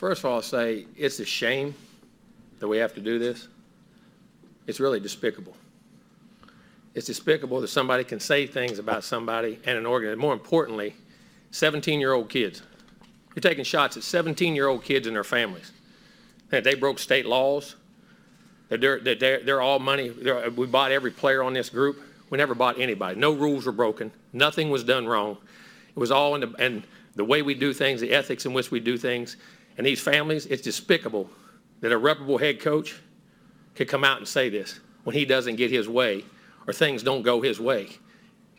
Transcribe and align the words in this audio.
First 0.00 0.20
of 0.20 0.30
all, 0.30 0.36
I'll 0.36 0.42
say 0.42 0.86
it's 0.96 1.20
a 1.20 1.26
shame 1.26 1.74
that 2.58 2.66
we 2.66 2.78
have 2.78 2.94
to 2.94 3.02
do 3.02 3.18
this. 3.18 3.48
It's 4.66 4.80
really 4.80 4.98
despicable. 4.98 5.54
It's 6.94 7.06
despicable 7.06 7.60
that 7.60 7.68
somebody 7.68 8.02
can 8.04 8.18
say 8.18 8.46
things 8.46 8.78
about 8.78 9.04
somebody 9.04 9.58
and 9.66 9.76
an 9.76 9.84
organ. 9.84 10.18
More 10.18 10.32
importantly, 10.32 10.94
17-year-old 11.52 12.30
kids. 12.30 12.62
You're 13.36 13.42
taking 13.42 13.62
shots 13.62 13.98
at 13.98 14.02
17-year-old 14.02 14.84
kids 14.84 15.06
and 15.06 15.14
their 15.14 15.22
families. 15.22 15.70
That 16.48 16.64
they 16.64 16.76
broke 16.76 16.98
state 16.98 17.26
laws. 17.26 17.76
That 18.70 18.80
they're, 18.80 19.00
that 19.00 19.20
they're, 19.20 19.40
they're 19.40 19.60
all 19.60 19.80
money. 19.80 20.08
They're, 20.08 20.50
we 20.50 20.66
bought 20.66 20.92
every 20.92 21.10
player 21.10 21.42
on 21.42 21.52
this 21.52 21.68
group. 21.68 22.00
We 22.30 22.38
never 22.38 22.54
bought 22.54 22.80
anybody. 22.80 23.20
No 23.20 23.32
rules 23.32 23.66
were 23.66 23.72
broken. 23.72 24.12
Nothing 24.32 24.70
was 24.70 24.82
done 24.82 25.06
wrong. 25.06 25.36
It 25.90 25.98
was 25.98 26.10
all 26.10 26.36
in 26.36 26.40
the, 26.40 26.54
and 26.58 26.84
the 27.16 27.24
way 27.26 27.42
we 27.42 27.52
do 27.52 27.74
things, 27.74 28.00
the 28.00 28.12
ethics 28.12 28.46
in 28.46 28.54
which 28.54 28.70
we 28.70 28.80
do 28.80 28.96
things. 28.96 29.36
And 29.76 29.86
these 29.86 30.00
families, 30.00 30.46
it's 30.46 30.62
despicable 30.62 31.30
that 31.80 31.92
a 31.92 31.98
reputable 31.98 32.38
head 32.38 32.60
coach 32.60 32.98
could 33.74 33.88
come 33.88 34.04
out 34.04 34.18
and 34.18 34.28
say 34.28 34.48
this 34.48 34.80
when 35.04 35.14
he 35.14 35.24
doesn't 35.24 35.56
get 35.56 35.70
his 35.70 35.88
way 35.88 36.24
or 36.66 36.72
things 36.72 37.02
don't 37.02 37.22
go 37.22 37.40
his 37.40 37.58
way. 37.58 37.88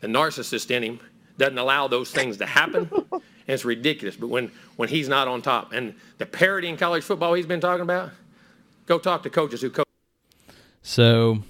The 0.01 0.07
narcissist 0.07 0.71
in 0.71 0.83
him 0.83 0.99
doesn't 1.37 1.57
allow 1.57 1.87
those 1.87 2.11
things 2.11 2.37
to 2.37 2.45
happen. 2.45 2.89
and 2.91 3.21
it's 3.47 3.65
ridiculous. 3.65 4.15
But 4.15 4.27
when, 4.27 4.51
when 4.75 4.89
he's 4.89 5.07
not 5.07 5.27
on 5.27 5.41
top 5.41 5.73
and 5.73 5.95
the 6.17 6.25
parity 6.25 6.67
in 6.67 6.77
college 6.77 7.03
football 7.03 7.33
he's 7.33 7.45
been 7.45 7.61
talking 7.61 7.83
about, 7.83 8.11
go 8.85 8.97
talk 8.97 9.23
to 9.23 9.29
coaches 9.29 9.61
who 9.61 9.69
coach. 9.69 9.87
So 10.81 11.43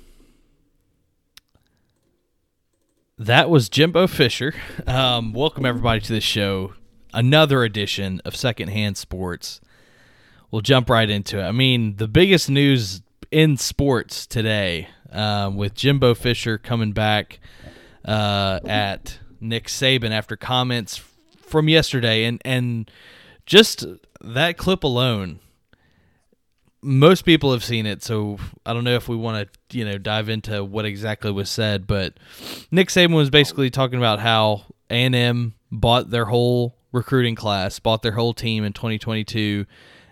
that 3.18 3.50
was 3.50 3.70
Jimbo 3.70 4.08
Fisher. 4.08 4.54
Um, 4.86 5.32
welcome 5.32 5.66
everybody 5.66 6.02
to 6.02 6.14
the 6.14 6.22
show. 6.22 6.74
Another 7.14 7.64
edition 7.64 8.22
of 8.24 8.36
Secondhand 8.36 8.98
Sports. 8.98 9.60
We'll 10.50 10.62
jump 10.62 10.90
right 10.90 11.10
into 11.10 11.40
it. 11.40 11.44
I 11.44 11.52
mean, 11.52 11.98
the 11.98 12.08
biggest 12.08 12.50
news 12.50 13.02
in 13.32 13.58
sports 13.58 14.26
today 14.28 14.90
uh, 15.12 15.52
with 15.54 15.74
Jimbo 15.74 16.14
Fisher 16.14 16.58
coming 16.58 16.92
back 16.92 17.40
uh, 18.06 18.60
at 18.66 19.20
Nick 19.40 19.68
Saban 19.68 20.12
after 20.12 20.36
comments 20.36 21.02
from 21.42 21.68
yesterday, 21.68 22.24
and 22.24 22.42
and 22.46 22.90
just 23.46 23.86
that 24.22 24.58
clip 24.58 24.84
alone. 24.84 25.40
Most 26.84 27.26
people 27.26 27.52
have 27.52 27.64
seen 27.64 27.86
it, 27.86 28.04
so 28.04 28.40
I 28.66 28.74
don't 28.74 28.84
know 28.84 28.96
if 28.96 29.08
we 29.08 29.16
want 29.16 29.48
to, 29.70 29.78
you 29.78 29.86
know, 29.86 30.00
dive 30.00 30.30
into 30.30 30.64
what 30.64 30.84
exactly 30.84 31.32
was 31.32 31.48
said. 31.48 31.86
But 31.86 32.16
Nick 32.72 32.88
Saban 32.88 33.14
was 33.16 33.30
basically 33.30 33.70
talking 33.70 34.00
about 34.00 34.20
how 34.20 34.64
A 34.90 34.96
and 34.96 35.14
M 35.14 35.54
bought 35.72 36.10
their 36.10 36.26
whole 36.26 36.76
recruiting 36.92 37.36
class, 37.36 37.80
bought 37.80 38.02
their 38.02 38.14
whole 38.14 38.34
team 38.34 38.64
in 38.64 38.74
2022, 38.74 39.66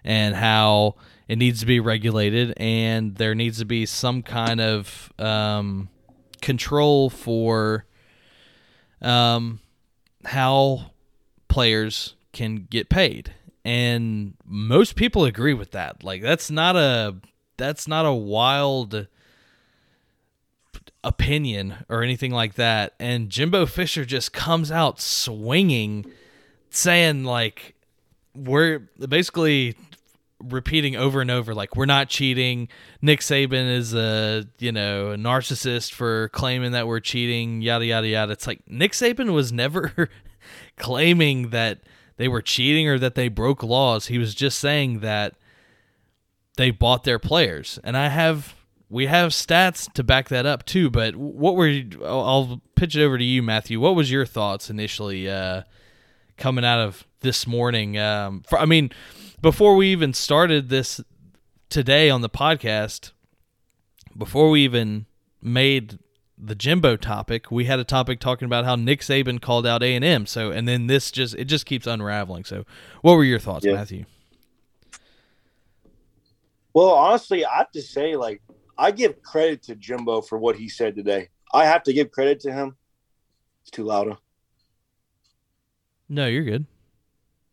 and 0.04 0.36
how 0.36 0.96
it 1.28 1.38
needs 1.38 1.60
to 1.60 1.66
be 1.66 1.80
regulated 1.80 2.54
and 2.58 3.16
there 3.16 3.36
needs 3.36 3.60
to 3.60 3.66
be 3.66 3.86
some 3.86 4.24
kind 4.24 4.60
of 4.60 5.14
um, 5.20 5.90
control 6.42 7.10
for 7.10 7.86
um, 9.02 9.60
how 10.26 10.92
players 11.48 12.16
can 12.34 12.68
get 12.70 12.90
paid. 12.90 13.34
And 13.64 14.34
most 14.46 14.96
people 14.96 15.26
agree 15.26 15.54
with 15.54 15.72
that. 15.72 16.04
Like 16.04 16.22
that's 16.22 16.50
not 16.50 16.76
a 16.76 17.18
that's 17.58 17.88
not 17.88 18.06
a 18.06 18.14
wild 18.14 19.08
opinion 21.04 21.76
or 21.90 22.02
anything 22.02 22.32
like 22.32 22.56
that. 22.56 22.94
And 23.00 23.30
Jimbo 23.30 23.66
Fisher 23.66 24.06
just 24.06 24.34
comes 24.34 24.72
out 24.72 25.00
swinging 25.00 26.12
saying 26.70 27.23
like 27.23 27.75
we're 28.36 28.80
basically 29.08 29.75
repeating 30.42 30.95
over 30.95 31.22
and 31.22 31.30
over 31.30 31.53
like 31.53 31.76
we're 31.76 31.86
not 31.86 32.09
cheating. 32.09 32.70
Nick 33.02 33.20
saban 33.20 33.70
is 33.70 33.94
a 33.94 34.45
you 34.59 34.72
know 34.72 35.11
a 35.11 35.16
narcissist 35.17 35.92
for 35.92 36.30
claiming 36.30 36.72
that 36.72 36.88
we're 36.88 37.00
cheating 37.00 37.61
yada 37.61 37.86
yada 37.86 38.08
yada. 38.08 38.33
It's 38.33 38.48
like 38.48 38.61
nick 38.67 38.94
saban 38.94 39.33
was 39.33 39.52
never 39.52 40.10
claiming 40.77 41.49
that 41.49 41.82
they 42.17 42.27
were 42.27 42.42
cheating 42.42 42.88
or 42.88 42.98
that 42.99 43.15
they 43.15 43.27
broke 43.27 43.64
laws. 43.64 44.08
He 44.08 44.17
was 44.17 44.33
just 44.33 44.60
saying 44.60 44.99
that 44.99 45.36
they 46.58 46.71
bought 46.71 47.04
their 47.04 47.20
players. 47.20 47.80
And 47.83 47.98
i 47.98 48.08
have 48.08 48.55
we 48.92 49.05
have 49.05 49.32
stats 49.32 49.92
to 49.94 50.04
back 50.04 50.30
that 50.30 50.45
up 50.45 50.65
too. 50.65 50.89
But 50.89 51.15
what 51.15 51.55
were 51.55 51.67
you, 51.67 52.04
i'll 52.05 52.61
pitch 52.76 52.95
it 52.95 53.04
over 53.04 53.17
to 53.17 53.23
you 53.23 53.44
matthew. 53.44 53.80
What 53.80 53.95
was 53.95 54.10
your 54.10 54.26
thoughts 54.26 54.70
initially 54.70 55.30
uh 55.30 55.64
coming 56.39 56.66
out 56.66 56.80
of 56.80 57.05
this 57.20 57.45
morning 57.45 57.98
um 57.98 58.42
for, 58.48 58.58
i 58.58 58.66
mean 58.66 58.89
before 59.42 59.76
we 59.76 59.92
even 59.92 60.14
started 60.14 60.70
this 60.70 61.02
today 61.70 62.10
on 62.10 62.22
the 62.22 62.30
podcast, 62.30 63.11
before 64.17 64.50
we 64.50 64.64
even 64.64 65.05
made 65.42 66.00
the 66.38 66.55
Jimbo 66.55 66.95
topic, 66.98 67.52
we 67.52 67.66
had 67.66 67.80
a 67.80 67.83
topic 67.83 68.20
talking 68.20 68.45
about 68.45 68.66
how 68.66 68.76
Nick 68.76 69.02
Saban 69.02 69.42
called 69.42 69.66
out 69.66 69.83
A 69.83 69.95
and 69.95 70.04
M. 70.04 70.26
So, 70.26 70.52
and 70.52 70.67
then 70.67 70.88
this 70.88 71.11
just 71.11 71.36
it 71.36 71.45
just 71.45 71.66
keeps 71.66 71.88
unraveling. 71.88 72.44
So, 72.45 72.66
what 73.02 73.16
were 73.16 73.23
your 73.23 73.39
thoughts, 73.39 73.66
yeah. 73.66 73.73
Matthew? 73.73 74.06
Well, 76.73 76.92
honestly, 76.92 77.45
I 77.45 77.58
have 77.58 77.71
to 77.71 77.82
say, 77.82 78.16
like, 78.16 78.42
I 78.77 78.92
give 78.92 79.21
credit 79.21 79.64
to 79.64 79.76
Jimbo 79.76 80.21
for 80.21 80.38
what 80.38 80.56
he 80.56 80.70
said 80.70 80.95
today. 80.95 81.30
I 81.54 81.66
have 81.66 81.83
to 81.83 81.94
give 81.94 82.11
credit 82.11 82.39
to 82.42 82.54
him. 82.54 82.77
It's 83.64 83.71
too 83.71 83.83
loud. 83.83 84.17
No, 86.09 86.25
you're 86.25 86.43
good. 86.43 86.65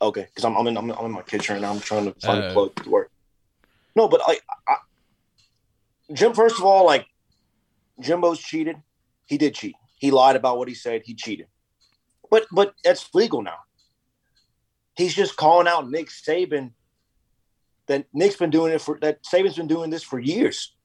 Okay, 0.00 0.22
because 0.22 0.44
I'm 0.44 0.56
I'm 0.56 0.66
in, 0.66 0.76
I'm 0.76 0.90
in 0.90 1.12
my 1.12 1.22
kitchen 1.22 1.54
right 1.54 1.62
now. 1.62 1.70
I'm 1.70 1.80
trying 1.80 2.12
to 2.12 2.20
find 2.20 2.42
uh, 2.42 2.48
a 2.48 2.52
plug 2.52 2.74
to 2.76 2.90
work. 2.90 3.10
No, 3.94 4.08
but 4.08 4.20
like, 4.26 4.42
I, 4.68 4.76
Jim. 6.12 6.34
First 6.34 6.58
of 6.58 6.64
all, 6.64 6.84
like, 6.84 7.06
Jimbo's 8.00 8.38
cheated. 8.38 8.76
He 9.26 9.38
did 9.38 9.54
cheat. 9.54 9.74
He 9.98 10.10
lied 10.10 10.36
about 10.36 10.58
what 10.58 10.68
he 10.68 10.74
said. 10.74 11.02
He 11.04 11.14
cheated. 11.14 11.46
But 12.30 12.46
but 12.52 12.74
that's 12.84 13.14
legal 13.14 13.42
now. 13.42 13.58
He's 14.96 15.14
just 15.14 15.36
calling 15.36 15.68
out 15.68 15.90
Nick 15.90 16.08
Saban. 16.08 16.72
That 17.88 18.06
Nick's 18.12 18.36
been 18.36 18.50
doing 18.50 18.72
it 18.72 18.80
for 18.80 18.98
that 19.00 19.22
Saban's 19.22 19.56
been 19.56 19.68
doing 19.68 19.90
this 19.90 20.02
for 20.02 20.18
years. 20.18 20.75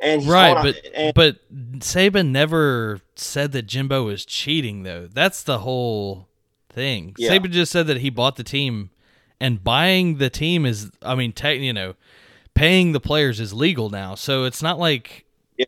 And 0.00 0.26
right, 0.26 0.62
but 0.62 0.76
and, 0.94 1.14
but 1.14 1.38
Saban 1.78 2.28
never 2.28 3.00
said 3.14 3.52
that 3.52 3.62
Jimbo 3.66 4.04
was 4.04 4.24
cheating 4.24 4.82
though. 4.82 5.06
That's 5.06 5.42
the 5.42 5.60
whole 5.60 6.28
thing. 6.68 7.14
Yeah. 7.16 7.30
Saban 7.30 7.50
just 7.50 7.72
said 7.72 7.86
that 7.86 7.98
he 7.98 8.10
bought 8.10 8.36
the 8.36 8.44
team, 8.44 8.90
and 9.40 9.62
buying 9.62 10.18
the 10.18 10.28
team 10.28 10.66
is, 10.66 10.90
I 11.00 11.14
mean, 11.14 11.32
te- 11.32 11.64
you 11.64 11.72
know, 11.72 11.94
paying 12.54 12.92
the 12.92 13.00
players 13.00 13.40
is 13.40 13.54
legal 13.54 13.88
now. 13.88 14.14
So 14.14 14.44
it's 14.44 14.62
not 14.62 14.78
like 14.78 15.24
yeah. 15.56 15.66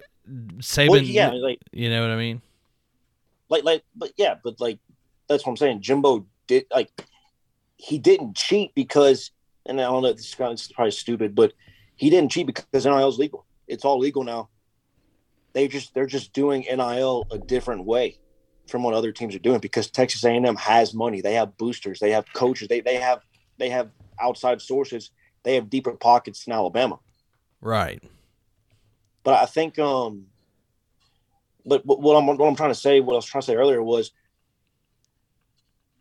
Saban. 0.58 0.90
Well, 0.90 1.02
yeah, 1.02 1.30
like 1.30 1.60
you 1.72 1.88
know 1.88 2.00
what 2.02 2.10
I 2.10 2.16
mean. 2.16 2.42
Like, 3.48 3.64
like, 3.64 3.84
but 3.94 4.12
yeah, 4.16 4.34
but 4.42 4.60
like 4.60 4.78
that's 5.28 5.46
what 5.46 5.52
I'm 5.52 5.56
saying. 5.56 5.82
Jimbo 5.82 6.26
did 6.46 6.66
like 6.72 6.90
he 7.76 7.98
didn't 7.98 8.36
cheat 8.36 8.74
because, 8.74 9.30
and 9.66 9.80
I 9.80 9.84
don't 9.84 10.02
know, 10.02 10.12
this 10.12 10.28
is 10.28 10.34
probably 10.34 10.90
stupid, 10.90 11.34
but 11.34 11.52
he 11.94 12.10
didn't 12.10 12.30
cheat 12.30 12.46
because 12.46 12.84
NIL 12.84 13.08
is 13.08 13.18
legal. 13.18 13.44
It's 13.68 13.84
all 13.84 13.98
legal 13.98 14.24
now. 14.24 14.48
They 15.52 15.68
just 15.68 15.94
they're 15.94 16.06
just 16.06 16.32
doing 16.32 16.66
NIL 16.70 17.26
a 17.30 17.38
different 17.38 17.84
way 17.84 18.18
from 18.66 18.82
what 18.82 18.94
other 18.94 19.12
teams 19.12 19.34
are 19.34 19.40
doing 19.40 19.60
because 19.60 19.90
Texas 19.90 20.24
A&M 20.24 20.56
has 20.56 20.92
money. 20.92 21.20
They 21.20 21.34
have 21.34 21.56
boosters. 21.56 22.00
They 22.00 22.10
have 22.10 22.26
coaches. 22.32 22.68
They 22.68 22.80
they 22.80 22.96
have 22.96 23.20
they 23.58 23.70
have 23.70 23.90
outside 24.20 24.60
sources. 24.60 25.10
They 25.44 25.54
have 25.54 25.70
deeper 25.70 25.92
pockets 25.92 26.44
than 26.44 26.52
Alabama. 26.52 26.98
Right. 27.60 28.02
But 29.22 29.42
I 29.42 29.46
think 29.46 29.78
um 29.78 30.26
but 31.64 31.84
what 31.84 32.16
I'm 32.16 32.26
what 32.26 32.46
I'm 32.46 32.56
trying 32.56 32.70
to 32.70 32.74
say, 32.74 33.00
what 33.00 33.14
I 33.14 33.16
was 33.16 33.26
trying 33.26 33.42
to 33.42 33.46
say 33.46 33.56
earlier 33.56 33.82
was 33.82 34.12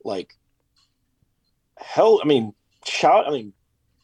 like 0.04 0.36
hell, 1.78 2.20
I 2.24 2.28
mean, 2.28 2.54
shout 2.86 3.28
I 3.28 3.32
mean, 3.32 3.54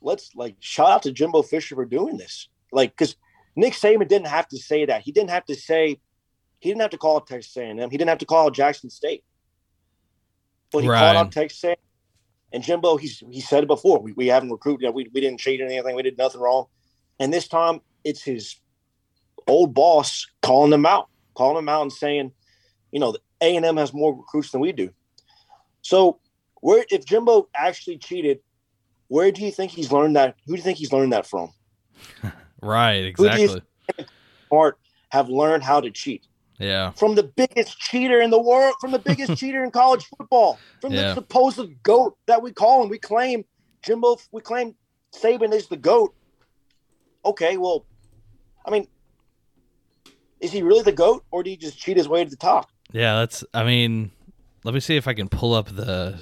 let's 0.01 0.35
like 0.35 0.55
shout 0.59 0.89
out 0.89 1.03
to 1.03 1.11
Jimbo 1.11 1.41
Fisher 1.43 1.75
for 1.75 1.85
doing 1.85 2.17
this. 2.17 2.47
Like 2.71 2.95
cuz 2.95 3.15
Nick 3.55 3.73
Saban 3.73 4.07
didn't 4.07 4.27
have 4.27 4.47
to 4.49 4.57
say 4.57 4.85
that. 4.85 5.01
He 5.01 5.11
didn't 5.11 5.29
have 5.29 5.45
to 5.45 5.55
say 5.55 5.99
he 6.59 6.69
didn't 6.69 6.81
have 6.81 6.91
to 6.91 6.97
call 6.97 7.21
Texas 7.21 7.55
A&M. 7.57 7.77
He 7.77 7.97
didn't 7.97 8.09
have 8.09 8.19
to 8.19 8.25
call 8.25 8.51
Jackson 8.51 8.89
State. 8.89 9.23
But 10.71 10.83
he 10.83 10.89
right. 10.89 10.99
called 10.99 11.17
out 11.17 11.31
Texas 11.31 11.63
A&M. 11.63 11.75
And 12.53 12.63
Jimbo, 12.63 12.97
he's 12.97 13.23
he 13.31 13.41
said 13.41 13.63
it 13.63 13.67
before. 13.67 13.99
We, 14.01 14.11
we 14.13 14.27
haven't 14.27 14.51
recruited. 14.51 14.81
You 14.81 14.87
know, 14.87 14.93
we, 14.93 15.09
we 15.13 15.21
didn't 15.21 15.39
cheat 15.39 15.61
or 15.61 15.65
anything. 15.65 15.95
We 15.95 16.03
did 16.03 16.17
nothing 16.17 16.41
wrong. 16.41 16.65
And 17.19 17.33
this 17.33 17.47
time, 17.47 17.81
it's 18.03 18.21
his 18.21 18.57
old 19.47 19.73
boss 19.73 20.27
calling 20.41 20.71
them 20.71 20.85
out, 20.85 21.07
calling 21.33 21.55
them 21.55 21.69
out 21.69 21.83
and 21.83 21.91
saying, 21.91 22.31
you 22.91 22.99
know, 22.99 23.13
the 23.13 23.19
A 23.41 23.55
and 23.55 23.65
M 23.65 23.77
has 23.77 23.93
more 23.93 24.15
recruits 24.15 24.51
than 24.51 24.61
we 24.61 24.71
do. 24.71 24.91
So, 25.81 26.19
where 26.59 26.85
if 26.91 27.05
Jimbo 27.05 27.47
actually 27.55 27.97
cheated, 27.97 28.39
where 29.07 29.31
do 29.31 29.41
you 29.41 29.51
think 29.51 29.71
he's 29.71 29.91
learned 29.91 30.15
that? 30.15 30.35
Who 30.45 30.53
do 30.53 30.57
you 30.57 30.63
think 30.63 30.77
he's 30.77 30.93
learned 30.93 31.13
that 31.13 31.25
from? 31.25 31.51
right, 32.61 33.05
exactly. 33.05 33.61
Smart 34.47 34.77
have 35.09 35.29
learned 35.29 35.63
how 35.63 35.81
to 35.81 35.91
cheat. 35.91 36.27
Yeah. 36.57 36.91
From 36.91 37.15
the 37.15 37.23
biggest 37.23 37.79
cheater 37.79 38.21
in 38.21 38.29
the 38.29 38.39
world, 38.39 38.75
from 38.79 38.91
the 38.91 38.99
biggest 38.99 39.35
cheater 39.37 39.63
in 39.63 39.71
college 39.71 40.05
football, 40.05 40.59
from 40.79 40.93
yeah. 40.93 41.01
the 41.01 41.15
supposed 41.15 41.83
goat 41.83 42.17
that 42.27 42.41
we 42.41 42.51
call 42.51 42.83
him. 42.83 42.89
We 42.89 42.99
claim 42.99 43.45
Jimbo, 43.81 44.17
we 44.31 44.41
claim 44.41 44.75
Saban 45.13 45.53
is 45.53 45.67
the 45.67 45.77
goat. 45.77 46.13
Okay, 47.25 47.57
well, 47.57 47.85
I 48.65 48.71
mean, 48.71 48.87
is 50.39 50.51
he 50.51 50.61
really 50.61 50.83
the 50.83 50.91
goat, 50.91 51.23
or 51.31 51.43
did 51.43 51.51
he 51.51 51.57
just 51.57 51.77
cheat 51.79 51.97
his 51.97 52.07
way 52.07 52.23
to 52.23 52.29
the 52.29 52.35
top? 52.35 52.69
Yeah, 52.91 53.19
that's. 53.19 53.43
I 53.53 53.63
mean, 53.63 54.11
let 54.63 54.73
me 54.73 54.79
see 54.79 54.97
if 54.97 55.07
I 55.07 55.13
can 55.13 55.29
pull 55.29 55.53
up 55.53 55.67
the, 55.67 56.19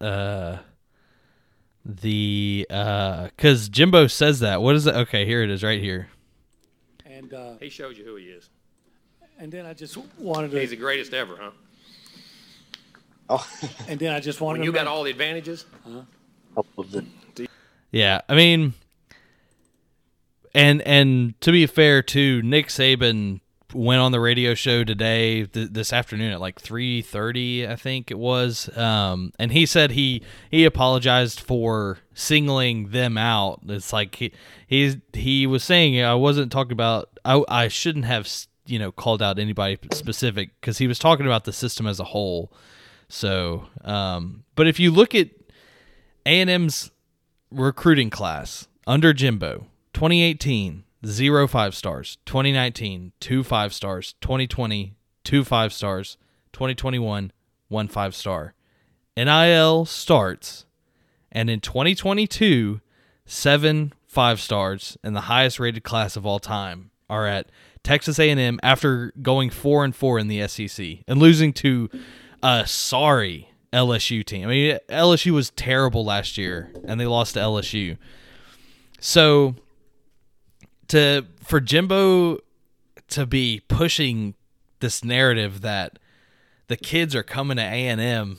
uh, 0.00 0.58
the 1.88 2.66
uh, 2.68 3.24
because 3.24 3.68
Jimbo 3.70 4.06
says 4.08 4.40
that. 4.40 4.60
What 4.60 4.76
is 4.76 4.86
it? 4.86 4.94
Okay, 4.94 5.24
here 5.24 5.42
it 5.42 5.50
is, 5.50 5.64
right 5.64 5.80
here. 5.80 6.08
And 7.06 7.32
uh, 7.32 7.54
He 7.60 7.70
shows 7.70 7.96
you 7.98 8.04
who 8.04 8.16
he 8.16 8.26
is. 8.26 8.48
and 9.38 9.50
then 9.50 9.64
I 9.66 9.72
just 9.74 9.96
wanted 10.18 10.50
to. 10.52 10.60
He's 10.60 10.70
the 10.70 10.76
greatest 10.76 11.14
ever, 11.14 11.36
huh? 11.40 11.50
Oh, 13.30 13.46
and 13.88 13.98
then 13.98 14.12
I 14.12 14.20
just 14.20 14.40
wanted 14.40 14.58
When 14.60 14.66
to 14.66 14.66
you 14.66 14.72
got 14.72 14.84
make- 14.84 14.90
all 14.92 15.02
the 15.04 15.10
advantages, 15.10 15.64
of 16.56 16.90
the- 16.92 17.48
Yeah, 17.90 18.20
I 18.28 18.34
mean, 18.34 18.74
and 20.54 20.82
and 20.82 21.40
to 21.40 21.52
be 21.52 21.66
fair 21.66 22.02
too, 22.02 22.42
Nick 22.42 22.68
Saban 22.68 23.40
went 23.74 24.00
on 24.00 24.12
the 24.12 24.20
radio 24.20 24.54
show 24.54 24.82
today 24.82 25.44
th- 25.44 25.70
this 25.70 25.92
afternoon 25.92 26.32
at 26.32 26.40
like 26.40 26.60
3:30 26.60 27.68
I 27.68 27.76
think 27.76 28.10
it 28.10 28.18
was. 28.18 28.74
Um 28.76 29.32
and 29.38 29.52
he 29.52 29.66
said 29.66 29.92
he 29.92 30.22
he 30.50 30.64
apologized 30.64 31.40
for 31.40 31.98
singling 32.14 32.88
them 32.90 33.18
out. 33.18 33.60
It's 33.68 33.92
like 33.92 34.14
he 34.16 34.32
he's 34.66 34.96
he 35.12 35.46
was 35.46 35.62
saying 35.62 36.00
I 36.02 36.14
wasn't 36.14 36.50
talking 36.52 36.72
about 36.72 37.18
I 37.24 37.42
I 37.48 37.68
shouldn't 37.68 38.06
have 38.06 38.28
you 38.66 38.78
know 38.78 38.90
called 38.92 39.22
out 39.22 39.38
anybody 39.38 39.78
specific 39.92 40.58
cuz 40.60 40.78
he 40.78 40.86
was 40.86 40.98
talking 40.98 41.26
about 41.26 41.44
the 41.44 41.52
system 41.52 41.86
as 41.86 42.00
a 42.00 42.04
whole. 42.04 42.52
So 43.08 43.66
um 43.84 44.44
but 44.54 44.66
if 44.66 44.80
you 44.80 44.90
look 44.90 45.14
at 45.14 45.28
A&M's 46.26 46.90
recruiting 47.50 48.10
class 48.10 48.68
under 48.86 49.12
Jimbo 49.12 49.66
2018 49.92 50.84
zero 51.06 51.46
five 51.46 51.74
stars 51.74 52.18
2019 52.26 53.12
two 53.20 53.44
five 53.44 53.72
stars 53.72 54.14
2020 54.20 54.94
two 55.24 55.44
five 55.44 55.72
stars 55.72 56.16
2021 56.52 57.32
one 57.68 57.88
five 57.88 58.14
star 58.14 58.54
NIL 59.16 59.84
starts 59.84 60.66
and 61.30 61.50
in 61.50 61.60
2022 61.60 62.80
seven 63.26 63.92
five 64.06 64.40
stars 64.40 64.96
and 65.04 65.14
the 65.14 65.22
highest 65.22 65.60
rated 65.60 65.84
class 65.84 66.16
of 66.16 66.26
all 66.26 66.38
time 66.38 66.90
are 67.10 67.26
at 67.26 67.50
Texas 67.82 68.18
A&M 68.18 68.58
after 68.62 69.12
going 69.22 69.50
4 69.50 69.84
and 69.84 69.96
4 69.96 70.18
in 70.18 70.28
the 70.28 70.46
SEC 70.48 70.98
and 71.06 71.18
losing 71.18 71.52
to 71.54 71.88
a 72.42 72.66
sorry 72.66 73.50
LSU 73.72 74.24
team. 74.24 74.44
I 74.44 74.50
mean 74.50 74.78
LSU 74.88 75.32
was 75.32 75.50
terrible 75.50 76.04
last 76.04 76.38
year 76.38 76.72
and 76.84 77.00
they 77.00 77.06
lost 77.06 77.34
to 77.34 77.40
LSU. 77.40 77.98
So 79.00 79.54
to 80.88 81.26
for 81.42 81.60
Jimbo 81.60 82.38
to 83.08 83.26
be 83.26 83.60
pushing 83.68 84.34
this 84.80 85.04
narrative 85.04 85.60
that 85.62 85.98
the 86.68 86.76
kids 86.76 87.14
are 87.14 87.22
coming 87.22 87.56
to 87.56 87.62
A&M 87.62 88.38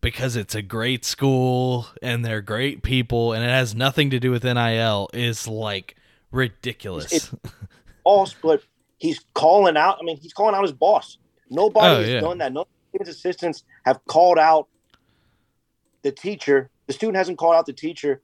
because 0.00 0.36
it's 0.36 0.54
a 0.54 0.62
great 0.62 1.04
school 1.04 1.86
and 2.00 2.24
they're 2.24 2.40
great 2.40 2.82
people 2.82 3.32
and 3.32 3.42
it 3.44 3.48
has 3.48 3.74
nothing 3.74 4.10
to 4.10 4.20
do 4.20 4.30
with 4.30 4.44
NIL 4.44 5.08
is 5.12 5.46
like 5.48 5.96
ridiculous. 6.30 7.12
It- 7.12 7.30
boss, 8.04 8.34
but 8.40 8.62
he's 8.98 9.20
calling 9.34 9.76
out. 9.76 9.98
I 10.00 10.04
mean, 10.04 10.16
he's 10.16 10.32
calling 10.32 10.54
out 10.54 10.62
his 10.62 10.72
boss. 10.72 11.18
Nobody 11.50 11.86
Oh, 11.86 11.98
has 12.00 12.08
yeah. 12.08 12.20
done 12.20 12.38
that. 12.38 12.52
No 12.52 12.66
his 12.98 13.08
assistants 13.08 13.62
have 13.84 14.04
called 14.06 14.38
out 14.38 14.66
the 16.02 16.10
teacher. 16.10 16.70
The 16.86 16.92
student 16.92 17.16
hasn't 17.16 17.38
called 17.38 17.54
out 17.54 17.66
the 17.66 17.72
teacher 17.72 18.20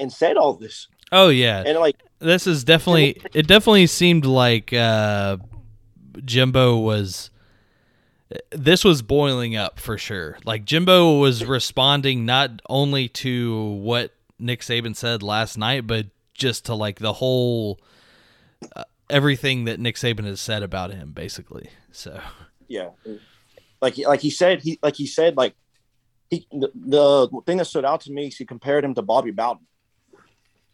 and 0.00 0.12
said 0.12 0.36
all 0.36 0.54
this. 0.54 0.88
Oh 1.12 1.28
yeah. 1.28 1.62
And 1.64 1.78
like, 1.78 1.96
this 2.18 2.46
is 2.46 2.64
definitely 2.64 3.20
it 3.34 3.46
definitely 3.46 3.86
seemed 3.86 4.24
like 4.24 4.72
uh 4.72 5.36
Jimbo 6.24 6.78
was 6.78 7.30
this 8.50 8.84
was 8.84 9.02
boiling 9.02 9.56
up 9.56 9.78
for 9.78 9.98
sure. 9.98 10.38
Like 10.44 10.64
Jimbo 10.64 11.18
was 11.18 11.44
responding 11.44 12.24
not 12.24 12.62
only 12.68 13.08
to 13.08 13.72
what 13.74 14.12
Nick 14.38 14.60
Saban 14.60 14.96
said 14.96 15.22
last 15.22 15.56
night, 15.58 15.86
but 15.86 16.06
just 16.34 16.66
to 16.66 16.74
like 16.74 16.98
the 16.98 17.12
whole 17.12 17.78
uh, 18.74 18.84
everything 19.10 19.64
that 19.64 19.78
Nick 19.78 19.96
Saban 19.96 20.24
has 20.24 20.40
said 20.40 20.62
about 20.62 20.92
him, 20.92 21.12
basically. 21.12 21.68
So 21.90 22.20
yeah, 22.68 22.90
like 23.80 23.98
like 23.98 24.20
he 24.20 24.30
said, 24.30 24.62
he 24.62 24.78
like 24.82 24.96
he 24.96 25.06
said, 25.06 25.36
like 25.36 25.54
he 26.30 26.46
the, 26.50 26.70
the 26.74 27.42
thing 27.46 27.58
that 27.58 27.66
stood 27.66 27.84
out 27.84 28.00
to 28.02 28.12
me 28.12 28.28
is 28.28 28.36
he 28.36 28.44
compared 28.44 28.84
him 28.84 28.94
to 28.94 29.02
Bobby 29.02 29.30
Bowden. 29.30 29.66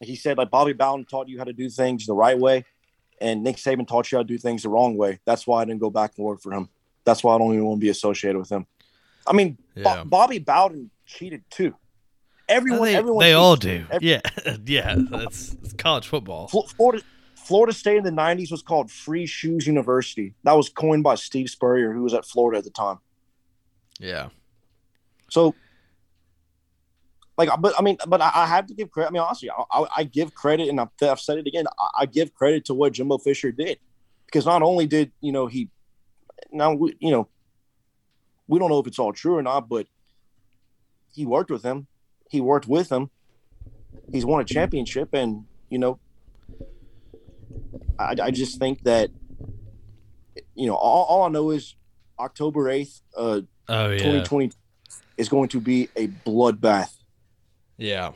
He 0.01 0.17
said 0.17 0.39
like 0.39 0.51
Bobby 0.51 0.73
Bowden 0.73 1.05
taught 1.05 1.29
you 1.29 1.39
how 1.39 1.45
to 1.45 1.53
do 1.53 1.69
things 1.69 2.07
the 2.07 2.15
right 2.15 2.39
way, 2.39 2.65
and 3.21 3.43
Nick 3.43 3.57
Saban 3.57 3.87
taught 3.87 4.11
you 4.13 4.19
how 4.19 4.23
to 4.23 4.29
do 4.29 4.39
things 4.39 4.63
the 4.63 4.69
wrong 4.69 4.97
way. 4.97 5.19
That's 5.25 5.47
why 5.47 5.63
I 5.63 5.65
didn't 5.65 5.81
go 5.81 5.91
back 5.91 6.13
and 6.17 6.25
work 6.25 6.41
for 6.41 6.53
him. 6.53 6.69
That's 7.05 7.25
why 7.25 7.35
I 7.35 7.39
don't 7.39 7.53
even 7.53 7.65
want 7.67 7.81
to 7.81 7.85
be 7.85 7.89
associated 7.89 8.39
with 8.39 8.51
him. 8.51 8.67
I 9.27 9.33
mean, 9.33 9.59
Bo- 9.77 10.05
Bobby 10.05 10.39
Bowden 10.39 10.91
cheated 11.07 11.43
too. 11.51 11.75
Everyone, 12.49 12.83
they, 12.85 12.97
everyone, 12.97 13.25
they 13.25 13.33
all 13.35 13.57
do. 13.57 13.85
Every- 13.91 14.09
Yeah, 14.09 14.21
yeah. 14.65 14.95
That's 14.97 15.53
it's 15.63 15.73
college 15.75 16.07
football. 16.07 16.49
Florida, 16.49 17.03
Florida 17.35 17.73
State 17.75 17.97
in 17.99 18.05
the 18.05 18.11
'90s 18.11 18.51
was 18.51 18.63
called 18.63 18.91
Free 18.91 19.27
Shoes 19.27 19.67
University. 19.67 20.35
That 20.45 20.53
was 20.57 20.69
coined 20.69 21.03
by 21.03 21.17
Steve 21.17 21.51
Spurrier, 21.51 21.93
who 21.93 22.03
was 22.03 22.15
at 22.15 22.25
Florida 22.25 22.59
at 22.59 22.65
the 22.65 22.71
time. 22.71 22.99
Yeah, 23.99 24.29
So, 25.29 25.55
like, 27.39 27.49
but 27.61 27.73
I 27.79 27.83
mean, 27.83 27.97
but 28.09 28.21
I, 28.21 28.33
I 28.35 28.47
have 28.47 28.67
to 28.67 28.75
give 28.75 28.91
credit. 28.91 29.09
I 29.09 29.13
mean, 29.13 29.23
honestly, 29.23 29.49
I, 29.49 29.63
I, 29.71 29.87
I 29.99 30.05
give 30.05 30.35
credit, 30.35 30.69
and 30.69 30.81
I've, 30.81 30.89
I've 31.01 31.21
said 31.21 31.39
it 31.39 31.47
again. 31.47 31.67
I, 31.79 32.03
I 32.03 32.07
give 32.07 32.35
credit 32.35 32.65
to 32.65 32.75
what 32.75 32.95
Jimbo 32.95 33.19
Fisher 33.19 33.53
did, 33.53 33.79
because 34.27 34.45
not 34.45 34.61
only 34.61 34.87
did 34.87 35.13
you 35.21 35.31
know 35.31 35.47
he, 35.47 35.69
now 36.51 36.75
we, 36.75 36.97
you 36.99 37.13
know, 37.13 37.29
we 38.49 38.59
don't 38.59 38.69
know 38.69 38.81
if 38.81 38.89
it's 38.89 38.99
all 38.99 39.13
true 39.13 39.37
or 39.37 39.43
not, 39.43 39.69
but 39.69 39.87
he 41.15 41.25
worked 41.25 41.51
with 41.51 41.63
him. 41.63 41.87
He 42.29 42.41
worked 42.41 42.67
with 42.67 42.91
him. 42.91 43.09
He's 44.11 44.25
won 44.25 44.41
a 44.41 44.45
championship, 44.45 45.11
and 45.13 45.45
you 45.71 45.79
know, 45.79 46.01
I, 48.01 48.17
I 48.21 48.31
just 48.33 48.59
think 48.59 48.83
that, 48.83 49.11
you 50.57 50.67
know, 50.67 50.75
all, 50.75 51.05
all 51.05 51.23
I 51.23 51.29
know 51.29 51.51
is 51.51 51.77
October 52.19 52.69
eighth, 52.69 53.01
uh, 53.17 53.43
oh 53.69 53.91
yeah, 53.91 53.99
2020 53.99 54.51
is 55.17 55.29
going 55.29 55.49
to 55.51 55.61
be 55.61 55.89
a 55.95 56.09
bloodbath. 56.09 56.98
Yeah, 57.79 58.13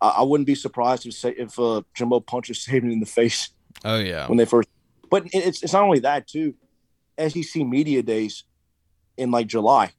I, 0.00 0.08
I 0.08 0.22
wouldn't 0.22 0.46
be 0.46 0.54
surprised 0.54 1.06
if 1.06 1.14
say 1.14 1.34
if 1.36 1.58
uh, 1.58 1.82
Jimbo 1.94 2.20
punches 2.20 2.58
Saban 2.68 2.92
in 2.92 3.00
the 3.00 3.06
face 3.06 3.50
oh 3.84 3.98
yeah. 3.98 4.28
when 4.28 4.38
they 4.38 4.44
first. 4.44 4.68
But 5.10 5.24
it's 5.32 5.62
it's 5.62 5.72
not 5.72 5.82
only 5.82 6.00
that 6.00 6.28
too. 6.28 6.54
SEC 7.18 7.62
media 7.62 8.02
days 8.02 8.44
in 9.16 9.30
like 9.30 9.46
July. 9.46 9.92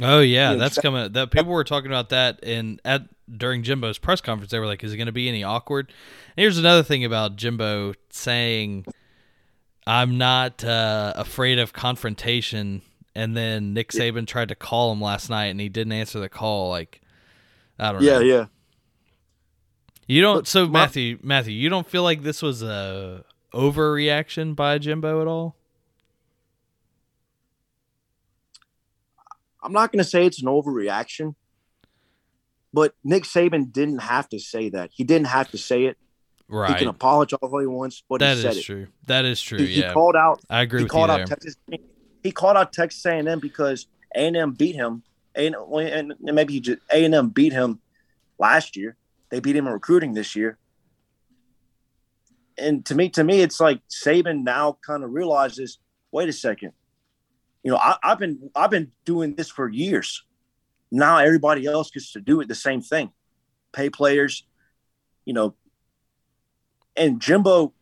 Oh 0.00 0.20
yeah, 0.20 0.50
You 0.50 0.56
know, 0.56 0.60
that's 0.60 0.74
check- 0.76 0.82
coming. 0.82 1.12
That 1.12 1.30
people 1.30 1.52
were 1.52 1.64
talking 1.64 1.90
about 1.90 2.08
that 2.08 2.40
in 2.42 2.80
at 2.84 3.02
during 3.30 3.62
Jimbo's 3.62 3.98
press 3.98 4.20
conference. 4.20 4.50
They 4.50 4.58
were 4.58 4.66
like, 4.66 4.82
"Is 4.82 4.92
it 4.92 4.96
going 4.96 5.06
to 5.06 5.12
be 5.12 5.28
any 5.28 5.44
awkward?" 5.44 5.92
And 6.36 6.42
here's 6.42 6.58
another 6.58 6.82
thing 6.82 7.04
about 7.04 7.36
Jimbo 7.36 7.94
saying, 8.10 8.86
"I'm 9.86 10.18
not 10.18 10.64
uh, 10.64 11.12
afraid 11.16 11.60
of 11.60 11.72
confrontation." 11.72 12.82
And 13.16 13.36
then 13.36 13.74
Nick 13.74 13.92
Saban 13.92 14.26
tried 14.26 14.48
to 14.48 14.54
call 14.56 14.90
him 14.92 15.00
last 15.00 15.30
night, 15.30 15.46
and 15.46 15.60
he 15.60 15.68
didn't 15.68 15.92
answer 15.92 16.18
the 16.18 16.28
call. 16.28 16.70
Like, 16.70 17.00
I 17.78 17.92
don't 17.92 18.02
know. 18.02 18.18
yeah. 18.20 18.20
Yeah. 18.20 18.44
You 20.08 20.20
don't. 20.20 20.38
But 20.40 20.48
So 20.48 20.66
my- 20.66 20.80
Matthew, 20.80 21.18
Matthew, 21.22 21.54
you 21.54 21.68
don't 21.68 21.86
feel 21.88 22.02
like 22.02 22.22
this 22.22 22.42
was 22.42 22.62
a 22.62 23.24
overreaction 23.52 24.56
by 24.56 24.78
Jimbo 24.78 25.20
at 25.20 25.26
all? 25.28 25.54
I'm 29.62 29.72
not 29.72 29.92
going 29.92 30.02
to 30.02 30.08
say 30.08 30.26
it's 30.26 30.42
an 30.42 30.48
overreaction, 30.48 31.34
but 32.72 32.94
Nick 33.02 33.22
Saban 33.24 33.72
didn't 33.72 34.00
have 34.00 34.28
to 34.30 34.38
say 34.38 34.68
that. 34.70 34.90
He 34.92 35.04
didn't 35.04 35.28
have 35.28 35.50
to 35.52 35.58
say 35.58 35.84
it. 35.84 35.96
Right. 36.48 36.72
He 36.72 36.76
can 36.80 36.88
apologize 36.88 37.38
all 37.40 37.58
he 37.58 37.66
wants, 37.66 38.02
but 38.06 38.20
That 38.20 38.36
he 38.36 38.42
said 38.42 38.50
is 38.52 38.58
it. 38.58 38.62
true. 38.64 38.86
That 39.06 39.24
is 39.24 39.40
true. 39.40 39.58
He, 39.58 39.66
he 39.66 39.80
yeah, 39.80 39.94
called 39.94 40.16
out 40.16 40.40
I 40.50 40.60
agree 40.60 40.80
he 40.80 40.84
with 40.84 40.90
you 40.92 40.98
called 40.98 41.08
there. 41.10 41.22
out 41.22 41.28
Texas. 41.28 41.56
He 42.24 42.32
called 42.32 42.56
out 42.56 42.72
Texas 42.72 43.04
A&M 43.04 43.38
because 43.38 43.86
A&M 44.16 44.52
beat 44.52 44.74
him. 44.74 45.02
A&M, 45.36 45.54
and 45.74 46.14
maybe 46.20 46.54
he 46.54 46.60
just 46.60 46.80
A&M 46.90 47.28
beat 47.28 47.52
him 47.52 47.80
last 48.38 48.76
year. 48.76 48.96
They 49.30 49.40
beat 49.40 49.54
him 49.54 49.66
in 49.66 49.72
recruiting 49.72 50.14
this 50.14 50.34
year. 50.34 50.58
And 52.56 52.84
to 52.86 52.94
me, 52.94 53.10
to 53.10 53.24
me, 53.24 53.42
it's 53.42 53.60
like 53.60 53.80
Saban 53.88 54.42
now 54.42 54.78
kind 54.86 55.04
of 55.04 55.12
realizes, 55.12 55.78
wait 56.12 56.28
a 56.28 56.32
second, 56.32 56.72
you 57.62 57.70
know, 57.70 57.76
I, 57.76 57.96
I've 58.02 58.18
been 58.18 58.50
I've 58.54 58.70
been 58.70 58.92
doing 59.04 59.34
this 59.34 59.50
for 59.50 59.68
years. 59.68 60.22
Now 60.92 61.18
everybody 61.18 61.66
else 61.66 61.90
gets 61.90 62.12
to 62.12 62.20
do 62.20 62.40
it 62.40 62.48
the 62.48 62.54
same 62.54 62.80
thing, 62.80 63.10
pay 63.72 63.90
players, 63.90 64.46
you 65.24 65.34
know. 65.34 65.54
And 66.96 67.20
Jimbo, 67.20 67.72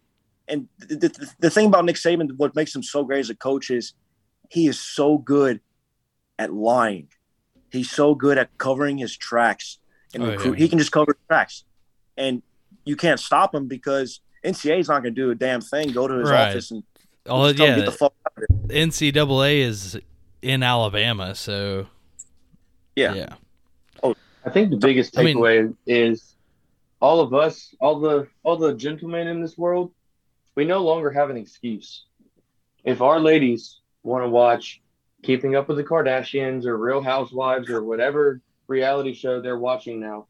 and 0.48 0.68
the, 0.78 0.96
the, 0.96 1.32
the 1.38 1.50
thing 1.50 1.66
about 1.66 1.84
Nick 1.84 1.96
Saban, 1.96 2.30
what 2.38 2.56
makes 2.56 2.74
him 2.74 2.82
so 2.82 3.04
great 3.04 3.20
as 3.20 3.30
a 3.30 3.34
coach 3.34 3.70
is 3.70 3.92
he 4.52 4.66
is 4.66 4.78
so 4.78 5.16
good 5.18 5.60
at 6.38 6.52
lying. 6.52 7.08
he's 7.70 7.90
so 7.90 8.14
good 8.14 8.36
at 8.38 8.48
covering 8.58 8.98
his 8.98 9.16
tracks 9.16 9.78
and 10.14 10.22
Oh, 10.22 10.30
yeah. 10.32 10.54
He 10.56 10.68
can 10.68 10.78
just 10.78 10.92
cover 10.92 11.16
tracks, 11.26 11.64
and 12.18 12.42
you 12.84 12.96
can't 12.96 13.18
stop 13.18 13.54
him 13.54 13.66
because 13.66 14.20
NCAA 14.44 14.80
is 14.80 14.88
not 14.88 15.02
going 15.02 15.14
to 15.14 15.20
do 15.22 15.30
a 15.30 15.34
damn 15.34 15.62
thing. 15.62 15.90
Go 15.92 16.06
to 16.06 16.14
his 16.18 16.28
Right. 16.28 16.48
office 16.50 16.70
and 16.70 16.82
Oh 17.24 17.48
just 17.48 17.58
yeah, 17.60 17.76
get 17.76 17.86
the 17.86 17.92
fuck 17.92 18.12
out 18.26 18.42
of 18.44 18.70
it. 18.70 18.74
NCAA 18.88 19.60
is 19.60 19.98
in 20.42 20.62
Alabama, 20.62 21.34
so 21.34 21.86
Yeah. 22.96 23.14
yeah, 23.14 23.34
oh. 24.02 24.14
I 24.44 24.50
think 24.50 24.70
the 24.70 24.76
biggest 24.76 25.16
I 25.18 25.22
mean- 25.22 25.36
takeaway 25.38 25.74
is 25.86 26.34
all 27.00 27.20
of 27.20 27.32
us, 27.32 27.74
all 27.80 27.98
the 28.00 28.26
all 28.42 28.56
the 28.56 28.74
gentlemen 28.74 29.28
in 29.28 29.40
this 29.40 29.56
world, 29.56 29.92
we 30.56 30.64
no 30.66 30.84
longer 30.84 31.10
have 31.10 31.30
an 31.30 31.36
excuse. 31.38 32.04
If 32.84 33.00
our 33.00 33.18
ladies 33.20 33.78
want 34.02 34.24
to 34.24 34.28
watch 34.28 34.80
Keeping 35.22 35.54
Up 35.54 35.68
with 35.68 35.76
the 35.76 35.84
Kardashians 35.84 36.64
or 36.66 36.76
Real 36.76 37.00
Housewives 37.00 37.70
or 37.70 37.82
whatever 37.82 38.40
reality 38.66 39.14
show 39.14 39.40
they're 39.40 39.58
watching 39.58 40.00
now, 40.00 40.26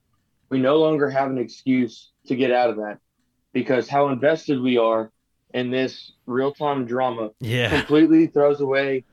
we 0.51 0.59
no 0.59 0.79
longer 0.79 1.09
have 1.09 1.31
an 1.31 1.39
excuse 1.39 2.11
to 2.27 2.37
get 2.37 2.51
out 2.51 2.71
of 2.71 2.77
that 2.77 2.99
because 3.53 3.89
how 3.89 4.09
invested 4.09 4.61
we 4.61 4.77
are 4.79 5.11
in 5.55 5.71
this 5.71 6.13
real-time 6.27 6.87
drama 6.87 7.31
yeah, 7.41 7.69
completely 7.69 8.27
throws 8.27 8.61
away 8.61 9.05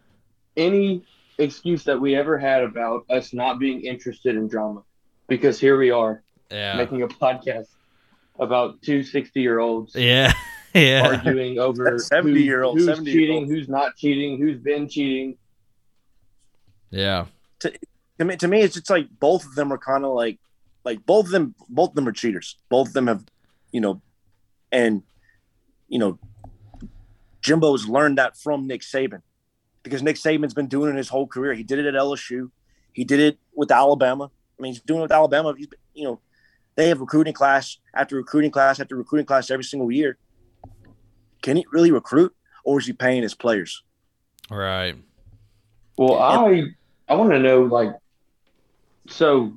any 0.56 1.04
excuse 1.38 1.86
that 1.86 2.00
we 2.00 2.16
ever 2.16 2.38
had 2.38 2.64
about 2.64 3.06
us 3.10 3.34
not 3.34 3.60
being 3.60 3.82
interested 3.82 4.36
in 4.36 4.48
drama. 4.48 4.84
Because 5.28 5.60
here 5.60 5.78
we 5.78 5.92
are 5.92 6.24
yeah, 6.52 6.76
making 6.76 7.04
a 7.04 7.08
podcast 7.08 7.68
about 8.40 8.82
two 8.82 9.04
60 9.04 9.42
year 9.42 9.60
olds 9.60 9.96
yeah, 9.96 10.34
yeah. 10.74 11.02
arguing 11.06 11.60
over 11.60 11.92
70-year-old, 11.92 12.78
who's 12.78 12.88
70-year-old. 12.88 13.06
cheating, 13.06 13.48
who's 13.48 13.68
not 13.68 13.96
cheating, 13.96 14.38
who's 14.38 14.60
been 14.60 14.88
cheating. 14.88 15.38
Yeah, 16.92 17.26
to 18.20 18.26
me, 18.26 18.36
to 18.36 18.48
me, 18.48 18.62
it's 18.62 18.76
just 18.76 18.90
like 18.90 19.08
both 19.20 19.46
of 19.46 19.56
them 19.56 19.72
are 19.72 19.78
kind 19.78 20.04
of 20.04 20.14
like, 20.14 20.40
like 20.84 21.06
both 21.06 21.26
of 21.26 21.32
them, 21.32 21.56
both 21.70 21.90
of 21.90 21.96
them 21.96 22.08
are 22.08 22.12
cheaters. 22.12 22.58
Both 22.70 22.90
of 22.90 22.94
them 22.94 23.08
have, 23.08 23.24
you 23.72 23.82
know, 23.82 24.02
and, 24.72 25.04
you 25.88 26.00
know, 26.00 26.20
Jimbo's 27.42 27.88
learned 27.88 28.18
that 28.18 28.38
from 28.38 28.68
Nick 28.68 28.82
Saban 28.82 29.22
because 29.84 30.04
Nick 30.04 30.18
Saban's 30.18 30.54
been 30.54 30.68
doing 30.68 30.94
it 30.94 30.98
his 30.98 31.10
whole 31.10 31.28
career. 31.28 31.54
He 31.54 31.64
did 31.64 31.80
it 31.80 31.86
at 31.86 31.94
LSU. 31.94 32.52
He 32.92 33.06
did 33.06 33.20
it 33.20 33.40
with 33.56 33.72
Alabama. 33.72 34.30
I 34.58 34.62
mean, 34.62 34.74
he's 34.74 34.82
doing 34.82 35.00
it 35.00 35.04
with 35.04 35.12
Alabama. 35.12 35.54
He's, 35.58 35.68
you 35.94 36.04
know, 36.04 36.20
they 36.76 36.90
have 36.90 37.00
recruiting 37.00 37.34
class 37.34 37.78
after 37.94 38.18
recruiting 38.18 38.52
class 38.52 38.80
after 38.80 38.96
recruiting 38.96 39.26
class 39.26 39.50
every 39.50 39.64
single 39.64 39.92
year. 39.92 40.18
Can 41.42 41.58
he 41.58 41.66
really 41.72 41.92
recruit 41.92 42.36
or 42.64 42.80
is 42.80 42.86
he 42.88 42.94
paying 42.94 43.24
his 43.24 43.36
players? 43.36 43.84
right. 44.52 44.96
Well, 45.98 46.18
I 46.18 46.64
I 47.10 47.16
want 47.16 47.32
to 47.32 47.40
know 47.40 47.64
like, 47.64 47.92
so 49.08 49.54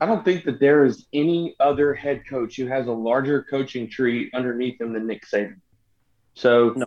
I 0.00 0.06
don't 0.06 0.24
think 0.24 0.44
that 0.44 0.60
there 0.60 0.84
is 0.84 1.06
any 1.14 1.54
other 1.60 1.94
head 1.94 2.22
coach 2.28 2.56
who 2.56 2.66
has 2.66 2.86
a 2.88 2.92
larger 2.92 3.42
coaching 3.44 3.88
tree 3.88 4.30
underneath 4.34 4.78
him 4.80 4.92
than 4.92 5.06
Nick 5.06 5.24
Saban. 5.26 5.60
So, 6.34 6.74
No. 6.76 6.86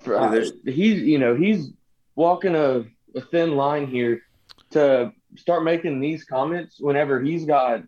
for, 0.00 0.14
Yeah, 0.16 0.28
there's- 0.28 0.52
he's 0.66 1.02
you 1.02 1.18
know 1.18 1.34
he's 1.34 1.70
walking 2.14 2.54
a, 2.54 2.84
a 3.14 3.20
thin 3.30 3.56
line 3.56 3.86
here 3.86 4.22
to 4.70 5.12
start 5.36 5.64
making 5.64 6.00
these 6.00 6.24
comments 6.24 6.78
whenever 6.78 7.20
he's 7.22 7.44
got. 7.46 7.82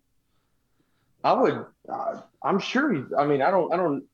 I 1.24 1.32
would, 1.34 1.66
uh, 1.92 2.20
I'm 2.42 2.58
sure 2.58 2.92
he's. 2.92 3.12
I 3.18 3.26
mean, 3.26 3.42
I 3.42 3.50
don't, 3.50 3.72
I 3.72 3.76
don't. 3.76 4.04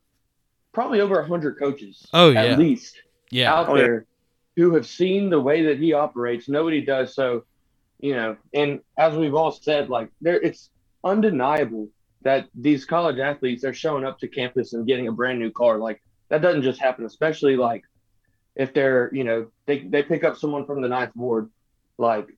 Probably 0.74 1.00
over 1.00 1.18
a 1.20 1.26
hundred 1.26 1.58
coaches. 1.58 2.06
Oh, 2.12 2.30
at 2.34 2.50
yeah. 2.50 2.56
least 2.56 3.00
Yeah, 3.30 3.54
out 3.54 3.68
Oh, 3.68 3.76
yeah. 3.76 3.82
there 3.82 4.06
who 4.56 4.74
have 4.74 4.86
seen 4.86 5.30
the 5.30 5.40
way 5.40 5.62
that 5.66 5.78
he 5.78 5.92
operates. 5.92 6.48
Nobody 6.48 6.80
does 6.84 7.14
so, 7.14 7.44
you 8.00 8.14
know. 8.14 8.36
And 8.52 8.80
as 8.98 9.16
we've 9.16 9.34
all 9.34 9.50
said, 9.50 9.88
like 9.88 10.10
there, 10.20 10.40
it's 10.40 10.70
undeniable 11.02 11.88
that 12.22 12.48
these 12.54 12.84
college 12.84 13.18
athletes 13.18 13.62
they're 13.62 13.74
showing 13.74 14.04
up 14.04 14.18
to 14.20 14.28
campus 14.28 14.72
and 14.72 14.86
getting 14.86 15.08
a 15.08 15.12
brand 15.12 15.38
new 15.38 15.50
car. 15.50 15.78
Like 15.78 16.00
that 16.28 16.40
doesn't 16.42 16.62
just 16.62 16.80
happen, 16.80 17.04
especially 17.04 17.56
like 17.56 17.84
if 18.56 18.72
they're, 18.72 19.10
you 19.12 19.24
know, 19.24 19.48
they 19.66 19.80
they 19.80 20.02
pick 20.02 20.22
up 20.24 20.36
someone 20.36 20.64
from 20.66 20.80
the 20.82 20.88
ninth 20.88 21.14
ward, 21.16 21.50
like 21.98 22.28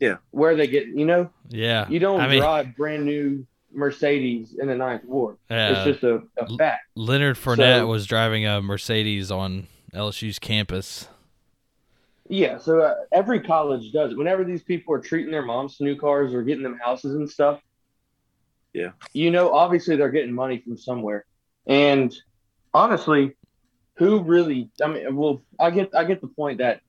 Yeah. 0.00 0.16
where 0.30 0.54
they 0.56 0.66
get, 0.68 0.86
you 0.86 1.04
know, 1.06 1.30
yeah. 1.48 1.88
you 1.88 1.98
don't 1.98 2.20
I 2.20 2.28
mean, 2.28 2.40
drive 2.40 2.76
brand 2.76 3.04
new 3.04 3.46
Mercedes 3.72 4.56
in 4.58 4.68
the 4.68 4.74
ninth 4.74 5.04
ward. 5.04 5.36
yeah. 5.50 5.72
It's 5.72 5.84
just 5.84 6.02
a, 6.04 6.22
a 6.38 6.56
fact. 6.56 6.86
Leonard 6.94 7.36
Fournette 7.36 7.80
So- 7.80 7.86
was 7.86 8.06
driving 8.06 8.46
a 8.46 8.60
Mercedes 8.62 9.30
on 9.30 9.66
LSU's 9.94 10.38
campus. 10.38 11.08
Yeah, 12.30 12.58
so 12.58 12.80
uh, 12.80 12.94
every 13.12 13.40
college 13.40 13.90
does 13.92 14.12
it. 14.12 14.18
Whenever 14.18 14.44
these 14.44 14.62
people 14.62 14.92
are 14.94 15.00
treating 15.00 15.30
their 15.32 15.42
moms 15.42 15.78
to 15.78 15.84
new 15.84 15.96
cars 15.96 16.34
or 16.34 16.42
getting 16.42 16.62
them 16.62 16.78
houses 16.78 17.14
and 17.14 17.28
stuff, 17.30 17.60
Yeah. 18.74 18.90
you 19.14 19.30
know, 19.30 19.54
obviously 19.54 19.96
they're 19.96 20.10
getting 20.10 20.34
money 20.34 20.58
from 20.58 20.76
somewhere. 20.76 21.24
And 21.66 22.14
honestly, 22.74 23.34
who 23.94 24.22
really? 24.22 24.70
I 24.84 24.88
mean, 24.88 25.16
well, 25.16 25.42
I 25.58 25.70
get 25.70 25.94
I 25.94 26.04
get 26.04 26.20
the 26.20 26.28
point 26.28 26.58
that 26.58 26.80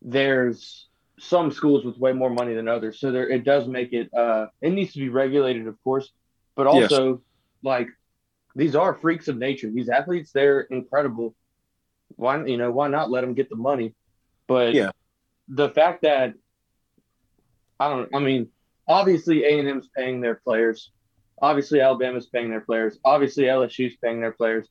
there's 0.00 0.87
some 1.18 1.50
schools 1.50 1.84
with 1.84 1.96
way 1.98 2.12
more 2.12 2.30
money 2.30 2.54
than 2.54 2.68
others, 2.68 3.00
so 3.00 3.10
there 3.12 3.28
it 3.28 3.44
does 3.44 3.66
make 3.68 3.92
it. 3.92 4.12
Uh, 4.14 4.46
it 4.60 4.70
needs 4.70 4.92
to 4.92 4.98
be 5.00 5.08
regulated, 5.08 5.66
of 5.66 5.76
course, 5.84 6.10
but 6.54 6.66
Yes. 6.72 6.92
also 6.92 7.22
like 7.62 7.88
these 8.54 8.74
are 8.74 8.94
freaks 8.94 9.28
of 9.28 9.36
nature. 9.36 9.70
These 9.70 9.88
athletes, 9.88 10.32
they're 10.32 10.60
incredible. 10.62 11.34
Why 12.16 12.44
you 12.44 12.56
know 12.56 12.70
why 12.70 12.88
not 12.88 13.10
let 13.10 13.20
them 13.22 13.34
get 13.34 13.48
the 13.50 13.56
money? 13.56 13.94
But 14.46 14.74
Yeah. 14.74 14.90
the 15.48 15.68
fact 15.70 16.02
that 16.02 16.34
I 17.80 17.88
don't. 17.88 18.14
I 18.14 18.18
mean, 18.18 18.48
obviously 18.88 19.44
A 19.44 19.58
and 19.58 19.68
M's 19.68 19.88
paying 19.96 20.20
their 20.20 20.36
players. 20.36 20.90
Obviously 21.40 21.80
Alabama's 21.80 22.26
paying 22.26 22.50
their 22.50 22.60
players. 22.62 22.98
Obviously 23.04 23.44
LSU's 23.44 23.96
paying 24.02 24.20
their 24.20 24.32
players. 24.32 24.68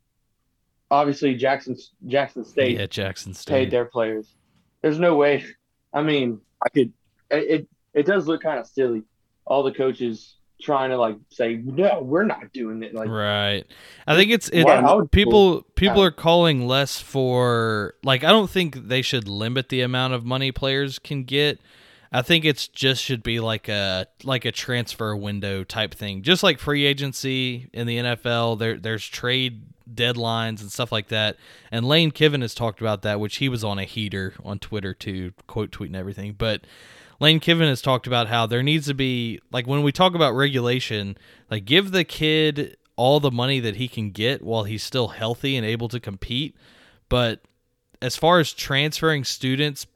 Obviously 0.91 1.35
Jackson 1.35 1.77
Jackson 2.07 2.43
State 2.43 2.77
Yeah, 2.77 2.85
Jackson 2.87 3.31
paid 3.33 3.37
State. 3.37 3.71
their 3.71 3.85
players. 3.85 4.35
There's 4.81 4.99
no 4.99 5.15
way. 5.15 5.45
I 5.93 6.01
mean, 6.01 6.41
I 6.63 6.69
could 6.69 6.93
it 7.29 7.67
it, 7.93 8.05
does 8.05 8.27
look 8.27 8.41
kind 8.41 8.59
of 8.59 8.67
silly. 8.67 9.03
All 9.45 9.63
the 9.63 9.71
coaches 9.71 10.35
trying 10.61 10.89
to 10.89 10.97
like 10.97 11.17
say, 11.29 11.55
no, 11.55 12.01
we're 12.01 12.23
not 12.25 12.51
doing 12.53 12.83
it. 12.83 12.93
Like, 12.93 13.09
Right. 13.09 13.63
I 14.05 14.15
think 14.15 14.31
it's 14.31 14.49
it, 14.49 14.63
would- 14.65 15.11
people 15.11 15.63
people 15.75 16.01
are 16.03 16.11
calling 16.11 16.67
less 16.67 16.99
for 16.99 17.95
like 18.03 18.23
I 18.23 18.29
don't 18.29 18.49
think 18.49 18.87
they 18.87 19.01
should 19.01 19.27
limit 19.27 19.69
the 19.69 19.81
amount 19.81 20.13
of 20.13 20.25
money 20.25 20.51
players 20.51 20.99
can 20.99 21.23
get. 21.23 21.59
I 22.11 22.21
think 22.21 22.45
it's 22.45 22.67
just 22.69 23.03
should 23.03 23.21
be 23.21 23.39
like 23.39 23.67
a 23.67 24.07
like 24.23 24.45
a 24.45 24.51
transfer 24.51 25.15
window 25.15 25.63
type 25.63 25.93
thing. 25.93 26.21
Just 26.23 26.41
like 26.41 26.57
free 26.59 26.85
agency 26.85 27.69
in 27.73 27.85
the 27.85 27.97
NFL, 27.97 28.59
there 28.59 28.77
there's 28.77 29.05
trade 29.05 29.63
deadlines 29.93 30.61
and 30.61 30.71
stuff 30.71 30.91
like 30.91 31.07
that. 31.07 31.37
And 31.71 31.87
Lane 31.87 32.11
Kiffin 32.11 32.41
has 32.41 32.53
talked 32.53 32.81
about 32.81 33.01
that, 33.03 33.19
which 33.19 33.37
he 33.37 33.49
was 33.49 33.63
on 33.63 33.79
a 33.79 33.83
heater 33.83 34.33
on 34.43 34.59
Twitter 34.59 34.93
too, 34.93 35.33
quote 35.47 35.71
tweeting 35.71 35.95
everything. 35.95 36.33
But 36.37 36.61
Lane 37.19 37.39
Kiffin 37.39 37.67
has 37.67 37.81
talked 37.81 38.07
about 38.07 38.27
how 38.27 38.45
there 38.45 38.63
needs 38.63 38.87
to 38.87 38.93
be 38.93 39.39
like 39.51 39.67
when 39.67 39.83
we 39.83 39.91
talk 39.91 40.13
about 40.15 40.35
regulation, 40.35 41.17
like 41.49 41.65
give 41.65 41.91
the 41.91 42.03
kid 42.03 42.77
all 42.95 43.19
the 43.19 43.31
money 43.31 43.59
that 43.59 43.75
he 43.75 43.87
can 43.87 44.11
get 44.11 44.43
while 44.43 44.63
he's 44.63 44.83
still 44.83 45.09
healthy 45.09 45.55
and 45.55 45.65
able 45.65 45.87
to 45.87 45.99
compete. 45.99 46.55
But 47.09 47.41
as 48.01 48.15
far 48.15 48.39
as 48.39 48.53
transferring 48.53 49.23
students 49.23 49.87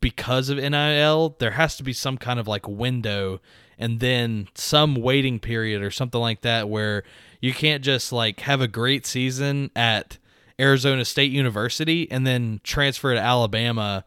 because 0.00 0.48
of 0.48 0.58
NIL, 0.58 1.36
there 1.38 1.52
has 1.52 1.76
to 1.76 1.82
be 1.82 1.92
some 1.92 2.18
kind 2.18 2.40
of 2.40 2.48
like 2.48 2.66
window 2.68 3.40
and 3.78 4.00
then 4.00 4.48
some 4.54 4.94
waiting 4.94 5.38
period 5.38 5.82
or 5.82 5.90
something 5.90 6.20
like 6.20 6.42
that 6.42 6.68
where 6.68 7.04
you 7.40 7.52
can't 7.52 7.82
just 7.82 8.12
like 8.12 8.40
have 8.40 8.60
a 8.60 8.68
great 8.68 9.06
season 9.06 9.70
at 9.74 10.18
Arizona 10.58 11.04
State 11.04 11.32
University 11.32 12.10
and 12.10 12.26
then 12.26 12.60
transfer 12.62 13.14
to 13.14 13.20
Alabama 13.20 14.04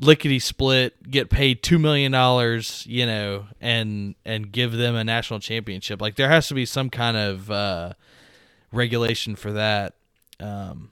lickety 0.00 0.38
split, 0.38 1.10
get 1.10 1.30
paid 1.30 1.62
two 1.62 1.78
million 1.78 2.12
dollars, 2.12 2.84
you 2.86 3.06
know, 3.06 3.46
and 3.60 4.14
and 4.24 4.50
give 4.50 4.72
them 4.72 4.94
a 4.94 5.04
national 5.04 5.40
championship. 5.40 6.00
Like 6.00 6.16
there 6.16 6.28
has 6.28 6.48
to 6.48 6.54
be 6.54 6.66
some 6.66 6.90
kind 6.90 7.16
of 7.16 7.50
uh, 7.50 7.92
regulation 8.72 9.36
for 9.36 9.52
that. 9.52 9.94
Um, 10.40 10.90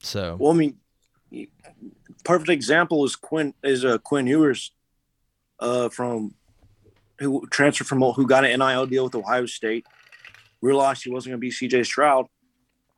so 0.00 0.36
Well, 0.38 0.52
I 0.52 0.54
mean, 0.54 0.78
perfect 2.24 2.48
example 2.48 3.04
is 3.04 3.16
Quinn 3.16 3.54
is 3.62 3.84
uh, 3.84 3.98
Quinn 3.98 4.26
Ewers, 4.26 4.72
uh, 5.60 5.88
from 5.88 6.34
who 7.18 7.46
transferred 7.50 7.86
from 7.86 8.00
who 8.00 8.26
got 8.26 8.44
an 8.44 8.58
NIL 8.58 8.86
deal 8.86 9.04
with 9.04 9.14
Ohio 9.14 9.46
State, 9.46 9.86
realized 10.60 11.04
he 11.04 11.10
wasn't 11.10 11.32
going 11.32 11.38
to 11.38 11.40
be 11.40 11.50
C.J. 11.50 11.84
Stroud, 11.84 12.26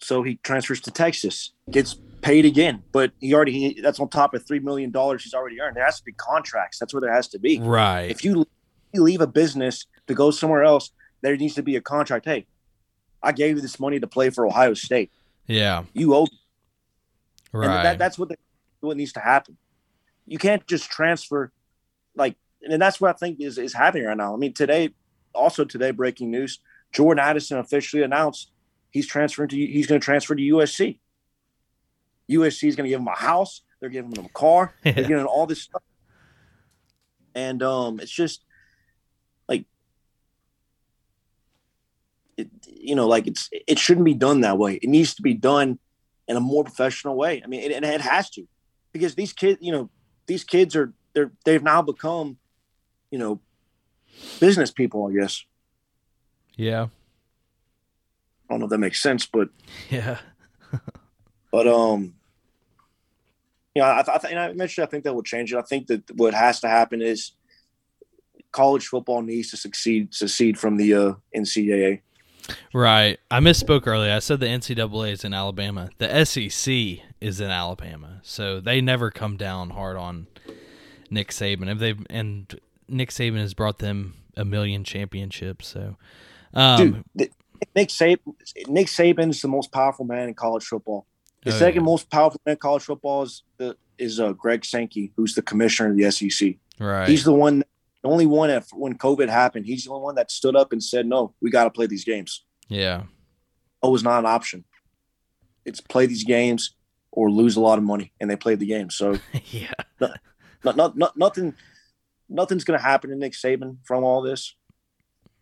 so 0.01 0.23
he 0.23 0.37
transfers 0.43 0.81
to 0.83 0.91
Texas, 0.91 1.53
gets 1.71 1.97
paid 2.21 2.45
again, 2.45 2.83
but 2.93 3.13
he 3.21 3.35
already 3.35 3.53
he, 3.53 3.81
that's 3.81 4.01
on 4.01 4.09
top 4.09 4.35
of 4.35 4.47
three 4.47 4.59
million 4.59 4.91
dollars 4.91 5.23
he's 5.23 5.35
already 5.35 5.61
earned. 5.61 5.77
There 5.77 5.85
has 5.85 5.99
to 5.99 6.05
be 6.05 6.13
contracts. 6.13 6.79
That's 6.79 6.93
where 6.93 7.01
there 7.01 7.13
has 7.13 7.29
to 7.29 7.39
be. 7.39 7.61
right, 7.61 8.11
If 8.11 8.25
you 8.25 8.47
you 8.93 9.03
leave 9.03 9.21
a 9.21 9.27
business 9.27 9.87
to 10.07 10.15
go 10.15 10.31
somewhere 10.31 10.65
else, 10.65 10.91
there 11.21 11.37
needs 11.37 11.55
to 11.55 11.63
be 11.63 11.77
a 11.77 11.81
contract. 11.81 12.25
Hey, 12.25 12.47
I 13.23 13.33
gave 13.33 13.57
you 13.57 13.63
this 13.63 13.79
money 13.79 14.01
to 14.01 14.07
play 14.07 14.31
for 14.31 14.47
Ohio 14.47 14.75
State. 14.75 15.11
yeah, 15.47 15.85
You 15.93 16.15
owe 16.15 16.27
right, 17.53 17.65
and 17.67 17.87
that, 17.87 17.99
that's 17.99 18.19
what 18.19 18.29
the, 18.29 18.37
what 18.81 18.97
needs 18.97 19.13
to 19.13 19.21
happen. 19.21 19.57
You 20.27 20.39
can't 20.39 20.67
just 20.67 20.91
transfer 20.91 21.53
like 22.15 22.37
and 22.63 22.81
that's 22.81 23.01
what 23.01 23.15
I 23.15 23.19
think 23.19 23.41
is 23.41 23.59
is 23.59 23.75
happening 23.75 24.07
right 24.07 24.17
now. 24.17 24.35
I 24.35 24.37
mean, 24.37 24.53
today, 24.53 24.95
also 25.35 25.65
today, 25.65 25.91
breaking 25.91 26.31
news: 26.31 26.61
Jordan 26.93 27.23
Addison 27.23 27.59
officially 27.59 28.03
announced 28.03 28.51
he's 28.91 29.07
transferring 29.07 29.49
to 29.51 29.57
he's 29.57 29.87
going 29.87 30.01
to 30.01 30.05
transfer 30.05 30.35
to 30.35 30.43
USC. 30.43 30.99
USC 32.31 32.69
is 32.69 32.77
going 32.77 32.85
to 32.85 32.91
give 32.91 33.01
him 33.01 33.09
a 33.09 33.17
house. 33.17 33.63
They're 33.81 33.89
giving 33.91 34.13
him 34.13 34.27
a 34.27 34.29
car. 34.31 34.75
Yeah. 34.85 34.93
They're 34.93 35.05
giving 35.05 35.21
him 35.21 35.29
all 35.29 35.47
this 35.47 35.63
stuff, 35.63 35.83
and 37.35 37.63
um, 37.63 38.01
it's 38.01 38.13
just 38.13 38.45
like 39.49 39.65
it, 42.37 42.49
you 42.67 42.95
know, 42.95 43.07
like 43.07 43.27
it's 43.27 43.49
it 43.53 43.79
shouldn't 43.79 44.05
be 44.05 44.15
done 44.15 44.43
that 44.43 44.59
way. 44.59 44.75
It 44.75 44.89
needs 44.89 45.15
to 45.15 45.23
be 45.23 45.35
done 45.35 45.79
in 46.27 46.37
a 46.37 46.41
more 46.41 46.65
professional 46.65 47.17
way. 47.17 47.41
I 47.43 47.47
mean, 47.47 47.61
it, 47.61 47.73
and 47.73 47.85
it 47.85 48.01
has 48.01 48.31
to, 48.31 48.47
because 48.93 49.15
these 49.15 49.33
kids, 49.33 49.59
you 49.63 49.73
know, 49.73 49.91
these 50.27 50.45
kids 50.45 50.77
are 50.77 50.93
they're 51.15 51.33
they've 51.45 51.63
now 51.63 51.83
become, 51.83 52.37
you 53.11 53.19
know, 53.19 53.41
business 54.41 54.71
people. 54.71 55.07
I 55.07 55.13
guess 55.13 55.45
Yeah. 56.57 56.87
I 58.49 58.55
don't 58.55 58.61
know 58.61 58.67
if 58.67 58.71
that 58.71 58.79
makes 58.79 59.03
sense, 59.03 59.27
but 59.27 59.49
Yeah. 59.91 60.19
but 61.53 61.67
um, 61.67 62.15
you 63.75 63.83
know, 63.83 63.89
I, 63.89 64.01
I 64.01 64.19
th- 64.19 64.35
I 64.35 64.53
mentioned 64.53 64.85
I 64.87 64.91
think 64.91 65.05
that 65.05 65.15
will 65.15 65.23
change 65.23 65.53
it. 65.53 65.59
I 65.59 65.63
think 65.63 65.87
that 65.89 66.11
what 66.17 66.35
has 66.35 66.61
to 66.61 66.69
happen 66.69 67.01
is 67.03 67.33
college 68.53 68.87
football 68.87 69.23
needs 69.23 69.51
to 69.51 69.57
succeed 69.57 70.15
succeed 70.15 70.59
from 70.59 70.77
the 70.77 70.95
uh, 70.95 71.13
NCAA. 71.37 72.01
Right. 72.73 73.19
I 73.31 73.41
misspoke 73.41 73.87
earlier. 73.87 74.13
I 74.13 74.21
said 74.21 74.41
the 74.41 74.47
NCAA 74.47 75.13
is 75.13 75.25
in 75.25 75.35
Alabama. 75.35 75.91
The 75.99 76.25
SEC 76.25 77.05
is 77.21 77.41
in 77.41 77.51
Alabama. 77.51 78.21
So 78.23 78.59
they 78.61 78.81
never 78.81 79.11
come 79.11 79.37
down 79.37 79.71
hard 79.71 79.97
on 79.97 80.29
Nick 81.11 81.29
Saban. 81.29 81.71
If 81.71 81.79
they 81.79 81.95
and 82.09 82.59
Nick 82.89 83.11
Saban 83.11 83.39
has 83.39 83.55
brought 83.55 83.79
them 83.79 84.15
a 84.37 84.45
million 84.45 84.85
championships. 84.85 85.69
So 85.69 85.97
um 86.55 87.05
Dude, 87.17 87.31
Nick 87.75 87.89
Saban 87.89 88.19
Nick 88.69 88.87
Saban 88.87 89.31
is 89.31 89.43
the 89.43 89.49
most 89.49 89.73
powerful 89.73 90.05
man 90.05 90.29
in 90.29 90.35
college 90.35 90.65
football. 90.65 91.07
The 91.45 91.51
Oh, 91.55 91.59
second 91.59 91.83
yeah. 91.83 91.87
most 91.87 92.11
powerful 92.11 92.41
man 92.45 92.53
in 92.55 92.59
college 92.59 92.83
football 92.85 93.23
is 93.23 93.43
the 93.59 93.77
is 93.99 94.21
uh, 94.21 94.33
Greg 94.33 94.65
Sankey, 94.65 95.13
who's 95.17 95.35
the 95.35 95.43
commissioner 95.43 95.91
of 95.91 95.97
the 95.97 96.09
SEC. 96.11 96.55
right. 96.79 97.09
He's 97.09 97.25
the 97.25 97.33
one, 97.33 97.65
the 98.03 98.09
only 98.09 98.27
one 98.27 98.49
that 98.49 98.65
when 98.73 98.97
COVID 98.97 99.29
happened, 99.29 99.67
he's 99.67 99.85
the 99.85 99.91
only 99.91 100.05
one 100.05 100.15
that 100.15 100.31
stood 100.31 100.55
up 100.55 100.71
and 100.73 100.83
said, 100.83 101.05
"No, 101.07 101.35
we 101.41 101.51
got 101.51 101.65
to 101.65 101.71
play 101.71 101.87
these 101.87 102.05
games." 102.05 102.45
yeah. 102.69 103.03
Oh, 103.83 103.91
was 103.91 104.03
not 104.05 104.21
an 104.21 104.27
option. 104.27 104.65
It's 105.65 105.81
play 105.81 106.07
these 106.07 106.25
games 106.25 106.75
or 107.13 107.31
lose 107.31 107.57
a 107.57 107.61
lot 107.61 107.79
of 107.79 107.85
money, 107.85 108.13
and 108.21 108.31
they 108.31 108.37
played 108.37 108.61
the 108.61 108.67
game. 108.67 108.91
So 108.91 109.19
yeah. 109.51 109.73
not, 110.01 110.77
not, 110.77 110.97
not, 110.97 111.17
nothing, 111.17 111.55
nothing's 112.29 112.65
going 112.65 112.79
to 112.79 112.85
happen 112.85 113.11
to 113.11 113.17
Nick 113.17 113.33
Saban 113.33 113.79
from 113.85 114.05
all 114.05 114.23
this. 114.23 114.55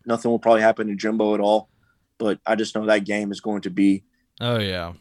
Nothing 0.05 0.31
will 0.31 0.39
probably 0.39 0.61
happen 0.61 0.87
to 0.87 0.95
Jimbo 0.95 1.33
at 1.33 1.39
all. 1.39 1.69
But 2.17 2.39
I 2.45 2.55
just 2.55 2.75
know 2.75 2.85
that 2.85 3.05
game 3.05 3.31
is 3.31 3.41
going 3.41 3.61
to 3.61 3.69
be 3.69 4.03
Oh 4.39 4.59
yeah. 4.59 4.93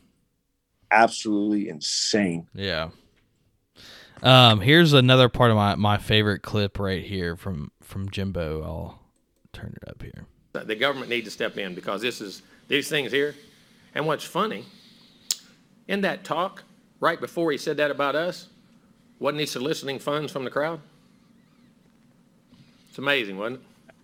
absolutely 0.91 1.69
insane. 1.69 2.49
Yeah. 2.55 2.91
Um, 4.23 4.61
here's 4.61 4.93
another 4.93 5.29
part 5.29 5.51
of 5.51 5.57
my, 5.57 5.75
my 5.75 5.99
favorite 5.99 6.41
clip 6.43 6.79
right 6.79 7.05
here 7.05 7.37
from 7.37 7.71
from 7.83 8.11
Jimbo. 8.11 8.63
I'll 8.63 9.01
turn 9.53 9.75
it 9.81 9.89
up 9.89 10.03
here. 10.03 10.27
The 10.53 10.75
government 10.75 11.11
needs 11.11 11.27
to 11.27 11.31
step 11.31 11.59
in 11.59 11.75
because 11.75 12.01
this 12.01 12.21
is, 12.23 12.41
these 12.67 12.89
things 12.89 13.13
here. 13.13 13.35
And 13.95 14.07
what's 14.07 14.25
funny, 14.25 14.65
in 15.87 16.01
that 16.01 16.25
talk, 16.25 16.65
right 16.99 17.21
before 17.21 17.53
he 17.53 17.59
said 17.59 17.77
that 17.77 17.91
about 17.91 18.17
us, 18.17 18.49
wasn't 19.19 19.41
he 19.41 19.47
soliciting 19.47 19.99
funds 19.99 20.33
from 20.33 20.45
the 20.45 20.51
crowd? 20.51 20.81
It's 22.97 22.99
amazing, 22.99 23.37
wasn't 23.37 23.61
it? 23.61 23.95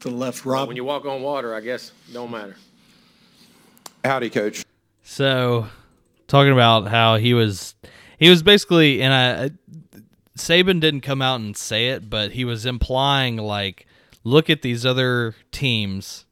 To 0.00 0.08
the 0.08 0.16
left, 0.16 0.44
Well, 0.44 0.56
Rob. 0.56 0.66
When 0.66 0.76
you 0.76 0.82
walk 0.82 1.04
on 1.04 1.22
water, 1.22 1.54
I 1.54 1.60
guess, 1.60 1.92
don't 2.12 2.32
matter. 2.32 2.56
Howdy, 4.04 4.28
coach. 4.28 4.64
So, 5.04 5.68
talking 6.26 6.50
about 6.50 6.88
how 6.88 7.14
he 7.14 7.32
was, 7.32 7.76
he 8.18 8.28
was 8.28 8.42
basically, 8.42 9.02
and 9.02 9.14
I, 9.14 10.00
Saban 10.36 10.80
didn't 10.80 11.02
come 11.02 11.22
out 11.22 11.38
and 11.38 11.56
say 11.56 11.90
it, 11.90 12.10
but 12.10 12.32
he 12.32 12.44
was 12.44 12.66
implying 12.66 13.36
like, 13.36 13.86
look 14.24 14.50
at 14.50 14.62
these 14.62 14.84
other 14.84 15.36
teams, 15.52 16.24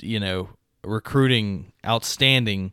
you 0.00 0.18
know, 0.18 0.48
recruiting 0.82 1.74
outstanding. 1.84 2.72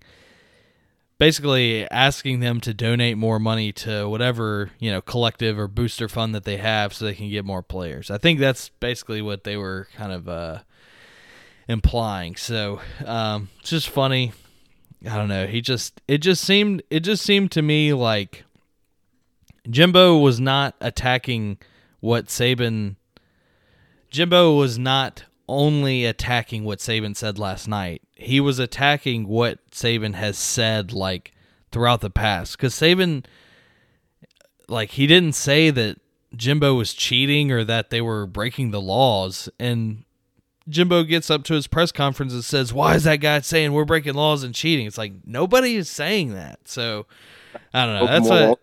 Basically, 1.20 1.90
asking 1.90 2.42
them 2.42 2.62
to 2.62 2.74
donate 2.74 3.18
more 3.18 3.40
money 3.40 3.72
to 3.72 4.08
whatever 4.08 4.72
you 4.80 4.92
know 4.92 5.02
collective 5.02 5.58
or 5.58 5.68
booster 5.68 6.08
fund 6.08 6.36
that 6.36 6.44
they 6.44 6.58
have, 6.58 6.94
so 6.94 7.06
they 7.06 7.16
can 7.16 7.30
get 7.30 7.44
more 7.44 7.64
players. 7.64 8.12
I 8.12 8.18
think 8.18 8.40
that's 8.40 8.70
basically 8.70 9.22
what 9.22 9.44
they 9.44 9.58
were 9.58 9.88
kind 9.96 10.12
of 10.12 10.30
uh, 10.30 10.60
implying. 11.68 12.36
So 12.36 12.82
um, 13.06 13.50
it's 13.60 13.72
just 13.72 13.90
funny. 13.90 14.34
I 15.10 15.16
don't 15.16 15.30
know. 15.30 15.48
He 15.48 15.62
just 15.62 16.02
it 16.08 16.20
just 16.20 16.44
seemed 16.44 16.84
it 16.90 17.02
just 17.02 17.24
seemed 17.24 17.52
to 17.52 17.62
me 17.62 17.94
like 17.94 18.44
Jimbo 19.70 20.18
was 20.18 20.40
not 20.40 20.76
attacking 20.82 21.58
what 22.00 22.28
Saban 22.28 22.96
Jimbo 24.10 24.56
was 24.56 24.80
not 24.80 25.26
only 25.48 26.06
attacking 26.06 26.64
what 26.64 26.80
Saban 26.80 27.16
said 27.16 27.38
last 27.38 27.68
night. 27.68 28.02
He 28.20 28.40
was 28.40 28.60
attacking 28.60 29.28
what 29.28 29.60
Saban 29.72 30.16
has 30.16 30.38
said 30.38 30.92
like 30.92 31.34
throughout 31.72 32.02
the 32.02 32.10
past 32.10 32.58
cuz 32.58 32.74
Saban 32.74 33.26
like 34.68 34.92
he 34.92 35.08
didn't 35.08 35.34
say 35.34 35.70
that 35.70 36.00
Jimbo 36.36 36.76
was 36.76 36.94
cheating 36.94 37.52
or 37.52 37.64
that 37.64 37.90
they 37.90 38.02
were 38.02 38.26
breaking 38.26 38.72
the 38.72 38.82
laws 38.82 39.50
and 39.60 40.04
Jimbo 40.70 41.04
gets 41.04 41.30
up 41.30 41.44
to 41.46 41.54
his 41.54 41.66
press 41.66 41.92
conference 41.92 42.34
and 42.34 42.44
says, 42.44 42.74
"Why 42.74 42.96
is 42.96 43.06
that 43.06 43.18
guy 43.18 43.40
saying 43.40 43.72
we're 43.72 43.86
breaking 43.86 44.16
laws 44.16 44.44
and 44.44 44.54
cheating?" 44.54 44.86
It's 44.86 44.98
like 44.98 45.14
nobody 45.26 45.76
is 45.76 45.90
saying 45.90 46.34
that. 46.34 46.68
So 46.68 47.06
I 47.74 47.86
don't 47.86 47.94
know. 47.96 48.00
Broken 48.08 48.14
That's 48.16 48.30
what 48.30 48.42
laws. 48.42 48.58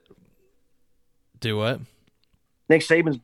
do 1.40 1.56
what? 1.56 1.80
Nick 2.68 2.82
Saban's 2.82 3.20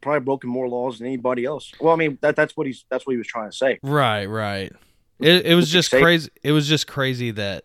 probably 0.00 0.20
broken 0.20 0.50
more 0.50 0.68
laws 0.68 0.98
than 0.98 1.08
anybody 1.08 1.44
else. 1.44 1.72
Well, 1.80 1.92
I 1.92 1.96
mean 1.96 2.18
that 2.20 2.36
that's 2.36 2.56
what 2.56 2.66
he's 2.66 2.84
that's 2.88 3.06
what 3.06 3.12
he 3.12 3.18
was 3.18 3.26
trying 3.26 3.50
to 3.50 3.56
say. 3.56 3.80
Right, 3.82 4.26
right. 4.26 4.72
It 5.20 5.46
it 5.46 5.54
was 5.54 5.70
just 5.70 5.90
crazy. 5.90 6.30
It 6.42 6.52
was 6.52 6.68
just 6.68 6.86
crazy 6.86 7.30
that 7.32 7.64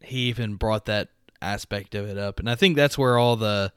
he 0.00 0.28
even 0.28 0.54
brought 0.54 0.86
that 0.86 1.08
aspect 1.42 1.94
of 1.94 2.08
it 2.08 2.18
up, 2.18 2.38
and 2.38 2.48
I 2.50 2.54
think 2.54 2.76
that's 2.76 2.98
where 2.98 3.18
all 3.18 3.36
the 3.36 3.72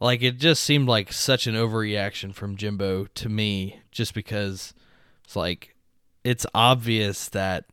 like 0.00 0.22
it 0.22 0.38
just 0.38 0.62
seemed 0.62 0.88
like 0.88 1.12
such 1.12 1.46
an 1.46 1.54
overreaction 1.54 2.34
from 2.34 2.56
Jimbo 2.56 3.06
to 3.06 3.28
me, 3.28 3.80
just 3.90 4.14
because 4.14 4.74
it's 5.24 5.36
like 5.36 5.74
it's 6.24 6.46
obvious 6.54 7.28
that 7.30 7.66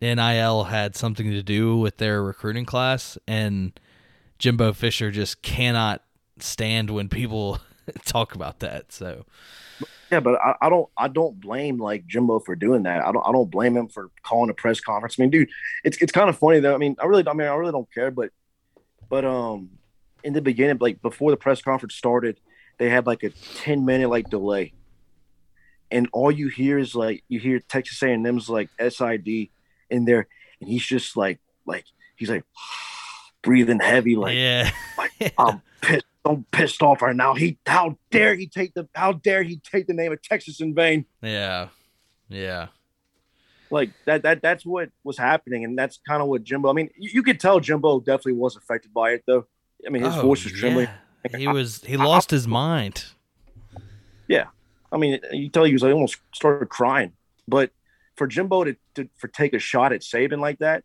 NIL 0.00 0.64
had 0.64 0.96
something 0.96 1.30
to 1.30 1.42
do 1.42 1.76
with 1.76 1.98
their 1.98 2.22
recruiting 2.22 2.64
class, 2.64 3.18
and 3.26 3.78
Jimbo 4.38 4.72
Fisher 4.72 5.10
just 5.10 5.42
cannot 5.42 6.02
stand 6.38 6.90
when 6.90 7.08
people 7.08 7.60
talk 8.04 8.34
about 8.34 8.60
that. 8.60 8.92
So 8.92 9.24
Yeah, 10.14 10.20
but 10.20 10.40
I, 10.40 10.54
I 10.60 10.68
don't 10.68 10.88
I 10.96 11.08
don't 11.08 11.40
blame 11.40 11.78
like 11.78 12.06
Jimbo 12.06 12.38
for 12.38 12.54
doing 12.54 12.84
that. 12.84 13.04
I 13.04 13.10
don't 13.10 13.26
I 13.26 13.32
don't 13.32 13.50
blame 13.50 13.76
him 13.76 13.88
for 13.88 14.12
calling 14.22 14.48
a 14.48 14.54
press 14.54 14.78
conference. 14.78 15.16
I 15.18 15.22
mean, 15.22 15.30
dude, 15.30 15.48
it's 15.82 16.00
it's 16.00 16.12
kind 16.12 16.28
of 16.28 16.38
funny 16.38 16.60
though. 16.60 16.72
I 16.72 16.78
mean, 16.78 16.94
I 17.00 17.06
really 17.06 17.26
I 17.26 17.32
mean 17.32 17.48
I 17.48 17.54
really 17.56 17.72
don't 17.72 17.92
care, 17.92 18.12
but 18.12 18.30
but 19.08 19.24
um 19.24 19.70
in 20.22 20.32
the 20.32 20.40
beginning, 20.40 20.78
like 20.80 21.02
before 21.02 21.32
the 21.32 21.36
press 21.36 21.60
conference 21.62 21.96
started, 21.96 22.38
they 22.78 22.88
had 22.90 23.08
like 23.08 23.24
a 23.24 23.30
10 23.30 23.84
minute 23.84 24.08
like 24.08 24.30
delay. 24.30 24.72
And 25.90 26.08
all 26.12 26.30
you 26.30 26.46
hear 26.46 26.78
is 26.78 26.94
like 26.94 27.24
you 27.26 27.40
hear 27.40 27.58
Texas 27.58 28.00
A&M's 28.00 28.48
like 28.48 28.70
SID 28.78 29.48
in 29.90 30.04
there, 30.04 30.28
and 30.60 30.70
he's 30.70 30.86
just 30.86 31.16
like 31.16 31.40
like 31.66 31.86
he's 32.14 32.30
like 32.30 32.44
breathing 33.42 33.80
heavy, 33.80 34.14
like 34.14 34.36
yeah, 34.36 34.70
I'm 35.36 35.60
pissed. 35.84 36.06
I'm 36.26 36.44
pissed 36.50 36.82
off 36.82 37.02
right 37.02 37.14
now. 37.14 37.34
He 37.34 37.58
how 37.66 37.98
dare 38.10 38.34
he 38.34 38.46
take 38.46 38.72
the 38.74 38.88
how 38.94 39.12
dare 39.12 39.42
he 39.42 39.56
take 39.58 39.86
the 39.86 39.92
name 39.92 40.10
of 40.12 40.22
Texas 40.22 40.60
in 40.60 40.74
vain? 40.74 41.04
yeah, 41.22 41.68
yeah. 42.28 42.68
Like 43.70 43.90
that 44.06 44.22
that 44.22 44.40
that's 44.40 44.64
what 44.64 44.90
was 45.02 45.18
happening, 45.18 45.64
and 45.64 45.76
that's 45.78 45.98
kind 46.08 46.22
of 46.22 46.28
what 46.28 46.42
Jimbo. 46.44 46.70
I 46.70 46.72
mean, 46.72 46.90
you, 46.96 47.10
you 47.14 47.22
could 47.22 47.40
tell 47.40 47.60
Jimbo 47.60 48.00
definitely 48.00 48.34
was 48.34 48.56
affected 48.56 48.94
by 48.94 49.10
it, 49.10 49.24
though. 49.26 49.46
I 49.86 49.90
mean, 49.90 50.02
his 50.02 50.16
Oh, 50.16 50.22
voice 50.22 50.44
was 50.44 50.52
trembling. 50.52 50.88
yeah. 51.30 51.36
He 51.38 51.48
was 51.48 51.82
he 51.84 51.96
lost 51.96 52.30
his 52.30 52.46
mind. 52.46 53.04
Yeah, 54.28 54.46
I 54.92 54.96
mean, 54.96 55.20
you 55.32 55.48
tell 55.50 55.66
you 55.66 55.70
he 55.70 55.74
was 55.74 55.82
like, 55.82 55.92
almost 55.92 56.16
started 56.34 56.68
crying. 56.68 57.12
But 57.48 57.70
for 58.16 58.26
Jimbo 58.26 58.64
to, 58.64 58.76
to 58.94 59.08
for 59.16 59.28
take 59.28 59.52
a 59.54 59.58
shot 59.58 59.92
at 59.92 60.00
Saban 60.02 60.38
like 60.40 60.60
that 60.60 60.84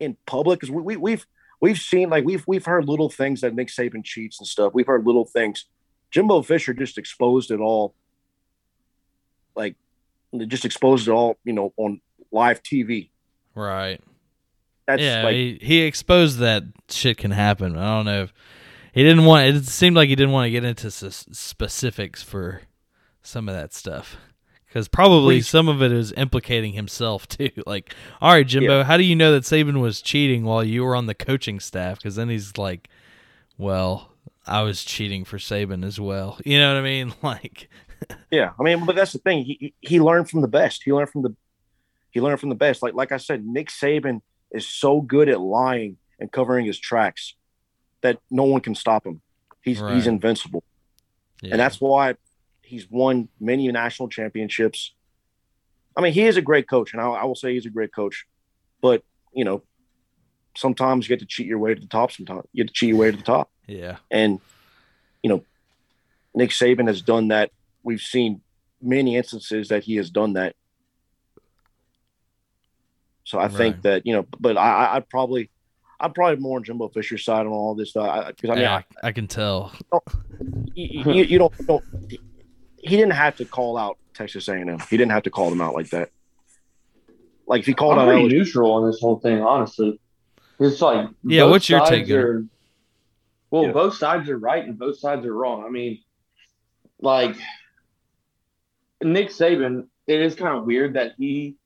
in 0.00 0.16
public, 0.26 0.60
because 0.60 0.70
we, 0.70 0.82
we 0.82 0.96
we've 0.96 1.26
we've 1.60 1.78
seen 1.78 2.10
like 2.10 2.24
we've 2.24 2.44
we've 2.46 2.64
heard 2.64 2.88
little 2.88 3.10
things 3.10 3.40
that 3.40 3.54
Nick 3.54 3.68
Saban 3.68 4.04
cheats 4.04 4.38
and 4.38 4.46
stuff. 4.46 4.72
We've 4.74 4.86
heard 4.86 5.06
little 5.06 5.24
things. 5.24 5.66
Jimbo 6.10 6.42
Fisher 6.42 6.74
just 6.74 6.98
exposed 6.98 7.50
it 7.50 7.60
all, 7.60 7.94
like 9.56 9.76
just 10.46 10.64
exposed 10.64 11.08
it 11.08 11.10
all, 11.10 11.36
you 11.44 11.52
know, 11.52 11.72
on 11.76 12.00
live 12.30 12.62
TV. 12.62 13.10
Right. 13.54 14.00
That's 14.86 15.00
yeah, 15.00 15.22
like 15.22 15.34
he, 15.34 15.58
he 15.62 15.80
exposed 15.82 16.38
that 16.38 16.64
shit 16.90 17.16
can 17.16 17.30
happen. 17.30 17.76
I 17.76 17.96
don't 17.96 18.04
know 18.04 18.22
if 18.24 18.34
he 18.92 19.02
didn't 19.02 19.24
want. 19.24 19.46
It 19.46 19.64
seemed 19.64 19.96
like 19.96 20.08
he 20.08 20.14
didn't 20.14 20.32
want 20.32 20.46
to 20.46 20.50
get 20.50 20.64
into 20.64 20.88
s- 20.88 21.26
specifics 21.32 22.22
for 22.22 22.62
some 23.22 23.48
of 23.48 23.54
that 23.54 23.72
stuff 23.72 24.18
because 24.74 24.88
probably 24.88 25.36
Please. 25.36 25.48
some 25.48 25.68
of 25.68 25.80
it 25.82 25.92
is 25.92 26.12
implicating 26.16 26.72
himself 26.72 27.28
too. 27.28 27.50
Like, 27.64 27.94
all 28.20 28.32
right, 28.32 28.44
Jimbo, 28.44 28.82
how 28.82 28.96
do 28.96 29.04
you 29.04 29.14
know 29.14 29.30
that 29.30 29.44
Saban 29.44 29.80
was 29.80 30.02
cheating 30.02 30.42
while 30.42 30.64
you 30.64 30.82
were 30.82 30.96
on 30.96 31.06
the 31.06 31.14
coaching 31.14 31.60
staff? 31.60 31.98
Because 31.98 32.16
then 32.16 32.28
he's 32.28 32.58
like, 32.58 32.88
well, 33.56 34.10
I 34.48 34.62
was 34.62 34.82
cheating 34.82 35.24
for 35.24 35.38
Saban 35.38 35.84
as 35.84 36.00
well. 36.00 36.38
You 36.44 36.58
know 36.58 36.74
what 36.74 36.80
I 36.80 36.82
mean? 36.82 37.14
Like, 37.22 37.70
Yeah, 38.32 38.50
I 38.58 38.64
mean, 38.64 38.84
but 38.84 38.96
that's 38.96 39.12
the 39.12 39.20
thing. 39.20 39.44
He 39.44 39.56
he- 39.60 39.74
he 39.80 40.00
learned 40.00 40.28
from 40.28 40.40
the 40.42 40.48
best. 40.48 40.82
He 40.84 40.92
learned 40.92 41.10
from 41.10 41.22
the 41.22 41.36
he 42.10 42.20
learned 42.20 42.40
from 42.40 42.48
the 42.48 42.56
best. 42.56 42.82
Like 42.82 42.94
like 42.94 43.12
I 43.12 43.16
said, 43.18 43.46
Nick 43.46 43.68
Saban 43.68 44.22
is 44.50 44.66
so 44.68 45.00
good 45.00 45.28
at 45.28 45.40
lying 45.40 45.98
and 46.18 46.30
covering 46.32 46.66
his 46.66 46.78
tracks 46.80 47.34
that 48.00 48.18
no 48.28 48.42
one 48.42 48.60
can 48.60 48.74
stop 48.74 49.06
him. 49.06 49.20
He's 49.62 49.80
Right. 49.80 49.94
he's 49.94 50.08
invincible, 50.08 50.64
yeah. 51.42 51.52
and 51.52 51.60
that's 51.60 51.80
why 51.80 52.16
he's 52.64 52.90
won 52.90 53.28
many 53.40 53.70
national 53.70 54.08
championships. 54.08 54.92
I 55.96 56.00
mean, 56.00 56.12
he 56.12 56.22
is 56.22 56.36
a 56.36 56.42
great 56.42 56.68
coach, 56.68 56.92
and 56.92 57.00
I, 57.00 57.06
I 57.06 57.24
will 57.24 57.34
say 57.34 57.54
he's 57.54 57.66
a 57.66 57.70
great 57.70 57.94
coach. 57.94 58.26
But 58.80 59.02
you 59.32 59.44
know, 59.44 59.62
sometimes 60.56 61.04
you 61.04 61.08
get 61.08 61.20
to 61.20 61.26
cheat 61.26 61.46
your 61.46 61.58
way 61.58 61.74
to 61.74 61.80
the 61.80 61.86
top. 61.86 62.12
Sometimes 62.12 62.42
you 62.52 62.64
get 62.64 62.68
to 62.68 62.74
cheat 62.74 62.88
your 62.90 62.98
way 62.98 63.10
to 63.10 63.16
the 63.16 63.22
top. 63.22 63.50
yeah, 63.66 63.96
And, 64.10 64.40
you 65.22 65.30
know, 65.30 65.44
Nick 66.34 66.50
Saban 66.50 66.86
has 66.86 67.02
done 67.02 67.28
that. 67.28 67.50
We've 67.82 68.00
seen 68.00 68.40
many 68.80 69.16
instances 69.16 69.68
that 69.68 69.84
he 69.84 69.96
has 69.96 70.10
done 70.10 70.34
that. 70.34 70.54
So 73.24 73.38
I 73.38 73.48
think 73.48 73.82
that, 73.82 74.06
you 74.06 74.12
know, 74.12 74.26
but 74.38 74.58
I, 74.58 74.96
I 74.96 75.00
probably, 75.00 75.50
I'm 75.98 76.12
probably 76.12 76.40
more 76.42 76.58
on 76.58 76.64
Jimbo 76.64 76.88
Fisher's 76.88 77.24
side 77.24 77.46
on 77.46 77.52
all 77.52 77.74
this 77.74 77.90
stuff. 77.90 78.26
Because 78.28 78.50
I 78.50 78.54
mean, 78.54 78.62
yeah, 78.62 78.82
I, 79.02 79.08
I 79.08 79.12
can 79.12 79.26
tell. 79.26 79.72
you, 80.74 81.12
you, 81.12 81.24
you 81.24 81.38
don't, 81.38 81.66
don't, 81.66 81.84
he 82.84 82.96
didn't 82.96 83.12
have 83.12 83.36
to 83.36 83.44
call 83.44 83.76
out 83.76 83.98
Texas 84.14 84.48
A&M. 84.48 84.78
He 84.90 84.96
didn't 84.96 85.12
have 85.12 85.22
to 85.24 85.30
call 85.30 85.50
them 85.50 85.60
out 85.60 85.74
like 85.74 85.90
that. 85.90 86.10
Like 87.46 87.60
if 87.60 87.66
he 87.66 87.74
called 87.74 87.94
I'm 87.98 88.08
out 88.08 88.12
pretty 88.12 88.28
LSU, 88.28 88.30
neutral 88.32 88.72
on 88.72 88.86
this 88.90 89.00
whole 89.00 89.18
thing, 89.20 89.40
honestly. 89.42 90.00
It's 90.60 90.80
like 90.80 91.08
Yeah, 91.24 91.44
what's 91.44 91.68
your 91.68 91.84
take, 91.86 92.08
are- 92.10 92.44
well, 93.50 93.64
Yeah. 93.66 93.72
both 93.72 93.94
sides 93.96 94.28
are 94.28 94.38
right 94.38 94.64
and 94.64 94.78
both 94.78 94.98
sides 94.98 95.24
are 95.26 95.34
wrong. 95.34 95.64
I 95.64 95.70
mean, 95.70 96.00
like 97.00 97.36
Nick 99.02 99.28
Saban, 99.28 99.86
it 100.06 100.20
is 100.20 100.34
kind 100.34 100.56
of 100.56 100.64
weird 100.64 100.94
that 100.94 101.12
he, 101.18 101.56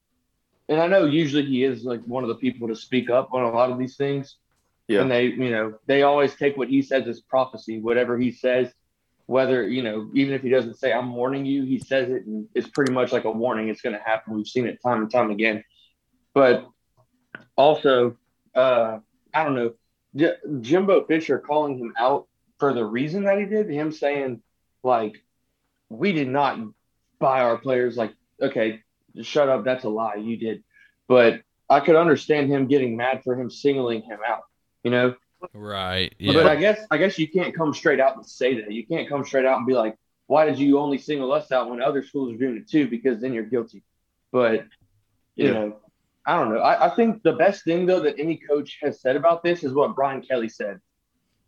and 0.68 0.80
I 0.80 0.86
know 0.86 1.04
usually 1.04 1.44
he 1.44 1.64
is 1.64 1.84
like 1.84 2.02
one 2.02 2.24
of 2.24 2.28
the 2.28 2.34
people 2.34 2.68
to 2.68 2.76
speak 2.76 3.10
up 3.10 3.30
on 3.32 3.42
a 3.44 3.50
lot 3.50 3.70
of 3.70 3.78
these 3.78 3.96
things. 3.96 4.36
Yeah. 4.86 5.02
And 5.02 5.10
they, 5.10 5.26
you 5.26 5.50
know, 5.50 5.74
they 5.86 6.02
always 6.02 6.34
take 6.34 6.56
what 6.56 6.68
he 6.68 6.80
says 6.82 7.06
as 7.06 7.20
prophecy, 7.20 7.78
whatever 7.80 8.18
he 8.18 8.32
says, 8.32 8.72
whether, 9.28 9.68
you 9.68 9.82
know, 9.82 10.08
even 10.14 10.32
if 10.32 10.40
he 10.40 10.48
doesn't 10.48 10.78
say, 10.78 10.90
I'm 10.90 11.14
warning 11.14 11.44
you, 11.44 11.62
he 11.62 11.78
says 11.78 12.08
it 12.08 12.24
and 12.24 12.48
it's 12.54 12.66
pretty 12.66 12.92
much 12.92 13.12
like 13.12 13.24
a 13.24 13.30
warning. 13.30 13.68
It's 13.68 13.82
going 13.82 13.94
to 13.94 14.02
happen. 14.02 14.34
We've 14.34 14.46
seen 14.46 14.66
it 14.66 14.80
time 14.82 15.02
and 15.02 15.10
time 15.10 15.30
again. 15.30 15.62
But 16.32 16.66
also, 17.54 18.16
uh, 18.54 19.00
I 19.34 19.44
don't 19.44 19.54
know, 19.54 19.74
J- 20.16 20.38
Jimbo 20.62 21.04
Fisher 21.04 21.38
calling 21.38 21.76
him 21.76 21.92
out 21.98 22.26
for 22.58 22.72
the 22.72 22.86
reason 22.86 23.24
that 23.24 23.38
he 23.38 23.44
did, 23.44 23.68
him 23.68 23.92
saying, 23.92 24.40
like, 24.82 25.22
we 25.90 26.12
did 26.12 26.28
not 26.28 26.58
buy 27.18 27.42
our 27.42 27.58
players. 27.58 27.98
Like, 27.98 28.14
okay, 28.40 28.80
shut 29.20 29.50
up. 29.50 29.62
That's 29.62 29.84
a 29.84 29.90
lie. 29.90 30.14
You 30.14 30.38
did. 30.38 30.64
But 31.06 31.42
I 31.68 31.80
could 31.80 31.96
understand 31.96 32.48
him 32.48 32.66
getting 32.66 32.96
mad 32.96 33.20
for 33.24 33.38
him 33.38 33.50
singling 33.50 34.00
him 34.00 34.20
out, 34.26 34.44
you 34.82 34.90
know? 34.90 35.16
Right. 35.52 36.14
But 36.24 36.46
I 36.46 36.56
guess 36.56 36.80
I 36.90 36.98
guess 36.98 37.18
you 37.18 37.28
can't 37.28 37.54
come 37.54 37.72
straight 37.74 38.00
out 38.00 38.16
and 38.16 38.24
say 38.26 38.60
that. 38.60 38.72
You 38.72 38.86
can't 38.86 39.08
come 39.08 39.24
straight 39.24 39.44
out 39.46 39.58
and 39.58 39.66
be 39.66 39.74
like, 39.74 39.96
"Why 40.26 40.44
did 40.46 40.58
you 40.58 40.78
only 40.78 40.98
single 40.98 41.32
us 41.32 41.52
out 41.52 41.70
when 41.70 41.80
other 41.82 42.02
schools 42.02 42.32
are 42.34 42.36
doing 42.36 42.56
it 42.56 42.68
too?" 42.68 42.88
Because 42.88 43.20
then 43.20 43.32
you're 43.32 43.44
guilty. 43.44 43.82
But 44.32 44.66
you 45.36 45.46
Yeah. 45.46 45.52
know, 45.52 45.76
I 46.26 46.36
don't 46.38 46.52
know. 46.52 46.60
I, 46.60 46.90
I 46.90 46.94
think 46.96 47.22
the 47.22 47.32
best 47.34 47.64
thing 47.64 47.86
though 47.86 48.00
that 48.00 48.18
any 48.18 48.36
coach 48.36 48.78
has 48.82 49.00
said 49.00 49.16
about 49.16 49.42
this 49.42 49.62
is 49.64 49.72
what 49.72 49.94
Brian 49.94 50.22
Kelly 50.22 50.48
said. 50.48 50.80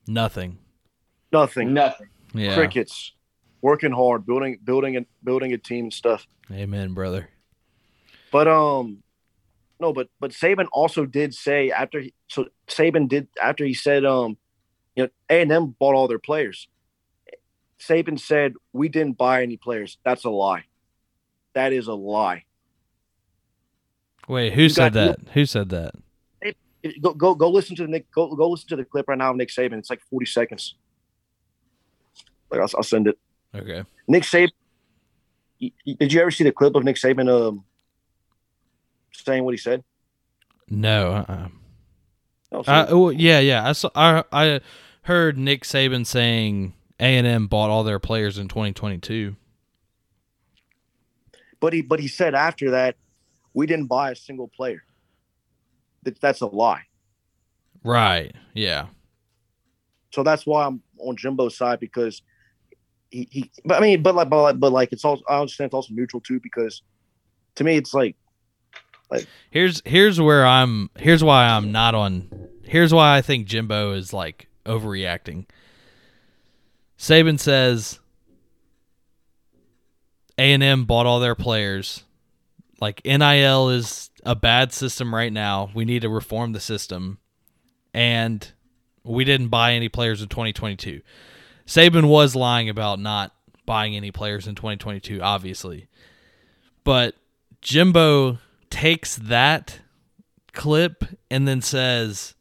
Nothing. 0.07 0.59
nothing, 1.33 1.75
Nothing. 1.75 2.09
Yeah. 2.35 2.55
crickets, 2.55 3.13
working 3.63 3.93
hard, 3.93 4.25
building, 4.27 4.59
building, 4.65 4.97
and 4.97 5.07
building 5.23 5.53
a 5.53 5.59
team 5.59 5.87
and 5.87 5.93
stuff. 5.93 6.27
Amen, 6.53 6.95
brother. 6.95 7.29
But 8.33 8.49
um, 8.49 9.03
no, 9.81 9.93
but 9.93 10.09
but 10.21 10.31
Saban 10.33 10.67
also 10.73 11.07
did 11.07 11.35
say 11.35 11.71
after 11.71 12.01
he, 12.01 12.15
so 12.29 12.47
Saban 12.69 13.09
did 13.09 13.29
after 13.43 13.65
he 13.65 13.75
said 13.75 14.05
um, 14.05 14.37
you 14.95 15.05
know 15.05 15.09
A 15.29 15.43
and 15.43 15.51
M 15.53 15.75
bought 15.79 15.95
all 15.95 16.09
their 16.09 16.19
players. 16.19 16.69
Saban 17.81 18.21
said 18.21 18.55
we 18.73 18.89
didn't 18.89 19.17
buy 19.17 19.43
any 19.43 19.57
players. 19.57 19.99
That's 20.05 20.25
a 20.25 20.31
lie. 20.31 20.65
That 21.55 21.73
is 21.73 21.87
a 21.89 21.95
lie. 21.95 22.45
Wait, 24.29 24.53
who 24.53 24.63
You 24.63 24.69
said 24.69 24.93
got- 24.93 25.19
that? 25.25 25.33
Who 25.33 25.47
said 25.47 25.71
that? 25.71 25.95
It- 26.43 26.57
Go 27.03 27.13
go 27.13 27.35
go 27.35 27.51
listen 27.51 27.77
to 27.77 27.83
the 27.83 27.89
Nick. 27.89 28.11
Go 28.11 28.35
go 28.35 28.49
listen 28.49 28.69
to 28.69 28.77
the 28.77 28.85
clip 28.87 29.07
right 29.09 29.19
now 29.19 29.31
of 29.31 29.37
Nick 29.37 29.49
Saban. 29.51 29.79
It's 29.79 29.91
like 29.91 30.01
forty 30.09 30.25
seconds. 30.25 30.77
Like 32.51 32.61
I'll, 32.61 32.71
I'll 32.77 32.83
send 32.83 33.07
it. 33.07 33.19
Okay. 33.55 33.85
Nick 34.09 34.23
Saban. 34.23 34.49
Did 35.61 36.11
you 36.13 36.21
ever 36.23 36.31
see 36.31 36.45
the 36.45 36.53
clip 36.53 36.75
of 36.75 36.85
Nick 36.85 36.97
Saban 36.97 37.29
um 37.29 37.65
saying 39.25 39.45
what 39.45 39.55
he 39.55 39.59
said? 39.59 39.85
No. 40.69 41.13
Uh-uh. 41.29 41.49
Oh, 42.53 42.63
so- 42.63 42.73
I, 42.73 42.93
well, 42.93 43.13
yeah, 43.13 43.41
yeah. 43.41 43.69
I 43.69 43.73
saw. 43.73 43.91
I, 43.95 44.25
I 44.33 44.61
heard 45.03 45.39
Nick 45.39 45.65
Saban 45.65 46.07
saying 46.07 46.75
A 46.99 47.17
and 47.17 47.27
M 47.27 47.47
bought 47.47 47.71
all 47.71 47.85
their 47.85 47.99
players 47.99 48.39
in 48.39 48.49
2022. 48.49 49.37
But 51.61 51.73
he 51.73 51.83
but 51.83 52.01
he 52.01 52.09
said 52.09 52.35
after 52.35 52.71
that, 52.71 52.97
we 53.53 53.67
didn't 53.67 53.87
buy 53.87 54.11
a 54.11 54.17
single 54.17 54.49
player. 54.49 54.83
That, 56.05 56.21
that's 56.21 56.41
a 56.41 56.47
lie. 56.47 56.85
Right. 57.85 58.35
Yeah. 58.55 58.87
So 60.13 60.23
that's 60.23 60.47
why 60.47 60.67
I'm 60.67 60.83
on 60.99 61.17
Jimbo's 61.17 61.57
side 61.57 61.79
because 61.79 62.23
he, 63.11 63.29
he 63.31 63.51
but 63.65 63.77
I 63.77 63.81
mean 63.81 64.03
but 64.03 64.15
like 64.15 64.29
but 64.31 64.43
like, 64.43 64.61
but 64.61 64.73
like 64.73 64.93
it's 64.93 65.05
also 65.05 65.23
I 65.29 65.39
understand 65.39 65.69
it's 65.69 65.75
also 65.75 65.93
neutral 65.93 66.21
too 66.21 66.41
because 66.43 66.83
to 67.57 67.65
me 67.65 67.77
it's 67.77 67.93
like 67.93 68.17
Here's 69.51 69.83
here's 69.85 70.21
where 70.21 70.47
I'm. 70.47 70.91
Here's 70.97 71.25
why 71.25 71.47
I'm 71.47 71.73
not 71.73 71.95
on. 71.95 72.49
Here's 72.65 72.95
why 72.95 73.17
I 73.17 73.23
think 73.23 73.47
Jimbo 73.47 73.93
is 73.93 74.13
like 74.13 74.49
overreacting. 74.65 75.47
Saban 76.99 77.39
says 77.41 77.99
A 80.39 80.53
and 80.53 80.63
M 80.63 80.85
bought 80.85 81.07
all 81.07 81.21
their 81.21 81.35
players. 81.35 82.05
Like 82.81 83.03
NIL 83.05 83.71
is 83.71 84.11
a 84.25 84.35
bad 84.35 84.73
system 84.73 85.15
right 85.15 85.33
now. 85.33 85.71
We 85.75 85.85
need 85.85 86.03
to 86.03 86.09
reform 86.09 86.53
the 86.53 86.61
system, 86.61 87.19
and 87.93 88.51
we 89.03 89.25
didn't 89.25 89.49
buy 89.49 89.73
any 89.73 89.89
players 89.89 90.23
in 90.23 90.29
2022. 90.29 91.01
Saban 91.67 92.09
was 92.09 92.37
lying 92.37 92.69
about 92.69 92.99
not 92.99 93.35
buying 93.67 93.97
any 93.97 94.11
players 94.11 94.47
in 94.47 94.55
2022, 94.55 95.21
obviously, 95.21 95.89
but 96.85 97.15
Jimbo 97.63 98.39
takes 98.71 99.17
that 99.17 99.81
clip 100.53 101.05
and 101.31 101.47
then 101.47 101.61
says 101.61 102.35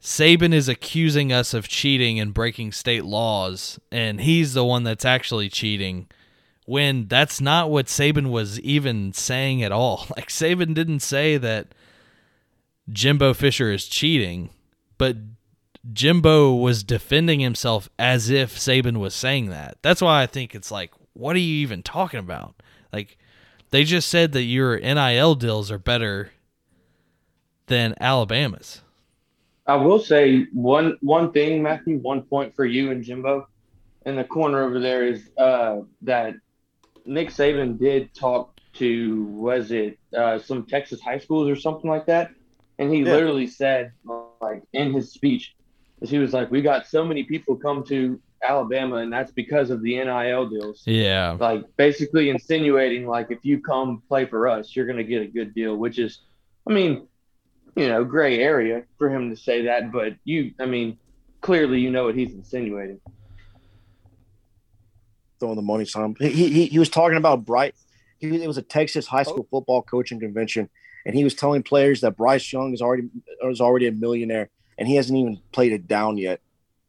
Saban 0.00 0.54
is 0.54 0.68
accusing 0.68 1.32
us 1.32 1.52
of 1.52 1.68
cheating 1.68 2.20
and 2.20 2.32
breaking 2.32 2.72
state 2.72 3.04
laws, 3.04 3.78
and 3.90 4.20
he's 4.20 4.54
the 4.54 4.64
one 4.64 4.84
that's 4.84 5.04
actually 5.04 5.48
cheating. 5.48 6.08
When 6.66 7.08
that's 7.08 7.40
not 7.40 7.70
what 7.70 7.86
Saban 7.86 8.30
was 8.30 8.60
even 8.60 9.12
saying 9.12 9.62
at 9.62 9.72
all. 9.72 10.06
Like 10.16 10.28
Saban 10.28 10.74
didn't 10.74 11.00
say 11.00 11.36
that 11.36 11.74
Jimbo 12.90 13.34
Fisher 13.34 13.70
is 13.72 13.86
cheating, 13.86 14.50
but 14.98 15.16
Jimbo 15.92 16.54
was 16.54 16.82
defending 16.82 17.40
himself 17.40 17.88
as 17.98 18.30
if 18.30 18.56
Saban 18.58 18.98
was 18.98 19.14
saying 19.14 19.50
that. 19.50 19.78
That's 19.82 20.02
why 20.02 20.22
I 20.22 20.26
think 20.26 20.54
it's 20.54 20.70
like, 20.70 20.92
what 21.12 21.36
are 21.36 21.40
you 21.40 21.56
even 21.56 21.82
talking 21.82 22.20
about? 22.20 22.54
Like, 22.92 23.17
they 23.70 23.84
just 23.84 24.08
said 24.08 24.32
that 24.32 24.42
your 24.44 24.78
NIL 24.78 25.34
deals 25.34 25.70
are 25.70 25.78
better 25.78 26.30
than 27.66 27.94
Alabama's. 28.00 28.82
I 29.66 29.76
will 29.76 29.98
say 29.98 30.46
one 30.52 30.96
one 31.02 31.32
thing, 31.32 31.62
Matthew. 31.62 31.98
One 31.98 32.22
point 32.22 32.54
for 32.56 32.64
you 32.64 32.90
and 32.90 33.04
Jimbo 33.04 33.46
in 34.06 34.16
the 34.16 34.24
corner 34.24 34.64
over 34.64 34.80
there 34.80 35.06
is 35.06 35.28
uh, 35.38 35.80
that 36.02 36.34
Nick 37.04 37.28
Saban 37.28 37.78
did 37.78 38.14
talk 38.14 38.54
to 38.74 39.24
was 39.24 39.70
it 39.70 39.98
uh, 40.16 40.38
some 40.38 40.64
Texas 40.66 41.00
high 41.00 41.18
schools 41.18 41.48
or 41.48 41.56
something 41.56 41.90
like 41.90 42.06
that, 42.06 42.30
and 42.78 42.92
he 42.92 43.04
Yeah. 43.04 43.12
literally 43.12 43.46
said 43.46 43.92
like 44.40 44.62
in 44.72 44.92
his 44.92 45.12
speech, 45.12 45.54
he 46.02 46.18
was 46.18 46.32
like, 46.32 46.50
"We 46.50 46.62
got 46.62 46.86
so 46.86 47.04
many 47.04 47.24
people 47.24 47.56
come 47.56 47.84
to 47.84 48.20
Alabama, 48.46 48.96
and 48.96 49.12
that's 49.12 49.32
because 49.32 49.70
of 49.70 49.82
the 49.82 49.96
NIL 49.96 50.48
deals." 50.48 50.82
Yeah. 50.86 51.36
like 51.38 51.64
basically 51.76 52.30
insinuating 52.30 53.06
like 53.06 53.30
if 53.30 53.38
you 53.42 53.60
come 53.60 54.02
play 54.08 54.26
for 54.26 54.48
us 54.48 54.74
you're 54.74 54.86
going 54.86 54.98
to 54.98 55.04
get 55.04 55.22
a 55.22 55.26
good 55.26 55.54
deal 55.54 55.76
which 55.76 55.98
is 55.98 56.20
i 56.68 56.72
mean 56.72 57.06
you 57.76 57.88
know 57.88 58.04
gray 58.04 58.40
area 58.40 58.84
for 58.96 59.08
him 59.08 59.30
to 59.30 59.36
say 59.36 59.62
that 59.62 59.92
but 59.92 60.14
you 60.24 60.52
i 60.60 60.66
mean 60.66 60.98
clearly 61.40 61.80
you 61.80 61.90
know 61.90 62.04
what 62.04 62.14
he's 62.14 62.32
insinuating. 62.32 63.00
throwing 65.38 65.56
the 65.56 65.62
money 65.62 65.84
sign. 65.84 66.14
He 66.18 66.30
he 66.30 66.66
he 66.66 66.78
was 66.78 66.88
talking 66.88 67.16
about 67.16 67.44
Bright. 67.44 67.74
He 68.18 68.42
it 68.42 68.46
was 68.46 68.58
a 68.58 68.62
Texas 68.62 69.06
high 69.06 69.22
school 69.22 69.46
oh. 69.46 69.58
football 69.58 69.82
coaching 69.82 70.20
convention, 70.20 70.68
and 71.06 71.14
he 71.14 71.24
was 71.24 71.34
telling 71.34 71.62
players 71.62 72.00
that 72.00 72.16
Bryce 72.16 72.52
Young 72.52 72.72
is 72.74 72.82
already 72.82 73.08
is 73.44 73.60
already 73.60 73.86
a 73.86 73.92
millionaire, 73.92 74.50
and 74.76 74.88
he 74.88 74.96
hasn't 74.96 75.16
even 75.18 75.38
played 75.52 75.72
it 75.72 75.86
down 75.86 76.18
yet. 76.18 76.40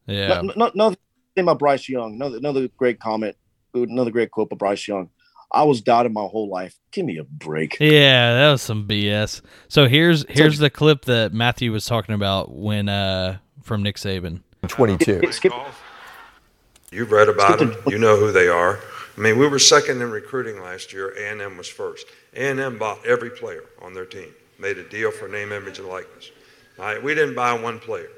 Yeah. 0.07 0.41
No, 0.55 0.71
no, 0.73 0.95
nothing 1.39 1.51
about 1.51 1.59
Bryce 1.59 1.89
Young. 1.89 2.15
Another 2.15 2.37
another 2.37 2.67
great 2.77 2.99
comment. 2.99 3.35
Another 3.73 4.11
great 4.11 4.31
quote 4.31 4.49
by 4.49 4.55
Bryce 4.55 4.87
Young. 4.87 5.09
I 5.51 5.63
was 5.63 5.81
doubted 5.81 6.13
my 6.13 6.25
whole 6.25 6.47
life. 6.47 6.75
Give 6.91 7.05
me 7.05 7.17
a 7.17 7.23
break. 7.23 7.77
Yeah, 7.79 8.33
that 8.33 8.51
was 8.51 8.61
some 8.61 8.87
BS. 8.87 9.41
So 9.67 9.87
here's 9.87 10.25
here's 10.29 10.59
the 10.59 10.69
clip 10.69 11.05
that 11.05 11.33
Matthew 11.33 11.71
was 11.71 11.85
talking 11.85 12.15
about 12.15 12.53
when 12.53 12.89
uh 12.89 13.37
from 13.63 13.83
Nick 13.83 13.97
Saban. 13.97 14.41
22. 14.67 15.21
You've 16.91 17.11
read 17.11 17.29
about 17.29 17.59
Skip 17.59 17.83
them. 17.83 17.83
You 17.87 17.97
know 17.97 18.17
who 18.17 18.31
they 18.31 18.47
are. 18.47 18.79
I 19.17 19.21
mean, 19.21 19.37
we 19.37 19.47
were 19.47 19.59
second 19.59 20.01
in 20.01 20.11
recruiting 20.11 20.61
last 20.61 20.91
year. 20.93 21.09
A&M 21.09 21.57
was 21.57 21.67
first. 21.67 22.07
A&M 22.35 22.77
bought 22.77 23.05
every 23.05 23.29
player 23.29 23.63
on 23.81 23.93
their 23.93 24.05
team, 24.05 24.33
made 24.57 24.77
a 24.77 24.87
deal 24.87 25.11
for 25.11 25.27
name, 25.27 25.51
image, 25.51 25.77
and 25.79 25.87
likeness. 25.87 26.31
All 26.79 26.85
right, 26.85 27.03
we 27.03 27.13
didn't 27.13 27.35
buy 27.35 27.53
one 27.53 27.79
player. 27.79 28.09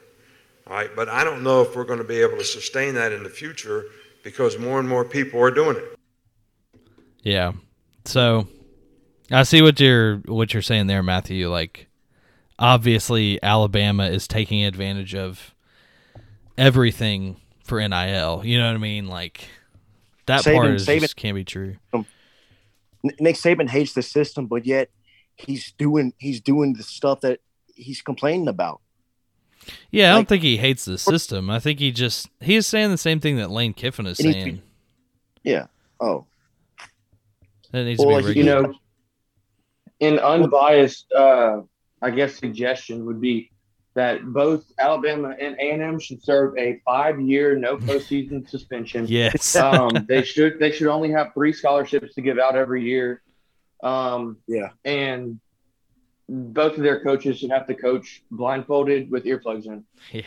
All 0.67 0.76
right, 0.76 0.89
but 0.95 1.10
I 1.10 1.24
don't 1.24 1.43
know 1.43 1.62
if 1.62 1.76
we're 1.76 1.84
going 1.84 2.00
to 2.00 2.06
be 2.06 2.21
able 2.21 2.38
to 2.38 2.43
sustain 2.43 2.95
that 2.95 3.12
in 3.12 3.24
the 3.24 3.30
future 3.30 3.86
because 4.24 4.58
more 4.58 4.80
and 4.80 4.88
more 4.88 5.04
people 5.04 5.41
are 5.41 5.52
doing 5.52 5.78
it. 5.78 5.97
Yeah. 7.24 7.54
So 8.06 8.47
I 9.32 9.43
see 9.43 9.62
what 9.62 9.80
you're 9.80 10.17
what 10.26 10.54
you're 10.54 10.62
saying 10.62 10.88
there, 10.88 11.04
Matthew. 11.04 11.50
Like 11.50 11.88
obviously 12.60 13.41
Alabama 13.43 14.06
is 14.08 14.28
taking 14.28 14.63
advantage 14.63 15.15
of 15.15 15.54
everything 16.58 17.38
for 17.63 17.80
NIL. 17.80 18.41
You 18.45 18.60
know 18.60 18.67
what 18.67 18.76
I 18.76 18.80
mean? 18.80 19.08
Like 19.08 19.47
that 20.28 20.41
Saban- 20.41 20.56
part 20.56 20.71
is 20.71 20.88
Saban- 20.88 21.00
just 21.02 21.15
can't 21.15 21.36
be 21.36 21.43
true. 21.43 21.76
Um, 21.93 22.06
Nick 23.19 23.36
Saban 23.36 23.69
hates 23.69 23.93
the 23.93 24.04
system, 24.04 24.45
but 24.45 24.65
yet 24.65 24.89
he's 25.36 25.71
doing 25.74 26.13
he's 26.17 26.39
doing 26.39 26.74
the 26.74 26.84
stuff 26.84 27.21
that 27.21 27.39
he's 27.76 28.02
complaining 28.02 28.47
about. 28.47 28.82
Yeah, 29.91 30.12
I 30.12 30.15
don't 30.15 30.28
think 30.28 30.43
he 30.43 30.58
hates 30.58 30.86
the 30.86 30.97
system. 30.97 31.50
I 31.50 31.60
think 31.60 31.80
he 31.80 31.91
just 31.91 32.30
he 32.39 32.56
is 32.56 32.65
saying 32.67 32.91
the 32.91 32.97
same 32.97 33.19
thing 33.19 33.38
that 33.38 33.52
Lane 33.52 33.74
Kiffin 33.74 34.06
is 34.08 34.19
And 34.19 34.30
he's- 34.34 34.43
saying. 34.43 34.62
Yeah. 35.43 35.65
Oh, 36.00 36.26
That 37.71 37.86
needs 37.86 38.00
Well, 38.04 38.17
to 38.17 38.21
be 38.21 38.28
like, 38.30 38.36
You 38.38 38.43
know, 38.43 38.74
an 40.02 40.19
unbiased, 40.19 41.12
uh, 41.13 41.62
I 42.02 42.10
guess, 42.12 42.36
suggestion 42.36 43.06
would 43.06 43.19
be 43.21 43.52
that 43.93 44.24
both 44.26 44.65
Alabama 44.80 45.36
and 45.39 45.56
A&M 45.60 46.00
should 46.00 46.24
serve 46.24 46.58
a 46.58 46.80
five-year 46.86 47.56
no 47.58 47.78
postseason 47.88 48.47
suspension. 48.50 49.06
Yes. 49.08 49.56
um, 49.56 49.89
they 50.08 50.24
should 50.24 50.60
they 50.60 50.71
should 50.71 50.88
only 50.88 51.12
have 51.12 51.34
three 51.34 51.54
scholarships 51.54 52.13
to 52.15 52.21
give 52.21 52.39
out 52.39 52.56
every 52.56 52.84
year. 52.84 53.21
Um, 53.84 54.38
Yeah. 54.47 54.69
and 54.86 55.39
both 56.34 56.78
of 56.78 56.84
their 56.84 57.04
coaches 57.04 57.39
should 57.39 57.52
have 57.52 57.67
to 57.67 57.74
coach 57.76 58.24
blindfolded 58.32 59.12
with 59.12 59.26
earplugs 59.26 59.65
in. 59.65 59.84
Yeah. 60.12 60.22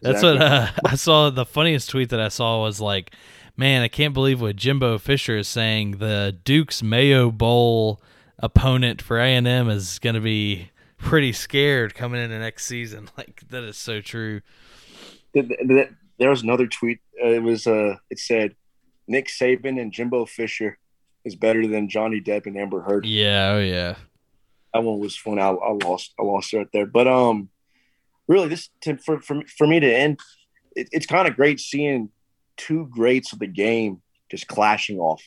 That's 0.00 0.22
Exactly. 0.22 0.38
what 0.38 0.42
uh, 0.42 0.68
I 0.92 0.94
saw. 0.96 1.30
The 1.30 1.44
funniest 1.46 1.90
tweet 1.90 2.10
that 2.10 2.20
I 2.20 2.28
saw 2.28 2.62
was 2.62 2.80
like, 2.80 3.12
man, 3.56 3.82
I 3.82 3.88
can't 3.88 4.14
believe 4.14 4.40
what 4.40 4.54
Jimbo 4.54 4.98
Fisher 4.98 5.36
is 5.38 5.48
saying. 5.48 5.92
The 5.92 6.36
Duke's 6.44 6.82
Mayo 6.84 7.30
Bowl 7.32 8.00
opponent 8.38 9.02
for 9.02 9.18
A&M 9.18 9.68
is 9.68 9.98
going 9.98 10.14
to 10.14 10.20
be 10.20 10.70
pretty 10.98 11.32
scared 11.32 11.94
coming 11.96 12.22
into 12.22 12.38
next 12.38 12.66
season. 12.66 13.08
Like, 13.18 13.42
that 13.48 13.64
is 13.64 13.76
so 13.76 14.00
true. 14.00 14.42
Th- 15.34 15.48
th- 15.48 15.60
th- 15.66 15.88
there 16.18 16.30
was 16.30 16.42
another 16.42 16.66
tweet. 16.68 16.98
Uh, 17.20 17.28
it 17.30 17.42
was 17.42 17.66
uh, 17.66 17.96
it 18.10 18.18
said 18.20 18.54
Nick 19.08 19.26
Saban 19.26 19.80
and 19.80 19.90
Jimbo 19.92 20.26
Fisher 20.26 20.78
is 21.24 21.34
better 21.34 21.66
than 21.66 21.88
Johnny 21.88 22.20
Depp 22.20 22.46
and 22.46 22.56
Amber 22.56 22.80
Heard. 22.82 23.04
Yeah. 23.04 23.54
Oh, 23.54 23.58
yeah. 23.60 23.96
That 24.78 24.84
one 24.84 25.00
was 25.00 25.16
fun. 25.16 25.40
I, 25.40 25.48
I 25.48 25.72
lost. 25.72 26.14
I 26.20 26.22
lost 26.22 26.52
right 26.52 26.68
there. 26.72 26.86
But 26.86 27.08
um, 27.08 27.48
really, 28.28 28.46
this 28.46 28.70
to, 28.82 28.96
for 28.96 29.20
for 29.20 29.42
for 29.56 29.66
me 29.66 29.80
to 29.80 29.92
end, 29.92 30.20
it, 30.76 30.88
it's 30.92 31.04
kind 31.04 31.26
of 31.26 31.34
great 31.34 31.58
seeing 31.58 32.10
two 32.56 32.86
greats 32.86 33.32
of 33.32 33.40
the 33.40 33.48
game 33.48 34.02
just 34.30 34.46
clashing 34.46 35.00
off. 35.00 35.20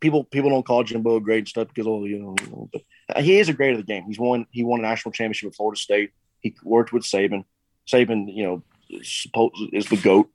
People 0.00 0.24
people 0.24 0.48
don't 0.48 0.64
call 0.64 0.82
Jimbo 0.82 1.16
a 1.16 1.20
great 1.20 1.40
and 1.40 1.48
stuff 1.48 1.68
because 1.68 1.86
oh 1.86 2.06
you 2.06 2.18
know, 2.18 2.70
but 2.72 3.22
he 3.22 3.38
is 3.38 3.50
a 3.50 3.52
great 3.52 3.72
of 3.72 3.76
the 3.76 3.82
game. 3.82 4.04
He's 4.06 4.18
won 4.18 4.46
he 4.50 4.64
won 4.64 4.80
a 4.80 4.84
national 4.84 5.12
championship 5.12 5.48
with 5.48 5.56
Florida 5.56 5.78
State. 5.78 6.12
He 6.40 6.56
worked 6.64 6.94
with 6.94 7.02
Saban. 7.02 7.44
Saban, 7.86 8.34
you 8.34 8.44
know, 8.44 8.62
is 8.88 9.86
the 9.90 10.00
goat. 10.02 10.30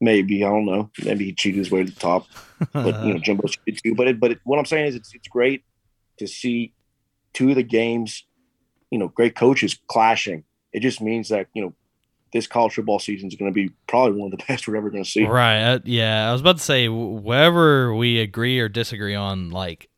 Maybe 0.00 0.42
I 0.42 0.48
don't 0.48 0.66
know. 0.66 0.90
Maybe 1.04 1.26
he 1.26 1.34
cheated 1.34 1.58
his 1.58 1.70
way 1.70 1.84
to 1.84 1.92
the 1.92 2.00
top 2.00 2.26
but 2.72 3.04
you 3.04 3.14
know 3.14 3.18
Jimbo 3.22 3.46
cheated 3.46 3.80
too. 3.80 3.94
But 3.94 4.08
it, 4.08 4.18
but 4.18 4.32
it, 4.32 4.40
what 4.42 4.58
I'm 4.58 4.64
saying 4.64 4.86
is 4.86 4.96
it's 4.96 5.14
it's 5.14 5.28
great 5.28 5.62
to 6.18 6.26
see 6.26 6.72
two 7.32 7.50
of 7.50 7.56
the 7.56 7.62
games, 7.62 8.24
you 8.90 8.98
know, 8.98 9.08
great 9.08 9.34
coaches 9.34 9.78
clashing. 9.88 10.44
It 10.72 10.80
just 10.80 11.00
means 11.00 11.28
that 11.30 11.48
you 11.54 11.62
know 11.62 11.74
this 12.32 12.46
college 12.46 12.74
football 12.74 12.98
season 12.98 13.28
is 13.28 13.34
going 13.36 13.50
to 13.50 13.54
be 13.54 13.70
probably 13.86 14.18
one 14.18 14.32
of 14.32 14.38
the 14.38 14.44
best 14.48 14.66
we're 14.66 14.76
ever 14.76 14.88
going 14.90 15.04
to 15.04 15.10
see. 15.10 15.24
Right. 15.26 15.60
Uh, 15.62 15.78
yeah. 15.84 16.28
I 16.28 16.32
was 16.32 16.40
about 16.40 16.56
to 16.56 16.62
say, 16.62 16.86
wh- 16.86 17.22
wherever 17.22 17.94
we 17.94 18.20
agree 18.20 18.58
or 18.58 18.70
disagree 18.70 19.14
on, 19.14 19.50
like, 19.50 19.90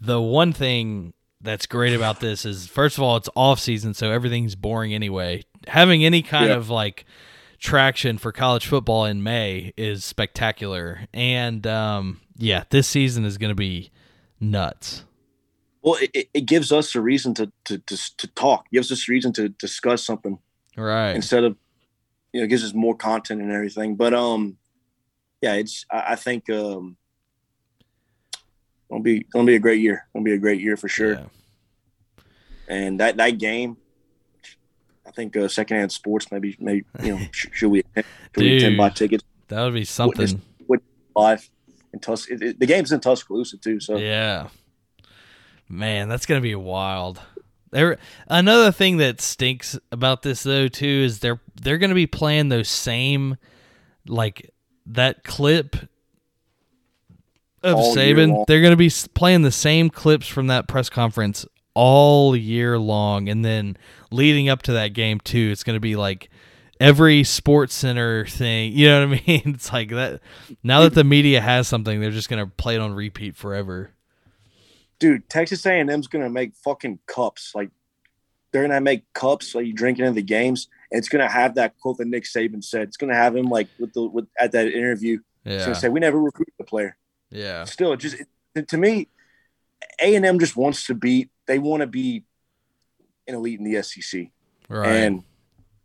the 0.00 0.18
one 0.20 0.54
thing 0.54 1.12
that's 1.42 1.66
great 1.66 1.92
about 1.94 2.20
this 2.20 2.46
is, 2.46 2.66
first 2.66 2.96
of 2.96 3.04
all, 3.04 3.16
it's 3.18 3.28
off 3.36 3.60
season, 3.60 3.92
so 3.92 4.10
everything's 4.10 4.54
boring 4.54 4.94
anyway. 4.94 5.42
Having 5.66 6.04
any 6.06 6.22
kind 6.22 6.48
Yeah. 6.48 6.56
of, 6.56 6.70
like, 6.70 7.04
traction 7.58 8.16
for 8.16 8.32
college 8.32 8.66
football 8.66 9.04
in 9.04 9.22
May 9.22 9.74
is 9.76 10.04
spectacular. 10.06 11.00
And, 11.12 11.66
um, 11.66 12.20
yeah, 12.38 12.64
this 12.70 12.88
season 12.88 13.24
is 13.26 13.36
going 13.36 13.50
to 13.50 13.54
be 13.54 13.90
nuts. 14.40 15.04
Well, 15.82 15.96
it- 16.00 16.28
it, 16.34 16.46
gives 16.46 16.72
us 16.72 16.94
a 16.94 17.00
reason 17.00 17.34
to 17.34 17.50
to 17.64 17.78
to, 17.78 18.16
to 18.16 18.26
talk. 18.28 18.66
It 18.70 18.76
gives 18.76 18.90
us 18.92 19.08
a 19.08 19.12
reason 19.12 19.32
to 19.34 19.48
discuss 19.48 20.04
something 20.04 20.38
Right. 20.76 21.14
instead 21.14 21.44
of 21.44 21.56
you 22.32 22.40
know 22.40 22.44
it 22.44 22.48
gives 22.48 22.64
us 22.64 22.74
more 22.74 22.96
content 22.96 23.40
and 23.42 23.52
everything. 23.52 23.94
But 23.96 24.12
um, 24.14 24.58
yeah, 25.40 25.54
it's 25.54 25.84
I, 25.90 26.12
I 26.12 26.16
think 26.16 26.50
um, 26.50 26.96
gonna 28.90 29.02
be 29.02 29.20
gonna 29.32 29.46
be 29.46 29.54
a 29.56 29.58
great 29.60 29.80
year. 29.80 30.06
Gonna 30.12 30.24
be 30.24 30.32
a 30.34 30.38
great 30.38 30.60
year 30.60 30.76
for 30.76 30.88
sure. 30.88 31.12
Yeah. 31.14 31.26
and 32.68 33.00
that 33.00 33.16
that 33.16 33.38
game, 33.38 33.76
I 35.06 35.10
think 35.12 35.36
uh, 35.36 35.48
secondhand 35.48 35.92
sports 35.92 36.30
maybe 36.32 36.56
maybe 36.58 36.84
you 37.02 37.16
know 37.16 37.26
sh- 37.32 37.46
should 37.52 37.70
we 37.70 37.82
should 37.94 38.04
we 38.36 38.42
Dude. 38.50 38.62
attend 38.62 38.76
buy 38.76 38.90
tickets 38.90 39.24
That 39.48 39.62
would 39.64 39.74
be 39.74 39.84
something. 39.84 40.40
With 40.66 40.82
live 41.16 41.48
in 41.92 42.00
Tus? 42.00 42.26
It, 42.28 42.42
it- 42.42 42.60
the 42.60 42.66
game's 42.66 42.92
in 42.92 43.00
Tuscaloosa 43.00 43.56
too, 43.58 43.80
so 43.80 43.96
Yeah. 43.96 44.48
Man, 45.68 46.08
that's 46.08 46.26
gonna 46.26 46.40
be 46.40 46.54
wild. 46.54 47.20
There 47.70 47.98
another 48.28 48.72
thing 48.72 48.96
that 48.98 49.20
stinks 49.20 49.78
about 49.92 50.22
this 50.22 50.42
though 50.42 50.68
too 50.68 50.86
is 50.86 51.20
they're 51.20 51.40
they're 51.60 51.78
gonna 51.78 51.94
be 51.94 52.06
playing 52.06 52.48
those 52.48 52.68
same 52.68 53.36
like 54.06 54.52
that 54.86 55.22
clip 55.24 55.76
of 57.62 57.76
All 57.76 57.94
Saban. 57.94 58.46
They're 58.46 58.62
gonna 58.62 58.76
be 58.76 58.90
playing 59.14 59.42
the 59.42 59.52
same 59.52 59.90
clips 59.90 60.26
from 60.26 60.46
that 60.46 60.66
press 60.66 60.88
conference 60.88 61.44
all 61.74 62.34
year 62.34 62.78
long, 62.78 63.28
and 63.28 63.44
then 63.44 63.76
leading 64.10 64.48
up 64.48 64.62
to 64.62 64.72
that 64.72 64.94
game 64.94 65.20
too. 65.20 65.50
It's 65.52 65.64
gonna 65.64 65.80
be 65.80 65.96
like 65.96 66.30
every 66.80 67.24
sports 67.24 67.74
center 67.74 68.24
thing 68.24 68.72
you 68.76 68.86
know 68.86 69.08
what 69.08 69.18
i 69.18 69.22
mean 69.26 69.42
it's 69.46 69.72
like 69.72 69.90
that 69.90 70.20
now 70.62 70.82
that 70.82 70.94
the 70.94 71.02
media 71.02 71.40
has 71.40 71.66
something 71.66 72.00
they're 72.00 72.12
just 72.12 72.28
gonna 72.28 72.46
play 72.46 72.76
it 72.76 72.80
on 72.80 72.94
repeat 72.94 73.34
forever 73.34 73.90
dude, 74.98 75.28
Texas 75.28 75.64
A 75.66 75.72
and 75.80 75.90
M's 75.90 76.06
gonna 76.08 76.30
make 76.30 76.54
fucking 76.56 76.98
cups. 77.06 77.52
Like 77.54 77.70
they're 78.52 78.62
gonna 78.66 78.80
make 78.80 79.10
cups 79.12 79.54
like 79.54 79.66
you 79.66 79.72
drinking 79.72 80.04
in 80.06 80.14
the 80.14 80.22
games, 80.22 80.68
and 80.90 80.98
it's 80.98 81.08
gonna 81.08 81.28
have 81.28 81.54
that 81.56 81.78
quote 81.80 81.98
that 81.98 82.06
Nick 82.08 82.24
Saban 82.24 82.62
said. 82.64 82.82
It's 82.88 82.96
gonna 82.96 83.14
have 83.14 83.36
him 83.36 83.46
like 83.46 83.68
with 83.78 83.92
the 83.92 84.02
with 84.06 84.26
at 84.38 84.52
that 84.52 84.68
interview. 84.68 85.20
It's 85.44 85.60
Yeah. 85.60 85.64
gonna 85.66 85.74
say 85.74 85.88
we 85.88 86.00
never 86.00 86.18
recruited 86.20 86.54
the 86.58 86.64
player. 86.64 86.96
Yeah. 87.30 87.64
Still, 87.64 87.92
it 87.92 87.98
just 87.98 88.16
it, 88.54 88.68
to 88.68 88.76
me, 88.78 89.08
A 90.00 90.14
and 90.14 90.24
M 90.24 90.38
just 90.38 90.56
wants 90.56 90.86
to 90.86 90.94
be. 90.94 91.28
They 91.46 91.58
want 91.58 91.80
to 91.82 91.86
be 91.86 92.24
an 93.26 93.34
elite 93.34 93.58
in 93.60 93.64
the 93.64 93.82
SEC. 93.82 94.30
Right. 94.68 94.88
And 94.88 95.22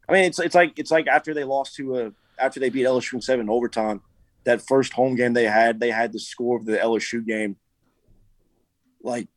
I 0.10 0.13
mean, 0.13 0.23
it's 0.26 0.39
it's 0.39 0.56
like 0.56 0.78
it's 0.80 0.91
like 0.91 1.08
after 1.08 1.34
they 1.34 1.43
lost 1.43 1.76
to 1.76 1.97
a 1.99 2.12
after 2.39 2.60
they 2.60 2.69
beat 2.69 2.86
LSU 2.86 3.13
in 3.13 3.21
seven 3.21 3.49
overtime, 3.49 4.02
that 4.43 4.62
first 4.62 4.93
home 4.93 5.15
game 5.15 5.34
they 5.34 5.45
had, 5.45 5.80
they 5.80 5.91
had 5.91 6.12
the 6.12 6.19
score 6.19 6.58
of 6.58 6.65
the 6.65 6.78
LSU 6.78 7.26
game, 7.26 7.56
like 9.03 9.27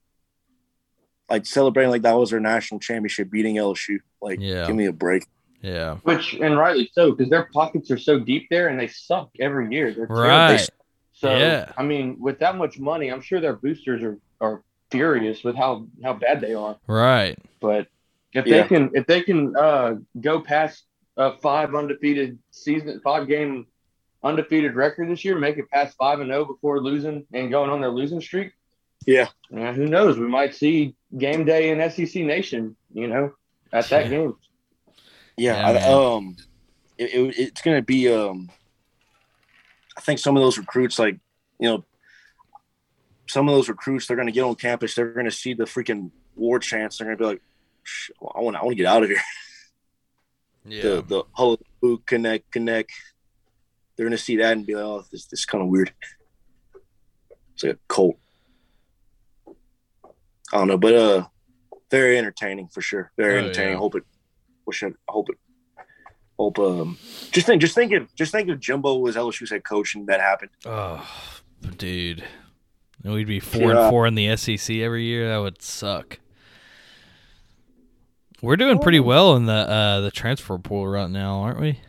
like 1.29 1.45
celebrating 1.45 1.91
like 1.91 2.03
that 2.03 2.13
was 2.17 2.31
their 2.31 2.41
national 2.41 2.79
championship, 2.81 3.31
beating 3.31 3.57
LSU. 3.57 3.99
Like, 4.23 4.39
Yeah. 4.41 4.67
give 4.67 4.77
me 4.77 4.87
a 4.87 4.93
break. 4.93 5.27
yeah. 5.61 5.97
Which 6.05 6.35
and 6.35 6.57
rightly 6.57 6.89
so 6.93 7.13
because 7.13 7.29
their 7.31 7.49
pockets 7.53 7.91
are 7.91 7.99
so 7.99 8.21
deep 8.21 8.47
there 8.51 8.69
and 8.69 8.79
they 8.79 8.87
suck 8.87 9.31
every 9.41 9.73
year. 9.75 9.93
They're 9.93 10.07
terrible. 10.07 10.23
Right. 10.29 10.69
So 11.13 11.37
Yeah. 11.37 11.73
I 11.77 11.83
mean, 11.83 12.17
with 12.21 12.39
that 12.41 12.57
much 12.57 12.79
money, 12.79 13.09
I'm 13.11 13.21
sure 13.23 13.41
their 13.41 13.57
boosters 13.57 14.03
are, 14.03 14.19
are 14.41 14.63
furious 14.93 15.43
with 15.43 15.57
how 15.57 15.89
how 16.05 16.13
bad 16.15 16.41
they 16.41 16.55
are. 16.55 16.77
Right. 16.87 17.37
But 17.61 17.89
if 18.33 18.47
Yeah. 18.47 18.63
they 18.63 18.69
can 18.69 18.91
if 18.95 19.07
they 19.07 19.23
can 19.23 19.57
uh, 19.57 19.97
go 20.21 20.41
past 20.41 20.85
a 21.17 21.33
five 21.39 21.75
undefeated 21.75 22.39
season, 22.53 23.01
five 23.03 23.27
game 23.27 23.67
undefeated 24.23 24.75
record 24.77 25.09
this 25.11 25.25
year, 25.25 25.37
make 25.39 25.57
it 25.57 25.69
past 25.71 25.97
five 25.97 26.21
and 26.21 26.31
zero 26.31 26.45
before 26.45 26.81
losing 26.81 27.27
and 27.33 27.51
going 27.51 27.71
on 27.71 27.81
their 27.81 27.91
losing 27.91 28.21
streak. 28.21 28.53
Yeah. 29.07 29.29
Uh, 29.57 29.73
who 29.73 29.87
knows? 29.87 30.19
We 30.19 30.27
might 30.27 30.55
see 30.55 30.95
game 31.17 31.45
day 31.45 31.71
in 31.71 31.91
SEC 31.91 32.23
Nation. 32.23 32.77
You 32.93 33.07
know, 33.09 33.33
at 33.73 33.89
that 33.91 34.05
Yeah. 34.05 34.11
game. 34.11 34.35
Yeah, 35.39 35.73
Yeah, 35.73 35.89
I, 35.91 36.15
um, 36.17 36.37
it, 36.99 37.15
it, 37.15 37.35
it's 37.39 37.63
going 37.63 37.77
to 37.77 37.83
be. 37.83 38.13
Um, 38.13 38.51
I 39.97 40.01
think 40.01 40.19
some 40.19 40.37
of 40.37 40.43
those 40.43 40.59
recruits, 40.59 40.99
like 40.99 41.19
you 41.59 41.69
know, 41.69 41.85
some 43.29 43.49
of 43.49 43.55
those 43.55 43.69
recruits, 43.69 44.07
they're 44.07 44.17
going 44.17 44.29
to 44.29 44.33
get 44.33 44.45
on 44.45 44.55
campus. 44.57 44.95
They're 44.95 45.13
going 45.13 45.27
to 45.27 45.31
see 45.33 45.55
the 45.55 45.65
freaking 45.65 46.11
war 46.35 46.59
chants. 46.59 46.99
They're 46.99 47.07
going 47.07 47.19
to 47.19 47.23
be 47.23 47.29
like, 47.29 47.43
"I 48.35 48.41
want, 48.41 48.57
I 48.57 48.63
want 48.63 48.73
to 48.77 48.83
get 48.83 48.87
out 48.87 49.03
of 49.03 49.09
here." 49.09 49.21
Yeah. 50.69 50.83
The 50.83 51.03
the 51.03 51.23
whole 51.31 51.61
who 51.81 51.99
connect 51.99 52.51
connect. 52.51 52.91
They're 53.97 54.05
going 54.05 54.17
to 54.19 54.23
see 54.23 54.39
that 54.39 54.51
and 54.53 54.67
be 54.67 54.75
like, 54.75 54.83
"Oh, 54.85 55.05
this 55.13 55.27
this 55.27 55.45
kind 55.45 55.63
of 55.63 55.69
weird." 55.71 55.93
It's 57.55 57.63
like 57.63 57.75
a 57.75 57.79
cult. 57.87 58.17
I 60.53 60.59
don't 60.59 60.69
know, 60.69 60.79
but 60.79 60.95
uh, 60.95 61.27
very 61.91 62.19
entertaining 62.19 62.69
for 62.69 62.81
sure. 62.81 63.11
Very 63.17 63.37
Oh, 63.37 63.39
entertaining. 63.45 63.73
yeah. 63.75 63.79
Hope 63.79 63.95
it. 63.97 64.05
Wish 64.67 64.83
it. 64.83 64.95
Hope 65.09 65.29
it. 65.31 65.39
Hope 66.39 66.59
um. 66.59 66.99
Just 67.33 67.47
think. 67.47 67.61
Just 67.61 67.75
think 67.75 67.93
if. 67.93 68.15
Just 68.15 68.33
think 68.33 68.49
if 68.49 68.61
Jimbo 68.61 68.99
was 68.99 69.17
LSU's 69.17 69.51
head 69.51 69.65
coach 69.65 69.95
and 69.95 70.07
that 70.09 70.21
happened. 70.21 70.51
Oh, 70.65 71.07
dude. 71.79 72.23
And 73.05 73.13
we'd 73.15 73.27
be 73.27 73.41
four 73.41 73.73
Yeah. 73.73 73.83
and 73.83 73.91
four 73.91 74.07
in 74.07 74.15
the 74.15 74.37
SEC 74.37 74.77
every 74.77 75.05
year. 75.05 75.29
That 75.29 75.39
would 75.39 75.63
suck. 75.63 76.19
We're 78.43 78.57
doing 78.57 78.79
pretty 78.79 79.01
well 79.01 79.35
in 79.37 79.47
the 79.47 79.53
uh, 79.53 80.01
the 80.01 80.11
transfer 80.11 80.59
pool 80.59 80.87
right 80.87 81.09
now, 81.11 81.41
aren't 81.41 81.61
we? 81.61 81.81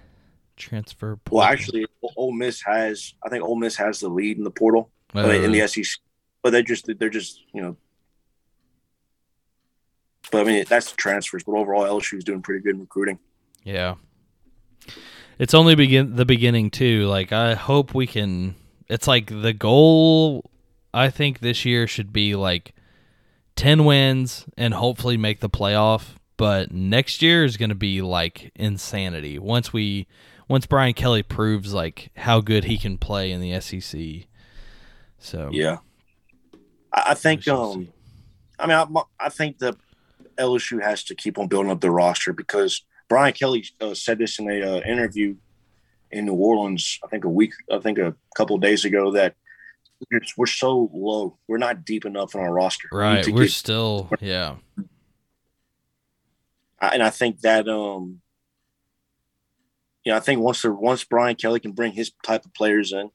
Transfer 0.55 1.17
pool. 1.17 1.39
Well, 1.39 1.47
actually, 1.47 1.85
Ole 2.15 2.31
Miss 2.31 2.61
has. 2.61 3.13
I 3.23 3.29
think 3.29 3.43
Ole 3.43 3.57
Miss 3.57 3.75
has 3.75 3.99
the 3.99 4.09
lead 4.09 4.37
in 4.37 4.43
the 4.43 4.51
portal 4.51 4.89
I 5.13 5.23
mean, 5.23 5.43
in 5.43 5.49
Uh, 5.49 5.53
the 5.53 5.67
SEC, 5.67 5.99
but 6.41 6.51
they 6.51 6.63
just 6.63 6.89
they're 6.99 7.09
just 7.09 7.43
you 7.53 7.61
know. 7.61 7.77
But 10.31 10.41
I 10.41 10.43
mean 10.43 10.65
that's 10.67 10.91
the 10.91 10.97
transfers, 10.97 11.43
but 11.43 11.53
overall 11.53 11.83
LSU 11.83 12.17
is 12.17 12.23
doing 12.23 12.41
pretty 12.41 12.61
good 12.61 12.75
in 12.75 12.81
recruiting. 12.81 13.19
Yeah. 13.63 13.95
It's 15.39 15.53
only 15.53 15.75
begin 15.75 16.15
the 16.15 16.25
beginning 16.25 16.71
too. 16.71 17.05
Like 17.07 17.31
I 17.31 17.55
hope 17.55 17.93
we 17.93 18.07
can 18.07 18.55
it's 18.87 19.07
like 19.07 19.27
the 19.41 19.53
goal 19.53 20.49
I 20.93 21.09
think 21.09 21.39
this 21.39 21.65
year 21.65 21.87
should 21.87 22.11
be 22.11 22.35
like 22.35 22.73
10 23.55 23.85
wins 23.85 24.45
and 24.57 24.73
hopefully 24.73 25.17
make 25.17 25.39
the 25.39 25.49
playoff, 25.49 26.15
but 26.37 26.71
next 26.71 27.21
year 27.21 27.43
is 27.43 27.57
going 27.57 27.69
to 27.69 27.75
be 27.75 28.01
like 28.01 28.51
insanity. 28.55 29.37
Once 29.37 29.73
we 29.73 30.07
once 30.47 30.65
Brian 30.65 30.93
Kelly 30.93 31.23
proves 31.23 31.73
like 31.73 32.09
how 32.15 32.39
good 32.39 32.65
he 32.65 32.77
can 32.77 32.97
play 32.97 33.31
in 33.31 33.41
the 33.41 33.59
SEC. 33.59 34.27
So 35.19 35.49
Yeah, 35.51 35.77
I, 36.93 37.13
think. 37.13 37.47
Um, 37.47 37.85
see. 37.85 37.91
I 38.59 38.67
mean, 38.67 38.77
I, 38.77 39.25
I 39.25 39.29
think 39.29 39.59
that 39.59 39.75
LSU 40.37 40.81
has 40.81 41.03
to 41.05 41.15
keep 41.15 41.37
on 41.37 41.47
building 41.47 41.71
up 41.71 41.81
their 41.81 41.91
roster 41.91 42.33
because 42.33 42.83
Brian 43.09 43.33
Kelly 43.33 43.65
uh, 43.81 43.93
said 43.93 44.19
this 44.19 44.39
in 44.39 44.49
a 44.49 44.61
uh, 44.61 44.81
interview 44.81 45.35
in 46.11 46.25
New 46.25 46.33
Orleans. 46.33 46.99
I 47.03 47.07
think 47.07 47.23
a 47.25 47.29
week, 47.29 47.53
I 47.71 47.79
think 47.79 47.97
a 47.97 48.15
couple 48.35 48.55
of 48.55 48.61
days 48.61 48.85
ago 48.85 49.11
that 49.11 49.35
we're, 50.37 50.45
so 50.45 50.89
low, 50.93 51.37
we're 51.47 51.57
not 51.57 51.83
deep 51.85 52.05
enough 52.05 52.35
in 52.35 52.41
our 52.41 52.53
roster. 52.53 52.87
Right, 52.91 53.23
to 53.23 53.31
we're 53.31 53.43
get- 53.43 53.51
still 53.51 54.09
yeah. 54.21 54.55
I- 56.79 56.89
and 56.89 57.01
I 57.03 57.09
think 57.09 57.41
that 57.41 57.67
um, 57.67 58.21
you 60.03 60.11
know, 60.11 60.17
I 60.17 60.19
think 60.19 60.39
once 60.39 60.61
the 60.61 60.71
once 60.71 61.03
Brian 61.03 61.35
Kelly 61.35 61.59
can 61.59 61.71
bring 61.71 61.93
his 61.93 62.11
type 62.23 62.45
of 62.45 62.53
players 62.53 62.93
in, 62.93 63.09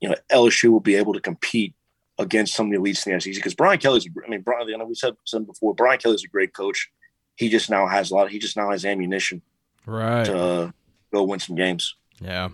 you 0.00 0.08
know, 0.08 0.16
LSU 0.30 0.70
will 0.70 0.80
be 0.80 0.94
able 0.96 1.14
to 1.14 1.20
compete 1.20 1.74
against 2.20 2.54
some 2.54 2.66
of 2.66 2.72
the 2.72 2.78
elites 2.78 3.04
in 3.06 3.14
the 3.14 3.20
SEC 3.20 3.34
because 3.34 3.54
Brian 3.54 3.78
Kelly's. 3.80 4.06
I 4.24 4.28
mean, 4.30 4.42
Brian. 4.42 4.68
You 4.68 4.78
know, 4.78 4.84
we 4.84 4.94
said 4.94 5.14
said 5.26 5.46
before, 5.46 5.74
Brian 5.74 5.98
Kelly's 5.98 6.22
a 6.24 6.28
great 6.28 6.54
coach. 6.54 6.88
He 7.36 7.48
just 7.48 7.70
now 7.70 7.86
has 7.88 8.10
a 8.10 8.14
lot. 8.14 8.30
He 8.30 8.38
just 8.38 8.56
now 8.56 8.70
has 8.70 8.84
ammunition 8.84 9.40
Right. 9.86 10.26
to 10.26 10.38
uh, 10.38 10.70
go 11.12 11.24
win 11.24 11.40
some 11.40 11.56
games. 11.56 11.96
Yeah. 12.20 12.50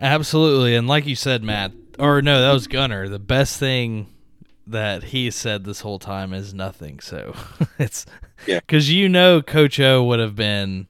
Absolutely. 0.00 0.74
And 0.74 0.88
like 0.88 1.06
you 1.06 1.14
said, 1.16 1.42
Matt, 1.44 1.72
or 1.98 2.22
no, 2.22 2.40
that 2.42 2.52
was 2.52 2.66
Gunner. 2.66 3.08
The 3.08 3.18
best 3.18 3.58
thing 3.58 4.08
that 4.66 5.04
he 5.04 5.30
said 5.30 5.64
this 5.64 5.80
whole 5.80 5.98
time 5.98 6.32
is 6.32 6.52
nothing. 6.54 7.00
So 7.00 7.34
it's 7.78 8.04
Yeah. 8.46 8.60
because 8.60 8.90
you 8.90 9.08
know 9.08 9.42
Coach 9.42 9.78
O 9.80 10.02
would 10.04 10.18
have 10.20 10.34
been 10.34 10.88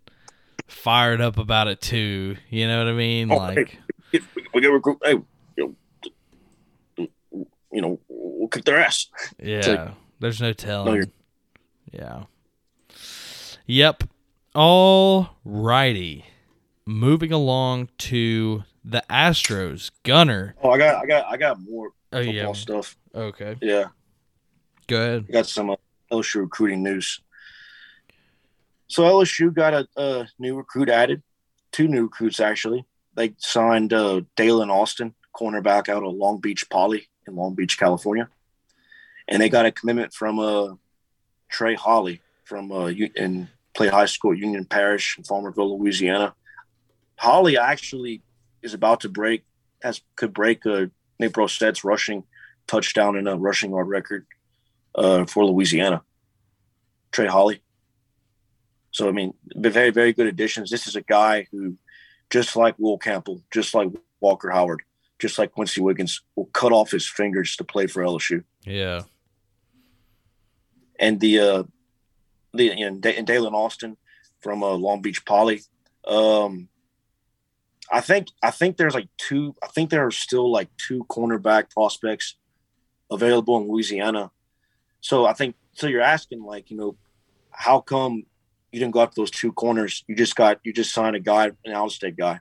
fired 0.67 1.21
up 1.21 1.37
about 1.37 1.69
it 1.69 1.81
too. 1.81 2.37
You 2.49 2.67
know 2.69 2.79
what 2.79 2.87
I 2.89 2.93
mean? 2.93 3.31
Oh, 3.31 3.37
Like, 3.37 3.79
We, 4.13 4.21
we 4.55 4.61
get 4.63 4.69
recruit. 4.69 4.99
Hey, 5.05 5.17
you 7.73 7.81
know, 7.81 7.99
we'll 8.09 8.49
kick 8.49 8.65
their 8.65 8.79
ass. 8.79 9.09
yeah, 9.43 9.61
like- 9.67 9.95
there's 10.21 10.41
no 10.41 10.49
No, 10.49 10.53
telling. 10.53 10.95
you're- 10.95 11.11
yeah. 11.93 12.25
Yep. 13.67 14.05
All 14.55 15.37
righty. 15.45 16.27
Moving 16.87 17.33
along 17.33 17.89
to 17.99 18.65
the 18.85 19.03
Astros. 19.09 19.91
Gunner. 20.03 20.55
Oh, 20.63 20.71
I 20.71 20.79
got, 20.79 21.03
I 21.03 21.07
got, 21.07 21.27
I 21.27 21.37
got 21.37 21.61
more 21.61 21.93
Oh, 22.13 22.19
football 22.19 22.35
yeah. 22.35 22.53
stuff. 22.53 22.97
Okay. 23.15 23.57
Yeah. 23.63 23.85
Go 24.89 24.97
ahead. 24.97 25.29
got 25.33 25.47
some 25.47 25.71
uh, 25.71 25.77
LSU 26.11 26.41
recruiting 26.41 26.83
news. 26.83 27.21
So 28.89 29.05
LSU 29.05 29.55
got 29.55 29.73
a, 29.75 29.89
a 29.97 30.29
new 30.39 30.57
recruit 30.57 30.89
added, 30.91 31.23
two 31.71 31.89
new 31.89 32.03
recruits 32.05 32.41
actually. 32.41 32.85
They 33.15 33.35
signed 33.39 33.93
uh, 33.93 34.23
Dalen 34.37 34.71
Austin, 34.71 35.15
cornerback 35.35 35.89
out 35.89 36.03
of 36.03 36.13
Long 36.15 36.41
Beach 36.41 36.69
Poly 36.69 37.09
in 37.27 37.37
Long 37.37 37.55
Beach, 37.55 37.79
California, 37.79 38.29
and 39.29 39.41
they 39.41 39.49
got 39.49 39.67
a 39.67 39.73
commitment 39.73 40.13
from 40.13 40.39
uh, 40.39 40.75
Trey 41.49 41.75
Holly 41.75 42.21
from 42.45 42.73
uh, 42.73 42.87
in 42.87 43.49
play 43.75 43.89
high 43.89 44.07
school 44.07 44.35
Union 44.35 44.65
Parish 44.65 45.17
in 45.17 45.25
Farmerville, 45.25 45.79
Louisiana. 45.79 46.35
Holly 47.17 47.57
actually 47.57 48.23
is 48.63 48.75
about 48.75 49.01
to 49.01 49.09
break 49.09 49.45
has 49.83 50.01
could 50.17 50.33
break 50.33 50.65
uh, 50.67 50.87
Nate 51.19 51.33
Brosted's 51.33 51.85
rushing 51.85 52.25
touchdown 52.67 53.17
and 53.17 53.29
a 53.29 53.37
rushing 53.37 53.71
yard 53.71 53.89
record 53.89 54.27
uh, 54.95 55.25
for 55.27 55.45
Louisiana. 55.45 56.03
Trey 57.11 57.27
Holly. 57.27 57.63
So 58.91 59.09
I 59.09 59.13
mean, 59.13 59.35
very 59.55 59.91
very 59.91 60.13
good 60.13 60.27
additions. 60.27 60.71
This 60.71 60.87
is 60.87 60.97
a 60.97 61.03
guy 61.03 61.47
who, 61.51 61.77
just 62.31 62.57
like 62.57 62.75
Will 62.79 62.99
Campbell, 62.99 63.43
just 63.51 63.75
like 63.75 63.89
Walker 64.21 64.51
Howard, 64.51 64.83
just 65.23 65.39
like 65.39 65.53
Quincy 65.53 65.81
Wiggins, 65.81 66.21
will 66.35 66.47
cut 66.47 66.73
off 66.73 66.91
his 66.91 67.09
fingers 67.09 67.55
to 67.57 67.65
play 67.65 67.87
for 67.87 68.03
LSU. 68.03 68.43
Yeah. 68.67 69.03
And 70.99 71.21
the 71.21 71.39
uh, 71.39 71.63
the 72.53 72.65
you 72.65 72.91
know, 72.91 73.01
and 73.09 73.27
Dalen 73.27 73.55
Austin 73.55 73.97
from 74.41 74.65
uh, 74.65 74.73
Long 74.73 75.01
Beach 75.01 75.25
Poly. 75.25 75.63
Um, 76.07 76.69
I 77.91 78.01
think 78.01 78.29
I 78.43 78.51
think 78.51 78.77
there's 78.77 78.95
like 78.95 79.09
two. 79.17 79.55
I 79.63 79.69
think 79.69 79.91
there 79.91 80.05
are 80.05 80.11
still 80.11 80.51
like 80.51 80.69
two 80.77 81.05
cornerback 81.09 81.71
prospects 81.71 82.37
available 83.11 83.57
in 83.59 83.69
Louisiana. 83.69 84.33
So 85.01 85.25
I 85.27 85.35
think 85.35 85.55
so. 85.75 85.87
You're 85.87 86.03
asking 86.03 86.43
like 86.43 86.71
you 86.71 86.77
know, 86.77 86.97
how 87.51 87.81
come 87.81 88.25
you 88.73 88.81
didn't 88.81 88.93
go 88.93 89.03
after 89.03 89.21
those 89.21 89.31
two 89.31 89.53
corners? 89.53 90.05
You 90.09 90.17
just 90.17 90.35
got 90.35 90.59
you 90.65 90.73
just 90.73 90.93
signed 90.93 91.15
a 91.15 91.21
guy, 91.21 91.53
an 91.65 91.73
out-state 91.73 92.17
guy. 92.17 92.41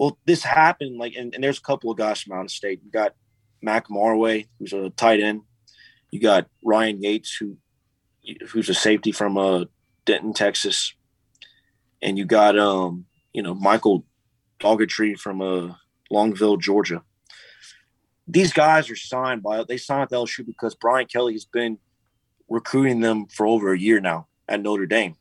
Well, 0.00 0.16
this 0.24 0.42
happened 0.42 0.96
like, 0.96 1.14
and, 1.14 1.34
and 1.34 1.44
there's 1.44 1.58
a 1.58 1.60
couple 1.62 1.90
of 1.90 1.98
guys 1.98 2.22
from 2.22 2.32
out 2.32 2.46
of 2.46 2.50
state. 2.50 2.80
You 2.82 2.90
got 2.90 3.12
Mac 3.60 3.88
Markway, 3.88 4.48
who's 4.58 4.72
a 4.72 4.88
tight 4.88 5.20
end. 5.20 5.42
You 6.10 6.20
got 6.20 6.46
Ryan 6.64 7.02
Yaites, 7.02 7.32
who 7.38 7.58
who's 8.48 8.70
a 8.70 8.74
safety 8.74 9.12
from 9.12 9.36
uh, 9.36 9.66
Denton, 10.06 10.32
Texas, 10.32 10.94
and 12.00 12.16
you 12.16 12.24
got 12.24 12.58
um, 12.58 13.04
you 13.34 13.42
know 13.42 13.54
Michael 13.54 14.06
Doggett 14.58 15.18
from 15.18 15.42
uh, 15.42 15.74
Loganville, 16.10 16.58
Georgia. 16.58 17.02
These 18.26 18.54
guys 18.54 18.88
are 18.88 18.96
signed 18.96 19.42
by 19.42 19.64
they 19.64 19.76
signed 19.76 20.08
with 20.10 20.18
LSU 20.18 20.46
because 20.46 20.74
Brian 20.74 21.08
Kelly 21.08 21.34
has 21.34 21.44
been 21.44 21.76
recruiting 22.48 23.00
them 23.00 23.26
for 23.26 23.46
over 23.46 23.74
a 23.74 23.78
year 23.78 24.00
now 24.00 24.28
at 24.48 24.62
Notre 24.62 24.86
Dame. 24.86 25.16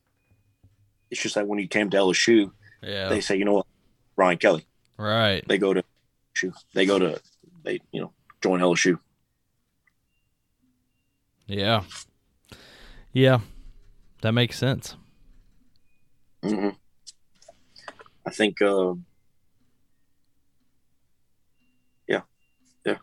It's 1.11 1.21
just 1.21 1.35
like 1.35 1.47
when 1.47 1.59
he 1.59 1.67
came 1.67 1.89
to 1.89 1.97
LSU, 1.97 2.53
Yeah. 2.81 3.09
they 3.09 3.19
say, 3.19 3.35
you 3.35 3.43
know 3.43 3.55
what, 3.55 3.67
Brian 4.15 4.37
Kelly. 4.37 4.65
Right. 5.05 5.43
They 5.47 5.57
go 5.57 5.73
to 5.73 5.83
LSU. 6.35 6.53
They 6.73 6.85
go 6.85 6.99
to 6.99 7.21
they 7.63 7.79
you 7.91 8.01
know 8.01 8.11
join 8.41 8.59
LSU. 8.59 8.99
Yeah. 11.47 11.83
Yeah. 13.11 13.39
That 14.21 14.33
makes 14.33 14.57
sense. 14.57 14.95
hmm 16.43 16.69
I 18.25 18.31
think, 18.31 18.61
uh, 18.61 18.93
yeah, 22.07 22.21
yeah, 22.85 22.97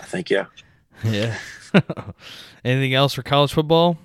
I 0.00 0.04
think, 0.04 0.30
yeah. 0.30 0.46
Yeah. 1.04 1.36
Anything 2.64 2.94
else 2.94 3.14
for 3.14 3.22
college 3.22 3.52
football? 3.52 3.98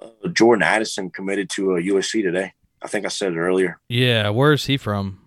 Uh, 0.00 0.28
Jordan 0.28 0.62
Addison 0.62 1.10
committed 1.10 1.48
to 1.50 1.76
uh, 1.76 1.80
USC 1.80 2.22
today. 2.22 2.52
I 2.82 2.88
think 2.88 3.04
I 3.06 3.08
said 3.08 3.32
it 3.32 3.38
earlier. 3.38 3.80
Yeah, 3.88 4.28
where's 4.30 4.66
he 4.66 4.76
from? 4.76 5.20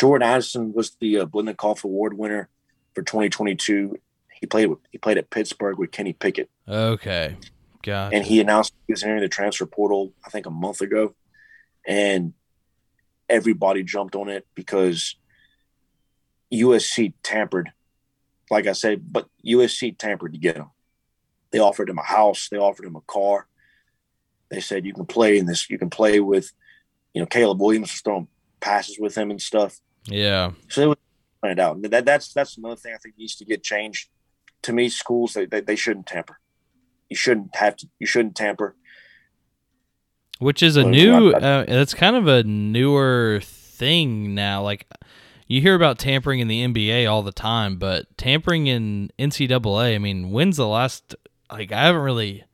Jordan 0.00 0.26
Addison 0.26 0.72
was 0.72 0.96
the 1.00 1.18
uh, 1.20 1.26
Biletnikoff 1.26 1.84
Award 1.84 2.16
winner 2.16 2.48
for 2.94 3.02
2022. 3.02 3.96
He 4.40 4.46
played 4.46 4.66
with, 4.66 4.78
he 4.90 4.98
played 4.98 5.18
at 5.18 5.30
Pittsburgh 5.30 5.78
with 5.78 5.92
Kenny 5.92 6.12
Pickett, 6.12 6.50
Okay, 6.68 7.36
gotcha. 7.82 8.16
and 8.16 8.24
he 8.24 8.40
announced 8.40 8.72
he 8.86 8.92
was 8.92 9.02
entering 9.04 9.20
the 9.20 9.28
transfer 9.28 9.66
portal. 9.66 10.12
I 10.26 10.30
think 10.30 10.46
a 10.46 10.50
month 10.50 10.80
ago, 10.80 11.14
and 11.86 12.32
everybody 13.28 13.84
jumped 13.84 14.16
on 14.16 14.28
it 14.28 14.46
because 14.54 15.14
USC 16.52 17.12
tampered. 17.22 17.72
Like 18.50 18.66
I 18.66 18.72
said, 18.72 19.12
but 19.12 19.28
USC 19.46 19.96
tampered 19.96 20.32
to 20.32 20.38
get 20.38 20.56
him. 20.56 20.70
They 21.52 21.58
offered 21.60 21.88
him 21.88 21.98
a 21.98 22.02
house. 22.02 22.48
They 22.50 22.56
offered 22.58 22.86
him 22.86 22.96
a 22.96 23.00
car. 23.02 23.46
They 24.52 24.60
said 24.60 24.84
you 24.86 24.94
can 24.94 25.06
play 25.06 25.38
in 25.38 25.46
this. 25.46 25.68
You 25.68 25.78
can 25.78 25.90
play 25.90 26.20
with, 26.20 26.52
you 27.14 27.20
know, 27.20 27.26
Caleb 27.26 27.60
Williams 27.60 27.90
was 27.90 28.00
throwing 28.02 28.28
passes 28.60 28.98
with 29.00 29.16
him 29.16 29.30
and 29.32 29.40
stuff. 29.42 29.80
yeah, 30.04 30.52
So 30.68 30.90
they 30.90 30.94
find 31.40 31.58
out. 31.58 31.82
That 31.90 32.04
that's 32.04 32.32
that's 32.32 32.56
another 32.58 32.76
thing 32.76 32.92
I 32.94 32.98
think 32.98 33.16
needs 33.18 33.34
to 33.36 33.44
get 33.44 33.64
changed. 33.64 34.08
To 34.62 34.72
me, 34.72 34.88
schools 34.90 35.32
they, 35.34 35.46
they, 35.46 35.60
they 35.62 35.74
shouldn't 35.74 36.06
tamper. 36.06 36.38
You 37.08 37.16
shouldn't 37.16 37.56
have 37.56 37.76
to. 37.78 37.88
You 37.98 38.06
shouldn't 38.06 38.36
tamper. 38.36 38.76
which 40.38 40.62
is 40.62 40.76
a 40.76 40.84
new. 40.84 41.32
I- 41.34 41.38
Uh, 41.60 41.64
it's 41.68 41.94
kind 41.94 42.16
of 42.16 42.26
a 42.28 42.42
newer 42.42 43.40
thing 43.42 44.34
now. 44.34 44.62
Like 44.62 44.86
you 45.48 45.60
hear 45.62 45.74
about 45.74 45.98
tampering 45.98 46.40
in 46.40 46.48
the 46.48 46.62
NBA 46.66 47.10
all 47.10 47.22
the 47.22 47.32
time, 47.32 47.76
but 47.76 48.06
tampering 48.18 48.66
in 48.66 49.10
NCAA. 49.18 49.94
I 49.94 49.98
mean, 49.98 50.30
when's 50.30 50.56
the 50.58 50.66
last? 50.68 51.14
Like 51.50 51.72
I 51.72 51.82
haven't 51.86 52.02
really, 52.02 52.44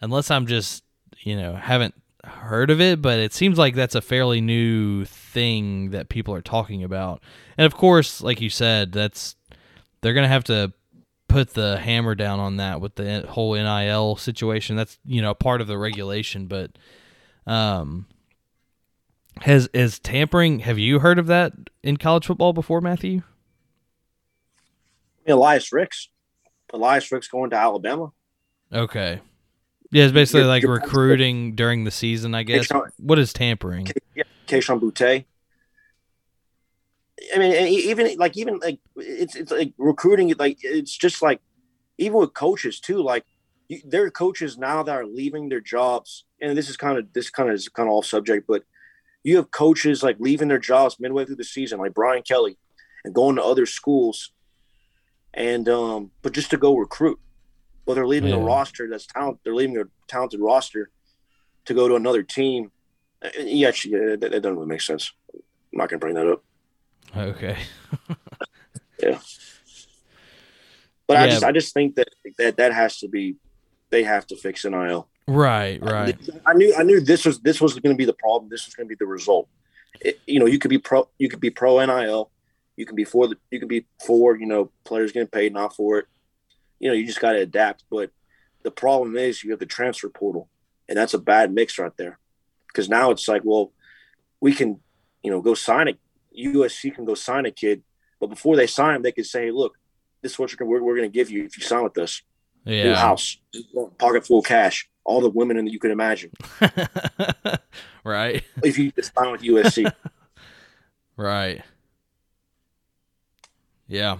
unless 0.00 0.30
I'm 0.30 0.46
just 0.46 0.83
you 1.24 1.36
know 1.36 1.54
haven't 1.54 1.94
heard 2.24 2.70
of 2.70 2.80
it, 2.80 3.02
but 3.02 3.18
it 3.18 3.32
seems 3.32 3.58
like 3.58 3.74
that's 3.74 3.94
a 3.94 4.00
fairly 4.00 4.40
new 4.40 5.04
thing 5.04 5.90
that 5.90 6.08
people 6.08 6.34
are 6.34 6.42
talking 6.42 6.82
about. 6.82 7.22
And 7.58 7.66
of 7.66 7.74
course, 7.74 8.22
like 8.22 8.40
you 8.40 8.50
said, 8.50 8.92
that's 8.92 9.36
they're 10.00 10.14
gonna 10.14 10.28
have 10.28 10.44
to 10.44 10.72
put 11.28 11.54
the 11.54 11.78
hammer 11.78 12.14
down 12.14 12.38
on 12.38 12.58
that 12.58 12.80
with 12.80 12.94
the 12.94 13.26
whole 13.28 13.54
NIL 13.54 14.16
situation. 14.16 14.76
That's 14.76 14.98
you 15.04 15.20
know 15.20 15.34
part 15.34 15.60
of 15.60 15.66
the 15.66 15.78
regulation, 15.78 16.46
but 16.46 16.72
um, 17.46 18.06
has 19.42 19.68
is 19.68 19.98
tampering? 19.98 20.60
Have 20.60 20.78
you 20.78 21.00
heard 21.00 21.18
of 21.18 21.26
that 21.26 21.52
in 21.82 21.96
college 21.96 22.26
football 22.26 22.52
before, 22.52 22.80
Matthew? 22.80 23.22
Elias 25.26 25.72
Ricks, 25.72 26.10
Elias 26.72 27.10
Ricks 27.10 27.28
going 27.28 27.50
to 27.50 27.56
Alabama. 27.56 28.12
Okay. 28.72 29.20
Yeah, 29.90 30.04
it's 30.04 30.12
basically 30.12 30.40
You're- 30.40 30.48
like 30.48 30.62
you're- 30.62 30.74
recruiting 30.80 31.54
during 31.54 31.84
the 31.84 31.90
season, 31.90 32.34
I 32.34 32.42
guess. 32.42 32.66
Sean- 32.66 32.90
What 32.98 33.18
is 33.18 33.32
tampering? 33.32 33.88
Yeah, 34.14 34.24
Keishon 34.48 34.80
Butte. 34.80 35.24
I 37.34 37.38
mean, 37.38 37.52
even 37.68 38.16
like 38.18 38.36
even 38.36 38.58
like 38.58 38.80
it's 38.96 39.34
it's 39.36 39.50
like 39.52 39.72
recruiting. 39.78 40.34
Like 40.38 40.58
it's 40.62 40.96
just 40.96 41.22
like 41.22 41.40
even 41.98 42.18
with 42.18 42.34
coaches 42.34 42.80
too. 42.80 43.02
Like 43.02 43.24
you, 43.68 43.80
there 43.84 44.04
are 44.04 44.10
coaches 44.10 44.58
now 44.58 44.82
that 44.82 44.94
are 44.94 45.06
leaving 45.06 45.48
their 45.48 45.60
jobs, 45.60 46.24
and 46.40 46.56
this 46.58 46.68
is 46.68 46.76
kind 46.76 46.98
of 46.98 47.12
this 47.12 47.30
kind 47.30 47.48
of 47.48 47.54
is 47.54 47.68
kind 47.68 47.88
of 47.88 47.94
off 47.94 48.06
subject, 48.06 48.46
but 48.46 48.64
you 49.22 49.36
have 49.36 49.50
coaches 49.50 50.02
like 50.02 50.16
leaving 50.18 50.48
their 50.48 50.58
jobs 50.58 50.98
midway 51.00 51.24
through 51.24 51.36
the 51.36 51.44
season, 51.44 51.78
like 51.78 51.94
Brian 51.94 52.22
Kelly, 52.22 52.58
and 53.04 53.14
going 53.14 53.36
to 53.36 53.42
other 53.42 53.64
schools, 53.64 54.32
and 55.32 55.68
um, 55.68 56.10
but 56.20 56.32
just 56.32 56.50
to 56.50 56.58
go 56.58 56.76
recruit, 56.76 57.18
but 57.86 57.94
they're 57.94 58.06
leaving 58.06 58.32
a 58.32 58.38
roster 58.38 58.88
that's 58.88 59.06
talent. 59.06 59.38
They're 59.44 59.54
leaving 59.54 59.76
a 59.78 59.84
talented 60.08 60.40
roster 60.40 60.90
to 61.66 61.74
go 61.74 61.88
to 61.88 61.96
another 61.96 62.22
team. 62.22 62.70
Uh, 63.22 63.30
Yeah, 63.38 63.70
that, 63.70 64.20
that 64.20 64.30
doesn't 64.42 64.56
really 64.56 64.68
make 64.68 64.80
sense. 64.80 65.12
I'm 65.32 65.40
not 65.72 65.88
gonna 65.88 65.98
bring 66.00 66.14
that 66.14 66.28
up. 66.28 66.42
Okay. 67.16 67.56
yeah. 69.02 69.18
But 71.06 71.18
I 71.18 71.24
Yeah. 71.26 71.30
just 71.32 71.44
I 71.44 71.52
just 71.52 71.74
think 71.74 71.96
that 71.96 72.08
that 72.38 72.56
that 72.56 72.72
has 72.72 72.98
to 72.98 73.08
be 73.08 73.36
they 73.90 74.02
have 74.02 74.26
to 74.28 74.36
fix 74.36 74.64
NIL. 74.64 75.08
Right, 75.26 75.82
right. 75.82 76.16
I 76.44 76.52
knew 76.54 76.74
I 76.76 76.82
knew 76.82 77.00
this 77.00 77.24
was 77.24 77.40
this 77.40 77.60
was 77.60 77.78
going 77.78 77.94
to 77.94 77.98
be 77.98 78.04
the 78.04 78.14
problem. 78.14 78.50
This 78.50 78.66
was 78.66 78.74
going 78.74 78.86
to 78.86 78.94
be 78.94 78.98
the 78.98 79.06
result. 79.06 79.48
It, 80.00 80.20
you 80.26 80.38
know, 80.38 80.46
you 80.46 80.58
could 80.58 80.70
be 80.70 80.78
pro 80.78 81.08
you 81.18 81.28
could 81.28 81.40
be 81.40 81.50
pro 81.50 81.84
NIL, 81.84 82.30
you 82.76 82.84
can 82.84 82.96
be 82.96 83.04
for 83.04 83.28
the 83.28 83.36
you 83.50 83.58
can 83.58 83.68
be 83.68 83.86
for 84.04 84.36
you 84.36 84.46
know 84.46 84.70
players 84.84 85.12
getting 85.12 85.28
paid, 85.28 85.52
not 85.52 85.74
for 85.74 85.98
it. 85.98 86.06
You 86.78 86.88
know, 86.88 86.94
you 86.94 87.06
just 87.06 87.20
got 87.20 87.32
to 87.32 87.40
adapt. 87.40 87.84
But 87.90 88.10
the 88.62 88.70
problem 88.70 89.16
is 89.16 89.42
you 89.42 89.50
have 89.50 89.60
the 89.60 89.66
transfer 89.66 90.08
portal, 90.08 90.48
and 90.88 90.98
that's 90.98 91.14
a 91.14 91.18
bad 91.18 91.52
mix 91.52 91.78
right 91.78 91.96
there. 91.96 92.18
Because 92.68 92.88
now 92.88 93.10
it's 93.10 93.28
like, 93.28 93.42
well, 93.44 93.72
we 94.40 94.52
can, 94.52 94.80
you 95.22 95.30
know, 95.30 95.40
go 95.40 95.54
sign 95.54 95.88
a 95.88 95.94
USC 96.36 96.92
can 96.92 97.04
go 97.04 97.14
sign 97.14 97.46
a 97.46 97.52
kid, 97.52 97.84
but 98.20 98.28
before 98.28 98.56
they 98.56 98.66
sign 98.66 98.96
him, 98.96 99.02
they 99.02 99.12
could 99.12 99.26
say, 99.26 99.52
look, 99.52 99.78
this 100.20 100.32
is 100.32 100.38
what 100.38 100.52
you're, 100.52 100.66
we're, 100.66 100.82
we're 100.82 100.96
going 100.96 101.08
to 101.08 101.14
give 101.14 101.30
you 101.30 101.44
if 101.44 101.56
you 101.56 101.62
sign 101.64 101.84
with 101.84 101.96
us. 101.98 102.22
New 102.66 102.94
house, 102.94 103.36
pocket 103.98 104.26
full 104.26 104.38
of 104.38 104.46
cash, 104.46 104.88
all 105.04 105.20
the 105.20 105.28
women 105.28 105.58
in 105.58 105.66
that 105.66 105.70
you 105.70 105.78
can 105.78 105.90
imagine. 105.90 106.30
right. 108.04 108.42
If 108.64 108.78
you 108.78 108.90
just 108.90 109.14
sign 109.14 109.30
with 109.32 109.42
USC, 109.42 109.92
Right. 111.16 111.62
Yeah. 113.86 114.18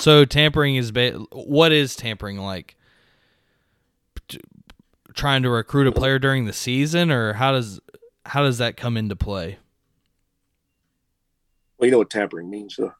So 0.00 0.24
tampering 0.24 0.76
is 0.76 0.90
ba- 0.92 1.18
what 1.32 1.72
is 1.72 1.94
tampering 1.96 2.38
like? 2.38 2.76
T- 4.28 4.40
Trying 5.14 5.42
to 5.44 5.50
recruit 5.50 5.86
a 5.86 5.92
player 5.92 6.18
during 6.18 6.44
the 6.46 6.52
season, 6.52 7.10
or 7.12 7.34
how 7.34 7.52
does 7.52 7.80
how 8.26 8.42
does 8.42 8.58
that 8.58 8.76
come 8.76 8.96
into 8.96 9.14
play? 9.16 9.58
well, 11.78 11.86
you 11.86 11.92
know 11.92 11.98
what 11.98 12.10
tampering 12.10 12.50
means, 12.50 12.76
though. 12.76 12.92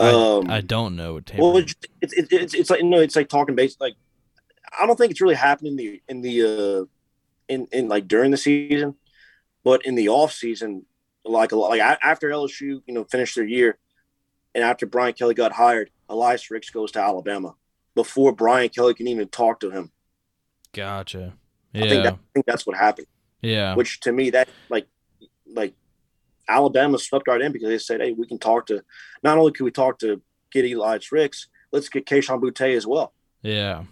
I, 0.00 0.10
Um, 0.10 0.50
I 0.50 0.60
don't 0.60 0.96
know 0.96 1.14
what 1.14 1.26
tampering. 1.26 1.48
well, 1.52 1.56
it's, 1.62 1.74
it's 2.00 2.12
it's 2.12 2.32
it's 2.32 2.54
it's 2.54 2.70
like 2.70 2.80
you 2.80 2.88
know, 2.88 3.00
it's 3.00 3.16
like 3.16 3.28
talking 3.28 3.54
base. 3.54 3.76
Like, 3.80 3.94
I 4.78 4.86
don't 4.86 4.96
think 4.96 5.10
it's 5.10 5.20
really 5.20 5.34
happening 5.34 5.72
in 5.72 5.76
the 5.76 6.02
in 6.08 6.20
the 6.20 6.42
uh, 6.82 6.84
in 7.48 7.66
in 7.72 7.88
like 7.88 8.06
during 8.06 8.30
the 8.30 8.36
season, 8.36 8.94
but 9.64 9.84
in 9.86 9.94
the 9.94 10.08
off 10.08 10.32
season, 10.32 10.84
like 11.24 11.52
a 11.52 11.56
lot, 11.56 11.70
like 11.70 11.80
after 11.80 12.28
LSU, 12.28 12.82
you 12.86 12.94
know, 12.94 13.04
finished 13.04 13.34
their 13.34 13.44
year, 13.44 13.78
and 14.58 14.64
after 14.68 14.86
Brian 14.86 15.14
Kelly 15.14 15.34
got 15.34 15.52
hired, 15.52 15.90
Elias 16.08 16.50
Ricks 16.50 16.68
goes 16.70 16.90
to 16.92 17.00
Alabama 17.00 17.54
before 17.94 18.32
Brian 18.32 18.68
Kelly 18.70 18.92
can 18.92 19.06
even 19.06 19.28
talk 19.28 19.60
to 19.60 19.70
him. 19.70 19.92
gotcha. 20.72 21.34
I 21.74 21.78
think 21.80 21.90
Yeah. 21.92 22.02
that, 22.02 22.12
I 22.14 22.18
think 22.34 22.46
that's 22.46 22.66
what 22.66 22.76
happened. 22.76 23.06
Yeah. 23.40 23.76
which 23.76 24.00
to 24.00 24.10
me 24.12 24.30
that 24.30 24.48
like 24.68 24.86
like 25.46 25.74
Alabama 26.48 26.98
swept 26.98 27.28
right 27.28 27.40
in 27.40 27.52
because 27.52 27.68
they 27.68 27.78
said, 27.78 28.00
"Hey, 28.00 28.12
we 28.12 28.26
can 28.26 28.38
talk 28.38 28.66
to 28.66 28.82
not 29.22 29.38
only 29.38 29.52
can 29.52 29.64
we 29.64 29.70
talk 29.70 29.98
to 30.00 30.20
get 30.50 30.64
Elias 30.64 31.12
Ricks, 31.12 31.46
let's 31.72 31.88
get 31.88 32.04
Keishon 32.06 32.40
Butte 32.40 32.60
as 32.74 32.84
well." 32.86 33.12
Yeah. 33.42 33.84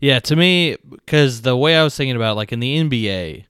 Yeah, 0.00 0.18
to 0.20 0.36
me 0.36 0.76
cuz 1.06 1.40
the 1.42 1.56
way 1.56 1.76
I 1.76 1.84
was 1.84 1.96
thinking 1.96 2.16
about 2.16 2.32
it, 2.32 2.36
like 2.36 2.52
in 2.52 2.60
the 2.60 2.76
NBA 2.76 3.46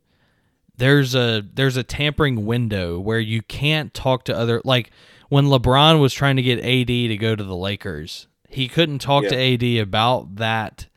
there's 0.76 1.14
a 1.14 1.42
there's 1.54 1.76
a 1.76 1.82
tampering 1.82 2.46
window 2.46 2.98
where 3.00 3.20
you 3.20 3.42
can't 3.42 3.92
talk 3.92 4.24
to 4.26 4.36
other 4.36 4.62
like 4.64 4.90
when 5.30 5.46
LeBron 5.46 6.00
was 6.00 6.12
trying 6.12 6.36
to 6.36 6.42
get 6.42 6.58
AD 6.58 6.88
to 6.88 7.16
go 7.16 7.34
to 7.34 7.42
the 7.42 7.56
Lakers, 7.56 8.26
he 8.48 8.68
couldn't 8.68 8.98
talk 8.98 9.24
to 9.24 9.36
AD 9.36 9.80
about 9.80 10.36
that 10.36 10.88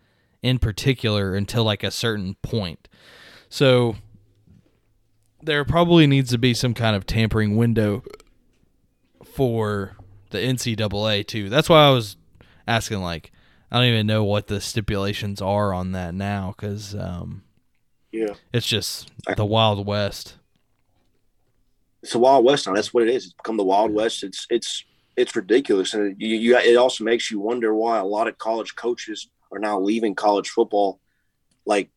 in 0.42 0.60
particular 0.60 1.36
until 1.36 1.64
like 1.64 1.84
a 1.84 1.92
certain 1.92 2.36
point. 2.42 2.90
So 3.48 3.96
there 5.42 5.64
probably 5.64 6.08
needs 6.08 6.32
to 6.32 6.40
be 6.40 6.54
some 6.56 6.74
kind 6.74 6.96
of 6.96 7.06
tampering 7.06 7.56
window 7.56 8.04
for 9.24 9.96
the 10.32 10.40
NCAA 10.40 11.28
too. 11.28 11.50
That's 11.50 11.70
why 11.70 11.86
I 11.86 11.92
was 11.92 12.18
asking 12.68 13.02
like 13.02 13.32
I 13.72 13.78
don't 13.78 13.88
even 13.88 14.08
know 14.08 14.24
what 14.24 14.48
the 14.48 14.60
stipulations 14.60 15.42
are 15.42 15.74
on 15.74 15.92
that 15.92 16.14
now 16.16 16.56
because 16.58 16.96
um, 16.96 17.44
Yeah, 18.12 18.34
it's 18.52 18.68
just 18.68 19.12
the 19.36 19.46
Wild 19.46 19.86
West. 19.86 20.38
It's 22.04 22.12
the 22.12 22.20
Wild 22.20 22.45
West 22.45 22.68
now. 22.68 22.74
That's 22.74 22.93
what 22.93 23.04
it 23.04 23.10
is. 23.10 23.26
It's 23.26 23.34
become 23.34 23.58
the 23.58 23.64
Wild 23.64 23.91
West. 23.93 24.24
It's 24.24 24.45
it's 24.49 24.86
it's 25.16 25.36
ridiculous, 25.36 25.93
and 25.93 26.16
you, 26.22 26.36
you 26.38 26.58
it 26.58 26.76
also 26.76 27.04
makes 27.04 27.32
you 27.32 27.39
wonder 27.39 27.74
why 27.74 27.97
a 27.97 28.04
lot 28.06 28.28
of 28.28 28.38
college 28.38 28.76
coaches 28.76 29.30
are 29.51 29.60
now 29.60 29.80
leaving 29.80 30.14
college 30.14 30.49
football. 30.49 30.99
Like 31.66 31.89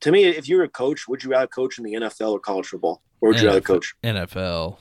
to 0.00 0.12
me, 0.12 0.24
if 0.26 0.48
you're 0.48 0.62
a 0.64 0.68
coach, 0.68 1.08
would 1.08 1.24
you 1.24 1.30
rather 1.30 1.46
coach 1.46 1.78
in 1.78 1.84
the 1.84 1.94
NFL 1.94 2.32
or 2.32 2.40
college 2.40 2.66
football? 2.66 3.02
Or 3.20 3.30
would 3.30 3.40
you 3.40 3.46
rather 3.48 3.60
NFL. 3.60 3.64
coach? 3.64 3.94
NFL. 4.04 4.76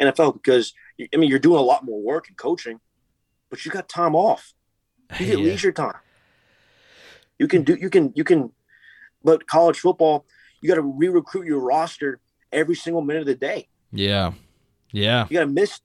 NFL 0.00 0.34
because 0.34 0.72
I 1.12 1.16
mean 1.16 1.30
you're 1.30 1.38
doing 1.38 1.58
a 1.58 1.62
lot 1.62 1.84
more 1.84 2.00
work 2.02 2.28
in 2.28 2.34
coaching, 2.34 2.80
but 3.50 3.64
you 3.64 3.70
got 3.70 3.88
time 3.88 4.14
off. 4.14 4.52
You 5.18 5.26
get 5.26 5.38
Yeah. 5.38 5.44
leisure 5.44 5.72
time. 5.72 5.96
You 7.38 7.48
can 7.48 7.62
do 7.62 7.76
you 7.80 7.88
can 7.88 8.12
you 8.14 8.24
can 8.24 8.52
but 9.24 9.46
college 9.46 9.78
football, 9.78 10.26
you 10.60 10.68
gotta 10.68 10.82
re-recruit 10.82 11.46
your 11.46 11.60
roster 11.60 12.20
every 12.52 12.74
single 12.74 13.02
minute 13.02 13.20
of 13.20 13.26
the 13.26 13.34
day. 13.34 13.68
Yeah. 13.92 14.32
Yeah. 14.92 15.26
You 15.30 15.38
gotta 15.38 15.50
miss 15.50 15.80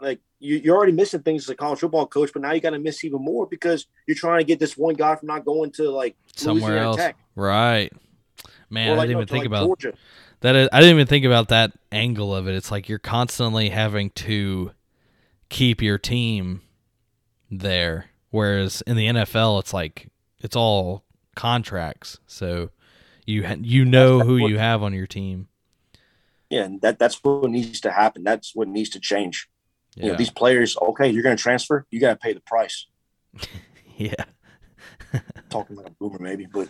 like 0.00 0.20
you, 0.38 0.56
you're 0.56 0.76
already 0.76 0.92
missing 0.92 1.20
things 1.22 1.44
as 1.44 1.48
a 1.50 1.54
college 1.54 1.80
football 1.80 2.06
coach, 2.06 2.30
but 2.32 2.42
now 2.42 2.52
you 2.52 2.60
got 2.60 2.70
to 2.70 2.78
miss 2.78 3.02
even 3.04 3.22
more 3.22 3.46
because 3.46 3.86
you're 4.06 4.14
trying 4.16 4.38
to 4.40 4.44
get 4.44 4.58
this 4.58 4.76
one 4.76 4.94
guy 4.94 5.16
from 5.16 5.28
not 5.28 5.44
going 5.44 5.72
to 5.72 5.90
like 5.90 6.16
Somewhere 6.34 6.72
Louisiana 6.72 6.86
else. 6.86 6.96
Tech 6.96 7.16
Right. 7.34 7.90
Man, 8.68 8.90
or 8.90 9.00
I 9.00 9.06
didn't 9.06 9.10
even 9.12 9.26
to, 9.26 9.32
think 9.32 9.42
like, 9.42 9.46
about 9.46 9.66
Georgia. 9.66 9.94
that. 10.40 10.56
is- 10.56 10.68
I 10.72 10.80
didn't 10.80 10.96
even 10.96 11.06
think 11.06 11.24
about 11.24 11.48
that 11.48 11.72
angle 11.92 12.34
of 12.34 12.48
it. 12.48 12.54
It's 12.54 12.70
like 12.70 12.88
you're 12.88 12.98
constantly 12.98 13.70
having 13.70 14.10
to 14.10 14.72
keep 15.48 15.80
your 15.80 15.98
team 15.98 16.62
there, 17.50 18.06
whereas 18.30 18.82
in 18.82 18.96
the 18.96 19.06
NFL, 19.06 19.60
it's 19.60 19.72
like 19.72 20.10
it's 20.40 20.56
all 20.56 21.04
contracts. 21.36 22.18
So 22.26 22.70
you 23.24 23.46
ha- 23.46 23.56
you 23.60 23.84
know 23.84 24.20
who 24.20 24.36
you 24.36 24.58
have 24.58 24.82
on 24.82 24.92
your 24.92 25.06
team. 25.06 25.48
Yeah, 26.50 26.64
and 26.64 26.80
that 26.82 26.98
that's 26.98 27.16
what 27.24 27.50
needs 27.50 27.80
to 27.80 27.90
happen. 27.90 28.22
That's 28.24 28.54
what 28.54 28.68
needs 28.68 28.90
to 28.90 29.00
change. 29.00 29.48
You 29.96 30.10
know, 30.12 30.16
these 30.16 30.30
players, 30.30 30.76
okay, 30.80 31.08
you're 31.08 31.22
going 31.22 31.36
to 31.36 31.42
transfer, 31.42 31.86
you 31.90 31.98
got 32.00 32.10
to 32.10 32.16
pay 32.16 32.34
the 32.34 32.40
price. 32.40 32.86
yeah. 33.96 34.12
Talking 35.50 35.76
like 35.76 35.86
a 35.86 35.90
boomer, 35.90 36.18
maybe, 36.18 36.46
but 36.46 36.68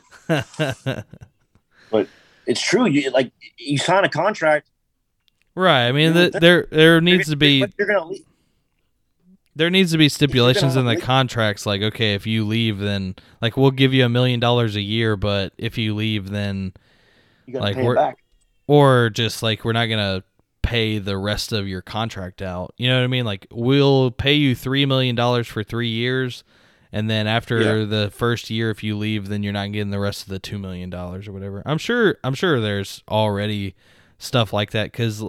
but 1.91 2.09
it's 2.47 2.61
true. 2.61 2.87
You 2.87 3.11
like 3.11 3.33
you 3.59 3.79
sign 3.79 4.05
a 4.05 4.09
contract. 4.09 4.70
right. 5.55 5.87
I 5.89 5.93
mean, 5.93 6.14
Yeah, 6.14 6.29
the, 6.31 6.41
there 6.41 6.66
there 6.70 7.01
needs 7.01 7.29
to 7.31 7.37
be 7.37 7.64
You're 7.79 7.87
going 7.89 7.99
to 8.01 8.05
leave. 8.07 8.24
there 9.55 9.70
needs 9.70 9.93
to 9.93 9.99
be 9.99 10.09
stipulations 10.09 10.77
in 10.77 10.85
the 10.85 10.93
leave- 10.93 11.01
contracts 11.03 11.66
like 11.66 11.83
okay 11.83 12.14
if 12.14 12.27
you 12.27 12.45
leave 12.45 12.79
then 12.79 13.14
like 13.41 13.57
we'll 13.57 13.70
give 13.70 13.93
you 13.95 14.05
a 14.05 14.09
million 14.09 14.39
dollars 14.39 14.77
a 14.77 14.81
year 14.81 15.16
but 15.16 15.53
if 15.59 15.79
you 15.79 15.95
leave 15.95 16.31
then 16.31 16.72
You 17.47 17.55
got 17.55 17.59
to 17.61 17.64
Like, 17.64 17.77
pay 17.77 17.83
we're- 17.85 17.97
back. 17.97 18.18
Or 18.67 19.11
just 19.11 19.43
like 19.43 19.64
we're 19.64 19.73
not 19.73 19.87
gonna 19.87 20.23
pay 20.62 20.99
the 20.99 21.17
rest 21.17 21.53
of 21.53 21.69
your 21.69 21.81
contract 21.81 22.43
out. 22.43 22.75
You 22.77 22.89
know 22.89 22.99
what 22.99 23.05
i 23.05 23.09
mean? 23.09 23.25
Like 23.25 23.47
we'll 23.51 24.11
pay 24.11 24.35
you 24.35 24.55
three 24.55 24.85
million 24.85 25.14
dollars 25.14 25.47
for 25.47 25.62
three 25.62 25.89
years 25.89 26.45
and 26.93 27.11
then 27.11 27.27
after 27.27 27.85
the 27.85 28.11
first 28.11 28.49
year 28.51 28.71
if 28.71 28.83
you 28.83 28.97
leave 28.97 29.29
then 29.29 29.43
you're 29.43 29.53
not 29.53 29.73
getting 29.73 29.91
the 29.91 29.99
rest 29.99 30.23
of 30.23 30.29
the 30.29 30.39
two 30.39 30.59
million 30.59 30.91
dollars 30.91 31.29
or 31.29 31.33
whatever. 31.33 31.62
I'm 31.67 31.79
sure 31.79 32.17
i'm 32.25 32.35
sure 32.35 32.61
there's 32.61 33.03
already 33.09 33.75
stuff 34.19 34.53
like 34.53 34.71
that 34.71 34.91
because 34.93 35.23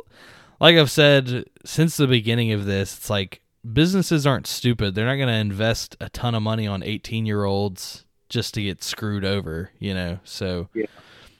like 0.59 0.77
i've 0.77 0.91
said 0.91 1.45
since 1.65 1.97
the 1.97 2.07
beginning 2.07 2.51
of 2.51 2.65
this 2.65 2.97
it's 2.97 3.09
like 3.09 3.41
businesses 3.73 4.25
aren't 4.25 4.47
stupid. 4.47 4.95
They're 4.95 5.05
not 5.05 5.15
going 5.15 5.27
to 5.27 5.33
invest 5.33 5.97
a 5.99 6.09
ton 6.09 6.35
of 6.35 6.41
money 6.41 6.67
on 6.67 6.83
18 6.83 7.25
year 7.25 7.43
olds 7.43 8.05
just 8.29 8.53
to 8.55 8.63
get 8.63 8.83
screwed 8.83 9.25
over 9.25 9.71
you 9.79 9.93
know? 9.93 10.19
So 10.23 10.69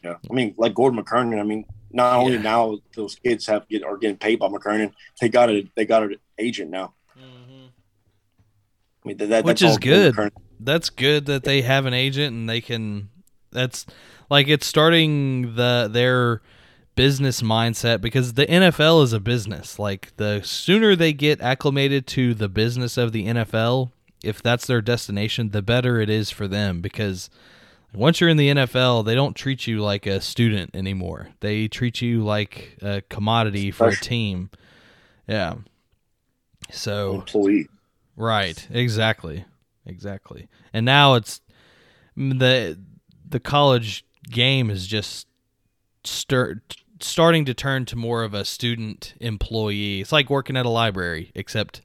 Yeah, 0.03 0.15
I 0.29 0.33
mean, 0.33 0.53
like 0.57 0.73
Gordon 0.73 1.03
McKernan. 1.03 1.39
I 1.39 1.43
mean, 1.43 1.65
not 1.91 2.15
only 2.17 2.33
Yeah. 2.33 2.41
now 2.41 2.77
those 2.95 3.15
kids 3.15 3.45
have 3.47 3.67
get 3.69 3.83
are 3.83 3.97
getting 3.97 4.17
paid 4.17 4.39
by 4.39 4.47
McKernan, 4.47 4.91
they 5.21 5.29
got 5.29 5.49
a 5.49 5.69
they 5.75 5.85
got 5.85 6.03
an 6.03 6.15
agent 6.37 6.69
now. 6.71 6.93
Mm-hmm. 7.17 7.65
I 9.03 9.07
mean, 9.07 9.17
that, 9.17 9.29
that 9.29 9.45
Which 9.45 9.61
that's 9.61 9.73
is 9.73 9.77
good. 9.77 10.13
McKernan. 10.15 10.31
that's 10.59 10.89
good 10.89 11.25
that 11.27 11.43
they 11.43 11.61
have 11.61 11.85
an 11.85 11.93
agent 11.93 12.35
and 12.35 12.49
they 12.49 12.61
can 12.61 13.09
that's 13.51 13.85
like 14.29 14.47
it's 14.47 14.65
starting 14.67 15.55
the 15.55 15.89
their 15.91 16.41
business 16.95 17.41
mindset 17.43 18.01
because 18.01 18.33
the 18.33 18.45
NFL 18.47 19.03
is 19.03 19.13
a 19.13 19.19
business 19.19 19.77
like 19.77 20.15
the 20.17 20.41
sooner 20.43 20.95
they 20.95 21.13
get 21.13 21.39
acclimated 21.41 22.07
to 22.07 22.33
the 22.33 22.49
business 22.49 22.97
of 22.97 23.11
the 23.11 23.27
NFL 23.27 23.91
if 24.23 24.41
that's 24.41 24.65
their 24.65 24.81
destination 24.81 25.51
the 25.51 25.61
better 25.61 26.01
it 26.01 26.09
is 26.09 26.31
for 26.31 26.47
them 26.47 26.81
because 26.81 27.29
once 27.97 28.21
you're 28.21 28.29
in 28.29 28.37
the 28.37 28.49
NFL 28.49 29.05
they 29.05 29.15
don't 29.15 29.35
treat 29.35 29.67
you 29.67 29.81
like 29.81 30.05
a 30.05 30.21
student 30.21 30.75
anymore 30.75 31.29
they 31.39 31.67
treat 31.67 32.01
you 32.01 32.23
like 32.23 32.77
a 32.81 33.01
commodity 33.09 33.71
for 33.71 33.87
a 33.87 33.95
team 33.95 34.49
yeah 35.27 35.55
so 36.71 37.15
employee. 37.15 37.67
Right, 38.15 38.67
exactly. 38.71 39.45
Exactly. 39.85 40.47
And 40.73 40.85
now 40.85 41.13
it's 41.13 41.39
the 42.15 42.77
the 43.29 43.39
college 43.39 44.03
game 44.29 44.69
is 44.69 44.87
just 44.87 45.27
stir, 46.03 46.61
starting 46.99 47.45
to 47.45 47.53
turn 47.53 47.85
to 47.85 47.95
more 47.95 48.23
of 48.23 48.33
a 48.33 48.43
student 48.43 49.13
employee. 49.21 50.01
It's 50.01 50.11
like 50.11 50.29
working 50.29 50.57
at 50.57 50.65
a 50.65 50.69
library 50.69 51.31
except 51.35 51.81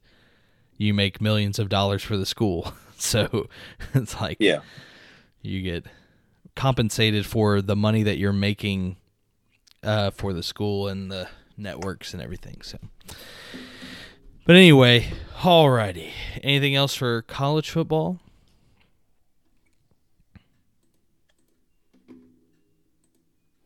you 0.77 0.93
make 0.93 1.21
millions 1.21 1.59
of 1.59 1.69
dollars 1.69 2.03
for 2.03 2.17
the 2.17 2.25
school. 2.25 2.73
So 2.95 3.47
it's 3.93 4.19
like 4.21 4.37
Yeah. 4.39 4.61
you 5.41 5.61
get 5.61 5.85
compensated 6.55 7.25
for 7.25 7.61
the 7.61 7.75
money 7.75 8.03
that 8.03 8.17
you're 8.17 8.33
making 8.33 8.97
uh, 9.83 10.11
for 10.11 10.33
the 10.33 10.43
school 10.43 10.87
and 10.87 11.11
the 11.11 11.27
networks 11.57 12.13
and 12.13 12.21
everything. 12.21 12.61
So, 12.61 12.77
but 14.45 14.55
anyway, 14.55 15.11
alrighty. 15.39 16.11
Anything 16.43 16.75
else 16.75 16.95
for 16.95 17.21
college 17.23 17.69
football? 17.69 18.19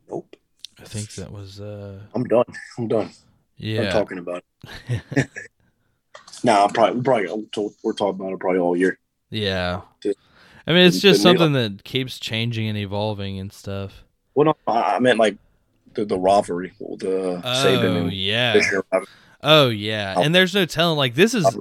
Nope. 0.10 0.36
I 0.80 0.84
think 0.84 1.12
that 1.16 1.32
was 1.32 1.60
uh 1.60 2.00
I'm 2.14 2.24
done. 2.24 2.46
I'm 2.78 2.88
done. 2.88 3.10
Yeah. 3.58 3.82
I'm 3.84 3.92
talking 3.92 4.20
about 4.20 4.44
it. 4.90 5.30
nah, 6.44 6.66
I'm 6.66 6.72
probably 6.72 6.98
we're 7.02 7.04
probably 7.04 7.76
we're 7.84 7.94
talking 7.94 8.20
about 8.22 8.34
it 8.34 8.40
probably 8.40 8.60
all 8.60 8.76
year. 8.76 9.00
Yeah. 9.30 9.82
Just- 10.02 10.20
I 10.68 10.74
mean, 10.74 10.86
it's 10.86 11.00
just 11.00 11.22
something 11.22 11.54
that 11.54 11.86
keeps 11.86 12.20
changing 12.20 12.68
and 12.68 12.78
evolving 12.78 13.40
and 13.40 13.52
stuff. 13.54 14.04
Well, 14.36 14.46
no, 14.46 14.58
I 14.68 14.96
I 14.96 15.00
meant 15.00 15.18
like 15.18 15.38
the 15.94 16.06
the 16.06 16.20
rivalry, 16.20 16.74
the 16.80 17.42
Saban 17.44 17.84
Oh 17.84 17.96
and 18.04 18.14
yeah. 18.14 18.54
Fisher. 18.54 18.84
Oh 19.42 19.70
yeah, 19.70 20.20
and 20.20 20.36
there's 20.36 20.54
no 20.54 20.66
telling. 20.66 20.98
Like 20.98 21.16
this 21.16 21.34
is, 21.34 21.58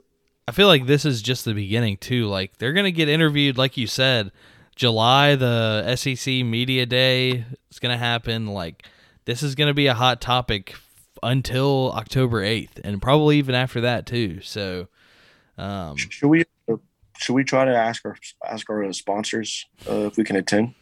I 0.48 0.52
feel 0.52 0.66
like 0.66 0.86
this 0.86 1.04
is 1.04 1.22
just 1.22 1.44
the 1.44 1.54
beginning 1.54 1.98
too. 1.98 2.26
Like 2.26 2.58
they're 2.58 2.72
gonna 2.72 2.90
get 2.90 3.08
interviewed, 3.08 3.56
like 3.56 3.76
you 3.76 3.86
said, 3.86 4.32
July 4.74 5.36
the 5.36 5.94
SEC 5.94 6.26
media 6.44 6.84
day 6.84 7.44
is 7.70 7.78
gonna 7.78 7.98
happen. 7.98 8.48
Like 8.48 8.86
this 9.24 9.42
is 9.42 9.54
gonna 9.54 9.74
be 9.74 9.86
a 9.86 9.94
hot 9.94 10.20
topic 10.20 10.74
until 11.22 11.92
October 11.92 12.42
eighth, 12.42 12.80
and 12.82 13.00
probably 13.00 13.38
even 13.38 13.54
after 13.54 13.82
that 13.82 14.06
too. 14.06 14.40
So, 14.40 14.88
um, 15.58 15.96
Should 15.96 16.28
we 16.28 16.44
should 17.18 17.34
we 17.34 17.44
try 17.44 17.64
to 17.64 17.74
ask 17.76 18.04
our 18.04 18.16
ask 18.48 18.68
our 18.70 18.84
uh, 18.84 18.92
sponsors 18.92 19.66
uh, 19.88 20.06
if 20.06 20.16
we 20.16 20.24
can 20.24 20.36
attend? 20.36 20.74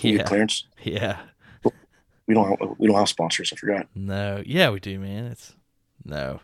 Yeah, 0.00 0.18
Get 0.18 0.26
clearance. 0.26 0.64
yeah, 0.84 1.18
We 2.26 2.34
don't 2.34 2.48
have, 2.48 2.76
we 2.78 2.86
don't 2.86 2.96
have 2.96 3.08
sponsors. 3.08 3.52
I 3.52 3.56
forgot. 3.56 3.88
no, 3.94 4.42
yeah, 4.46 4.70
we 4.70 4.78
do, 4.80 4.98
man. 5.00 5.26
It's 5.26 5.54
no, 6.04 6.40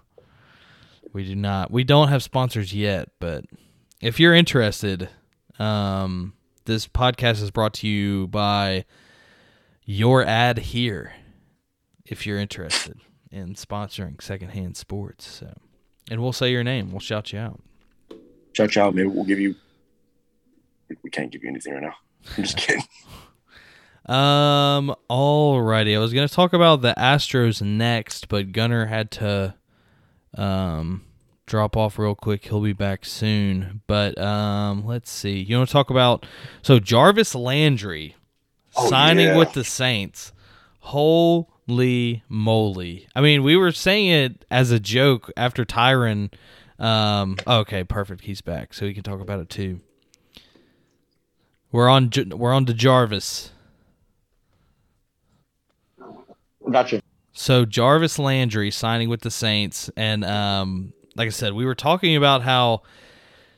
we 1.12 1.24
do 1.24 1.34
not. 1.36 1.70
We 1.70 1.84
don't 1.84 2.08
have 2.08 2.22
sponsors 2.22 2.74
yet, 2.74 3.10
but 3.20 3.44
if 4.00 4.18
you're 4.20 4.34
interested, 4.34 5.08
um, 5.58 6.32
this 6.64 6.86
podcast 6.88 7.40
is 7.42 7.50
brought 7.50 7.74
to 7.74 7.88
you 7.88 8.26
by 8.28 8.84
your 9.84 10.24
ad 10.24 10.58
here. 10.58 11.12
If 12.04 12.26
you're 12.26 12.38
interested 12.38 12.98
in 13.30 13.54
sponsoring 13.54 14.20
secondhand 14.22 14.76
sports, 14.76 15.26
so 15.28 15.52
and 16.10 16.20
we'll 16.20 16.32
say 16.32 16.50
your 16.50 16.62
name, 16.64 16.90
we'll 16.90 17.00
shout 17.00 17.32
you 17.32 17.38
out. 17.38 17.60
Shout 18.56 18.74
you 18.74 18.80
out. 18.80 18.94
Maybe 18.94 19.08
we'll 19.08 19.24
give 19.24 19.38
you. 19.38 19.54
We 21.02 21.10
can't 21.10 21.30
give 21.30 21.42
you 21.42 21.50
anything 21.50 21.74
right 21.74 21.82
now. 21.82 21.94
I'm 22.36 22.42
just 22.44 22.56
kidding. 22.56 22.82
Um, 24.08 24.94
alrighty. 25.10 25.96
I 25.96 25.98
was 25.98 26.12
gonna 26.12 26.28
talk 26.28 26.52
about 26.52 26.80
the 26.80 26.94
Astros 26.96 27.60
next, 27.60 28.28
but 28.28 28.52
Gunner 28.52 28.86
had 28.86 29.10
to 29.10 29.56
um 30.38 31.02
drop 31.46 31.76
off 31.76 31.98
real 31.98 32.14
quick. 32.14 32.44
He'll 32.44 32.60
be 32.60 32.72
back 32.72 33.04
soon. 33.04 33.80
But 33.88 34.16
um, 34.16 34.86
let's 34.86 35.10
see. 35.10 35.40
You 35.40 35.56
want 35.56 35.68
to 35.70 35.72
talk 35.72 35.90
about 35.90 36.24
so 36.62 36.78
Jarvis 36.78 37.34
Landry 37.34 38.14
Oh, 38.76 38.88
signing 38.88 39.26
yeah. 39.26 39.36
with 39.38 39.54
the 39.54 39.64
Saints? 39.64 40.32
Holy 40.78 42.22
moly! 42.28 43.08
I 43.16 43.20
mean, 43.20 43.42
we 43.42 43.56
were 43.56 43.72
saying 43.72 44.06
it 44.08 44.44
as 44.52 44.70
a 44.70 44.78
joke 44.78 45.32
after 45.36 45.64
Tyrann. 45.64 46.32
Um, 46.78 47.36
okay, 47.46 47.84
perfect. 47.84 48.24
He's 48.24 48.40
back, 48.40 48.74
so 48.74 48.86
he 48.86 48.94
can 48.94 49.02
talk 49.02 49.20
about 49.20 49.40
it 49.40 49.48
too. 49.48 49.80
We're 51.72 51.88
on. 51.88 52.10
We're 52.30 52.52
on 52.52 52.66
to 52.66 52.74
Jarvis. 52.74 53.50
Gotcha. 56.70 57.02
So 57.32 57.64
Jarvis 57.64 58.18
Landry 58.18 58.70
signing 58.70 59.08
with 59.08 59.20
the 59.20 59.30
Saints, 59.30 59.90
and 59.96 60.24
um, 60.24 60.92
like 61.16 61.26
I 61.26 61.30
said, 61.30 61.52
we 61.52 61.64
were 61.64 61.74
talking 61.74 62.16
about 62.16 62.42
how 62.42 62.82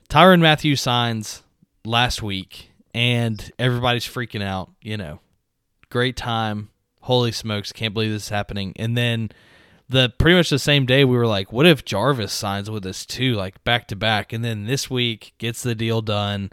Tyrann 0.08 0.40
Mathieu 0.40 0.76
signs 0.76 1.42
last 1.84 2.22
week, 2.22 2.72
and 2.92 3.50
everybody's 3.58 4.04
freaking 4.04 4.42
out. 4.42 4.70
You 4.82 4.96
know, 4.96 5.20
great 5.90 6.16
time. 6.16 6.70
Holy 7.02 7.32
smokes! 7.32 7.72
Can't 7.72 7.94
believe 7.94 8.10
this 8.10 8.24
is 8.24 8.28
happening. 8.28 8.72
And 8.76 8.96
then 8.96 9.30
the 9.88 10.12
pretty 10.18 10.36
much 10.36 10.50
the 10.50 10.58
same 10.58 10.86
day, 10.86 11.04
we 11.04 11.16
were 11.16 11.26
like, 11.26 11.52
what 11.52 11.66
if 11.66 11.84
Jarvis 11.84 12.32
signs 12.32 12.70
with 12.70 12.84
us 12.84 13.06
too, 13.06 13.34
like 13.34 13.62
back 13.64 13.88
to 13.88 13.96
back? 13.96 14.32
And 14.32 14.44
then 14.44 14.66
this 14.66 14.90
week 14.90 15.34
gets 15.38 15.62
the 15.62 15.74
deal 15.74 16.02
done. 16.02 16.50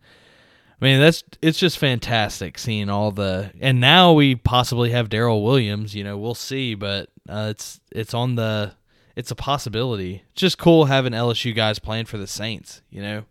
I 0.82 0.86
mean, 0.86 1.00
that's 1.00 1.24
it's 1.42 1.58
just 1.58 1.78
fantastic 1.78 2.58
seeing 2.58 2.90
all 2.90 3.12
the 3.12 3.52
and 3.60 3.80
now 3.80 4.14
we 4.14 4.36
possibly 4.36 4.92
have 4.92 5.10
Darrel 5.10 5.44
Williams. 5.44 5.96
You 5.96 6.04
know, 6.04 6.18
we'll 6.18 6.36
see, 6.36 6.76
but 6.76 7.10
uh, 7.28 7.48
it's 7.52 7.80
it's 7.92 8.14
on 8.14 8.36
the 8.36 8.74
it's 9.16 9.32
a 9.32 9.36
possibility. 9.36 10.24
It's 10.32 10.42
just 10.42 10.58
cool 10.58 10.86
having 10.86 11.14
LSU 11.14 11.56
guys 11.56 11.80
playing 11.80 12.06
for 12.06 12.18
the 12.18 12.28
Saints. 12.28 12.82
You 12.90 13.02
know. 13.02 13.24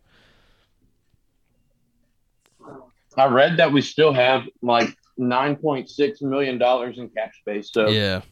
I 3.17 3.27
read 3.27 3.59
that 3.59 3.73
we 3.73 3.81
still 3.81 4.13
have 4.13 4.43
like 4.61 4.89
nine 5.17 5.57
point 5.57 5.89
six 5.89 6.21
million 6.21 6.59
dollars 6.59 6.99
in 6.99 7.09
cap 7.11 7.33
space. 7.35 7.71
So 7.73 7.89
Yeah. 7.89 8.23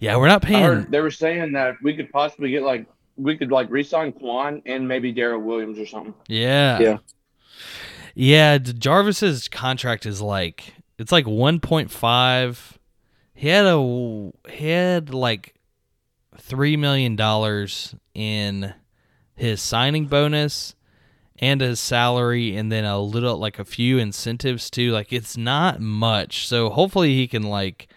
Yeah, 0.00 0.16
we're 0.16 0.28
not 0.28 0.42
paying. 0.42 0.62
heard 0.62 0.90
they 0.90 1.00
were 1.00 1.10
saying 1.10 1.52
that 1.52 1.76
we 1.82 1.94
could 1.94 2.10
possibly 2.10 2.50
get 2.50 2.62
like 2.62 2.86
we 3.16 3.36
could 3.36 3.50
like 3.50 3.70
resign 3.70 4.12
Kwon 4.12 4.62
and 4.66 4.86
maybe 4.86 5.12
Darrel 5.12 5.40
Williams 5.40 5.78
or 5.78 5.86
something. 5.86 6.14
Yeah. 6.28 6.78
Yeah. 6.80 6.98
Yeah, 8.14 8.58
Jarvis's 8.58 9.48
contract 9.48 10.04
is 10.06 10.20
like 10.20 10.74
it's 10.98 11.12
like 11.12 11.26
1.5. 11.26 12.72
He 13.34 13.48
had 13.48 13.66
a 13.66 14.32
he 14.50 14.68
had 14.68 15.14
like 15.14 15.54
3 16.36 16.76
million 16.76 17.14
dollars 17.14 17.94
in 18.14 18.74
his 19.36 19.62
signing 19.62 20.06
bonus 20.06 20.74
and 21.38 21.60
his 21.60 21.78
salary 21.78 22.56
and 22.56 22.72
then 22.72 22.84
a 22.84 22.98
little 22.98 23.36
like 23.36 23.60
a 23.60 23.64
few 23.64 23.98
incentives 23.98 24.70
too. 24.70 24.90
Like 24.90 25.12
it's 25.12 25.36
not 25.36 25.80
much. 25.80 26.48
So 26.48 26.70
hopefully 26.70 27.14
he 27.14 27.28
can 27.28 27.44
like 27.44 27.88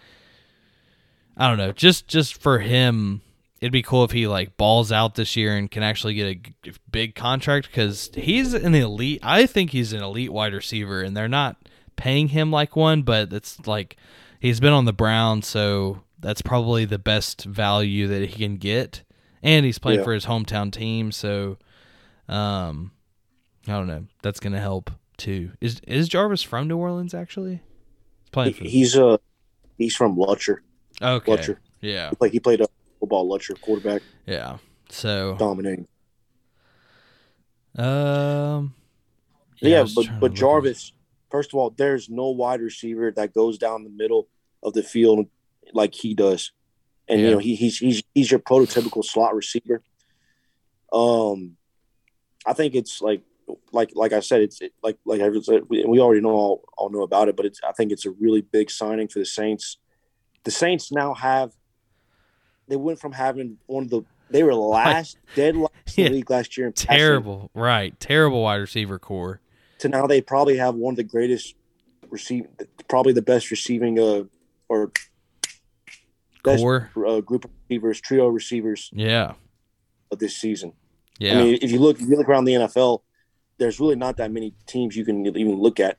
I 1.41 1.47
don't 1.47 1.57
know, 1.57 1.71
just 1.71 2.07
just 2.07 2.41
for 2.41 2.59
him 2.59 3.21
it'd 3.59 3.71
be 3.71 3.81
cool 3.83 4.03
if 4.03 4.11
he 4.11 4.27
like 4.27 4.57
balls 4.57 4.91
out 4.91 5.15
this 5.15 5.35
year 5.35 5.55
and 5.55 5.69
can 5.69 5.83
actually 5.83 6.13
get 6.15 6.27
a 6.67 6.71
big 6.91 7.13
contract 7.15 7.67
because 7.67 8.09
he's 8.15 8.53
an 8.53 8.73
elite. 8.75 9.19
I 9.23 9.45
think 9.45 9.69
he's 9.71 9.93
an 9.93 10.01
elite 10.01 10.31
wide 10.33 10.53
receiver, 10.53 11.01
and 11.01 11.15
they're 11.15 11.27
not 11.27 11.57
paying 11.95 12.29
him 12.29 12.51
like 12.51 12.75
one, 12.75 13.03
but 13.03 13.31
it's 13.33 13.65
like 13.67 13.97
he's 14.39 14.59
been 14.59 14.73
on 14.73 14.85
the 14.85 14.93
Browns, 14.93 15.47
so 15.47 16.01
that's 16.19 16.41
probably 16.41 16.85
the 16.85 16.97
best 16.99 17.45
value 17.45 18.07
that 18.07 18.29
he 18.29 18.35
can 18.45 18.57
get, 18.57 19.03
and 19.43 19.65
he's 19.65 19.79
playing 19.79 19.99
Yeah. 19.99 20.05
for 20.05 20.13
his 20.13 20.25
hometown 20.25 20.71
team, 20.71 21.11
so 21.11 21.57
um, 22.27 22.91
I 23.67 23.71
don't 23.73 23.87
know. 23.87 24.05
That's 24.21 24.39
gonna 24.39 24.59
help 24.61 24.91
too. 25.17 25.51
Is 25.61 25.81
is 25.87 26.07
Jarvis 26.09 26.41
from 26.43 26.67
New 26.67 26.77
Orleans 26.77 27.13
actually? 27.13 27.61
He's 28.21 28.29
playing 28.31 28.53
for. 28.53 28.63
He- 28.63 28.69
he's 28.69 28.95
uh 28.97 29.17
he's 29.77 29.95
from 29.95 30.15
Lutcher. 30.17 30.57
Okay. 31.01 31.31
Lutcher. 31.31 31.57
Yeah, 31.81 32.11
Like 32.19 32.31
he 32.31 32.39
played 32.39 32.61
a 32.61 32.67
football 32.99 33.27
Lutcher 33.29 33.59
quarterback, 33.59 34.01
yeah. 34.25 34.57
So 34.89 35.35
dominating. 35.39 35.87
um, 37.77 38.75
Yeah, 39.59 39.81
was 39.81 39.93
but 39.93 40.19
but 40.19 40.33
Jarvis, 40.33 40.93
first 41.29 41.53
of 41.53 41.59
all, 41.59 41.71
there's 41.71 42.09
no 42.09 42.29
wide 42.29 42.61
receiver 42.61 43.11
that 43.11 43.33
goes 43.33 43.57
down 43.57 43.83
the 43.83 43.89
middle 43.89 44.27
of 44.61 44.73
the 44.73 44.83
field 44.83 45.27
like 45.73 45.95
he 45.95 46.13
does, 46.13 46.51
and 47.07 47.19
Yeah. 47.19 47.27
you 47.27 47.31
know 47.33 47.39
he, 47.39 47.55
he's 47.55 47.77
he's 47.77 48.03
he's 48.13 48.29
your 48.29 48.39
prototypical 48.39 49.03
slot 49.03 49.33
receiver. 49.33 49.81
Um, 50.93 51.57
I 52.45 52.53
think 52.53 52.75
it's 52.75 53.01
like 53.01 53.23
like 53.71 53.91
like 53.95 54.13
I 54.13 54.19
said, 54.19 54.41
it's 54.41 54.61
it, 54.61 54.73
like 54.83 54.97
like 55.05 55.21
I 55.21 55.29
said, 55.41 55.63
we, 55.69 55.83
we 55.85 55.99
already 55.99 56.21
know 56.21 56.31
all, 56.31 56.63
all 56.77 56.89
know 56.89 57.01
about 57.01 57.29
it, 57.29 57.35
but 57.35 57.45
it's 57.45 57.59
I 57.67 57.71
think 57.71 57.91
it's 57.91 58.05
a 58.05 58.11
really 58.11 58.41
big 58.41 58.69
signing 58.69 59.07
for 59.07 59.19
the 59.19 59.25
Saints. 59.25 59.77
The 60.43 60.51
Saints 60.51 60.91
now 60.91 61.13
have 61.13 61.51
they 62.67 62.75
went 62.75 62.99
from 62.99 63.11
having 63.11 63.57
one 63.67 63.83
of 63.83 63.89
the 63.89 64.03
they 64.29 64.43
were 64.43 64.53
last 64.55 65.17
dead 65.35 65.55
last 65.57 65.71
Yeah. 65.97 66.07
the 66.07 66.13
league 66.15 66.29
last 66.29 66.57
year 66.57 66.67
in 66.67 66.73
passing 66.73 66.97
terrible, 66.97 67.51
right? 67.53 67.99
Terrible 67.99 68.43
wide 68.43 68.55
receiver 68.55 68.97
core. 68.97 69.41
to 69.79 69.89
now 69.89 70.07
they 70.07 70.21
probably 70.21 70.57
have 70.57 70.75
one 70.75 70.93
of 70.93 70.97
the 70.97 71.03
greatest 71.03 71.55
receive, 72.09 72.45
probably 72.87 73.13
the 73.13 73.21
best 73.21 73.51
receiving 73.51 73.99
uh 73.99 74.23
or 74.69 74.91
best 76.43 76.61
Core, 76.61 76.89
uh, 77.05 77.19
group 77.19 77.45
of 77.45 77.51
receivers, 77.69 78.01
trio 78.01 78.27
receivers 78.27 78.89
yeah, 78.93 79.33
of 80.11 80.19
this 80.19 80.35
season. 80.37 80.73
yeah. 81.19 81.33
I 81.39 81.43
mean, 81.43 81.59
if 81.61 81.71
you 81.71 81.79
look, 81.79 81.99
if 82.01 82.07
you 82.09 82.15
look 82.15 82.27
around 82.29 82.45
the 82.45 82.53
NFL, 82.53 83.01
there's 83.57 83.79
really 83.79 83.95
not 83.95 84.17
that 84.17 84.31
many 84.31 84.53
teams 84.65 84.95
you 84.95 85.05
can 85.05 85.25
even 85.25 85.55
look 85.59 85.79
at. 85.79 85.97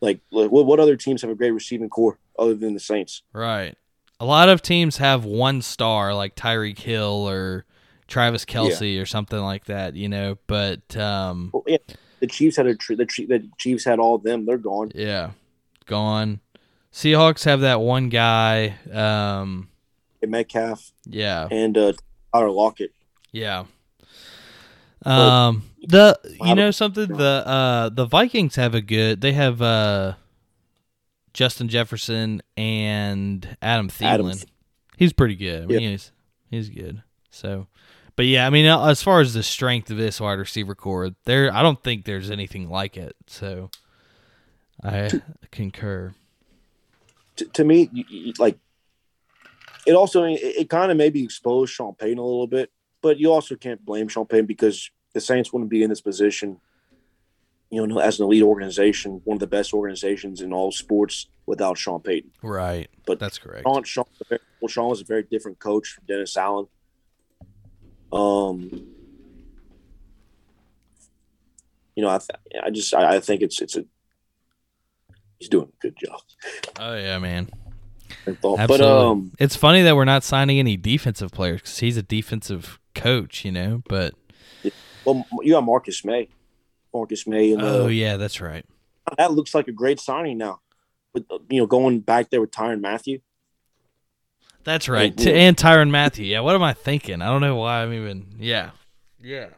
Like, 0.00 0.20
what, 0.30 0.50
what 0.50 0.80
other 0.80 0.96
teams 0.96 1.22
have 1.22 1.30
a 1.30 1.34
great 1.34 1.50
receiving 1.50 1.88
core 1.90 2.18
other 2.38 2.54
than 2.54 2.74
the 2.74 2.80
Saints? 2.80 3.22
Right. 3.32 3.76
A 4.18 4.24
lot 4.24 4.48
of 4.48 4.62
teams 4.62 4.98
have 4.98 5.24
one 5.24 5.62
star 5.62 6.14
like 6.14 6.36
Tyreek 6.36 6.78
Hill 6.78 7.28
or 7.28 7.64
Travis 8.06 8.44
Kelce 8.44 9.00
or 9.00 9.06
something 9.06 9.38
like 9.38 9.66
that, 9.66 9.94
you 9.94 10.08
know. 10.08 10.36
But 10.46 10.96
um, 10.96 11.50
Well, 11.52 11.64
yeah, 11.66 11.78
the 12.20 12.26
Chiefs 12.26 12.56
had 12.56 12.66
a 12.66 12.74
tr- 12.74 12.96
the, 12.96 13.06
Chief- 13.06 13.28
the 13.28 13.48
Chiefs 13.58 13.84
had 13.84 13.98
all 13.98 14.16
of 14.16 14.22
them. 14.22 14.44
They're 14.46 14.58
gone. 14.58 14.92
yeah, 14.94 15.30
gone. 15.86 16.40
Seahawks 16.92 17.44
have 17.44 17.60
that 17.60 17.80
one 17.80 18.08
guy. 18.08 18.76
Um, 18.92 19.68
Metcalf 20.22 20.92
yeah, 21.06 21.48
and 21.50 21.78
uh, 21.78 21.92
Tyler 22.34 22.50
Lockett. 22.50 22.92
yeah. 23.32 23.64
Um, 25.04 25.62
the 25.82 26.18
you 26.42 26.54
know 26.54 26.70
something 26.70 27.08
the 27.08 27.42
uh 27.46 27.88
the 27.88 28.04
Vikings 28.04 28.56
have 28.56 28.74
a 28.74 28.80
good. 28.80 29.20
They 29.20 29.32
have 29.32 29.62
uh 29.62 30.14
Justin 31.32 31.68
Jefferson 31.68 32.42
and 32.56 33.56
Adam 33.62 33.88
Thielen. 33.88 34.34
Adam. 34.34 34.48
He's 34.96 35.12
pretty 35.12 35.36
good. 35.36 35.64
I 35.64 35.66
mean, 35.66 35.90
he's 35.90 36.12
he's 36.50 36.68
good. 36.68 37.02
So, 37.30 37.68
but 38.16 38.26
yeah, 38.26 38.46
I 38.46 38.50
mean, 38.50 38.66
uh, 38.66 38.86
as 38.86 39.02
far 39.02 39.20
as 39.20 39.32
the 39.34 39.42
strength 39.42 39.90
of 39.90 39.96
this 39.96 40.20
wide 40.20 40.34
receiver 40.34 40.74
core, 40.74 41.10
there, 41.24 41.54
I 41.54 41.62
don't 41.62 41.82
think 41.82 42.04
there's 42.04 42.30
anything 42.30 42.68
like 42.68 42.96
it. 42.96 43.16
So, 43.26 43.70
I 44.82 45.10
concur. 45.50 46.14
to, 47.36 47.44
to 47.46 47.64
me, 47.64 47.88
like 48.38 48.58
it 49.86 49.94
also 49.94 50.24
it, 50.24 50.40
it 50.42 50.68
kind 50.68 50.90
of 50.90 50.96
maybe 50.96 51.24
exposed 51.24 51.72
Sean 51.72 51.94
Payton 51.94 52.18
a 52.18 52.22
little 52.22 52.46
bit, 52.46 52.70
but 53.02 53.18
you 53.18 53.32
also 53.32 53.56
can't 53.56 53.84
blame 53.84 54.08
Sean 54.08 54.26
Payton 54.26 54.46
because 54.46 54.90
the 55.12 55.20
Saints 55.20 55.52
wouldn't 55.52 55.70
be 55.70 55.82
in 55.82 55.90
this 55.90 56.00
position, 56.00 56.60
you 57.70 57.86
know, 57.86 57.98
as 57.98 58.18
an 58.18 58.26
elite 58.26 58.42
organization, 58.42 59.20
one 59.24 59.36
of 59.36 59.40
the 59.40 59.46
best 59.46 59.72
organizations 59.72 60.40
in 60.40 60.52
all 60.52 60.70
sports 60.70 61.28
without 61.46 61.78
Sean 61.78 62.00
Payton. 62.00 62.30
Right, 62.42 62.88
But 63.06 63.18
that's 63.18 63.38
correct. 63.38 63.64
Sean, 63.64 63.82
Sean, 63.84 64.04
well, 64.60 64.68
Sean 64.68 64.88
was 64.88 65.00
a 65.00 65.04
very 65.04 65.22
different 65.24 65.58
coach 65.58 65.88
from 65.88 66.04
Dennis 66.06 66.36
Allen. 66.36 66.66
Um, 68.12 68.86
you 71.94 72.02
know, 72.02 72.08
I 72.08 72.18
th- 72.18 72.64
I 72.64 72.70
just 72.70 72.94
I, 72.94 73.16
I 73.16 73.20
think 73.20 73.42
it's 73.42 73.60
it's 73.60 73.76
a 73.76 73.84
he's 75.38 75.48
doing 75.48 75.68
a 75.68 75.80
good 75.80 75.96
job. 75.96 76.20
Oh 76.78 76.96
yeah, 76.96 77.18
man. 77.18 77.50
Absolutely. 78.26 78.66
But 78.66 78.80
um, 78.80 79.32
it's 79.38 79.56
funny 79.56 79.82
that 79.82 79.96
we're 79.96 80.04
not 80.04 80.24
signing 80.24 80.58
any 80.58 80.76
defensive 80.76 81.30
players 81.32 81.60
because 81.62 81.78
he's 81.78 81.96
a 81.96 82.02
defensive 82.02 82.78
coach, 83.00 83.44
you 83.44 83.52
know. 83.52 83.82
But 83.88 84.14
Well, 85.04 85.24
you 85.42 85.52
got 85.52 85.64
Marcus 85.64 86.04
Maye. 86.04 86.28
Marcus 86.92 87.26
Maye, 87.26 87.52
and 87.52 87.62
oh 87.62 87.84
uh, 87.84 87.88
yeah, 87.88 88.16
that's 88.16 88.40
right. 88.40 88.64
that 89.16 89.32
looks 89.32 89.54
like 89.54 89.68
a 89.68 89.72
great 89.72 90.00
signing 90.00 90.38
now. 90.38 90.60
With 91.14 91.24
uh, 91.30 91.38
you 91.48 91.60
know 91.60 91.66
going 91.66 92.00
back 92.00 92.30
there 92.30 92.40
with 92.40 92.50
Tyrann 92.50 92.80
Mathieu. 92.80 93.20
That's 94.64 94.88
right. 94.88 95.14
yeah. 95.16 95.24
T- 95.24 95.32
and 95.32 95.56
Tyrann 95.56 95.90
Mathieu. 95.90 96.24
Yeah, 96.26 96.40
what 96.40 96.54
am 96.54 96.62
I 96.62 96.72
thinking? 96.72 97.22
I 97.22 97.26
don't 97.26 97.40
know 97.40 97.56
why 97.56 97.82
I'm 97.82 97.92
even. 97.92 98.34
Yeah, 98.38 98.70
yeah. 99.22 99.48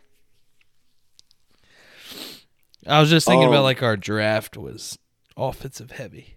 I 2.87 3.01
was 3.01 3.11
just 3.11 3.27
thinking 3.27 3.49
about 3.49 3.59
Um, 3.59 3.65
like 3.65 3.83
our 3.83 3.97
draft 3.97 4.57
was 4.57 4.99
offensive 5.37 5.93
heavy. 5.93 6.37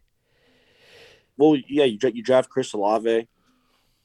Well, 1.37 1.57
yeah, 1.67 1.85
you 1.85 1.97
dra- 1.97 2.11
you 2.11 2.23
draft 2.23 2.49
Chris 2.49 2.73
Olave 2.73 3.27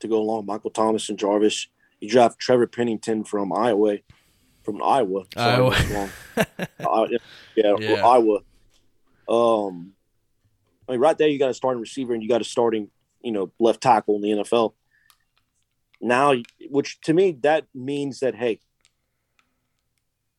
to 0.00 0.08
go 0.08 0.18
along 0.18 0.46
Michael 0.46 0.70
Thomas 0.70 1.08
and 1.08 1.18
Jarvis. 1.18 1.68
You 2.00 2.08
draft 2.08 2.38
Trevor 2.38 2.66
Pennington 2.66 3.24
from 3.24 3.52
Iowa, 3.52 3.98
from 4.64 4.82
Iowa. 4.82 5.24
Sorry, 5.34 5.54
Iowa. 5.54 5.76
wrong. 5.92 6.10
Uh, 6.80 7.06
yeah, 7.10 7.18
yeah, 7.54 7.76
Yeah. 7.78 8.06
Iowa. 8.06 8.38
Um, 9.28 9.92
I 10.88 10.92
mean, 10.92 11.00
right 11.00 11.16
there, 11.16 11.28
you 11.28 11.38
got 11.38 11.50
a 11.50 11.54
starting 11.54 11.80
receiver 11.80 12.14
and 12.14 12.22
you 12.22 12.28
got 12.28 12.40
a 12.40 12.44
starting, 12.44 12.88
you 13.22 13.30
know, 13.30 13.52
left 13.60 13.82
tackle 13.82 14.16
in 14.16 14.22
the 14.22 14.30
NFL. 14.30 14.72
Now, 16.00 16.34
which 16.70 17.00
to 17.02 17.12
me 17.12 17.36
that 17.42 17.66
means 17.74 18.20
that 18.20 18.34
hey, 18.34 18.60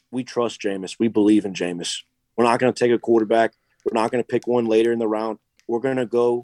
we 0.09 0.23
trust 0.23 0.59
Jameis. 0.61 0.97
We 0.99 1.07
believe 1.07 1.45
in 1.45 1.53
Jameis. 1.53 2.03
We're 2.35 2.45
not 2.45 2.59
going 2.59 2.73
to 2.73 2.77
take 2.77 2.91
a 2.91 2.99
quarterback. 2.99 3.53
We're 3.85 3.99
not 3.99 4.11
going 4.11 4.23
to 4.23 4.27
pick 4.27 4.47
one 4.47 4.65
later 4.65 4.91
in 4.91 4.99
the 4.99 5.07
round. 5.07 5.39
We're 5.67 5.79
going 5.79 5.97
to 5.97 6.05
go 6.05 6.43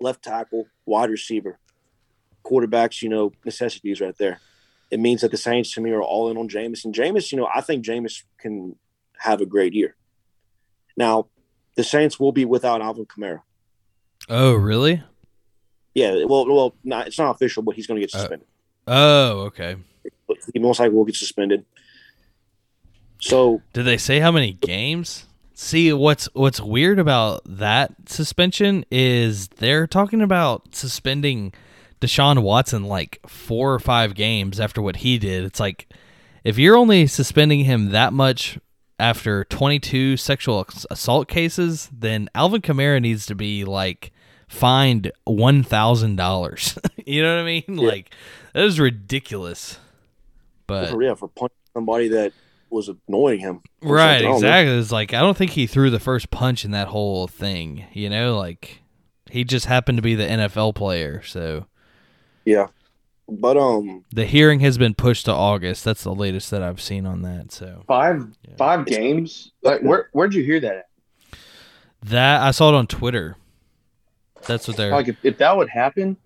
left 0.00 0.22
tackle, 0.22 0.66
wide 0.84 1.10
receiver, 1.10 1.58
quarterbacks. 2.42 3.02
You 3.02 3.08
know, 3.08 3.32
necessities 3.44 4.00
right 4.00 4.16
there. 4.18 4.40
It 4.90 5.00
means 5.00 5.22
that 5.22 5.30
the 5.30 5.36
Saints 5.36 5.72
to 5.74 5.80
me 5.80 5.90
are 5.90 6.02
all 6.02 6.30
in 6.30 6.36
on 6.36 6.48
Jameis. 6.48 6.84
And 6.84 6.94
Jameis, 6.94 7.32
you 7.32 7.38
know, 7.38 7.48
I 7.54 7.62
think 7.62 7.84
Jameis 7.84 8.24
can 8.38 8.76
have 9.18 9.40
a 9.40 9.46
great 9.46 9.72
year. 9.72 9.96
Now, 10.96 11.28
the 11.76 11.84
Saints 11.84 12.20
will 12.20 12.32
be 12.32 12.44
without 12.44 12.82
Alvin 12.82 13.06
Kamara. 13.06 13.40
Oh, 14.28 14.52
really? 14.52 15.02
Yeah, 15.94 16.24
well, 16.26 16.46
well, 16.46 16.74
not, 16.84 17.06
it's 17.06 17.18
not 17.18 17.34
official, 17.34 17.62
but 17.62 17.74
he's 17.74 17.86
going 17.86 18.00
to 18.00 18.06
get 18.06 18.14
Uh, 18.14 18.18
suspended. 18.18 18.48
Oh, 18.86 19.40
okay. 19.46 19.76
He 20.52 20.58
most 20.58 20.80
likely 20.80 20.94
will 20.94 21.04
get 21.04 21.16
suspended. 21.16 21.64
So 23.20 23.62
Did 23.72 23.84
they 23.84 23.96
say 23.96 24.18
how 24.20 24.32
many 24.32 24.52
games? 24.52 25.26
See, 25.54 25.92
what's 25.92 26.28
what's 26.32 26.60
weird 26.60 26.98
about 26.98 27.42
that 27.46 27.92
suspension 28.06 28.84
is 28.90 29.48
they're 29.48 29.86
talking 29.86 30.20
about 30.20 30.74
suspending 30.74 31.52
Deshaun 32.02 32.42
Watson 32.42 32.84
like 32.84 33.20
four 33.26 33.72
or 33.72 33.78
five 33.78 34.14
games 34.14 34.58
after 34.58 34.82
what 34.82 34.96
he 34.96 35.18
did. 35.18 35.44
It's 35.44 35.60
like 35.60 35.88
if 36.42 36.58
you're 36.58 36.76
only 36.76 37.06
suspending 37.06 37.60
him 37.60 37.90
that 37.90 38.12
much 38.12 38.58
after 38.98 39.44
22 39.44 40.16
sexual 40.16 40.66
assault 40.90 41.28
cases, 41.28 41.88
then 41.92 42.28
Alvin 42.34 42.60
Kamara 42.60 43.00
needs 43.00 43.24
to 43.26 43.36
be 43.36 43.64
like 43.64 44.12
fined 44.48 45.12
one 45.24 45.62
thousand 45.62 46.16
dollars. 46.16 46.76
you 47.06 47.22
know 47.22 47.36
what 47.36 47.42
I 47.42 47.46
mean? 47.46 47.64
Yeah. 47.68 47.88
Like 47.88 48.14
that 48.52 48.64
is 48.64 48.80
ridiculous. 48.80 49.78
But 50.66 50.90
for, 50.90 51.02
yeah, 51.02 51.14
for 51.14 51.28
punching 51.28 51.56
somebody 51.72 52.08
that 52.08 52.32
was 52.68 52.90
annoying 53.08 53.38
him. 53.40 53.60
right, 53.80 54.22
something. 54.22 54.22
I 54.22 54.22
don't 54.22 54.30
know. 54.30 54.36
exactly. 54.36 54.78
It's 54.78 54.92
like 54.92 55.14
I 55.14 55.20
don't 55.20 55.36
think 55.36 55.52
he 55.52 55.68
threw 55.68 55.88
the 55.90 56.00
first 56.00 56.30
punch 56.30 56.64
in 56.64 56.72
that 56.72 56.88
whole 56.88 57.28
thing. 57.28 57.86
You 57.92 58.10
know, 58.10 58.36
like 58.36 58.82
he 59.30 59.44
just 59.44 59.66
happened 59.66 59.98
to 59.98 60.02
be 60.02 60.16
the 60.16 60.26
NFL 60.26 60.74
player. 60.74 61.22
So 61.22 61.66
Yeah, 62.44 62.68
but 63.28 63.56
um, 63.56 64.04
the 64.10 64.26
hearing 64.26 64.60
has 64.60 64.78
been 64.78 64.94
pushed 64.94 65.26
to 65.26 65.32
August. 65.32 65.84
That's 65.84 66.02
the 66.02 66.14
latest 66.14 66.50
that 66.50 66.62
I've 66.62 66.80
seen 66.80 67.06
on 67.06 67.22
that. 67.22 67.52
So 67.52 67.82
Five 67.86 68.26
Yeah. 68.46 68.54
five 68.56 68.86
games. 68.86 69.52
Like 69.62 69.80
where 69.82 70.08
where'd 70.12 70.34
you 70.34 70.42
hear 70.44 70.60
that? 70.60 70.74
At? 70.76 70.86
that 72.04 72.42
I 72.42 72.50
saw 72.50 72.68
it 72.70 72.74
on 72.74 72.86
Twitter. 72.86 73.36
That's 74.46 74.66
what 74.66 74.76
they're 74.76 74.90
Like 74.90 75.08
if, 75.08 75.16
if 75.22 75.38
that 75.38 75.56
would 75.56 75.68
happen, 75.68 76.16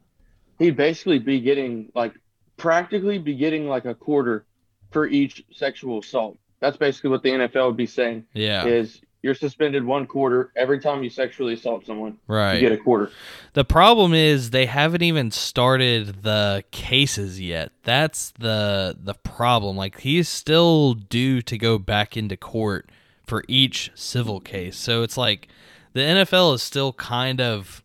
he'd 0.59 0.77
basically 0.77 1.19
be 1.19 1.41
getting 1.41 1.93
like 1.95 2.15
practically 2.57 3.19
be 3.19 3.35
getting 3.35 3.69
like 3.69 3.85
a 3.85 3.95
quarter 3.95 4.47
for 4.91 5.07
each 5.07 5.45
sexual 5.53 5.99
assault. 5.99 6.39
That's 6.61 6.79
basically 6.79 7.11
what 7.11 7.23
the 7.23 7.31
NFL 7.31 7.67
would 7.67 7.77
be 7.77 7.87
saying 7.87 8.25
yeah 8.33 8.65
is 8.65 9.03
you're 9.23 9.35
suspended 9.35 9.85
one 9.85 10.07
quarter 10.07 10.53
every 10.55 10.79
time 10.79 11.03
you 11.03 11.11
sexually 11.11 11.55
assault 11.55 11.85
someone. 11.87 12.19
right. 12.29 12.55
You 12.55 12.61
get 12.61 12.73
a 12.73 12.77
quarter. 12.77 13.11
The 13.55 13.65
problem 13.65 14.15
is 14.15 14.51
they 14.51 14.67
haven't 14.67 15.03
even 15.03 15.31
started 15.31 16.23
the 16.23 16.63
cases 16.71 17.41
yet. 17.41 17.73
That's 17.83 18.33
the 18.39 18.97
the 19.03 19.15
problem. 19.15 19.77
Like 19.77 20.01
he's 20.01 20.29
still 20.29 20.95
due 20.95 21.43
to 21.43 21.59
go 21.59 21.79
back 21.79 22.17
into 22.17 22.37
court 22.37 22.91
for 23.27 23.43
each 23.49 23.91
civil 23.95 24.41
case. 24.41 24.77
So 24.77 25.03
it's 25.03 25.17
like 25.17 25.49
the 25.93 26.01
NFL 26.01 26.55
is 26.55 26.63
still 26.63 26.93
kind 26.93 27.41
of 27.41 27.83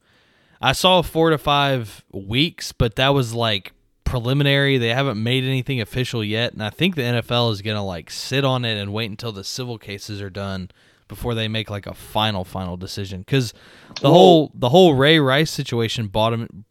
I 0.61 0.73
saw 0.73 1.01
4 1.01 1.31
to 1.31 1.39
5 1.39 2.05
weeks, 2.11 2.71
but 2.71 2.95
that 2.97 3.09
was 3.09 3.33
like 3.33 3.73
preliminary. 4.03 4.77
They 4.77 4.93
haven't 4.93 5.21
made 5.23 5.43
anything 5.43 5.81
official 5.81 6.23
yet, 6.23 6.53
and 6.53 6.61
I 6.61 6.69
think 6.69 6.95
the 6.95 7.01
NFL 7.01 7.51
is 7.51 7.63
going 7.63 7.77
to 7.77 7.81
like 7.81 8.11
sit 8.11 8.45
on 8.45 8.63
it 8.63 8.77
and 8.79 8.93
wait 8.93 9.09
until 9.09 9.31
the 9.31 9.43
civil 9.43 9.79
cases 9.79 10.21
are 10.21 10.29
done 10.29 10.69
before 11.11 11.35
they 11.35 11.49
make 11.49 11.69
like 11.69 11.85
a 11.85 11.93
final 11.93 12.45
final 12.45 12.77
decision. 12.77 13.25
Cuz 13.25 13.53
the 13.99 14.09
whole 14.09 14.49
the 14.55 14.69
whole 14.69 14.95
Ray 14.95 15.19
Rice 15.19 15.51
situation 15.51 16.07
bought 16.07 16.31
him 16.31 16.63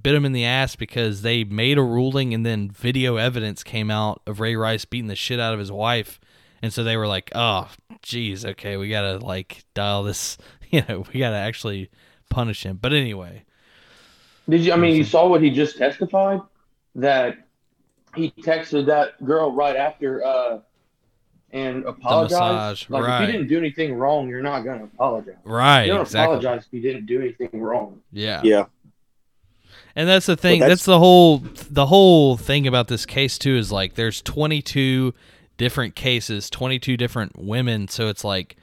bit 0.00 0.14
him 0.14 0.24
in 0.24 0.32
the 0.32 0.44
ass 0.44 0.76
because 0.76 1.22
they 1.22 1.42
made 1.42 1.76
a 1.76 1.82
ruling 1.82 2.32
and 2.32 2.46
then 2.46 2.70
video 2.70 3.16
evidence 3.16 3.64
came 3.64 3.90
out 3.90 4.22
of 4.28 4.38
Ray 4.38 4.54
Rice 4.54 4.84
beating 4.84 5.08
the 5.08 5.16
shit 5.16 5.40
out 5.40 5.52
of 5.52 5.58
his 5.58 5.72
wife. 5.72 6.20
And 6.62 6.72
so 6.72 6.84
they 6.84 6.96
were 6.96 7.08
like 7.08 7.32
oh 7.34 7.68
geez 8.00 8.46
okay 8.46 8.76
we 8.76 8.88
got 8.88 9.02
to 9.02 9.18
like 9.18 9.64
dial 9.74 10.04
this 10.04 10.38
you 10.70 10.84
know 10.88 11.04
we 11.12 11.18
got 11.18 11.30
to 11.30 11.36
actually 11.36 11.90
punish 12.28 12.64
him. 12.64 12.78
But 12.80 12.92
anyway. 12.92 13.44
Did 14.48 14.60
you 14.60 14.72
I 14.72 14.76
mean 14.76 14.94
you 14.94 15.04
saw 15.04 15.26
what 15.26 15.42
he 15.42 15.50
just 15.50 15.78
testified? 15.78 16.40
That 16.94 17.38
he 18.14 18.30
texted 18.38 18.86
that 18.86 19.22
girl 19.24 19.50
right 19.50 19.74
after 19.74 20.24
uh 20.24 20.60
and 21.52 21.84
apologize. 21.84 22.30
massage, 22.32 22.90
like 22.90 23.04
right. 23.04 23.22
if 23.22 23.26
you 23.26 23.32
didn't 23.32 23.48
do 23.48 23.58
anything 23.58 23.94
wrong, 23.94 24.28
you're 24.28 24.42
not 24.42 24.60
gonna 24.62 24.84
apologize. 24.84 25.34
right 25.44 25.84
You 25.84 25.92
don't 25.92 26.02
exactly 26.02 26.36
apologize 26.38 26.66
if 26.66 26.72
you 26.72 26.80
didn't 26.80 27.06
do 27.06 27.20
anything 27.20 27.60
wrong. 27.60 28.00
yeah 28.12 28.40
yeah, 28.44 28.66
And 29.96 30.08
that's 30.08 30.26
the 30.26 30.36
thing. 30.36 30.60
that's- 30.60 30.78
that's, 30.80 30.84
the 30.86 30.98
whole 30.98 31.38
the 31.70 31.86
whole 31.86 32.36
thing 32.36 32.66
about 32.66 32.88
this 32.88 33.04
case 33.06 33.38
too 33.38 33.56
is 33.56 33.72
like 33.72 33.94
there's 33.94 34.22
22 34.22 35.12
different 35.56 35.94
cases, 35.94 36.48
22 36.50 36.96
different 36.96 37.36
women, 37.36 37.88
so 37.88 38.08
it's 38.08 38.24
like 38.24 38.56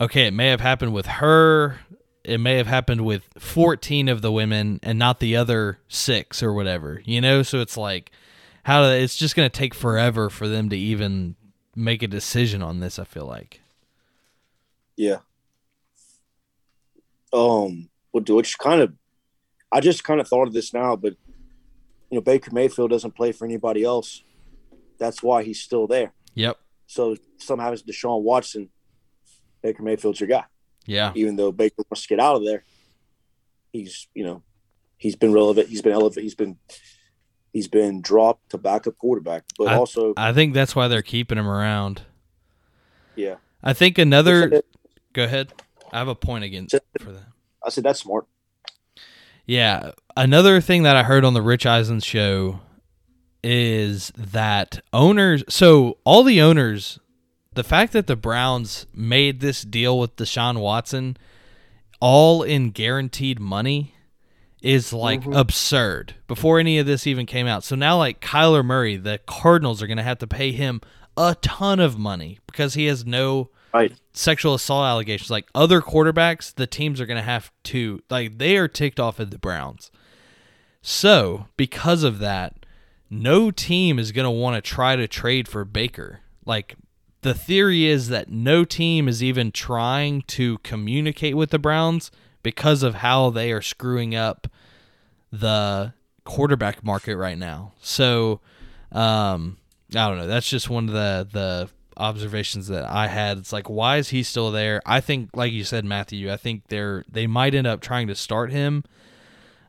okay, 0.00 0.28
it 0.28 0.32
may 0.32 0.46
have 0.48 0.60
happened 0.60 0.92
with 0.94 1.06
her, 1.06 1.80
it 2.22 2.38
may 2.38 2.56
have 2.56 2.68
happened 2.68 3.00
with 3.00 3.28
14 3.38 4.08
of 4.08 4.22
the 4.22 4.30
women 4.30 4.78
and 4.82 4.96
not 4.98 5.18
the 5.18 5.34
other 5.34 5.80
6 5.88 6.40
or 6.42 6.52
whatever. 6.52 7.02
You 7.04 7.20
know, 7.20 7.42
so 7.42 7.58
it's 7.60 7.76
like 7.76 8.12
how 8.64 8.82
do, 8.82 8.90
it's 8.90 9.16
just 9.16 9.34
going 9.34 9.48
to 9.50 9.56
take 9.58 9.74
forever 9.74 10.28
for 10.30 10.46
them 10.46 10.68
to 10.68 10.76
even 10.76 11.34
make 11.78 12.02
a 12.02 12.08
decision 12.08 12.62
on 12.62 12.80
this, 12.80 12.98
I 12.98 13.04
feel 13.04 13.26
like. 13.26 13.60
yeah. 14.96 15.18
Um, 17.32 17.90
which- 18.10 18.30
which 18.30 18.58
kind 18.58 18.80
of, 18.80 18.94
I 19.70 19.80
just 19.80 20.02
kind 20.02 20.18
of 20.20 20.26
thought 20.26 20.48
of 20.48 20.54
this 20.54 20.72
now, 20.72 20.96
but 20.96 21.14
you 22.10 22.16
know, 22.16 22.20
Baker 22.22 22.50
Mayfield 22.52 22.90
doesn't 22.90 23.14
play 23.14 23.32
for 23.32 23.44
anybody 23.44 23.84
else. 23.84 24.22
That's 24.98 25.22
why 25.22 25.42
he's 25.42 25.60
still 25.60 25.86
there. 25.86 26.14
Yep. 26.34 26.58
So 26.86 27.16
happens 27.48 27.82
to 27.82 27.92
Deshaun 27.92 28.22
Watson, 28.22 28.70
Baker 29.62 29.82
Mayfield's 29.82 30.20
your 30.20 30.28
guy. 30.28 30.44
Yeah. 30.86 31.12
Even 31.14 31.36
though 31.36 31.52
Baker 31.52 31.82
wants 31.90 32.02
to 32.02 32.08
get 32.08 32.18
out 32.18 32.36
of 32.36 32.44
there, 32.46 32.64
he's 33.74 34.08
you 34.14 34.24
know, 34.24 34.42
he's 34.96 35.16
been 35.16 35.34
relevant. 35.34 35.68
He's 35.68 35.82
been 35.82 35.92
elevated. 35.92 36.22
He's 36.22 36.34
been 36.34 36.56
he's 37.52 37.68
been 37.68 38.00
dropped 38.00 38.50
to 38.50 38.58
backup 38.58 38.98
quarterback. 38.98 39.44
But 39.58 39.68
also, 39.68 40.14
I 40.16 40.32
think 40.32 40.54
that's 40.54 40.74
why 40.76 40.88
they're 40.88 41.02
keeping 41.02 41.38
him 41.38 41.48
around. 41.48 42.02
yeah, 43.16 43.36
I 43.62 43.72
think 43.72 43.98
another 43.98 44.62
Go 45.12 45.24
ahead. 45.24 45.52
I 45.92 45.98
have 45.98 46.08
a 46.08 46.14
point 46.14 46.44
against 46.44 46.76
for 47.00 47.12
that. 47.12 47.26
I 47.64 47.70
said 47.70 47.84
that's 47.84 48.00
smart. 48.00 48.26
Yeah, 49.46 49.92
another 50.16 50.60
thing 50.60 50.82
that 50.82 50.96
I 50.96 51.02
heard 51.02 51.24
on 51.24 51.34
the 51.34 51.42
Rich 51.42 51.64
Eisen 51.64 52.00
show 52.00 52.60
is 53.42 54.12
that 54.16 54.80
owners. 54.92 55.42
So 55.48 55.98
all 56.04 56.22
the 56.22 56.40
owners, 56.42 56.98
the 57.54 57.64
fact 57.64 57.92
that 57.94 58.06
the 58.06 58.16
Browns 58.16 58.86
made 58.94 59.40
this 59.40 59.62
deal 59.62 59.98
with 59.98 60.16
Deshaun 60.16 60.60
Watson, 60.60 61.16
all 62.00 62.42
in 62.42 62.70
guaranteed 62.70 63.40
money, 63.40 63.94
is 64.68 64.92
like 64.92 65.22
mm-hmm. 65.22 65.32
absurd. 65.32 66.14
Before 66.26 66.58
any 66.58 66.78
of 66.78 66.86
this 66.86 67.06
even 67.06 67.24
came 67.24 67.46
out, 67.46 67.64
so 67.64 67.74
now 67.74 67.96
like 67.96 68.20
Kyler 68.20 68.64
Murray, 68.64 68.96
the 68.96 69.18
Cardinals 69.26 69.82
are 69.82 69.86
going 69.86 69.96
to 69.96 70.02
have 70.02 70.18
to 70.18 70.26
pay 70.26 70.52
him 70.52 70.80
a 71.16 71.34
ton 71.36 71.80
of 71.80 71.98
money 71.98 72.38
because 72.46 72.74
he 72.74 72.86
has 72.86 73.04
no 73.04 73.50
Right. 73.74 73.92
sexual 74.14 74.54
assault 74.54 74.86
allegations 74.86 75.30
like 75.30 75.46
other 75.54 75.82
quarterbacks 75.82 76.54
the 76.54 76.66
teams 76.66 77.02
are 77.02 77.06
going 77.06 77.18
to 77.18 77.22
have 77.22 77.52
to 77.64 78.00
like 78.08 78.38
they 78.38 78.56
are 78.56 78.66
ticked 78.66 78.98
off 78.98 79.20
at 79.20 79.30
the 79.30 79.38
browns 79.38 79.90
so 80.80 81.48
because 81.58 82.02
of 82.02 82.18
that 82.20 82.64
no 83.10 83.50
team 83.50 83.98
is 83.98 84.10
going 84.10 84.24
to 84.24 84.30
want 84.30 84.56
to 84.56 84.62
try 84.62 84.96
to 84.96 85.06
trade 85.06 85.46
for 85.46 85.66
baker 85.66 86.20
like 86.46 86.76
the 87.20 87.34
theory 87.34 87.84
is 87.84 88.08
that 88.08 88.30
no 88.30 88.64
team 88.64 89.06
is 89.06 89.22
even 89.22 89.52
trying 89.52 90.22
to 90.22 90.56
communicate 90.58 91.36
with 91.36 91.50
the 91.50 91.58
browns 91.58 92.10
because 92.42 92.82
of 92.82 92.96
how 92.96 93.28
they 93.28 93.52
are 93.52 93.60
screwing 93.60 94.14
up 94.14 94.48
the 95.30 95.92
quarterback 96.24 96.84
market 96.84 97.16
right 97.16 97.38
now 97.38 97.72
so 97.80 98.40
um 98.92 99.56
i 99.94 100.08
don't 100.08 100.18
know 100.18 100.26
that's 100.26 100.48
just 100.48 100.68
one 100.70 100.88
of 100.88 100.94
the 100.94 101.28
the 101.32 101.68
observations 102.00 102.68
that 102.68 102.84
I 102.88 103.08
had. 103.08 103.38
It's 103.38 103.52
like, 103.52 103.68
why 103.68 103.96
is 103.96 104.10
he 104.10 104.22
still 104.22 104.52
there? 104.52 104.80
I 104.86 105.00
think, 105.00 105.30
like 105.34 105.52
you 105.52 105.64
said, 105.64 105.84
Matthew, 105.84 106.32
I 106.32 106.36
think 106.36 106.68
they're 106.68 107.04
they 107.10 107.26
might 107.26 107.56
end 107.56 107.66
up 107.66 107.80
trying 107.80 108.06
to 108.06 108.14
start 108.14 108.52
him, 108.52 108.84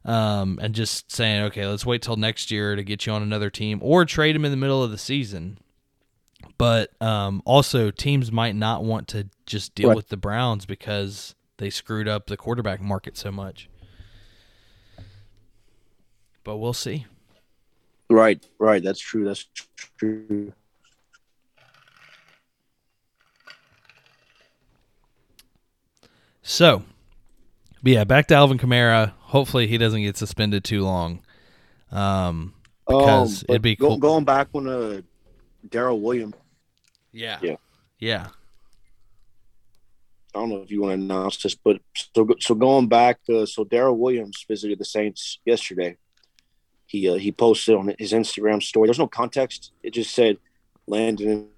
um, 0.05 0.59
and 0.61 0.75
just 0.75 1.11
saying, 1.11 1.41
okay, 1.45 1.65
let's 1.65 1.87
wait 1.87 2.03
till 2.03 2.17
next 2.17 2.51
year 2.51 2.75
to 2.75 2.83
get 2.83 3.07
you 3.07 3.13
on 3.13 3.23
another 3.23 3.49
team, 3.49 3.79
or 3.81 4.05
trade 4.05 4.35
him 4.35 4.45
in 4.45 4.51
the 4.51 4.57
middle 4.57 4.83
of 4.83 4.91
the 4.91 4.97
season. 4.99 5.57
But 6.59 6.91
um, 7.01 7.41
also, 7.45 7.89
teams 7.89 8.31
might 8.31 8.55
not 8.55 8.83
want 8.83 9.07
to 9.07 9.27
just 9.47 9.73
deal 9.73 9.89
Right. 9.89 9.95
with 9.95 10.09
the 10.09 10.17
Browns 10.17 10.67
because 10.67 11.33
they 11.57 11.71
screwed 11.71 12.07
up 12.07 12.27
the 12.27 12.37
quarterback 12.37 12.79
market 12.79 13.17
so 13.17 13.31
much. 13.31 13.69
But 16.49 16.57
we'll 16.57 16.73
see. 16.73 17.05
Right, 18.09 18.43
right. 18.57 18.81
That's 18.83 18.99
true. 18.99 19.23
That's 19.23 19.45
true. 19.99 20.51
So, 26.41 26.83
but 27.83 27.91
yeah, 27.91 28.03
back 28.03 28.27
to 28.27 28.35
Alvin 28.35 28.57
Kamara. 28.57 29.11
Hopefully, 29.19 29.67
he 29.67 29.77
doesn't 29.77 30.01
get 30.01 30.17
suspended 30.17 30.63
too 30.63 30.83
long. 30.83 31.21
Um, 31.91 32.53
Because 32.87 33.43
but 33.43 33.53
it'd 33.53 33.61
be 33.61 33.75
go- 33.75 33.89
cool. 33.89 33.97
going 33.97 34.23
back 34.25 34.47
when 34.51 34.67
uh, 34.67 35.01
Darrel 35.67 35.99
Williams. 36.01 36.33
yeah, 37.11 37.37
Yeah. 37.43 37.55
yeah. 37.99 38.27
I 40.33 40.39
don't 40.39 40.49
know 40.49 40.61
if 40.61 40.71
you 40.71 40.81
want 40.81 40.91
to 40.97 41.03
announce 41.03 41.37
this, 41.41 41.55
but 41.55 41.79
so 42.13 42.27
so 42.39 42.53
going 42.55 42.87
back, 42.87 43.19
uh, 43.29 43.45
so 43.47 43.63
Darrel 43.63 43.97
Williams 43.97 44.45
visited 44.47 44.79
the 44.79 44.85
Saints 44.85 45.39
yesterday. 45.45 45.97
He 46.89 47.07
uh, 47.07 47.13
he 47.13 47.31
posted 47.31 47.75
on 47.75 47.93
his 47.99 48.13
Instagram 48.13 48.63
story. 48.63 48.87
There's 48.87 48.97
no 48.97 49.07
context. 49.07 49.71
It 49.83 49.91
just 49.91 50.11
said 50.11 50.39
Landon. 50.87 51.49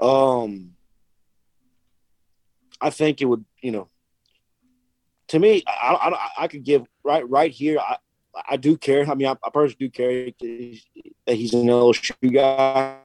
Um, 0.00 0.72
I 2.80 2.88
think 2.88 3.20
it 3.20 3.26
would, 3.26 3.44
you 3.60 3.70
know, 3.70 3.88
to 5.28 5.38
me, 5.38 5.62
I, 5.66 6.10
I, 6.38 6.44
I 6.44 6.48
could 6.48 6.64
give 6.64 6.86
right 7.04 7.28
right 7.28 7.50
here. 7.50 7.78
I, 7.78 7.98
I 8.48 8.56
do 8.56 8.78
care. 8.78 9.06
I 9.06 9.14
mean, 9.14 9.28
I, 9.28 9.36
I 9.44 9.50
personally 9.50 9.76
do 9.78 9.90
care 9.90 10.32
that 11.26 11.34
he's 11.34 11.52
an 11.52 11.66
LSU 11.66 12.32
guy, 12.32 12.96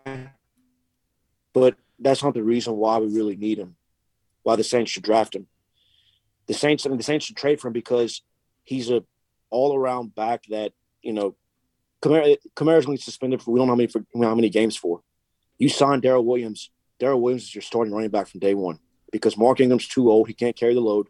but 1.51 1.76
that's 1.99 2.24
not 2.24 2.34
the 2.34 2.43
reason 2.43 2.78
why 2.78 2.97
we 2.99 3.08
really 3.08 3.36
need 3.36 3.58
him. 3.58 3.76
Why 4.43 4.55
the 4.55 4.64
Saints 4.64 4.89
should 4.89 5.03
draft 5.03 5.36
him. 5.36 5.47
The 6.45 6.53
Saints, 6.53 6.86
I 6.86 6.89
mean, 6.89 6.97
the 6.97 7.03
Saints 7.03 7.26
should 7.26 7.36
trade 7.36 7.60
for 7.60 7.68
him 7.68 7.74
because 7.74 8.22
he's 8.64 8.89
a 8.89 9.03
all 9.50 9.76
around 9.76 10.16
back 10.16 10.43
that 10.50 10.74
you 11.02 11.14
know. 11.14 11.36
Kamara, 12.02 12.38
Kamara's 12.56 12.86
going 12.86 12.98
to 12.98 13.04
suspended 13.04 13.41
for 13.41 13.50
we 13.52 13.60
don't 13.60 13.68
know 13.68 13.74
how 13.74 13.78
many 13.78 13.88
for 13.88 14.06
how 14.22 14.36
many 14.36 14.50
games 14.50 14.76
for. 14.78 15.02
You 15.58 15.68
signed 15.68 16.04
Darrel 16.04 16.24
Williams. 16.24 16.70
Darrel 17.00 17.20
Williams 17.20 17.43
is 17.43 17.56
your 17.56 17.64
starting 17.64 17.91
running 17.93 18.12
back 18.12 18.28
from 18.28 18.39
day 18.39 18.54
one 18.54 18.78
because 19.12 19.36
Mark 19.36 19.60
Ingram's 19.60 19.88
too 19.88 20.12
old. 20.12 20.28
He 20.28 20.34
can't 20.36 20.56
carry 20.56 20.76
the 20.76 20.80
load. 20.80 21.08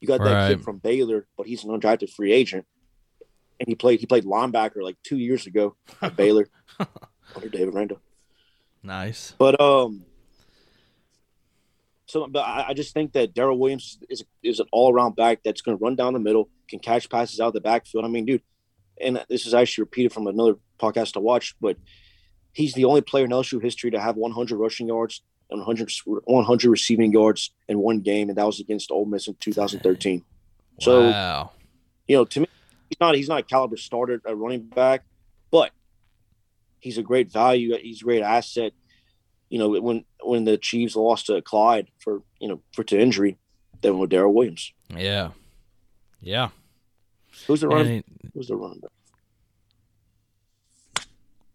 You 0.00 0.08
got 0.08 0.22
that 0.24 0.32
Right. 0.32 0.48
kid 0.48 0.62
from 0.64 0.78
Baylor, 0.78 1.26
but 1.36 1.46
he's 1.46 1.64
an 1.64 1.70
undrafted 1.70 2.10
free 2.10 2.32
agent, 2.32 2.66
and 3.58 3.68
he 3.68 3.74
played 3.74 4.00
he 4.00 4.06
played 4.06 4.24
linebacker 4.24 4.82
like 4.82 4.96
two 5.02 5.16
years 5.16 5.46
ago 5.46 5.76
at 6.02 6.14
Baylor 6.16 6.48
under 7.34 7.48
Dave 7.48 7.74
Aranda. 7.74 7.96
Nice. 8.82 9.34
But 9.38 9.58
um, 9.60 10.04
so 12.12 12.26
but 12.26 12.40
I, 12.40 12.66
I 12.68 12.74
just 12.74 12.92
think 12.92 13.14
that 13.14 13.32
Darrel 13.32 13.58
Williams 13.58 13.98
is 14.10 14.22
is 14.42 14.60
an 14.60 14.66
all 14.70 14.92
around 14.92 15.16
back 15.16 15.40
that's 15.42 15.62
going 15.62 15.78
to 15.78 15.82
run 15.82 15.96
down 15.96 16.12
the 16.12 16.18
middle, 16.18 16.50
can 16.68 16.78
catch 16.78 17.08
passes 17.08 17.40
out 17.40 17.48
of 17.48 17.52
the 17.54 17.62
backfield. 17.62 18.04
I 18.04 18.08
mean, 18.08 18.26
dude, 18.26 18.42
and 19.00 19.24
this 19.30 19.46
is 19.46 19.54
actually 19.54 19.84
repeated 19.84 20.12
from 20.12 20.26
another 20.26 20.56
podcast 20.78 21.14
to 21.14 21.20
watch, 21.20 21.56
but 21.58 21.78
he's 22.52 22.74
the 22.74 22.84
only 22.84 23.00
player 23.00 23.24
in 23.24 23.30
LSU 23.30 23.62
history 23.62 23.90
to 23.92 23.98
have 23.98 24.16
100 24.16 24.58
rushing 24.58 24.88
yards 24.88 25.22
and 25.48 25.60
100 25.60 25.90
100 26.04 26.70
receiving 26.70 27.12
yards 27.12 27.50
in 27.66 27.78
one 27.78 28.00
game, 28.00 28.28
and 28.28 28.36
that 28.36 28.44
was 28.44 28.60
against 28.60 28.90
Ole 28.90 29.06
Miss 29.06 29.26
in 29.26 29.34
2013. 29.40 30.22
So 30.80 31.08
you 32.06 32.16
know, 32.16 32.26
to 32.26 32.40
me, 32.40 32.46
he's 32.90 33.00
not 33.00 33.14
he's 33.14 33.28
not 33.28 33.38
a 33.38 33.42
caliber 33.42 33.78
starter 33.78 34.20
at 34.26 34.36
running 34.36 34.64
back, 34.64 35.04
but 35.50 35.70
he's 36.78 36.98
a 36.98 37.02
great 37.02 37.32
value. 37.32 37.74
He's 37.80 38.02
a 38.02 38.04
great 38.04 38.22
asset. 38.22 38.74
You 39.48 39.58
know, 39.58 39.80
when 39.80 40.04
when 40.24 40.44
the 40.44 40.56
Chiefs 40.58 40.96
lost 40.96 41.26
to 41.26 41.40
Clyde 41.42 41.88
for 41.98 42.22
you 42.40 42.48
know 42.48 42.60
for 42.72 42.84
to 42.84 42.98
injury, 42.98 43.38
they 43.80 43.90
went 43.90 44.00
with 44.02 44.10
Darrel 44.10 44.32
Williams. 44.32 44.72
Yeah. 44.94 45.30
Yeah. 46.20 46.48
Who's 47.46 47.60
the 47.62 47.68
running? 47.68 47.98
it- 47.98 48.04
Who's 48.34 48.48
the 48.48 48.56
running 48.56 48.80
back? 48.80 48.90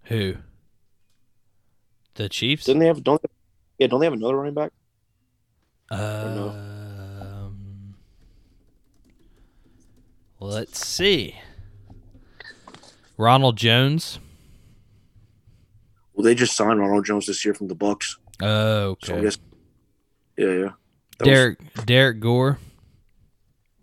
who? 0.04 0.36
The 2.16 2.30
Chiefs? 2.30 2.66
Didn't 2.66 2.80
they 2.80 2.88
have? 2.88 3.04
Don't 3.04 3.22
they, 3.22 3.30
yeah? 3.78 3.88
Don't 3.88 4.00
they 4.00 4.06
have 4.06 4.14
another 4.14 4.36
running 4.38 4.54
back? 4.54 4.72
no? 5.92 6.50
Um, 6.50 7.96
let's 10.40 10.86
see. 10.86 11.36
Ronald 13.18 13.58
Jones. 13.58 14.20
Well, 16.14 16.24
they 16.24 16.36
just 16.36 16.56
signed 16.56 16.80
Ronald 16.80 17.06
Jones 17.06 17.26
this 17.28 17.44
year 17.46 17.54
from 17.54 17.68
the 17.68 17.76
Bucs. 17.76 18.16
Oh, 18.42 18.98
So 19.04 19.14
I 19.14 19.18
okay. 19.18 19.24
guess, 19.26 19.38
yeah, 20.38 20.46
yeah. 20.46 20.54
That 20.54 20.68
was- 21.20 21.28
Derrick 21.28 21.60
Derrick 21.86 22.20
Gore. 22.20 22.60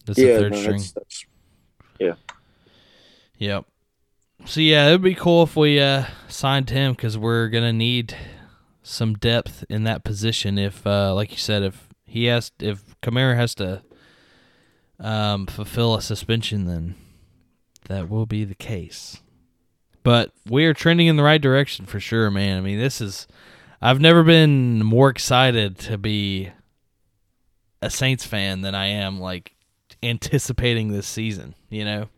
That's 0.07 0.19
yeah, 0.19 0.35
the 0.35 0.39
third 0.41 0.53
no, 0.53 0.61
string. 0.61 0.79
that's, 0.79 0.93
that's 0.93 1.25
Yep. 3.39 3.65
So 4.45 4.61
yeah, 4.61 4.89
it'd 4.89 5.03
be 5.03 5.15
cool 5.15 5.43
if 5.43 5.57
we 5.57 5.81
uh, 5.81 6.05
signed 6.29 6.71
him 6.71 6.93
because 6.93 7.19
we're 7.19 7.49
gonna 7.49 7.73
need 7.73 8.17
some 8.83 9.15
depth 9.15 9.65
in 9.69 9.85
that 9.85 10.05
position. 10.05 10.59
If, 10.59 10.87
uh, 10.87 11.15
like 11.15 11.31
you 11.33 11.39
said, 11.39 11.63
if 11.63 11.89
he 12.05 12.27
has, 12.27 12.53
if 12.61 12.83
Kamara 13.01 13.35
has 13.37 13.55
to 13.57 13.83
um, 15.01 15.47
fulfill 15.47 15.95
a 15.95 16.03
suspension, 16.03 16.67
then 16.67 16.95
that 17.89 18.09
will 18.09 18.27
be 18.27 18.45
the 18.45 18.55
case. 18.55 19.19
But 20.03 20.33
we 20.49 20.67
are 20.67 20.75
trending 20.75 21.07
in 21.07 21.17
the 21.17 21.23
right 21.23 21.41
direction 21.41 21.87
for 21.87 21.99
sure, 21.99 22.31
man. 22.31 22.59
I 22.59 22.61
mean, 22.61 22.79
this 22.79 23.01
is. 23.01 23.27
I've 23.83 24.01
never 24.01 24.22
been 24.22 24.85
more 24.85 25.11
excited 25.11 25.79
to 25.81 25.99
be 25.99 26.51
a 27.83 27.91
Saints 27.91 28.25
fan 28.25 28.62
than 28.62 28.75
I 28.75 28.87
am 28.87 29.20
like 29.20 29.55
anticipating 30.03 30.93
this 30.93 31.07
season. 31.07 31.55
You 31.68 31.85
know, 31.85 32.09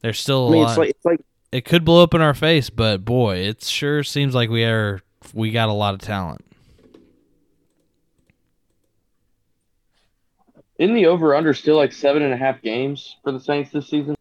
there's 0.00 0.18
still 0.18 0.46
a 0.46 0.48
I 0.48 0.52
mean, 0.52 0.62
lot. 0.62 0.68
it's 0.70 0.78
like 0.78 0.90
it's 0.90 1.04
like 1.04 1.20
it 1.52 1.64
could 1.64 1.84
blow 1.84 2.02
up 2.02 2.14
in 2.14 2.20
our 2.20 2.34
face, 2.34 2.70
but 2.70 3.04
boy, 3.04 3.36
it 3.36 3.62
sure 3.62 4.02
seems 4.02 4.34
like 4.34 4.50
we 4.50 4.64
are 4.64 5.02
we 5.32 5.50
got 5.50 5.68
a 5.68 5.72
lot 5.72 5.94
of 5.94 6.00
talent. 6.00 6.44
Isn't 10.78 10.94
the 10.94 11.06
over 11.06 11.34
under 11.34 11.54
still 11.54 11.76
like 11.76 11.92
seven 11.92 12.22
and 12.22 12.34
a 12.34 12.36
half 12.36 12.60
games 12.60 13.16
for 13.22 13.32
the 13.32 13.40
Saints 13.40 13.70
this 13.70 13.88
season? 13.88 14.14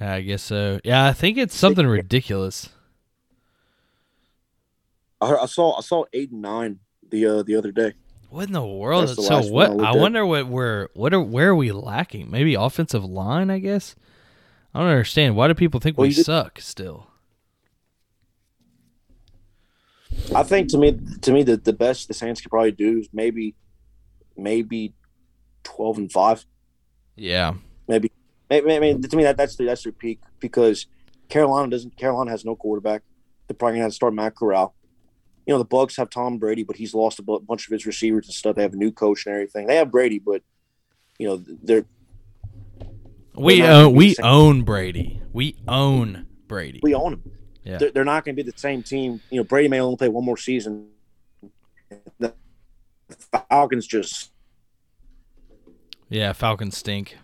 I 0.00 0.20
guess 0.20 0.42
so. 0.42 0.78
Yeah, 0.84 1.06
I 1.06 1.12
think 1.12 1.36
it's 1.38 1.56
something 1.56 1.86
ridiculous. 1.86 2.68
I, 5.20 5.34
I 5.34 5.46
saw 5.46 5.76
I 5.76 5.80
saw 5.80 6.04
eight 6.12 6.30
and 6.30 6.42
nine 6.42 6.78
the 7.10 7.26
uh, 7.26 7.42
the 7.42 7.56
other 7.56 7.72
day. 7.72 7.94
What 8.30 8.46
in 8.46 8.52
the 8.52 8.64
world? 8.64 9.08
The 9.08 9.22
So 9.22 9.40
what? 9.48 9.70
I 9.80 9.90
I 9.90 9.96
wonder 9.96 10.26
what 10.26 10.46
we're 10.46 10.88
what 10.94 11.14
are 11.14 11.20
where 11.20 11.50
are 11.50 11.56
we 11.56 11.72
lacking? 11.72 12.30
Maybe 12.30 12.54
offensive 12.54 13.04
line, 13.04 13.50
I 13.50 13.58
guess. 13.58 13.96
I 14.74 14.80
don't 14.80 14.88
understand. 14.88 15.34
Why 15.34 15.48
do 15.48 15.54
people 15.54 15.80
think 15.80 15.96
Well, 15.96 16.06
we 16.06 16.12
suck 16.12 16.60
still? 16.60 17.08
I 20.34 20.42
think 20.42 20.68
to 20.70 20.78
me, 20.78 20.98
to 21.22 21.32
me, 21.32 21.42
the, 21.42 21.56
the 21.56 21.72
best 21.72 22.08
the 22.08 22.14
Saints 22.14 22.40
could 22.40 22.50
probably 22.50 22.72
do 22.72 22.98
is 22.98 23.08
maybe, 23.12 23.54
maybe 24.36 24.92
twelve 25.64 25.96
and 25.96 26.10
five. 26.12 26.44
Yeah. 27.16 27.54
Maybe, 27.86 28.12
maybe 28.50 28.76
I 28.76 28.78
mean, 28.78 29.00
to 29.02 29.16
me 29.16 29.22
that 29.22 29.36
that's 29.36 29.56
their, 29.56 29.66
that's 29.66 29.84
their 29.84 29.92
peak 29.92 30.20
because 30.38 30.86
Carolina 31.28 31.70
doesn't. 31.70 31.96
Carolina 31.96 32.30
has 32.30 32.44
no 32.44 32.56
quarterback. 32.56 33.02
They're 33.46 33.56
probably 33.56 33.76
gonna 33.76 33.84
have 33.84 33.92
to 33.92 33.96
start 33.96 34.12
Matt 34.12 34.36
Corral. 34.36 34.74
You 35.48 35.54
know, 35.54 35.58
the 35.58 35.64
Bucs 35.64 35.96
have 35.96 36.10
Tom 36.10 36.36
Brady, 36.36 36.62
but 36.62 36.76
he's 36.76 36.92
lost 36.92 37.18
a 37.18 37.22
bunch 37.22 37.66
of 37.66 37.72
his 37.72 37.86
receivers 37.86 38.26
and 38.26 38.34
stuff. 38.34 38.54
They 38.54 38.60
have 38.60 38.74
a 38.74 38.76
new 38.76 38.92
coach 38.92 39.24
and 39.24 39.34
everything. 39.34 39.66
They 39.66 39.76
have 39.76 39.90
Brady, 39.90 40.18
but 40.18 40.42
you 41.18 41.26
know 41.26 41.42
they're 41.62 41.86
We 43.34 43.62
own 43.62 43.86
uh, 43.86 43.88
we 43.88 44.14
own 44.22 44.62
Brady. 44.62 45.22
We 45.32 45.56
own 45.66 46.26
Brady. 46.46 46.80
we 46.82 46.94
own 46.94 47.12
them. 47.12 47.32
Yeah. 47.64 47.78
They're, 47.78 47.90
they're 47.92 48.04
not 48.04 48.26
going 48.26 48.36
to 48.36 48.42
be 48.42 48.50
the 48.50 48.58
same 48.58 48.82
team. 48.82 49.22
You 49.30 49.38
know, 49.38 49.44
Brady 49.44 49.68
may 49.68 49.80
only 49.80 49.96
play 49.96 50.10
one 50.10 50.24
more 50.24 50.36
season. 50.36 50.88
The 52.18 52.34
Falcons 53.48 53.86
just 53.86 54.32
Yeah, 56.10 56.34
Falcons 56.34 56.76
stink. 56.76 57.16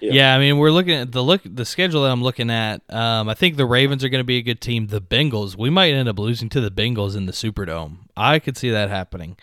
Yeah. 0.00 0.12
Yeah. 0.12 0.34
I 0.34 0.38
mean, 0.38 0.58
we're 0.58 0.70
looking 0.70 0.94
at 0.94 1.12
the 1.12 1.22
look 1.22 1.42
the 1.44 1.64
schedule 1.64 2.02
that 2.02 2.10
I'm 2.10 2.22
looking 2.22 2.50
at. 2.50 2.82
Um, 2.88 3.28
I 3.28 3.34
think 3.34 3.56
the 3.56 3.66
Ravens 3.66 4.04
are 4.04 4.08
going 4.08 4.20
to 4.20 4.24
be 4.24 4.38
a 4.38 4.42
good 4.42 4.60
team. 4.60 4.88
The 4.88 5.00
Bengals, 5.00 5.56
we 5.56 5.70
might 5.70 5.92
end 5.92 6.08
up 6.08 6.18
losing 6.18 6.48
to 6.50 6.60
the 6.60 6.70
Bengals 6.70 7.16
in 7.16 7.26
the 7.26 7.32
Superdome. 7.32 7.98
I 8.16 8.38
could 8.38 8.56
see 8.56 8.70
that 8.70 8.88
happening. 8.88 9.36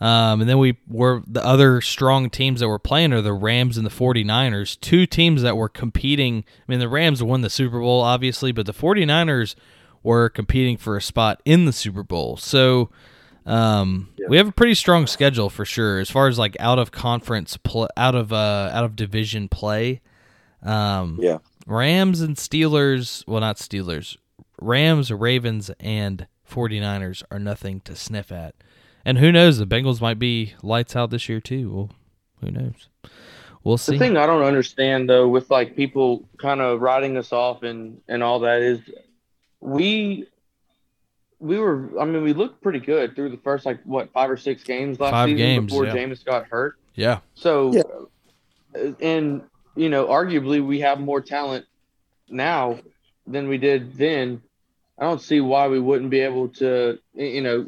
Um, 0.00 0.42
and 0.42 0.50
then 0.50 0.58
we 0.58 0.76
were 0.86 1.22
the 1.26 1.44
other 1.44 1.80
strong 1.80 2.28
teams 2.28 2.60
that 2.60 2.68
we're 2.68 2.78
playing 2.78 3.14
are 3.14 3.22
the 3.22 3.32
Rams 3.32 3.78
and 3.78 3.86
the 3.86 3.90
49ers, 3.90 4.78
two 4.78 5.06
teams 5.06 5.40
that 5.42 5.56
were 5.56 5.70
competing. 5.70 6.44
I 6.46 6.70
mean, 6.70 6.80
the 6.80 6.88
Rams 6.88 7.22
won 7.22 7.40
the 7.40 7.48
Super 7.48 7.80
Bowl 7.80 8.02
obviously, 8.02 8.52
but 8.52 8.66
the 8.66 8.74
49ers 8.74 9.54
were 10.02 10.28
competing 10.28 10.76
for 10.76 10.96
a 10.96 11.02
spot 11.02 11.40
in 11.44 11.64
the 11.64 11.72
Super 11.72 12.02
Bowl. 12.02 12.36
So, 12.36 12.90
um, 13.46 14.08
we 14.28 14.36
have 14.36 14.48
a 14.48 14.52
pretty 14.52 14.74
strong 14.74 15.06
schedule 15.06 15.48
for 15.48 15.64
sure 15.64 15.98
as 16.00 16.10
far 16.10 16.28
as 16.28 16.38
like 16.38 16.56
out 16.60 16.78
of 16.78 16.90
conference 16.90 17.56
pl- 17.56 17.88
out 17.96 18.14
of 18.14 18.32
uh 18.32 18.70
out 18.72 18.84
of 18.84 18.96
division 18.96 19.48
play. 19.48 20.00
Um, 20.62 21.18
Yeah. 21.20 21.38
Rams 21.66 22.20
and 22.20 22.36
Steelers, 22.36 23.24
well 23.26 23.40
not 23.40 23.56
Steelers. 23.56 24.16
Rams, 24.60 25.10
Ravens 25.12 25.70
and 25.80 26.26
49ers 26.50 27.22
are 27.30 27.38
nothing 27.38 27.80
to 27.80 27.94
sniff 27.94 28.30
at. 28.32 28.54
And 29.04 29.18
who 29.18 29.30
knows, 29.30 29.58
the 29.58 29.66
Bengals 29.66 30.00
might 30.00 30.18
be 30.18 30.54
lights 30.62 30.96
out 30.96 31.10
this 31.10 31.28
year 31.28 31.40
too. 31.40 31.70
Well, 31.70 31.90
who 32.40 32.50
knows? 32.50 32.88
We'll 33.62 33.78
see. 33.78 33.92
The 33.92 33.98
thing 33.98 34.16
I 34.16 34.26
don't 34.26 34.42
understand 34.44 35.08
though, 35.08 35.28
with 35.28 35.50
like 35.50 35.76
people 35.76 36.24
kind 36.38 36.60
of 36.60 36.80
writing 36.80 37.16
us 37.16 37.32
off 37.32 37.62
and 37.62 38.00
and 38.08 38.22
all 38.22 38.40
that, 38.40 38.60
is 38.62 38.80
we 39.60 40.26
we 41.38 41.58
were. 41.58 41.90
I 42.00 42.04
mean, 42.04 42.22
we 42.22 42.32
looked 42.32 42.62
pretty 42.62 42.80
good 42.80 43.14
through 43.14 43.30
the 43.30 43.36
first 43.38 43.66
like 43.66 43.80
what 43.84 44.12
five 44.12 44.30
or 44.30 44.36
six 44.36 44.62
games 44.64 44.98
last 45.00 45.12
Five 45.12 45.28
season 45.28 45.36
games, 45.38 45.66
before 45.66 45.86
yeah. 45.86 45.94
Jameis 45.94 46.24
got 46.24 46.46
hurt. 46.46 46.76
yeah. 46.94 47.18
So, 47.34 47.72
Yeah. 47.72 47.82
uh, 48.80 48.92
and 49.00 49.42
you 49.74 49.88
know, 49.88 50.06
arguably 50.06 50.64
we 50.66 50.80
have 50.80 50.98
more 50.98 51.20
talent 51.20 51.66
now 52.28 52.78
than 53.26 53.48
we 53.48 53.58
did 53.58 53.94
then. 53.94 54.42
I 54.98 55.04
don't 55.04 55.20
see 55.20 55.40
why 55.42 55.68
we 55.68 55.78
wouldn't 55.78 56.08
be 56.10 56.20
able 56.20 56.48
to, 56.54 56.98
you 57.14 57.42
know, 57.42 57.66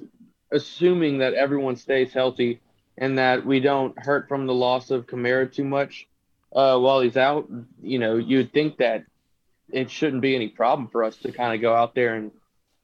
assuming 0.50 1.18
that 1.18 1.34
everyone 1.34 1.76
stays 1.76 2.10
healthy 2.12 2.60
and 2.96 3.18
that 3.18 3.44
we 3.44 3.60
don't 3.60 3.98
hurt 3.98 4.28
from 4.28 4.46
the 4.46 4.54
loss 4.54 4.90
of 4.90 5.06
Kamara 5.06 5.52
too 5.52 5.64
much 5.64 6.08
uh, 6.56 6.78
while 6.78 7.00
he's 7.00 7.18
out. 7.18 7.46
You 7.82 7.98
know, 7.98 8.16
you'd 8.16 8.52
think 8.54 8.78
that 8.78 9.04
it 9.70 9.90
shouldn't 9.90 10.22
be 10.22 10.34
any 10.34 10.48
problem 10.48 10.88
for 10.88 11.04
us 11.04 11.16
to 11.18 11.30
kind 11.32 11.54
of 11.54 11.60
go 11.60 11.74
out 11.74 11.94
there 11.94 12.14
and 12.14 12.30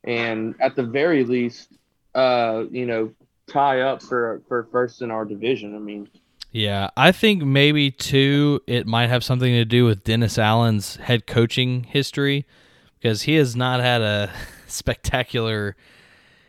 and 0.05 0.55
at 0.61 0.77
the 0.77 0.83
very 0.83 1.25
least, 1.25 1.73
uh, 2.15 2.65
you 2.71 2.87
know, 2.87 3.13
tie 3.47 3.81
up 3.81 4.03
for 4.03 4.43
for 4.49 4.69
first 4.71 5.03
in 5.03 5.11
our 5.11 5.25
division. 5.25 5.75
I 5.75 5.79
mean, 5.79 6.09
Yeah, 6.53 6.91
I 6.97 7.13
think 7.13 7.43
maybe 7.43 7.91
too 7.91 8.61
it 8.67 8.87
might 8.87 9.09
have 9.09 9.25
something 9.25 9.53
to 9.53 9.65
do 9.65 9.85
with 9.85 10.05
Dennis 10.05 10.39
Allen's 10.39 10.97
head 10.97 11.27
coaching 11.27 11.85
history 11.85 12.47
because 13.01 13.23
he 13.23 13.35
has 13.35 13.57
not 13.57 13.81
had 13.81 14.01
a 14.01 14.31
spectacular 14.67 15.77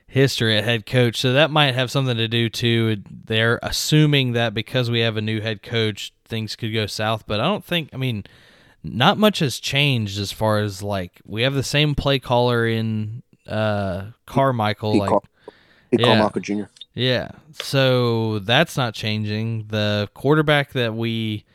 history 0.08 0.58
at 0.58 0.64
head 0.64 0.86
coach. 0.86 1.20
So 1.20 1.34
that 1.34 1.52
might 1.52 1.76
have 1.76 1.92
something 1.92 2.16
to 2.16 2.28
do 2.28 2.50
too. 2.50 3.04
They're 3.10 3.60
assuming 3.62 4.34
that 4.34 4.54
because 4.54 4.90
we 4.90 5.02
have 5.02 5.18
a 5.18 5.22
new 5.22 5.42
head 5.42 5.62
coach, 5.62 6.14
things 6.24 6.56
could 6.56 6.74
go 6.74 6.86
south, 6.86 7.26
but 7.28 7.40
I 7.40 7.44
don't 7.44 7.66
think 7.66 7.90
I 7.94 7.98
mean 7.98 8.24
not 8.84 9.18
much 9.18 9.40
has 9.40 9.60
changed 9.60 10.20
as 10.20 10.32
far 10.32 10.60
as 10.60 10.84
like 10.84 11.22
we 11.26 11.42
have 11.42 11.54
the 11.54 11.64
same 11.64 11.96
play 11.96 12.20
caller 12.20 12.68
in 12.68 13.24
uh 13.48 14.06
Carmichael 14.26 14.94
Pete 14.94 15.00
like 15.02 15.10
Car- 15.10 15.22
Pete 15.92 16.00
Yeah. 16.02 16.06
Carmichael 16.18 16.42
Jr. 16.42 16.64
yeah. 16.94 17.32
So 17.54 18.40
that's 18.40 18.76
not 18.78 18.94
changing. 18.94 19.68
The 19.68 20.10
quarterback 20.14 20.74
that 20.74 20.94
we 20.96 21.46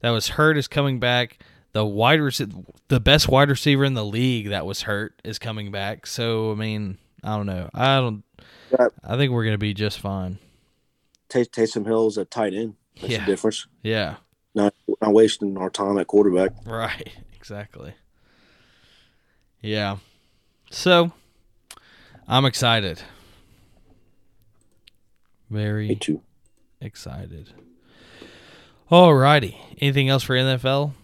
that 0.00 0.10
was 0.10 0.28
hurt 0.30 0.56
is 0.58 0.68
coming 0.68 0.98
back. 1.00 1.38
The 1.72 1.84
wide 1.86 2.20
rec- 2.20 2.48
the 2.88 3.00
best 3.00 3.28
wide 3.28 3.48
receiver 3.48 3.84
in 3.84 3.94
the 3.94 4.04
league 4.04 4.48
that 4.50 4.66
was 4.66 4.82
hurt 4.82 5.14
is 5.24 5.38
coming 5.38 5.70
back. 5.70 6.06
So 6.06 6.52
I 6.52 6.54
mean, 6.54 6.98
I 7.24 7.36
don't 7.36 7.46
know. 7.46 7.70
I 7.74 7.96
don't 7.98 8.22
Yeah. 8.70 8.88
I 9.04 9.16
think 9.16 9.32
we're 9.32 9.44
going 9.44 9.54
to 9.54 9.58
be 9.58 9.74
just 9.74 9.98
fine. 9.98 10.38
Tay- 11.28 11.44
Taysom 11.46 11.86
Hill's 11.86 12.18
a 12.18 12.24
tight 12.26 12.52
end. 12.54 12.74
That's 13.00 13.10
Yeah. 13.12 13.20
the 13.20 13.26
difference. 13.32 13.66
Yeah. 13.82 14.16
Not 14.54 14.74
not 15.00 15.14
wasting 15.14 15.56
our 15.56 15.70
time 15.70 15.96
at 15.98 16.06
quarterback. 16.06 16.50
Right. 16.66 17.10
Exactly. 17.34 17.94
Yeah. 19.60 19.96
So 20.70 21.12
I'm 22.32 22.46
excited. 22.46 23.02
Me 25.50 25.58
Very 25.60 25.96
too. 25.96 26.22
excited. 26.80 27.52
Alrighty. 28.90 29.56
Anything 29.82 30.08
else 30.08 30.22
for 30.22 30.34
NFL? 30.34 30.94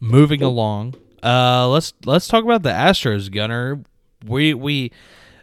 Moving 0.00 0.42
along. 0.42 0.96
Uh 1.22 1.66
let's 1.70 1.94
let's 2.04 2.28
talk 2.28 2.44
about 2.44 2.62
the 2.62 2.68
Astros, 2.68 3.32
Gunner. 3.32 3.80
We 4.22 4.52
we 4.52 4.92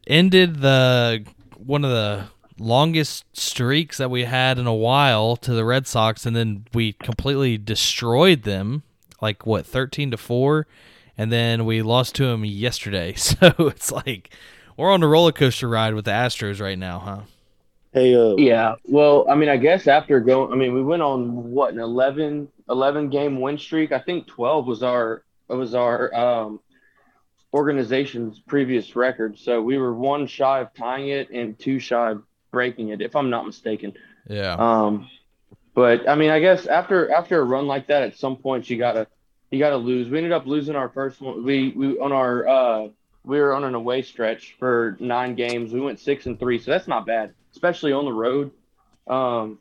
ended 0.05 0.57
the 0.57 1.25
one 1.57 1.83
of 1.83 1.89
the 1.89 2.25
longest 2.59 3.25
streaks 3.35 3.97
that 3.97 4.11
we 4.11 4.25
had 4.25 4.59
in 4.59 4.67
a 4.67 4.73
while 4.75 5.35
to 5.37 5.51
the 5.55 5.65
Red 5.65 5.87
Sox 5.87 6.27
and 6.27 6.35
then 6.35 6.67
we 6.75 6.93
completely 6.93 7.57
destroyed 7.57 8.43
them 8.43 8.83
like 9.19 9.47
what 9.47 9.65
13 9.65 10.11
to 10.11 10.17
4 10.17 10.67
and 11.17 11.31
then 11.31 11.65
we 11.65 11.81
lost 11.81 12.15
to 12.15 12.25
them 12.25 12.45
yesterday. 12.45 13.13
So 13.17 13.53
it's 13.59 13.91
like 13.91 14.33
we're 14.77 14.91
on 14.91 15.03
a 15.03 15.07
roller 15.07 15.31
coaster 15.31 15.69
ride 15.69 15.93
with 15.93 16.05
the 16.05 16.11
Astros 16.11 16.59
right 16.59 16.77
now, 16.77 16.99
huh? 16.99 17.19
Hey, 17.93 18.15
uh, 18.15 18.35
yeah. 18.37 18.75
Well, 18.85 19.25
I 19.29 19.35
mean, 19.35 19.49
I 19.49 19.57
guess 19.57 19.87
after 19.87 20.19
going, 20.19 20.51
I 20.51 20.55
mean, 20.55 20.73
we 20.73 20.81
went 20.81 21.03
on 21.03 21.51
what 21.51 21.73
an 21.73 21.79
11, 21.79 22.47
11 22.67 23.09
game 23.09 23.39
win 23.39 23.57
streak. 23.57 23.91
I 23.91 23.99
think 23.99 24.27
twelve 24.27 24.65
was 24.65 24.81
our 24.81 25.23
was 25.47 25.75
our 25.75 26.13
um, 26.15 26.59
organization's 27.53 28.39
previous 28.39 28.95
record. 28.95 29.37
So 29.37 29.61
we 29.61 29.77
were 29.77 29.93
one 29.93 30.25
shy 30.25 30.61
of 30.61 30.73
tying 30.73 31.09
it 31.09 31.29
and 31.29 31.57
two 31.59 31.79
shy 31.79 32.11
of 32.11 32.23
breaking 32.51 32.89
it, 32.89 33.01
if 33.01 33.15
I'm 33.15 33.29
not 33.29 33.45
mistaken. 33.45 33.93
Yeah. 34.27 34.55
Um, 34.57 35.09
but 35.75 36.09
I 36.09 36.15
mean, 36.15 36.31
I 36.31 36.39
guess 36.39 36.65
after 36.65 37.11
after 37.11 37.39
a 37.39 37.43
run 37.43 37.67
like 37.67 37.87
that, 37.87 38.03
at 38.03 38.17
some 38.17 38.37
point 38.37 38.69
you 38.69 38.77
gotta 38.77 39.07
you 39.53 39.59
gotta 39.59 39.77
lose. 39.77 40.09
We 40.09 40.17
ended 40.17 40.31
up 40.31 40.45
losing 40.45 40.75
our 40.75 40.89
first 40.89 41.21
one. 41.21 41.43
We 41.43 41.69
we 41.75 41.99
on 41.99 42.11
our 42.11 42.47
uh 42.47 42.87
we 43.23 43.39
were 43.39 43.53
on 43.53 43.63
an 43.63 43.75
away 43.75 44.01
stretch 44.01 44.55
for 44.57 44.97
nine 44.99 45.35
games. 45.35 45.71
We 45.71 45.79
went 45.79 45.99
six 45.99 46.25
and 46.25 46.39
three, 46.39 46.59
so 46.59 46.71
that's 46.71 46.87
not 46.87 47.05
bad, 47.05 47.33
especially 47.51 47.93
on 47.93 48.05
the 48.05 48.13
road. 48.13 48.51
Um, 49.07 49.59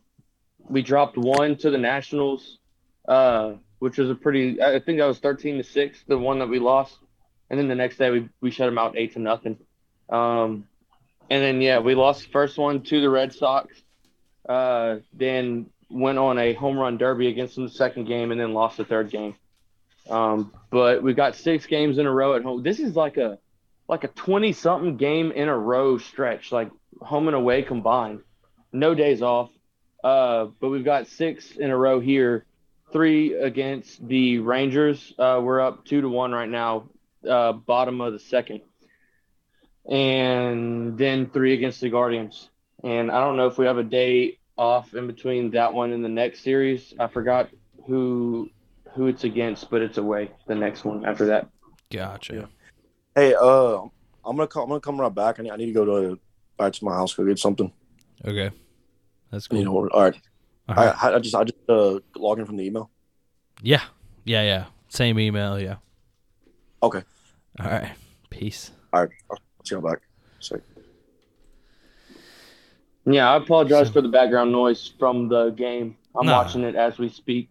we 0.68 0.82
dropped 0.82 1.16
one 1.16 1.57
to 1.59 1.70
the 1.70 1.78
Nationals, 1.78 2.59
uh, 3.07 3.53
which 3.78 3.99
was 3.99 4.11
a 4.11 4.14
pretty. 4.14 4.62
I 4.62 4.80
think 4.80 4.99
that 4.99 5.07
was 5.07 5.18
thirteen 5.18 5.59
to 5.59 5.64
six, 5.64 6.03
the 6.09 6.16
one 6.16 6.38
that 6.38 6.49
we 6.49 6.59
lost, 6.59 6.97
and 7.51 7.59
then 7.59 7.68
the 7.68 7.74
next 7.74 7.99
day 7.99 8.11
we 8.11 8.28
we 8.40 8.51
shut 8.51 8.66
them 8.66 8.78
out 8.78 8.97
eight 8.97 9.12
to 9.12 9.18
nothing. 9.18 9.59
Um, 10.09 10.66
and 11.30 11.43
then 11.43 11.61
yeah, 11.61 11.80
we 11.80 11.95
lost 11.95 12.24
the 12.24 12.30
first 12.30 12.59
one 12.59 12.82
to 12.84 13.01
the 13.01 13.11
Red 13.11 13.34
Sox 13.34 13.82
uh, 14.49 14.97
then 15.12 15.66
went 15.90 16.18
on 16.18 16.38
a 16.38 16.55
home 16.55 16.78
run 16.78 16.97
derby 16.97 17.28
against 17.28 17.55
them 17.55 17.64
the 17.64 17.70
second 17.70 18.07
game 18.07 18.30
and 18.32 18.40
then 18.40 18.55
lost 18.55 18.76
the 18.76 18.84
third 18.84 19.11
game. 19.11 19.34
Um, 20.11 20.53
but 20.71 21.03
we've 21.03 21.17
got 21.17 21.37
six 21.37 21.67
games 21.67 21.99
in 21.99 22.07
a 22.07 22.11
row 22.13 22.35
at 22.35 22.43
home. 22.43 22.63
This 22.63 22.81
is 22.81 22.97
like 22.97 23.17
a 23.17 23.39
like 23.89 24.05
a 24.05 24.09
twenty 24.09 24.53
something 24.53 24.97
game 24.97 25.33
in 25.33 25.49
a 25.49 25.57
row 25.57 25.99
stretch, 25.99 26.53
like 26.53 26.71
home 27.01 27.29
and 27.29 27.37
away 27.37 27.63
combined. 27.63 28.21
No 28.73 28.95
days 28.95 29.23
off. 29.23 29.51
Uh, 30.03 30.47
but 30.61 30.71
we've 30.71 30.85
got 30.85 31.07
six 31.07 31.53
in 31.53 31.71
a 31.71 31.77
row 31.77 32.01
here. 32.01 32.47
Three 32.93 33.35
against 33.35 34.07
the 34.07 34.39
Rangers. 34.41 35.15
Uh, 35.19 35.41
we're 35.43 35.61
up 35.61 35.85
two 35.85 36.01
to 36.01 36.09
one 36.09 36.33
right 36.33 36.49
now, 36.49 36.91
uh, 37.29 37.53
bottom 37.53 38.01
of 38.01 38.13
the 38.13 38.19
second. 38.19 38.61
And 39.89 40.99
then 40.99 41.31
three 41.31 41.55
against 41.55 41.81
the 41.81 41.89
Guardians. 41.89 42.51
And 42.85 43.11
I 43.11 43.21
don't 43.21 43.37
know 43.37 43.47
if 43.47 43.57
we 43.57 43.67
have 43.67 43.79
a 43.79 43.85
day 43.85 44.39
off 44.59 44.95
in 44.95 45.07
between 45.07 45.53
that 45.53 45.73
one 45.73 45.93
and 45.93 46.05
the 46.05 46.09
next 46.09 46.41
series. 46.41 46.93
I 46.99 47.07
forgot 47.07 47.49
who 47.87 48.51
who 48.95 49.07
it's 49.07 49.24
against, 49.24 49.70
but 49.70 49.82
it's 49.82 49.99
away 49.99 50.30
the 50.47 50.55
next 50.55 50.84
one 50.84 51.05
after 51.05 51.26
that. 51.26 51.49
Gotcha. 51.90 52.49
hey, 53.14 53.34
uh, 53.34 53.78
I'm 54.24 54.36
gonna 54.36 54.47
come. 54.47 54.62
I'm 54.64 54.68
gonna 54.68 54.80
come 54.80 55.01
right 55.01 55.14
back. 55.14 55.38
I 55.40 55.43
need, 55.43 55.51
I 55.51 55.57
need 55.57 55.66
to 55.66 55.72
go 55.72 55.84
to 55.84 56.18
back 56.57 56.72
to 56.74 56.84
my 56.84 56.93
house 56.95 57.14
go 57.14 57.24
get 57.24 57.38
something. 57.38 57.72
Okay. 58.24 58.51
That's 59.30 59.49
You 59.51 59.64
know, 59.64 59.76
all 59.88 60.03
right. 60.03 60.20
All 60.68 60.74
right. 60.76 60.95
I, 61.05 61.14
I 61.14 61.18
just 61.18 61.34
I 61.34 61.45
just 61.45 61.59
uh 61.68 61.99
log 62.16 62.38
in 62.38 62.47
from 62.47 62.57
the 62.57 62.64
email. 62.64 62.90
Yeah. 63.62 63.82
Yeah, 64.24 64.43
yeah. 64.43 64.64
Same 64.88 65.18
email, 65.18 65.59
yeah. 65.61 65.76
Okay. 66.82 67.03
All 67.59 67.66
right. 67.70 67.93
Peace. 68.30 68.70
All 68.93 69.01
right. 69.01 69.11
I'll 69.30 69.38
see 69.64 69.74
you 69.74 69.80
back. 69.80 69.99
So, 70.38 70.61
Yeah, 73.05 73.30
I 73.32 73.36
apologize 73.36 73.88
So- 73.88 73.95
for 73.95 74.01
the 74.03 74.09
background 74.09 74.53
noise 74.53 74.93
from 74.99 75.28
the 75.28 75.51
game. 75.51 75.97
I'm 76.14 76.26
Nah. 76.26 76.43
watching 76.43 76.62
it 76.62 76.74
as 76.76 76.99
we 76.99 77.09
speak. 77.09 77.49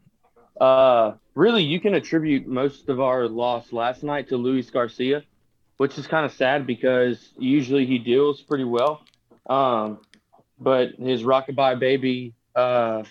Uh, 0.61 1.15
really, 1.33 1.63
you 1.63 1.79
can 1.79 1.95
attribute 1.95 2.45
most 2.45 2.87
of 2.87 3.01
our 3.01 3.27
loss 3.27 3.73
last 3.73 4.03
night 4.03 4.29
to 4.29 4.37
Luis 4.37 4.69
Garcia, 4.69 5.23
which 5.77 5.97
is 5.97 6.05
kind 6.05 6.23
of 6.23 6.31
sad 6.31 6.67
because 6.67 7.33
usually 7.39 7.87
he 7.87 7.97
deals 7.97 8.41
pretty 8.41 8.63
well. 8.63 9.01
Um, 9.49 9.99
but 10.59 10.91
his 10.99 11.23
rockabye 11.23 11.79
baby, 11.79 12.35
uh, 12.55 13.03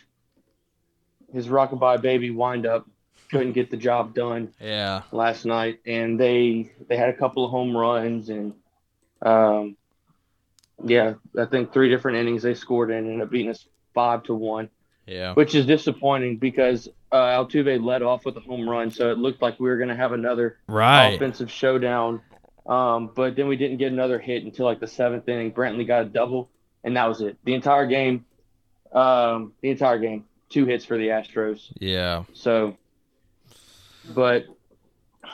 his 1.32 1.48
rockabye 1.48 2.01
baby 2.01 2.30
wind 2.30 2.66
up 2.66 2.86
couldn't 3.32 3.53
get 3.53 3.68
the 3.70 3.76
job 3.76 4.14
done 4.14 4.55
Yeah. 4.61 5.03
last 5.11 5.44
night, 5.44 5.80
and 5.84 6.20
they 6.20 6.70
they 6.88 6.96
had 6.96 7.09
a 7.09 7.16
couple 7.16 7.44
of 7.44 7.51
home 7.51 7.76
runs 7.76 8.28
and 8.28 8.55
um, 9.22 9.76
yeah, 10.84 11.14
I 11.38 11.46
think 11.46 11.72
three 11.72 11.88
different 11.88 12.18
innings 12.18 12.42
they 12.42 12.55
scored 12.55 12.90
in 12.90 12.98
and 12.98 13.07
ended 13.09 13.22
up 13.22 13.30
beating 13.30 13.51
us 13.51 13.66
five 13.92 14.22
to 14.24 14.34
one, 14.34 14.70
Yeah. 15.11 15.34
which 15.34 15.54
is 15.56 15.66
disappointing 15.66 16.36
because 16.36 16.88
uh, 17.11 17.16
Altuve 17.16 17.84
led 17.84 18.02
off 18.02 18.24
with 18.24 18.36
a 18.36 18.40
home 18.40 18.68
run, 18.68 18.90
so 18.92 19.11
it 19.11 19.18
looked 19.18 19.42
like 19.42 19.58
we 19.58 19.68
were 19.68 19.76
going 19.76 19.88
to 19.88 19.96
have 19.96 20.12
another 20.12 20.58
Right. 20.68 21.14
offensive 21.14 21.50
showdown. 21.50 22.20
Um, 22.66 23.11
but 23.16 23.34
then 23.34 23.48
we 23.48 23.56
didn't 23.56 23.78
get 23.78 23.90
another 23.90 24.20
hit 24.20 24.44
until 24.44 24.66
like 24.66 24.78
the 24.78 24.86
seventh 24.86 25.28
inning. 25.28 25.50
Brantley 25.52 25.84
got 25.86 26.02
a 26.02 26.04
double, 26.04 26.48
and 26.84 26.96
that 26.96 27.06
was 27.08 27.20
it. 27.22 27.36
The 27.44 27.54
entire 27.54 27.86
game, 27.86 28.24
um, 28.92 29.52
the 29.62 29.70
entire 29.70 29.98
game, 29.98 30.26
two 30.48 30.66
hits 30.66 30.84
for 30.84 30.96
the 30.96 31.08
Astros. 31.08 31.72
Yeah. 31.80 32.22
So, 32.32 32.76
but 34.14 34.44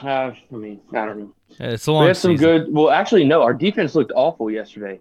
uh, 0.02 0.06
I 0.32 0.36
mean, 0.50 0.80
I 0.94 1.04
don't 1.04 1.18
know. 1.18 1.32
It's 1.60 1.86
a 1.86 1.92
long 1.92 2.04
We 2.04 2.08
had 2.08 2.16
some 2.16 2.32
season. 2.32 2.46
good. 2.64 2.72
Well, 2.74 2.90
actually, 2.90 3.24
no. 3.24 3.42
Our 3.42 3.54
defense 3.54 3.94
looked 3.94 4.12
awful 4.14 4.50
yesterday. 4.50 5.00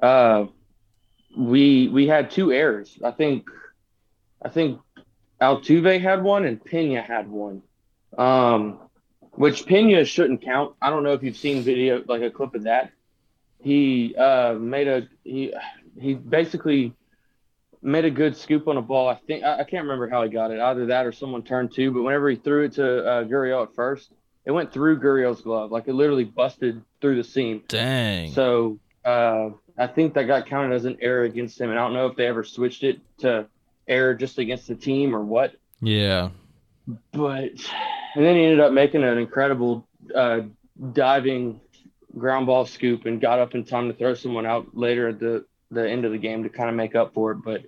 Uh, 0.00 0.46
we 1.36 1.88
we 1.88 2.06
had 2.06 2.30
two 2.30 2.52
errors. 2.52 2.98
I 3.04 3.10
think, 3.10 3.46
I 4.44 4.48
think 4.50 4.80
Altuve 5.40 6.00
had 6.00 6.22
one 6.22 6.44
and 6.44 6.62
Pena 6.62 7.02
had 7.02 7.28
one. 7.28 7.62
Um, 8.16 8.78
which 9.32 9.66
Pena 9.66 10.04
shouldn't 10.04 10.42
count. 10.42 10.74
I 10.80 10.90
don't 10.90 11.02
know 11.02 11.12
if 11.12 11.22
you've 11.22 11.36
seen 11.36 11.62
video 11.62 12.04
like 12.06 12.22
a 12.22 12.30
clip 12.30 12.54
of 12.54 12.64
that. 12.64 12.92
He 13.60 14.14
uh 14.14 14.54
made 14.54 14.86
a 14.86 15.08
he 15.24 15.52
he 15.98 16.14
basically 16.14 16.92
made 17.82 18.04
a 18.04 18.10
good 18.10 18.36
scoop 18.36 18.68
on 18.68 18.76
a 18.76 18.82
ball. 18.82 19.08
I 19.08 19.14
think 19.14 19.42
I, 19.42 19.60
I 19.60 19.64
can't 19.64 19.84
remember 19.84 20.08
how 20.08 20.22
he 20.22 20.28
got 20.28 20.50
it. 20.50 20.60
Either 20.60 20.86
that 20.86 21.06
or 21.06 21.12
someone 21.12 21.42
turned 21.42 21.74
two. 21.74 21.90
But 21.90 22.02
whenever 22.02 22.30
he 22.30 22.36
threw 22.36 22.64
it 22.64 22.72
to 22.74 23.04
uh, 23.04 23.24
Gurriel 23.24 23.64
at 23.64 23.74
first, 23.74 24.12
it 24.44 24.52
went 24.52 24.72
through 24.72 25.00
Gurriel's 25.00 25.42
glove. 25.42 25.72
Like 25.72 25.88
it 25.88 25.94
literally 25.94 26.24
busted 26.24 26.82
through 27.00 27.16
the 27.16 27.24
seam. 27.24 27.62
Dang. 27.68 28.30
So 28.32 28.78
uh, 29.04 29.50
I 29.76 29.86
think 29.86 30.14
that 30.14 30.24
got 30.24 30.46
counted 30.46 30.74
as 30.74 30.84
an 30.84 30.98
error 31.00 31.24
against 31.24 31.60
him. 31.60 31.70
And 31.70 31.78
I 31.78 31.82
don't 31.82 31.94
know 31.94 32.06
if 32.06 32.16
they 32.16 32.26
ever 32.26 32.44
switched 32.44 32.84
it 32.84 33.00
to 33.18 33.46
error 33.88 34.14
just 34.14 34.38
against 34.38 34.68
the 34.68 34.74
team 34.74 35.14
or 35.14 35.22
what. 35.22 35.54
yeah. 35.80 36.30
But 37.12 37.52
and 38.14 38.24
then 38.24 38.36
he 38.36 38.44
ended 38.44 38.60
up 38.60 38.72
making 38.72 39.02
an 39.02 39.16
incredible 39.16 39.86
uh, 40.14 40.40
diving 40.92 41.60
ground 42.16 42.46
ball 42.46 42.66
scoop 42.66 43.06
and 43.06 43.20
got 43.20 43.38
up 43.38 43.54
in 43.54 43.64
time 43.64 43.88
to 43.88 43.94
throw 43.94 44.14
someone 44.14 44.46
out 44.46 44.76
later 44.76 45.08
at 45.08 45.18
the 45.18 45.44
the 45.70 45.88
end 45.88 46.04
of 46.04 46.12
the 46.12 46.18
game 46.18 46.42
to 46.42 46.48
kind 46.48 46.68
of 46.68 46.76
make 46.76 46.94
up 46.94 47.14
for 47.14 47.32
it. 47.32 47.38
But 47.44 47.62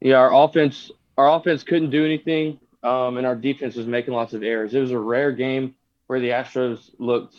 yeah, 0.00 0.16
our 0.16 0.32
offense 0.32 0.90
our 1.18 1.28
offense 1.28 1.62
couldn't 1.62 1.90
do 1.90 2.04
anything, 2.04 2.58
um, 2.82 3.18
and 3.18 3.26
our 3.26 3.36
defense 3.36 3.74
was 3.74 3.86
making 3.86 4.14
lots 4.14 4.32
of 4.32 4.42
errors. 4.42 4.72
It 4.72 4.80
was 4.80 4.92
a 4.92 4.98
rare 4.98 5.32
game 5.32 5.74
where 6.06 6.20
the 6.20 6.30
Astros 6.30 6.90
looked 6.98 7.36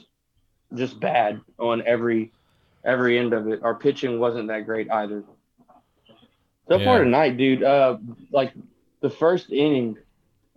just 0.75 0.99
bad 0.99 1.41
on 1.57 1.81
every 1.85 2.31
every 2.83 3.17
end 3.17 3.33
of 3.33 3.47
it. 3.47 3.63
Our 3.63 3.75
pitching 3.75 4.19
wasn't 4.19 4.47
that 4.49 4.65
great 4.65 4.91
either. 4.91 5.23
So 6.71 6.77
Yeah. 6.77 6.85
far 6.85 7.03
tonight, 7.03 7.35
dude, 7.35 7.63
uh, 7.63 7.97
like 8.31 8.53
the 9.01 9.09
first 9.09 9.51
inning, 9.51 9.97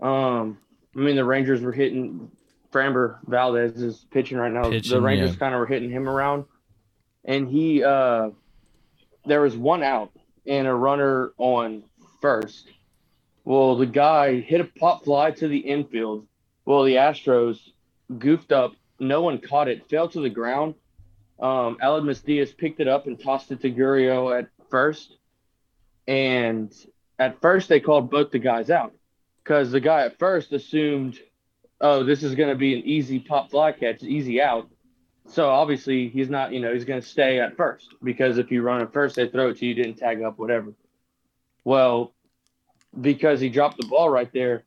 um, 0.01 0.59
I 0.95 1.01
mean 1.01 1.17
the 1.17 1.25
Rangers 1.25 1.61
were 1.61 1.73
hitting 1.73 2.31
Framber 2.71 3.19
Valdez 3.27 3.83
is 3.83 4.07
pitching 4.13 4.39
right 4.39 4.53
now. 4.53 4.71
Pitching, 4.71 4.93
the 4.93 5.01
Rangers 5.01 5.33
yeah. 5.33 5.37
kind 5.39 5.55
of 5.55 5.59
were 5.59 5.67
hitting 5.67 5.91
him 5.91 6.09
around, 6.09 6.45
and 7.25 7.49
he 7.49 7.83
uh, 7.83 8.31
there 9.27 9.41
was 9.41 9.57
one 9.57 9.83
out 9.83 10.13
and 10.47 10.69
a 10.69 10.73
runner 10.73 11.33
on 11.37 11.83
first. 12.21 12.69
Well, 13.45 13.75
the 13.75 13.87
guy 13.87 14.39
hit 14.39 14.61
a 14.61 14.65
pop 14.65 15.03
fly 15.03 15.33
to 15.33 15.49
the 15.49 15.59
infield. 15.59 16.29
Well, 16.65 16.85
the 16.85 16.95
Astros 16.95 17.59
goofed 18.19 18.53
up. 18.53 18.77
No 19.01 19.21
one 19.23 19.39
caught 19.39 19.67
it. 19.67 19.91
Fell 19.91 20.09
to 20.11 20.21
the 20.21 20.31
ground. 20.31 20.77
Um, 21.41 21.77
Aledmys 21.83 22.25
Diaz 22.25 22.53
picked 22.53 22.79
it 22.79 22.87
up 22.87 23.09
and 23.09 23.19
tossed 23.19 23.51
it 23.51 23.63
to 23.63 23.71
Gurriel 23.73 24.39
at 24.39 24.49
first. 24.71 25.17
And 26.07 26.73
at 27.19 27.41
first, 27.41 27.69
they 27.69 27.81
called 27.81 28.11
both 28.11 28.31
the 28.31 28.39
guys 28.39 28.71
out 28.71 28.95
because 29.43 29.71
the 29.71 29.81
guy 29.81 30.03
at 30.03 30.19
first 30.19 30.53
assumed, 30.53 31.19
oh, 31.81 32.05
this 32.05 32.23
is 32.23 32.35
going 32.35 32.51
to 32.51 32.55
be 32.55 32.75
an 32.75 32.85
easy 32.85 33.19
pop 33.19 33.51
fly 33.51 33.73
catch, 33.73 34.03
easy 34.03 34.41
out. 34.41 34.69
So 35.29 35.49
obviously, 35.49 36.09
he's 36.09 36.29
not, 36.29 36.53
you 36.53 36.61
know, 36.61 36.73
he's 36.73 36.85
going 36.85 37.01
to 37.01 37.07
stay 37.07 37.41
at 37.41 37.57
first 37.57 37.95
because 38.03 38.37
if 38.39 38.51
you 38.51 38.63
run 38.63 38.83
at 38.83 38.93
first, 38.93 39.17
they 39.17 39.29
throw 39.29 39.51
it 39.51 39.59
to 39.59 39.67
you, 39.67 39.75
didn't 39.75 39.95
tag 39.95 40.23
up, 40.23 40.39
whatever. 40.39 40.75
Well, 41.65 42.13
because 43.01 43.41
he 43.41 43.49
dropped 43.49 43.79
the 43.79 43.87
ball 43.87 44.11
right 44.11 44.31
there, 44.33 44.65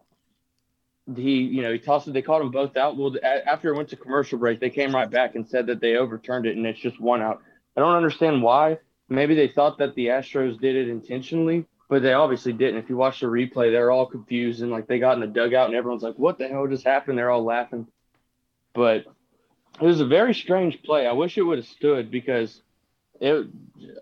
he, 1.15 1.41
you 1.41 1.61
know, 1.61 1.71
he 1.71 1.79
tossed 1.79 2.07
it. 2.07 2.13
They 2.13 2.21
called 2.21 2.41
them 2.41 2.51
both 2.51 2.75
out. 2.75 2.97
Well, 2.97 3.15
after 3.23 3.73
it 3.73 3.77
went 3.77 3.89
to 3.89 3.95
commercial 3.95 4.39
break, 4.39 4.59
they 4.59 4.69
came 4.69 4.93
right 4.93 5.09
back 5.09 5.35
and 5.35 5.47
said 5.47 5.67
that 5.67 5.79
they 5.79 5.95
overturned 5.95 6.45
it 6.45 6.57
and 6.57 6.65
it's 6.65 6.79
just 6.79 6.99
one 6.99 7.21
out. 7.21 7.41
I 7.75 7.79
don't 7.79 7.95
understand 7.95 8.41
why. 8.41 8.79
Maybe 9.09 9.35
they 9.35 9.47
thought 9.47 9.77
that 9.77 9.95
the 9.95 10.07
Astros 10.07 10.59
did 10.59 10.75
it 10.75 10.89
intentionally, 10.89 11.65
but 11.89 12.01
they 12.01 12.13
obviously 12.13 12.53
didn't. 12.53 12.79
If 12.83 12.89
you 12.89 12.97
watch 12.97 13.19
the 13.21 13.27
replay, 13.27 13.71
they're 13.71 13.91
all 13.91 14.05
confused 14.05 14.61
and 14.61 14.71
like 14.71 14.87
they 14.87 14.99
got 14.99 15.13
in 15.15 15.21
the 15.21 15.27
dugout 15.27 15.67
and 15.67 15.75
everyone's 15.75 16.03
like, 16.03 16.15
"What 16.17 16.37
the 16.37 16.47
hell 16.47 16.67
just 16.67 16.83
happened?" 16.83 17.17
They're 17.17 17.29
all 17.31 17.43
laughing. 17.43 17.87
But 18.73 19.05
it 19.79 19.85
was 19.85 20.01
a 20.01 20.05
very 20.05 20.33
strange 20.33 20.81
play. 20.83 21.07
I 21.07 21.13
wish 21.13 21.37
it 21.37 21.43
would 21.43 21.57
have 21.59 21.67
stood 21.67 22.11
because 22.11 22.61
it 23.21 23.47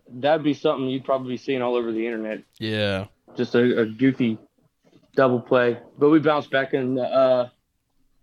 that'd 0.09 0.43
be 0.43 0.53
something 0.53 0.87
you'd 0.89 1.05
probably 1.05 1.33
be 1.33 1.37
seeing 1.37 1.61
all 1.61 1.75
over 1.75 1.91
the 1.91 2.05
internet 2.05 2.39
Yeah. 2.59 3.05
just 3.37 3.55
a, 3.55 3.81
a 3.81 3.85
goofy 3.85 4.37
double 5.15 5.39
play. 5.39 5.77
But 5.97 6.09
we 6.09 6.19
bounced 6.19 6.49
back 6.51 6.73
in 6.73 6.95
the 6.95 7.03
uh, 7.03 7.49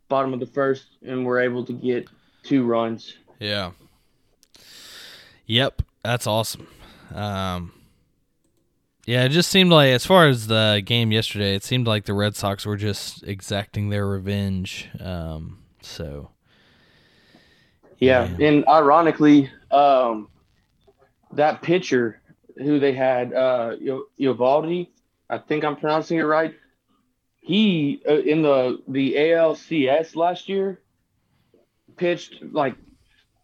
bottom 0.09 0.35
of 0.35 0.41
the 0.41 0.47
first 0.47 0.87
and 1.03 1.25
were 1.25 1.41
able 1.41 1.65
to 1.67 1.73
get 1.73 2.09
two 2.43 2.65
runs. 2.67 3.15
Yeah. 3.39 3.71
Yep, 5.47 5.83
that's 6.05 6.27
awesome. 6.27 6.67
Um, 7.15 7.73
yeah, 9.07 9.25
it 9.25 9.31
just 9.31 9.51
seemed 9.51 9.71
like, 9.71 9.89
as 9.89 10.07
far 10.07 10.29
as 10.29 10.47
the 10.47 10.81
game 10.85 11.11
yesterday, 11.13 11.55
it 11.55 11.65
seemed 11.65 11.87
like 11.87 12.05
the 12.05 12.15
Red 12.15 12.37
Sox 12.37 12.65
were 12.65 12.77
just 12.77 13.23
exacting 13.25 13.89
their 13.91 14.07
revenge. 14.07 14.89
Um, 15.01 15.59
so 15.81 16.31
Yeah, 17.99 18.29
Yeah. 18.39 18.47
and 18.49 18.67
ironically, 18.69 19.51
um, 19.71 20.29
that 21.33 21.63
pitcher 21.63 22.21
who 22.59 22.79
they 22.81 22.93
had, 22.93 23.33
uh, 23.33 23.77
Yo- 23.81 24.05
Eovaldi, 24.21 24.89
I 25.31 25.39
think 25.39 25.65
I'm 25.65 25.77
pronouncing 25.77 26.19
it 26.19 26.23
right. 26.25 26.55
He 27.41 28.03
uh, 28.09 28.19
in 28.19 28.43
the 28.43 28.83
the 28.87 29.15
ALCS 29.17 30.15
last 30.15 30.49
year 30.49 30.81
pitched 31.97 32.43
like 32.53 32.75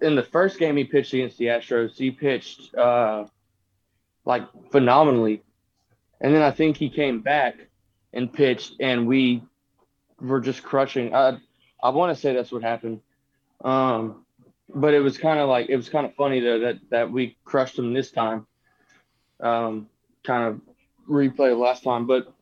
in 0.01 0.14
the 0.14 0.22
first 0.22 0.59
game 0.59 0.76
he 0.76 0.84
pitched 0.84 1.12
against 1.12 1.38
the 1.38 1.46
Astros. 1.46 1.96
He 1.96 2.11
pitched 2.11 2.74
uh, 2.74 3.26
like 4.24 4.42
phenomenally, 4.70 5.42
and 6.20 6.34
then 6.34 6.42
I 6.42 6.51
think 6.51 6.76
he 6.76 6.90
came 6.90 7.20
back 7.20 7.57
and 8.12 8.32
pitched, 8.32 8.74
and 8.80 9.07
we 9.07 9.42
were 10.20 10.40
just 10.40 10.62
crushing. 10.62 11.14
I 11.14 11.38
I 11.82 11.90
want 11.90 12.14
to 12.14 12.20
say 12.20 12.34
that's 12.34 12.53
what 12.53 12.62
happened. 12.62 13.01
Um, 13.64 14.24
but 14.74 14.94
it 14.94 15.01
was 15.01 15.18
kind 15.18 15.40
of 15.40 15.49
like 15.49 15.68
it 15.68 15.76
was 15.76 15.88
kind 15.88 16.07
of 16.07 16.14
funny 16.14 16.40
though 16.40 16.61
that 16.61 16.78
that 16.90 17.11
we 17.11 17.36
crushed 17.44 17.76
them 17.76 17.92
this 17.92 18.11
time. 18.11 18.46
Um, 19.40 19.88
kind 20.24 20.44
of 20.44 20.61
replay 21.09 21.59
last 21.59 21.84
time, 21.84 22.07
but 22.07 22.32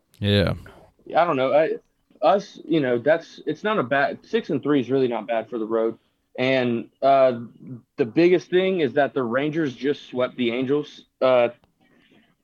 yeah, 1.05 1.21
I 1.21 1.25
don't 1.25 1.37
know. 1.37 1.53
I, 1.53 1.77
us, 2.21 2.59
you 2.65 2.79
know, 2.79 2.97
that's 2.97 3.39
it's 3.45 3.63
not 3.63 3.77
a 3.77 3.83
bad 3.83 4.19
six 4.25 4.49
and 4.49 4.61
three 4.61 4.81
is 4.81 4.89
really 4.89 5.07
not 5.07 5.27
bad 5.27 5.49
for 5.49 5.57
the 5.57 5.65
road. 5.65 5.97
And 6.37 6.89
uh, 7.01 7.39
the 7.97 8.05
biggest 8.05 8.49
thing 8.49 8.81
is 8.81 8.93
that 8.93 9.13
the 9.13 9.23
Rangers 9.23 9.73
just 9.75 10.07
swept 10.09 10.37
the 10.37 10.51
Angels, 10.51 11.05
uh, 11.21 11.49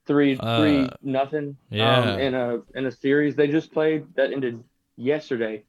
three 0.07 0.37
Uh, 0.39 0.57
three 0.57 0.89
nothing. 1.01 1.57
yeah. 1.69 1.99
Um, 1.99 2.19
in 2.19 2.33
a 2.33 2.61
in 2.75 2.85
a 2.85 2.91
series 2.91 3.35
they 3.35 3.47
just 3.47 3.71
played 3.71 4.05
that 4.15 4.31
ended 4.31 4.63
yesterday. 4.97 5.63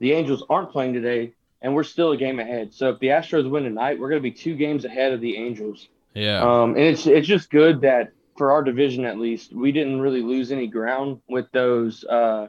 The 0.00 0.12
Angels 0.12 0.44
aren't 0.48 0.70
playing 0.70 0.94
today, 0.94 1.32
and 1.62 1.74
we're 1.74 1.84
still 1.84 2.12
a 2.12 2.16
game 2.16 2.38
ahead. 2.40 2.74
So 2.74 2.90
if 2.90 2.98
the 3.00 3.08
Astros 3.08 3.48
win 3.48 3.64
tonight, 3.64 3.98
we're 3.98 4.08
going 4.10 4.22
to 4.22 4.28
be 4.30 4.32
two 4.32 4.54
games 4.56 4.84
ahead 4.84 5.12
of 5.12 5.20
the 5.20 5.36
Angels. 5.36 5.88
yeah, 6.14 6.42
Um, 6.42 6.70
and 6.70 6.84
it's 6.84 7.06
it's 7.06 7.26
just 7.26 7.50
good 7.50 7.82
that 7.82 8.12
for 8.36 8.52
our 8.52 8.62
division 8.62 9.04
at 9.04 9.18
least, 9.18 9.52
we 9.52 9.72
didn't 9.72 10.00
really 10.00 10.22
lose 10.22 10.50
any 10.52 10.66
ground 10.66 11.20
with 11.28 11.50
those 11.52 12.04
uh, 12.04 12.48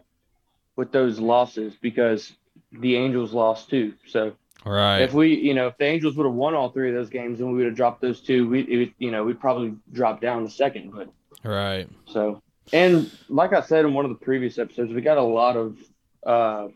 with 0.75 0.91
those 0.91 1.19
losses 1.19 1.75
because 1.81 2.31
the 2.71 2.95
Angels 2.95 3.33
lost 3.33 3.69
too. 3.69 3.93
So 4.07 4.33
right. 4.65 5.01
if 5.01 5.13
we, 5.13 5.35
you 5.35 5.53
know, 5.53 5.67
if 5.67 5.77
the 5.77 5.85
Angels 5.85 6.15
would 6.15 6.25
have 6.25 6.33
won 6.33 6.55
all 6.55 6.69
three 6.69 6.89
of 6.89 6.95
those 6.95 7.09
games 7.09 7.39
and 7.39 7.49
we 7.51 7.57
would 7.57 7.67
have 7.67 7.75
dropped 7.75 8.01
those 8.01 8.21
two, 8.21 8.49
we, 8.49 8.61
it, 8.61 8.93
you 8.97 9.11
know, 9.11 9.23
we'd 9.23 9.39
probably 9.39 9.75
drop 9.91 10.21
down 10.21 10.43
the 10.43 10.49
second. 10.49 10.91
But 10.91 11.09
right. 11.43 11.87
so, 12.05 12.41
and 12.73 13.11
like 13.29 13.53
I 13.53 13.61
said 13.61 13.85
in 13.85 13.93
one 13.93 14.05
of 14.05 14.09
the 14.09 14.23
previous 14.23 14.57
episodes, 14.57 14.91
we 14.91 15.01
got 15.01 15.17
a 15.17 15.23
lot 15.23 15.55
of 15.55 15.77
uh, 16.25 16.67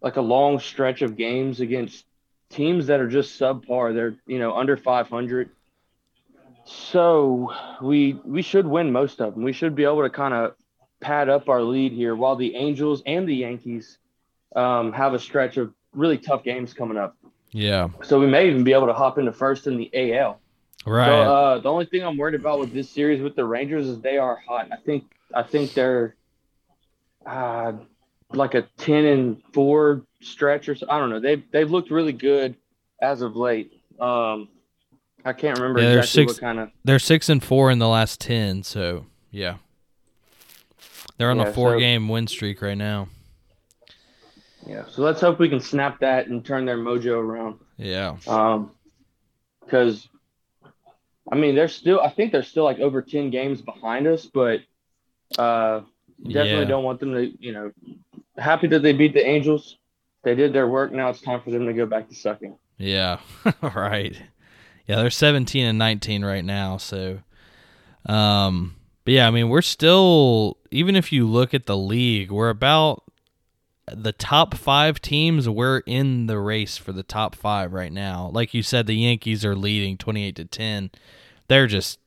like 0.00 0.16
a 0.16 0.22
long 0.22 0.58
stretch 0.58 1.02
of 1.02 1.16
games 1.16 1.60
against 1.60 2.04
teams 2.50 2.86
that 2.86 3.00
are 3.00 3.08
just 3.08 3.38
subpar. 3.38 3.94
They're 3.94 4.16
you 4.26 4.38
know 4.38 4.56
under 4.56 4.76
500. 4.76 5.50
So 6.64 7.52
we 7.82 8.20
we 8.24 8.42
should 8.42 8.66
win 8.66 8.92
most 8.92 9.20
of 9.20 9.34
them. 9.34 9.42
We 9.42 9.52
should 9.52 9.74
be 9.74 9.84
able 9.84 10.02
to 10.02 10.10
kind 10.10 10.32
of 10.32 10.54
pad 11.00 11.28
up 11.28 11.48
our 11.48 11.62
lead 11.62 11.92
here, 11.92 12.14
while 12.14 12.36
the 12.36 12.54
Angels 12.54 13.02
and 13.04 13.28
the 13.28 13.34
Yankees 13.34 13.98
um, 14.54 14.92
have 14.92 15.14
a 15.14 15.18
stretch 15.18 15.56
of 15.56 15.74
really 15.94 16.18
tough 16.18 16.42
games 16.44 16.72
coming 16.74 16.96
up. 16.96 17.16
Yeah, 17.54 17.88
So 18.02 18.18
we 18.18 18.26
may 18.26 18.46
even 18.48 18.64
be 18.64 18.72
able 18.72 18.86
to 18.86 18.94
hop 18.94 19.18
into 19.18 19.30
first 19.32 19.66
in 19.66 19.76
the 19.76 19.90
AL. 19.92 20.40
right. 20.86 21.06
So 21.06 21.12
uh, 21.12 21.58
the 21.58 21.70
only 21.70 21.84
thing 21.84 22.02
I'm 22.02 22.16
worried 22.16 22.34
about 22.34 22.58
with 22.60 22.72
this 22.72 22.88
series 22.88 23.20
with 23.22 23.36
the 23.36 23.44
Rangers 23.44 23.86
is 23.88 24.00
they 24.00 24.16
are 24.16 24.36
hot. 24.48 24.68
I 24.72 24.76
think 24.76 25.04
I 25.34 25.42
think 25.42 25.74
they're 25.74 26.16
uh, 27.26 27.72
like 28.32 28.54
a 28.54 28.62
ten 28.78 29.04
and 29.04 29.42
four 29.52 30.02
stretch 30.22 30.68
or 30.70 30.74
so. 30.74 30.86
I 30.88 30.98
don't 30.98 31.10
know. 31.10 31.20
They've 31.20 31.42
they've 31.52 31.70
looked 31.70 31.90
really 31.90 32.12
good 32.14 32.54
as 33.02 33.20
of 33.20 33.36
late. 33.36 33.72
Um, 34.00 34.48
I 35.24 35.32
can't 35.34 35.58
remember 35.58 35.80
Yeah, 35.80 35.88
they're 35.90 35.98
exactly 35.98 36.22
six- 36.28 36.32
what 36.34 36.40
kind 36.40 36.58
of. 36.60 36.70
They're 36.84 36.98
six 36.98 37.28
and 37.28 37.44
four 37.44 37.70
in 37.70 37.78
the 37.80 37.88
last 37.88 38.18
ten, 38.18 38.62
so 38.62 39.04
yeah, 39.30 39.56
they're 41.18 41.30
on 41.30 41.36
Yeah, 41.36 41.42
a 41.44 41.46
so- 41.48 41.52
four-game 41.52 42.08
win 42.08 42.26
streak 42.26 42.62
right 42.62 42.78
now. 42.78 43.08
Yeah. 44.66 44.84
So 44.90 45.02
let's 45.02 45.20
hope 45.20 45.38
we 45.38 45.48
can 45.48 45.60
snap 45.60 46.00
that 46.00 46.28
and 46.28 46.44
turn 46.44 46.64
their 46.66 46.78
mojo 46.78 47.18
around. 47.18 47.58
Yeah, 47.76 48.16
Um, 48.28 48.70
because 49.64 50.08
I 51.30 51.34
mean 51.36 51.54
they're 51.54 51.68
still. 51.68 52.00
I 52.00 52.10
think 52.10 52.32
they're 52.32 52.42
still 52.42 52.64
like 52.64 52.78
over 52.78 53.02
ten 53.02 53.30
games 53.30 53.60
behind 53.62 54.06
us, 54.06 54.26
but 54.26 54.60
uh, 55.38 55.80
definitely 56.22 56.60
Yeah. 56.62 56.64
don't 56.68 56.84
want 56.84 57.00
them 57.00 57.12
to. 57.14 57.32
You 57.40 57.52
know, 57.52 57.72
happy 58.36 58.66
that 58.68 58.82
they 58.82 58.92
beat 58.92 59.14
the 59.14 59.26
Angels. 59.26 59.78
They 60.24 60.34
did 60.36 60.52
their 60.52 60.68
work. 60.68 60.92
Now 60.92 61.08
it's 61.10 61.20
time 61.20 61.40
for 61.42 61.50
them 61.50 61.66
to 61.66 61.72
go 61.72 61.86
back 61.86 62.08
to 62.08 62.14
sucking. 62.14 62.56
yeah, 62.78 63.18
right. 63.74 64.14
Yeah, 64.86 64.96
they're 64.96 65.10
seventeen 65.10 65.66
and 65.66 65.78
nineteen 65.78 66.24
right 66.24 66.44
now. 66.44 66.76
So, 66.76 67.18
um, 68.06 68.76
but 69.04 69.14
yeah, 69.14 69.26
I 69.26 69.30
mean, 69.30 69.48
we're 69.48 69.62
still 69.62 70.58
even 70.70 70.94
if 70.96 71.10
you 71.12 71.26
look 71.26 71.54
at 71.54 71.66
the 71.66 71.76
league, 71.76 72.30
we're 72.30 72.50
about 72.50 73.02
the 73.86 74.12
top 74.12 74.54
five 74.54 75.00
teams. 75.00 75.48
We're 75.48 75.78
in 75.86 76.26
the 76.26 76.38
race 76.38 76.76
for 76.76 76.92
the 76.92 77.02
top 77.02 77.34
five 77.34 77.72
right 77.72 77.92
now. 77.92 78.30
Like 78.32 78.54
you 78.54 78.62
said, 78.62 78.86
the 78.86 78.94
Yankees 78.94 79.44
are 79.44 79.56
leading 79.56 79.96
twenty-eight 79.96 80.36
to 80.36 80.44
ten. 80.44 80.90
They're 81.48 81.66
just 81.66 81.98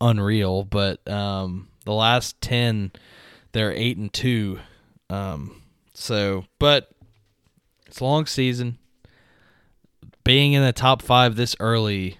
unreal. 0.00 0.64
But 0.64 1.06
um, 1.08 1.68
the 1.84 1.92
last 1.92 2.40
ten, 2.40 2.92
they're 3.52 3.72
eight 3.72 3.96
and 3.96 4.12
two. 4.12 4.60
Um, 5.10 5.62
so, 5.94 6.44
but 6.58 6.90
it's 7.86 8.00
a 8.00 8.04
long 8.04 8.26
season. 8.26 8.78
being 10.26 10.54
in 10.54 10.62
the 10.64 10.72
top 10.72 11.00
five 11.00 11.36
this 11.36 11.54
early 11.60 12.18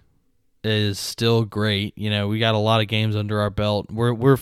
is 0.62 0.96
still 0.98 1.44
great. 1.44 1.92
You 1.98 2.08
know, 2.08 2.28
we 2.28 2.38
got 2.38 2.54
a 2.54 2.58
lot 2.58 2.80
of 2.80 2.86
games 2.86 3.16
under 3.16 3.40
our 3.40 3.50
belt. 3.50 3.90
We're 3.90 4.14
we're 4.14 4.38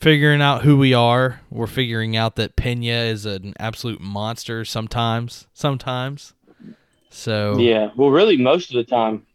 figuring 0.00 0.42
out 0.42 0.62
who 0.62 0.76
we 0.76 0.94
are. 0.94 1.40
We're 1.50 1.66
figuring 1.66 2.16
out 2.16 2.36
that 2.36 2.56
Pena 2.56 2.92
is 2.92 3.26
an 3.26 3.54
absolute 3.58 4.00
monster 4.00 4.64
sometimes. 4.64 5.46
Sometimes. 5.52 6.34
So 7.10 7.58
Yeah. 7.58 7.90
Well, 7.96 8.10
really, 8.10 8.36
most 8.36 8.70
of 8.70 8.76
the 8.76 8.84
time. 8.84 9.26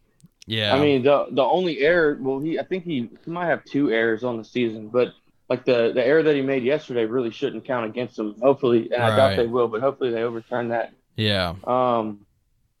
yeah. 0.46 0.74
I 0.74 0.80
mean, 0.80 1.02
the 1.02 1.26
the 1.30 1.42
only 1.42 1.80
error. 1.80 2.18
Well, 2.20 2.40
he 2.40 2.58
I 2.58 2.64
think 2.64 2.84
he, 2.84 3.08
he 3.24 3.30
might 3.30 3.46
have 3.46 3.64
two 3.64 3.90
errors 3.90 4.24
on 4.24 4.36
the 4.36 4.44
season, 4.44 4.88
but 4.88 5.12
like 5.48 5.64
the 5.64 5.92
the 5.94 6.04
error 6.04 6.22
that 6.22 6.34
he 6.34 6.42
made 6.42 6.64
yesterday 6.64 7.04
really 7.04 7.30
shouldn't 7.30 7.64
count 7.64 7.86
against 7.86 8.18
him. 8.18 8.34
Hopefully, 8.42 8.90
and 8.92 9.02
I 9.02 9.16
doubt 9.16 9.36
they 9.36 9.46
will, 9.46 9.68
but 9.68 9.80
hopefully 9.80 10.10
they 10.10 10.22
overturn 10.22 10.68
that. 10.68 10.92
yeah. 11.16 11.54
Um, 11.64 12.20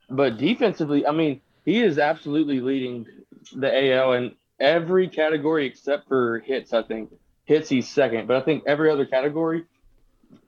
but 0.08 0.38
defensively, 0.38 1.04
I 1.06 1.10
mean, 1.10 1.40
he 1.64 1.82
is 1.82 1.98
absolutely 1.98 2.60
leading 2.60 3.06
the 3.54 3.92
AL 3.92 4.12
in 4.14 4.34
every 4.60 5.08
category 5.08 5.66
except 5.66 6.08
for 6.08 6.38
hits. 6.40 6.72
I 6.72 6.82
think 6.82 7.10
hits 7.46 7.68
he's 7.68 7.88
second, 7.88 8.28
but 8.28 8.36
I 8.36 8.40
think 8.40 8.64
every 8.66 8.90
other 8.90 9.06
category, 9.06 9.64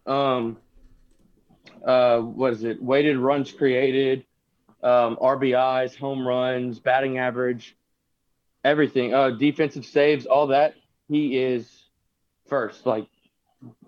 um, 0.07 0.59
uh, 1.85 2.19
what 2.19 2.53
is 2.53 2.65
it? 2.65 2.83
Weighted 2.83 3.17
runs 3.17 3.51
created, 3.53 4.25
um, 4.83 5.17
RBIs, 5.17 5.97
home 5.97 6.27
runs, 6.27 6.79
batting 6.81 7.19
average, 7.19 7.77
everything. 8.65 9.15
Uh, 9.15 9.31
defensive 9.31 9.87
saves, 9.87 10.27
all 10.27 10.49
that. 10.49 10.75
He 11.09 11.39
is 11.39 11.71
first, 12.49 12.85
like 12.85 13.07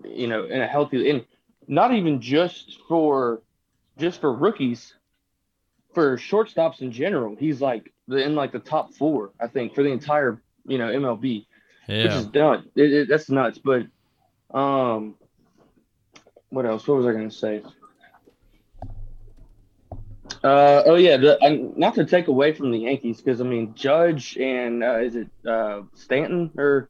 you 0.03 0.27
know, 0.27 0.45
in 0.45 0.61
a 0.61 0.67
healthy, 0.67 1.09
and 1.09 1.25
not 1.67 1.93
even 1.93 2.21
just 2.21 2.79
for 2.87 3.41
just 3.97 4.21
for 4.21 4.33
rookies, 4.33 4.93
for 5.93 6.17
shortstops 6.17 6.81
in 6.81 6.91
general, 6.91 7.35
he's 7.37 7.61
like 7.61 7.91
in 8.09 8.35
like 8.35 8.51
the 8.51 8.59
top 8.59 8.93
four, 8.93 9.31
I 9.39 9.47
think, 9.47 9.75
for 9.75 9.83
the 9.83 9.89
entire 9.91 10.41
you 10.65 10.77
know 10.77 10.87
MLB, 10.87 11.45
which 11.91 12.05
Yeah. 12.05 12.19
is 12.19 12.33
nuts. 12.33 12.67
It, 12.75 12.93
it, 12.93 13.07
that's 13.09 13.29
nuts. 13.29 13.59
But 13.59 13.87
um, 14.57 15.15
what 16.49 16.65
else? 16.65 16.87
What 16.87 16.97
was 16.97 17.05
I 17.05 17.11
gonna 17.11 17.31
say? 17.31 17.61
Uh, 20.43 20.83
oh 20.85 20.95
yeah, 20.95 21.17
the, 21.17 21.37
uh, 21.43 21.57
not 21.75 21.93
to 21.95 22.05
take 22.05 22.27
away 22.27 22.53
from 22.53 22.71
the 22.71 22.79
Yankees 22.79 23.21
because 23.21 23.41
I 23.41 23.43
mean 23.43 23.73
Judge 23.75 24.37
and 24.37 24.83
uh, 24.83 24.99
is 24.99 25.15
it 25.15 25.27
uh, 25.47 25.81
Stanton 25.93 26.49
or 26.57 26.89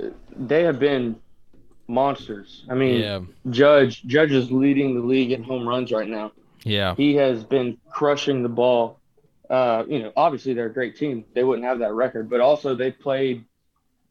uh, 0.00 0.06
they 0.34 0.62
have 0.62 0.78
been 0.78 1.16
monsters. 1.88 2.64
I 2.70 2.74
mean, 2.74 3.00
Yeah. 3.00 3.20
Judge 3.50 4.02
Judge 4.04 4.32
is 4.32 4.50
leading 4.50 4.94
the 4.94 5.02
league 5.06 5.32
in 5.32 5.42
home 5.42 5.68
runs 5.68 5.92
right 5.92 6.08
now. 6.08 6.32
Yeah. 6.64 6.94
He 6.94 7.14
has 7.16 7.44
been 7.44 7.78
crushing 7.90 8.42
the 8.42 8.48
ball. 8.48 9.00
Uh, 9.50 9.84
you 9.86 10.00
know, 10.00 10.12
obviously 10.16 10.54
they're 10.54 10.66
a 10.66 10.72
great 10.72 10.96
team. 10.96 11.24
They 11.34 11.44
wouldn't 11.44 11.66
have 11.66 11.80
that 11.80 11.92
record, 11.92 12.30
but 12.30 12.40
also 12.40 12.74
they 12.74 12.90
played 12.90 13.44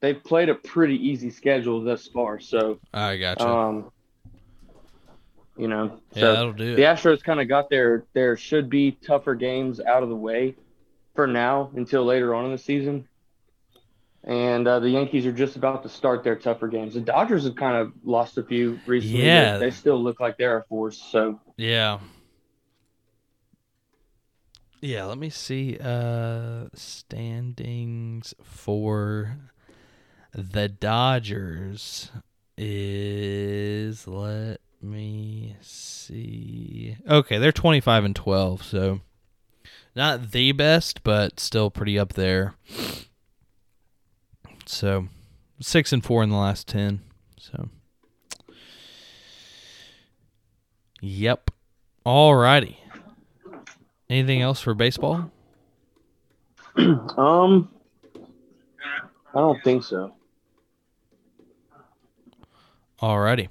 they 0.05 0.13
played 0.13 0.49
a 0.49 0.55
pretty 0.55 0.95
easy 0.95 1.31
schedule 1.31 1.81
thus 1.81 2.07
far. 2.07 2.39
So, 2.39 2.79
I 2.93 3.17
gotcha. 3.17 3.47
um, 3.47 3.91
you 5.57 5.67
know, 5.67 5.99
yeah, 6.13 6.21
so 6.21 6.33
that'll 6.33 6.53
do 6.53 6.75
the 6.75 6.83
it. 6.83 6.85
Astros 6.85 7.23
kind 7.23 7.41
of 7.41 7.47
got 7.47 7.71
their 7.71 8.05
their 8.13 8.37
should 8.37 8.69
be 8.69 8.91
tougher 8.91 9.33
games 9.33 9.79
out 9.79 10.03
of 10.03 10.09
the 10.09 10.15
way 10.15 10.55
for 11.15 11.25
now 11.25 11.71
until 11.75 12.05
later 12.05 12.35
on 12.35 12.45
in 12.45 12.51
the 12.51 12.57
season. 12.57 13.07
And 14.23 14.67
uh, 14.67 14.79
the 14.79 14.89
Yankees 14.89 15.25
are 15.25 15.31
just 15.31 15.55
about 15.55 15.81
to 15.83 15.89
start 15.89 16.23
their 16.23 16.35
tougher 16.35 16.67
games. 16.67 16.93
The 16.93 17.01
Dodgers 17.01 17.45
have 17.45 17.55
kind 17.55 17.77
of 17.77 17.93
lost 18.03 18.37
a 18.37 18.43
few 18.43 18.79
recently. 18.85 19.25
Yeah. 19.25 19.57
they 19.57 19.71
still 19.71 20.01
look 20.01 20.19
like 20.19 20.37
they're 20.37 20.59
a 20.59 20.63
force. 20.65 20.99
So 20.99 21.39
Yeah. 21.57 21.99
Yeah, 24.81 25.05
let 25.05 25.17
me 25.17 25.31
see 25.31 25.79
uh 25.79 26.65
standings 26.75 28.35
for 28.43 29.37
the 30.35 30.67
Dodgers 30.67 32.11
is 32.57 34.05
let 34.05 34.59
me 34.81 35.55
see. 35.61 36.97
Okay, 37.09 37.37
they're 37.37 37.53
25 37.53 38.03
and 38.03 38.15
12, 38.15 38.63
so 38.63 38.99
not 39.95 40.31
the 40.31 40.51
best, 40.51 41.03
but 41.03 41.39
still 41.39 41.71
pretty 41.71 41.97
up 41.97 42.13
there. 42.13 42.55
So, 44.65 45.07
6 45.61 45.93
and 45.93 46.03
4 46.03 46.23
in 46.23 46.29
the 46.29 46.35
last 46.35 46.67
10. 46.67 46.99
So, 47.39 47.69
yep. 50.99 51.49
Alrighty. 52.05 52.75
Anything 54.09 54.41
else 54.41 54.59
for 54.59 54.73
baseball? 54.73 55.31
Um, 57.17 57.69
I 59.33 59.39
don't 59.39 59.63
think 59.63 59.83
so. 59.83 60.13
Alrighty. 63.01 63.49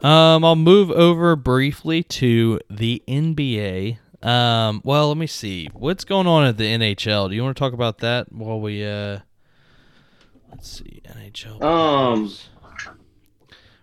Um, 0.00 0.44
I'll 0.44 0.56
move 0.56 0.90
over 0.90 1.34
briefly 1.36 2.02
to 2.02 2.60
the 2.70 3.02
NBA. 3.08 3.98
Um, 4.22 4.80
well, 4.84 5.08
let 5.08 5.16
me 5.16 5.26
see 5.26 5.68
what's 5.72 6.04
going 6.04 6.26
on 6.26 6.44
at 6.46 6.58
the 6.58 6.64
NHL. 6.64 7.28
Do 7.28 7.34
you 7.34 7.42
want 7.42 7.56
to 7.56 7.60
talk 7.60 7.72
about 7.72 7.98
that 7.98 8.30
while 8.32 8.60
we 8.60 8.84
uh? 8.84 9.20
Let's 10.50 10.70
see 10.70 11.02
NHL. 11.04 11.62
Um, 11.62 12.32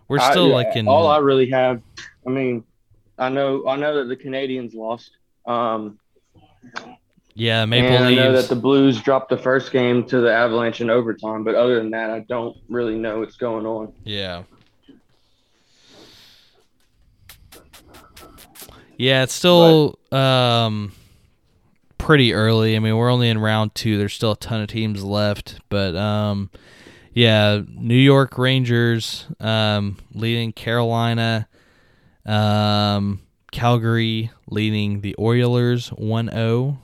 we're 0.07 0.19
I- 0.19 0.31
still 0.31 0.49
yeah, 0.49 0.53
like 0.55 0.75
in. 0.75 0.87
all 0.87 1.07
I 1.07 1.17
really 1.17 1.49
have. 1.49 1.81
I 2.25 2.29
mean, 2.29 2.63
I 3.17 3.29
know 3.29 3.67
I 3.67 3.75
know 3.75 3.95
that 3.97 4.05
the 4.05 4.15
Canadians 4.15 4.73
lost. 4.73 5.11
Um, 5.45 5.99
yeah, 7.35 7.65
Maple 7.65 7.89
and 7.89 8.05
I 8.05 8.15
know 8.15 8.31
that 8.33 8.47
the 8.49 8.55
Blues 8.55 9.01
dropped 9.01 9.29
the 9.29 9.37
first 9.37 9.71
game 9.71 10.03
to 10.05 10.21
the 10.21 10.31
Avalanche 10.31 10.81
in 10.81 10.89
overtime. 10.89 11.43
But 11.43 11.55
other 11.55 11.75
than 11.77 11.91
that, 11.91 12.11
I 12.11 12.19
don't 12.21 12.55
really 12.69 12.95
know 12.97 13.19
what's 13.19 13.35
going 13.35 13.65
on. 13.65 13.93
Yeah. 14.03 14.43
Yeah, 18.97 19.23
it's 19.23 19.33
still 19.33 19.97
um 20.11 20.93
pretty 21.97 22.33
early. 22.33 22.75
I 22.75 22.79
mean, 22.79 22.95
we're 22.97 23.11
only 23.11 23.29
in 23.29 23.37
round 23.37 23.75
2. 23.75 23.97
There's 23.97 24.13
still 24.13 24.33
a 24.33 24.37
ton 24.37 24.61
of 24.61 24.67
teams 24.67 25.03
left, 25.03 25.59
but 25.69 25.95
um 25.95 26.49
yeah, 27.13 27.61
New 27.67 27.95
York 27.95 28.37
Rangers 28.37 29.25
um 29.39 29.97
leading 30.13 30.51
Carolina 30.51 31.47
um 32.25 33.21
Calgary 33.51 34.31
leading 34.47 35.01
the 35.01 35.15
Oilers 35.19 35.89
1-0 35.91 36.77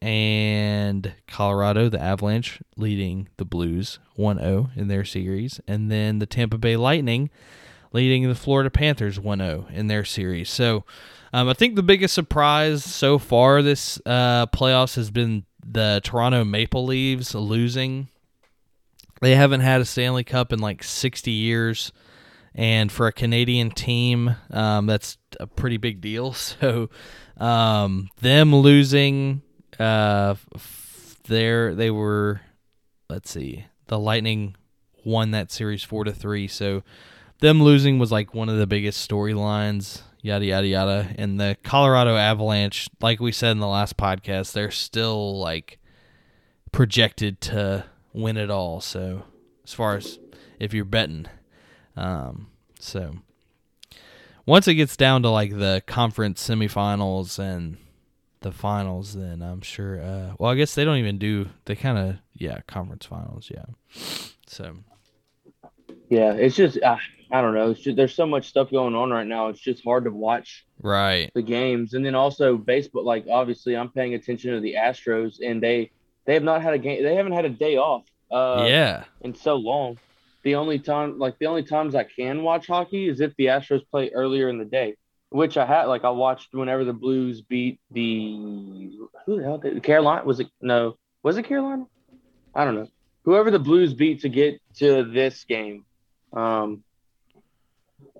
and 0.00 1.12
Colorado, 1.26 1.88
the 1.88 2.00
Avalanche, 2.00 2.60
leading 2.76 3.28
the 3.36 3.44
Blues 3.44 3.98
1 4.14 4.38
0 4.38 4.70
in 4.76 4.88
their 4.88 5.04
series. 5.04 5.60
And 5.66 5.90
then 5.90 6.18
the 6.18 6.26
Tampa 6.26 6.58
Bay 6.58 6.76
Lightning 6.76 7.30
leading 7.92 8.28
the 8.28 8.34
Florida 8.34 8.70
Panthers 8.70 9.18
1 9.18 9.38
0 9.38 9.66
in 9.70 9.88
their 9.88 10.04
series. 10.04 10.50
So 10.50 10.84
um, 11.32 11.48
I 11.48 11.52
think 11.54 11.76
the 11.76 11.82
biggest 11.82 12.14
surprise 12.14 12.84
so 12.84 13.18
far 13.18 13.62
this 13.62 14.00
uh, 14.06 14.46
playoffs 14.46 14.96
has 14.96 15.10
been 15.10 15.44
the 15.64 16.00
Toronto 16.02 16.44
Maple 16.44 16.84
Leafs 16.84 17.34
losing. 17.34 18.08
They 19.20 19.34
haven't 19.34 19.60
had 19.60 19.80
a 19.80 19.84
Stanley 19.84 20.24
Cup 20.24 20.52
in 20.52 20.60
like 20.60 20.82
60 20.82 21.30
years. 21.30 21.92
And 22.54 22.90
for 22.90 23.06
a 23.06 23.12
Canadian 23.12 23.70
team, 23.70 24.34
um, 24.50 24.86
that's 24.86 25.16
a 25.38 25.46
pretty 25.46 25.76
big 25.76 26.00
deal. 26.00 26.34
So, 26.60 26.90
um, 27.36 28.08
them 28.20 28.54
losing 28.54 29.42
uh 29.78 30.34
f- 30.54 31.16
there 31.28 31.74
they 31.74 31.90
were 31.90 32.40
let's 33.08 33.30
see 33.30 33.66
the 33.86 33.98
lightning 33.98 34.56
won 35.04 35.30
that 35.30 35.52
series 35.52 35.84
four 35.84 36.04
to 36.04 36.12
three 36.12 36.48
so 36.48 36.82
them 37.40 37.62
losing 37.62 37.98
was 37.98 38.10
like 38.10 38.34
one 38.34 38.48
of 38.48 38.58
the 38.58 38.66
biggest 38.66 39.08
storylines 39.08 40.02
yada 40.28 40.44
yada 40.44 40.66
yada 40.66 41.14
and 41.16 41.40
the 41.40 41.56
colorado 41.62 42.16
avalanche 42.16 42.88
like 43.00 43.20
we 43.20 43.32
said 43.32 43.52
in 43.52 43.58
the 43.58 43.66
last 43.66 43.96
podcast 43.96 44.52
they're 44.52 44.70
still 44.70 45.38
like 45.38 45.78
projected 46.70 47.40
to 47.40 47.84
win 48.12 48.36
it 48.36 48.50
all 48.50 48.80
so 48.80 49.22
as 49.64 49.72
far 49.72 49.96
as 49.96 50.18
if 50.58 50.72
you're 50.74 50.84
betting 50.84 51.26
um 51.96 52.48
so 52.78 53.16
once 54.46 54.66
it 54.66 54.74
gets 54.74 54.96
down 54.96 55.22
to 55.22 55.28
like 55.28 55.56
the 55.58 55.82
conference 55.86 56.46
semifinals 56.46 57.38
and 57.38 57.76
the 58.40 58.52
finals, 58.52 59.14
then 59.14 59.42
I'm 59.42 59.60
sure. 59.60 60.00
Uh, 60.00 60.34
well, 60.38 60.50
I 60.50 60.54
guess 60.54 60.74
they 60.74 60.84
don't 60.84 60.98
even 60.98 61.18
do. 61.18 61.48
They 61.64 61.76
kind 61.76 61.98
of 61.98 62.16
yeah, 62.34 62.60
conference 62.66 63.06
finals. 63.06 63.50
Yeah. 63.52 63.64
So 64.46 64.76
Yeah, 66.08 66.32
it's 66.32 66.56
just 66.56 66.80
uh, 66.82 66.96
I 67.30 67.42
don't 67.42 67.54
know. 67.54 67.70
It's 67.70 67.80
just, 67.80 67.96
there's 67.96 68.14
so 68.14 68.26
much 68.26 68.48
stuff 68.48 68.70
going 68.70 68.94
on 68.94 69.10
right 69.10 69.26
now. 69.26 69.48
It's 69.48 69.60
just 69.60 69.84
hard 69.84 70.04
to 70.04 70.10
watch 70.10 70.66
right. 70.80 71.30
the 71.34 71.42
games, 71.42 71.94
and 71.94 72.04
then 72.04 72.14
also 72.14 72.56
baseball. 72.56 73.04
Like 73.04 73.26
obviously, 73.30 73.76
I'm 73.76 73.90
paying 73.90 74.14
attention 74.14 74.52
to 74.52 74.60
the 74.60 74.74
Astros, 74.74 75.38
and 75.44 75.62
they 75.62 75.90
they 76.24 76.34
have 76.34 76.42
not 76.42 76.62
had 76.62 76.74
a 76.74 76.78
game. 76.78 77.02
They 77.02 77.14
haven't 77.14 77.32
had 77.32 77.44
a 77.44 77.50
day 77.50 77.76
off. 77.76 78.04
Uh, 78.30 78.66
yeah. 78.68 79.04
in 79.22 79.34
so 79.34 79.56
long. 79.56 79.98
The 80.42 80.54
only 80.54 80.78
time, 80.78 81.18
like 81.18 81.38
the 81.38 81.46
only 81.46 81.62
times 81.62 81.94
I 81.94 82.04
can 82.04 82.42
watch 82.42 82.66
hockey 82.66 83.08
is 83.08 83.20
if 83.20 83.34
the 83.36 83.46
Astros 83.46 83.82
play 83.90 84.10
earlier 84.10 84.48
in 84.48 84.58
the 84.58 84.64
day. 84.64 84.96
which 85.30 85.56
I 85.56 85.66
had 85.66 85.84
like 85.84 86.04
I 86.04 86.10
watched 86.10 86.54
whenever 86.54 86.84
the 86.84 86.92
Blues 86.92 87.42
beat 87.42 87.80
the 87.90 88.92
who 89.26 89.38
the 89.38 89.42
hell 89.42 89.58
did 89.58 89.82
Carolina 89.82 90.24
was 90.24 90.40
it 90.40 90.48
no 90.60 90.96
was 91.22 91.36
it 91.36 91.44
Carolina 91.44 91.86
I 92.54 92.64
don't 92.64 92.74
know 92.74 92.88
whoever 93.24 93.50
the 93.50 93.58
Blues 93.58 93.94
beat 93.94 94.22
to 94.22 94.28
get 94.28 94.60
to 94.76 95.04
this 95.04 95.44
game 95.44 95.84
um 96.32 96.82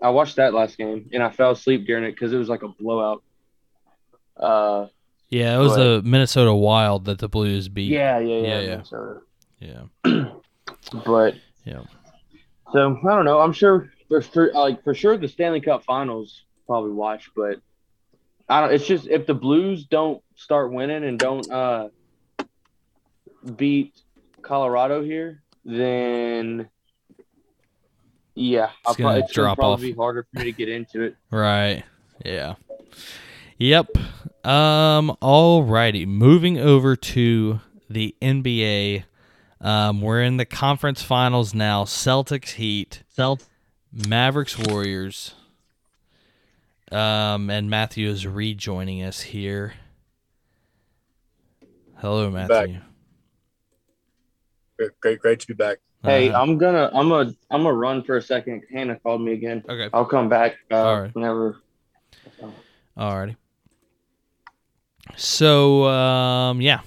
I 0.03 0.11
watched 0.11 0.37
that 0.37 0.55
last 0.55 0.77
game 0.79 1.09
and 1.12 1.23
I 1.23 1.31
fell 1.31 1.51
asleep 1.53 1.87
during 1.87 2.05
it 2.05 2.12
because 2.12 2.33
it 2.33 2.37
was 2.39 2.49
like 2.49 2.62
a 2.62 2.69
blowout 2.69 3.23
uh 4.37 4.87
Yeah, 5.29 5.57
it 5.57 5.59
was 5.61 5.73
But- 5.77 6.03
the 6.03 6.03
Minnesota 6.09 6.55
Wild 6.55 7.05
that 7.07 7.19
the 7.19 7.29
Blues 7.29 7.69
beat. 7.69 7.91
yeah 7.91 8.19
yeah 8.19 8.37
yeah, 8.37 8.47
Yeah, 8.47 8.61
yeah. 8.61 8.70
Minnesota. 8.70 9.20
Yeah. 9.61 9.83
but 11.05 11.35
Yeah. 11.65 11.83
So 12.73 12.99
I 13.03 13.15
don't 13.15 13.25
know. 13.25 13.41
I'm 13.41 13.53
sure 13.53 13.91
for, 14.09 14.20
for 14.23 14.53
like 14.53 14.85
for 14.85 14.95
sure 14.95 15.16
the 15.16 15.27
Stanley 15.29 15.61
Cup 15.61 15.85
Finals 15.85 16.45
probably 16.66 16.93
watch, 16.93 17.31
but 17.35 17.61
I 18.49 18.61
don't. 18.61 18.73
It's 18.75 18.87
just 18.87 19.07
if 19.09 19.27
the 19.27 19.35
Blues 19.35 19.85
don't 19.85 20.23
start 20.37 20.70
winning 20.73 21.03
and 21.05 21.19
don't 21.19 21.51
uh 21.51 21.89
beat 23.57 23.95
Colorado 24.43 25.03
here, 25.03 25.43
then 25.65 26.69
yeah, 28.39 28.70
I'll 28.86 28.94
gonna 28.94 29.09
probably, 29.09 29.23
it's 29.23 29.32
gonna 29.36 29.47
drop 29.47 29.59
probably 29.59 29.74
off. 29.74 29.81
be 29.81 29.93
harder 29.97 30.27
for 30.32 30.39
me 30.39 30.44
to 30.44 30.52
get 30.52 30.69
into 30.69 31.02
it. 31.02 31.16
Right. 31.31 31.85
Yeah. 32.24 32.55
Yep. 33.59 33.97
Um. 34.44 35.16
Alrighty. 35.20 36.06
Moving 36.06 36.59
over 36.59 36.97
to 36.97 37.60
the 37.90 38.15
NBA. 38.23 39.05
Um. 39.60 40.01
We're 40.01 40.23
in 40.23 40.36
the 40.36 40.44
conference 40.44 41.02
finals 41.02 41.55
now. 41.55 41.85
Celtics 41.85 42.52
Heat. 42.52 43.02
Celt. 43.15 43.44
Mavericks 43.93 44.56
Warriors. 44.59 45.35
Um. 46.93 47.51
And 47.51 47.69
Matthew 47.69 48.09
is 48.09 48.27
rejoining 48.27 49.02
us 49.02 49.20
here. 49.20 49.74
Hello, 51.97 52.31
Matthew. 52.31 52.78
Great, 54.78 55.01
great, 55.01 55.19
great 55.19 55.40
to 55.40 55.47
be 55.48 55.55
back. 55.55 55.78
Hey, 56.05 56.31
Uh, 56.31 56.41
I'm 56.41 56.59
gonna 56.59 56.91
I'm 56.95 57.11
a 57.12 57.20
I'm 57.51 57.62
gonna 57.65 57.73
run 57.73 58.03
for 58.05 58.16
a 58.16 58.23
second. 58.23 58.62
Hannah 58.73 58.97
called 59.01 59.20
me 59.20 59.33
again. 59.33 59.65
okay. 59.69 59.89
I'll 59.93 60.05
come 60.05 60.29
back 60.29 60.57
uh, 60.70 60.77
All 60.77 61.01
right. 61.03 61.15
whenever. 61.15 61.59
Alrighty. 62.97 63.37
So 65.16 65.85
um 65.87 66.61
yeah. 66.61 66.81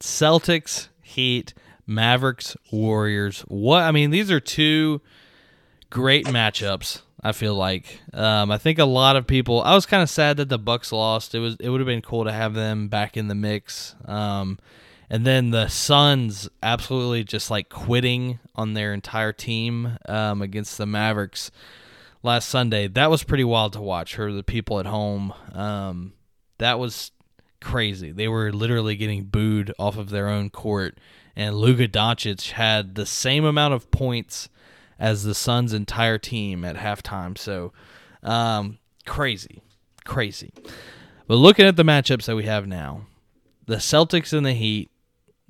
Celtics, 0.00 0.88
Heat, 1.00 1.54
Mavericks, 1.86 2.56
Warriors. 2.70 3.40
What 3.48 3.82
I 3.82 3.92
mean, 3.92 4.10
these 4.10 4.30
are 4.30 4.40
two 4.40 5.00
great 5.90 6.26
matchups, 6.26 7.02
I 7.22 7.32
feel 7.32 7.54
like. 7.54 8.00
Um 8.14 8.50
I 8.50 8.58
think 8.58 8.78
a 8.78 8.84
lot 8.84 9.16
of 9.16 9.26
people 9.26 9.60
I 9.62 9.74
was 9.74 9.86
kind 9.86 10.02
of 10.02 10.10
sad 10.10 10.36
that 10.36 10.48
the 10.48 10.58
Bucks 10.58 10.92
lost. 10.92 11.34
It 11.34 11.40
was 11.40 11.56
it 11.60 11.68
would 11.68 11.80
have 11.80 11.86
been 11.86 12.02
cool 12.02 12.24
to 12.24 12.32
have 12.32 12.54
them 12.54 12.88
back 12.88 13.16
in 13.16 13.28
the 13.28 13.34
mix. 13.34 13.94
Um 14.04 14.58
and 15.12 15.26
then 15.26 15.50
the 15.50 15.68
Suns 15.68 16.48
absolutely 16.62 17.22
just 17.22 17.50
like 17.50 17.68
quitting 17.68 18.38
on 18.54 18.72
their 18.72 18.94
entire 18.94 19.34
team 19.34 19.98
um, 20.08 20.40
against 20.40 20.78
the 20.78 20.86
Mavericks 20.86 21.50
last 22.22 22.48
Sunday. 22.48 22.88
That 22.88 23.10
was 23.10 23.22
pretty 23.22 23.44
wild 23.44 23.74
to 23.74 23.82
watch 23.82 24.14
for 24.14 24.32
the 24.32 24.42
people 24.42 24.80
at 24.80 24.86
home. 24.86 25.34
Um, 25.52 26.14
that 26.56 26.78
was 26.78 27.10
crazy. 27.60 28.10
They 28.10 28.26
were 28.26 28.54
literally 28.54 28.96
getting 28.96 29.24
booed 29.24 29.74
off 29.78 29.98
of 29.98 30.08
their 30.08 30.28
own 30.28 30.48
court, 30.48 30.96
and 31.36 31.56
Luka 31.56 31.88
Doncic 31.88 32.52
had 32.52 32.94
the 32.94 33.04
same 33.04 33.44
amount 33.44 33.74
of 33.74 33.90
points 33.90 34.48
as 34.98 35.24
the 35.24 35.34
Suns' 35.34 35.74
entire 35.74 36.16
team 36.16 36.64
at 36.64 36.76
halftime. 36.76 37.36
So, 37.36 37.74
um, 38.22 38.78
crazy, 39.04 39.60
crazy. 40.06 40.54
But 41.26 41.34
looking 41.34 41.66
at 41.66 41.76
the 41.76 41.82
matchups 41.82 42.24
that 42.24 42.36
we 42.36 42.44
have 42.44 42.66
now, 42.66 43.02
the 43.66 43.76
Celtics 43.76 44.32
and 44.32 44.46
the 44.46 44.54
Heat, 44.54 44.88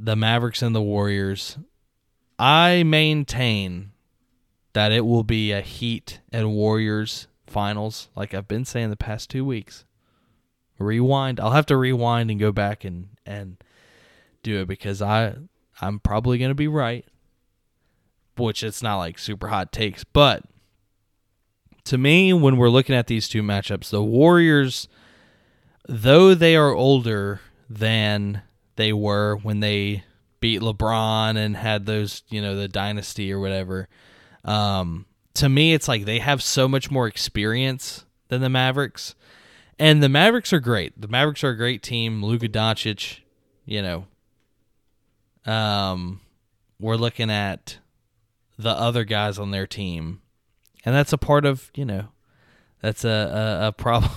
the 0.02 0.16
Mavericks 0.16 0.62
and 0.62 0.74
the 0.74 0.82
Warriors, 0.82 1.58
I 2.36 2.82
maintain 2.82 3.92
that 4.72 4.90
it 4.90 5.06
will 5.06 5.22
be 5.22 5.52
a 5.52 5.60
Heat 5.60 6.20
and 6.32 6.52
Warriors 6.52 7.28
finals, 7.46 8.08
like 8.16 8.34
I've 8.34 8.48
been 8.48 8.64
saying 8.64 8.90
the 8.90 8.96
past 8.96 9.30
two 9.30 9.44
weeks. 9.44 9.84
Rewind. 10.78 11.38
I'll 11.38 11.52
have 11.52 11.66
to 11.66 11.76
rewind 11.76 12.32
and 12.32 12.40
go 12.40 12.50
back 12.50 12.84
and 12.84 13.10
and 13.24 13.62
do 14.42 14.60
it 14.60 14.66
because 14.66 15.00
I 15.00 15.36
I'm 15.80 16.00
probably 16.00 16.38
gonna 16.38 16.54
be 16.54 16.66
right. 16.66 17.04
Which 18.36 18.64
it's 18.64 18.82
not 18.82 18.96
like 18.96 19.18
super 19.18 19.48
hot 19.48 19.70
takes, 19.70 20.02
but 20.02 20.42
to 21.84 21.98
me, 21.98 22.32
when 22.32 22.56
we're 22.56 22.70
looking 22.70 22.96
at 22.96 23.06
these 23.06 23.28
two 23.28 23.42
matchups, 23.42 23.90
the 23.90 24.02
Warriors, 24.02 24.88
though 25.88 26.34
they 26.34 26.56
are 26.56 26.72
older 26.72 27.40
than 27.68 28.42
they 28.76 28.92
were 28.92 29.36
when 29.36 29.60
they 29.60 30.04
beat 30.40 30.60
LeBron 30.60 31.36
and 31.36 31.56
had 31.56 31.86
those, 31.86 32.22
you 32.28 32.42
know, 32.42 32.56
the 32.56 32.68
dynasty 32.68 33.32
or 33.32 33.40
whatever. 33.40 33.88
Um, 34.44 35.06
to 35.34 35.48
me, 35.48 35.72
it's 35.72 35.88
like 35.88 36.04
they 36.04 36.18
have 36.18 36.42
so 36.42 36.68
much 36.68 36.90
more 36.90 37.06
experience 37.06 38.04
than 38.28 38.42
the 38.42 38.50
Mavericks, 38.50 39.14
and 39.78 40.02
the 40.02 40.08
Mavericks 40.08 40.52
are 40.52 40.60
great. 40.60 41.00
The 41.00 41.08
Mavericks 41.08 41.42
are 41.44 41.50
a 41.50 41.56
great 41.56 41.82
team. 41.82 42.22
Luka 42.22 42.48
Doncic, 42.48 43.20
you 43.64 43.80
know. 43.80 44.06
Um, 45.46 46.20
we're 46.78 46.96
looking 46.96 47.30
at 47.30 47.78
the 48.58 48.70
other 48.70 49.04
guys 49.04 49.38
on 49.38 49.50
their 49.52 49.66
team, 49.66 50.20
and 50.84 50.94
that's 50.94 51.12
a 51.12 51.18
part 51.18 51.44
of 51.44 51.70
you 51.74 51.84
know, 51.84 52.08
that's 52.80 53.04
a 53.04 53.08
a, 53.62 53.68
a 53.68 53.72
problem. 53.72 54.12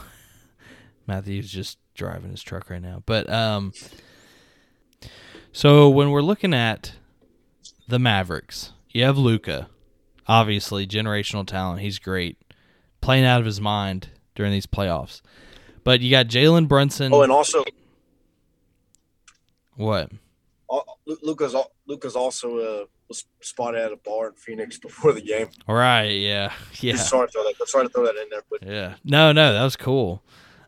Matthew's 1.07 1.51
just 1.51 1.77
driving 1.93 2.31
his 2.31 2.41
truck 2.43 2.69
right 2.69 2.81
now, 2.81 3.03
but 3.05 3.29
um. 3.29 3.73
So 5.55 5.87
when 5.87 6.11
we're 6.11 6.21
looking 6.21 6.53
at 6.53 6.95
the 7.87 7.97
Mavericks, 7.97 8.73
you 8.89 9.05
have 9.05 9.17
Luka, 9.17 9.69
obviously 10.27 10.85
generational 10.85 11.47
talent. 11.47 11.79
He's 11.79 11.97
great, 11.97 12.37
playing 12.99 13.23
out 13.23 13.39
of 13.39 13.45
his 13.45 13.61
mind 13.61 14.09
during 14.35 14.51
these 14.51 14.65
playoffs. 14.65 15.21
But 15.85 16.01
you 16.01 16.11
got 16.11 16.27
Jalen 16.27 16.67
Brunson. 16.67 17.13
Oh, 17.13 17.21
and 17.21 17.31
also, 17.31 17.63
what? 19.77 20.11
uh, 20.69 20.79
Luka's 21.23 21.55
Luka's 21.87 22.17
also 22.17 22.57
uh, 22.57 22.85
was 23.07 23.23
spotted 23.39 23.79
at 23.79 23.93
a 23.93 23.95
bar 23.95 24.27
in 24.27 24.33
Phoenix 24.33 24.77
before 24.77 25.13
the 25.13 25.21
game. 25.21 25.47
All 25.69 25.75
right, 25.75 26.09
yeah, 26.09 26.51
yeah, 26.81 26.97
sorry 26.97 27.27
to 27.27 27.31
throw 27.31 27.43
that. 27.43 27.69
Sorry 27.69 27.87
to 27.87 27.93
throw 27.93 28.03
that 28.03 28.17
in 28.17 28.27
there, 28.29 28.43
but 28.51 28.61
yeah. 28.61 28.95
No, 29.05 29.31
no, 29.31 29.53
that 29.53 29.63
was 29.63 29.77
cool. 29.77 30.21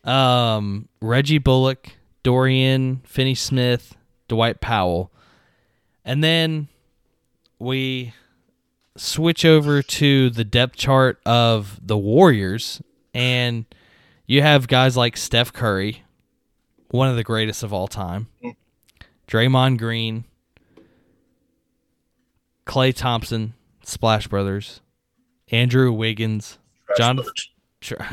Um, 0.06 0.88
Reggie 1.02 1.40
Bullock, 1.40 1.90
Dorian 2.24 3.02
Finney-Smith, 3.04 3.98
Dwight 4.28 4.60
Powell, 4.62 5.12
and 6.06 6.24
then 6.24 6.68
we 7.60 8.14
switch 8.96 9.46
over 9.46 9.82
to 9.82 10.30
the 10.30 10.44
depth 10.44 10.76
chart 10.76 11.20
of 11.26 11.80
the 11.86 11.98
Warriors, 11.98 12.82
and 13.14 13.66
you 14.26 14.42
have 14.42 14.68
guys 14.68 14.98
like 14.98 15.18
Steph 15.18 15.54
Curry, 15.54 16.04
one 16.90 17.10
of 17.10 17.16
the 17.16 17.24
greatest 17.24 17.64
of 17.64 17.74
all 17.74 17.88
time, 17.88 18.28
Draymond 19.28 19.78
Green, 19.78 20.26
Klay 22.66 22.94
Thompson, 22.94 23.54
Splash 23.84 24.28
Brothers, 24.28 24.82
Andrew 25.52 25.92
Wiggins, 25.92 26.58
John, 26.98 27.20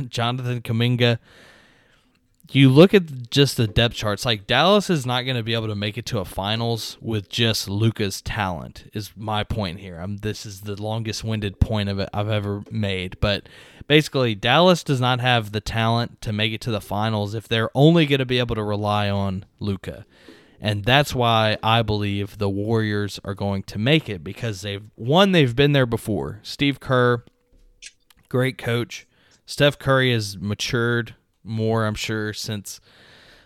Jonathan 0.09 0.61
Kuminga. 0.63 1.19
You 2.51 2.69
look 2.69 2.93
at 2.93 3.31
just 3.31 3.57
the 3.57 3.67
depth 3.67 3.95
charts. 3.95 4.27
Like 4.27 4.47
Dallas 4.47 4.91
is 4.91 5.07
not 5.07 5.23
going 5.23 5.37
to 5.37 5.43
be 5.43 5.55
able 5.55 5.69
to 5.69 5.75
make 5.75 5.97
it 5.97 6.07
to 6.07 6.19
a 6.19 6.25
finals 6.25 6.99
with 7.01 7.29
just 7.29 7.69
Luka's 7.69 8.21
talent. 8.21 8.91
Is 8.93 9.13
my 9.17 9.45
point 9.45 9.81
here. 9.81 9.99
I'm, 9.99 10.19
this 10.19 10.45
is 10.45 10.61
the 10.61 10.81
longest-winded 10.81 11.59
point 11.59 11.89
of 11.89 11.99
it 11.99 12.11
I've 12.13 12.29
ever 12.29 12.63
made. 12.71 13.19
But 13.19 13.49
basically, 13.89 14.35
Dallas 14.35 14.85
does 14.85 15.01
not 15.01 15.21
have 15.21 15.53
the 15.53 15.61
talent 15.61 16.21
to 16.21 16.33
make 16.33 16.53
it 16.53 16.61
to 16.63 16.71
the 16.71 16.83
finals 16.83 17.35
if 17.35 17.49
they're 17.49 17.71
only 17.75 18.07
going 18.07 18.19
to 18.19 18.27
be 18.27 18.39
able 18.39 18.57
to 18.57 18.63
rely 18.63 19.09
on 19.09 19.47
Luka. 19.59 20.05
And 20.61 20.85
that's 20.85 21.15
why 21.15 21.59
I 21.63 21.83
believe 21.83 22.39
the 22.39 22.49
Warriors 22.49 23.19
are 23.25 23.35
going 23.35 23.65
to 23.65 23.79
make 23.79 24.09
it 24.09 24.23
because 24.23 24.63
they've 24.63 24.85
one 24.95 25.33
they've 25.33 25.57
been 25.57 25.73
there 25.73 25.87
before. 25.87 26.41
Steve 26.43 26.79
Kerr, 26.79 27.25
great 28.29 28.59
coach. 28.59 29.07
Steph 29.47 29.79
Curry 29.79 30.13
has 30.13 30.39
matured 30.39 31.17
more, 31.45 31.85
I'm 31.87 31.95
sure, 31.95 32.33
since 32.33 32.81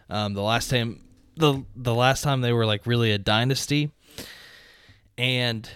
um, 0.08 0.34
the 0.34 0.42
last 0.42 0.70
time 0.70 1.00
the 1.36 1.64
the 1.76 1.94
last 1.94 2.22
time 2.22 2.40
they 2.40 2.52
were 2.52 2.66
like 2.66 2.86
really 2.86 3.12
a 3.12 3.18
dynasty. 3.18 3.90
And 5.16 5.68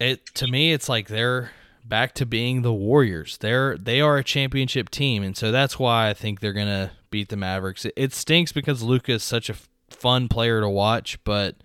it 0.00 0.26
to 0.34 0.46
me, 0.46 0.72
it's 0.72 0.88
like 0.88 1.08
they're 1.08 1.52
back 1.84 2.14
to 2.14 2.26
being 2.26 2.62
the 2.62 2.72
Warriors. 2.72 3.38
They're 3.38 3.76
they 3.76 4.00
are 4.00 4.16
a 4.16 4.24
championship 4.24 4.90
team, 4.90 5.22
and 5.22 5.36
so 5.36 5.52
that's 5.52 5.78
why 5.78 6.08
I 6.08 6.14
think 6.14 6.40
they're 6.40 6.52
gonna 6.52 6.92
beat 7.10 7.28
the 7.28 7.36
Mavericks. 7.36 7.84
It, 7.84 7.92
it 7.96 8.12
stinks 8.14 8.52
because 8.52 8.82
Luka 8.82 9.12
is 9.12 9.22
such 9.22 9.50
a 9.50 9.56
fun 9.90 10.28
player 10.28 10.60
to 10.60 10.68
watch, 10.68 11.22
but 11.24 11.56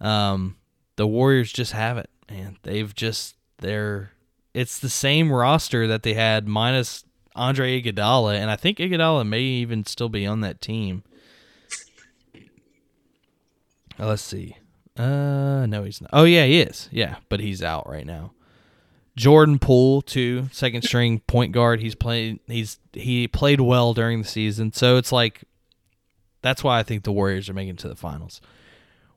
um, 0.00 0.56
the 0.96 1.06
Warriors 1.06 1.52
just 1.52 1.72
have 1.72 1.98
it, 1.98 2.10
and 2.28 2.56
they've 2.62 2.94
just 2.94 3.36
they're 3.58 4.12
it's 4.52 4.78
the 4.78 4.88
same 4.88 5.32
roster 5.32 5.86
that 5.88 6.04
they 6.04 6.14
had 6.14 6.46
minus 6.46 7.04
Andre 7.34 7.80
Iguodala, 7.80 8.36
and 8.36 8.50
I 8.50 8.56
think 8.56 8.78
Iguodala 8.78 9.26
may 9.26 9.40
even 9.40 9.84
still 9.84 10.08
be 10.08 10.26
on 10.26 10.40
that 10.42 10.60
team. 10.60 11.02
Uh, 13.98 14.08
let's 14.08 14.22
see. 14.22 14.56
Uh, 14.96 15.66
no, 15.66 15.82
he's 15.84 16.00
not. 16.00 16.10
Oh 16.12 16.24
yeah, 16.24 16.44
he 16.46 16.60
is. 16.60 16.88
Yeah, 16.92 17.16
but 17.28 17.40
he's 17.40 17.62
out 17.62 17.88
right 17.88 18.06
now. 18.06 18.32
Jordan 19.16 19.58
Poole, 19.58 20.02
too, 20.02 20.48
second 20.50 20.82
string 20.82 21.20
point 21.20 21.52
guard. 21.52 21.80
He's 21.80 21.94
played. 21.94 22.40
He's 22.46 22.78
he 22.92 23.28
played 23.28 23.60
well 23.60 23.94
during 23.94 24.22
the 24.22 24.28
season, 24.28 24.72
so 24.72 24.96
it's 24.96 25.12
like 25.12 25.44
that's 26.42 26.62
why 26.62 26.78
I 26.78 26.82
think 26.82 27.04
the 27.04 27.12
Warriors 27.12 27.48
are 27.48 27.54
making 27.54 27.74
it 27.74 27.78
to 27.78 27.88
the 27.88 27.96
finals. 27.96 28.40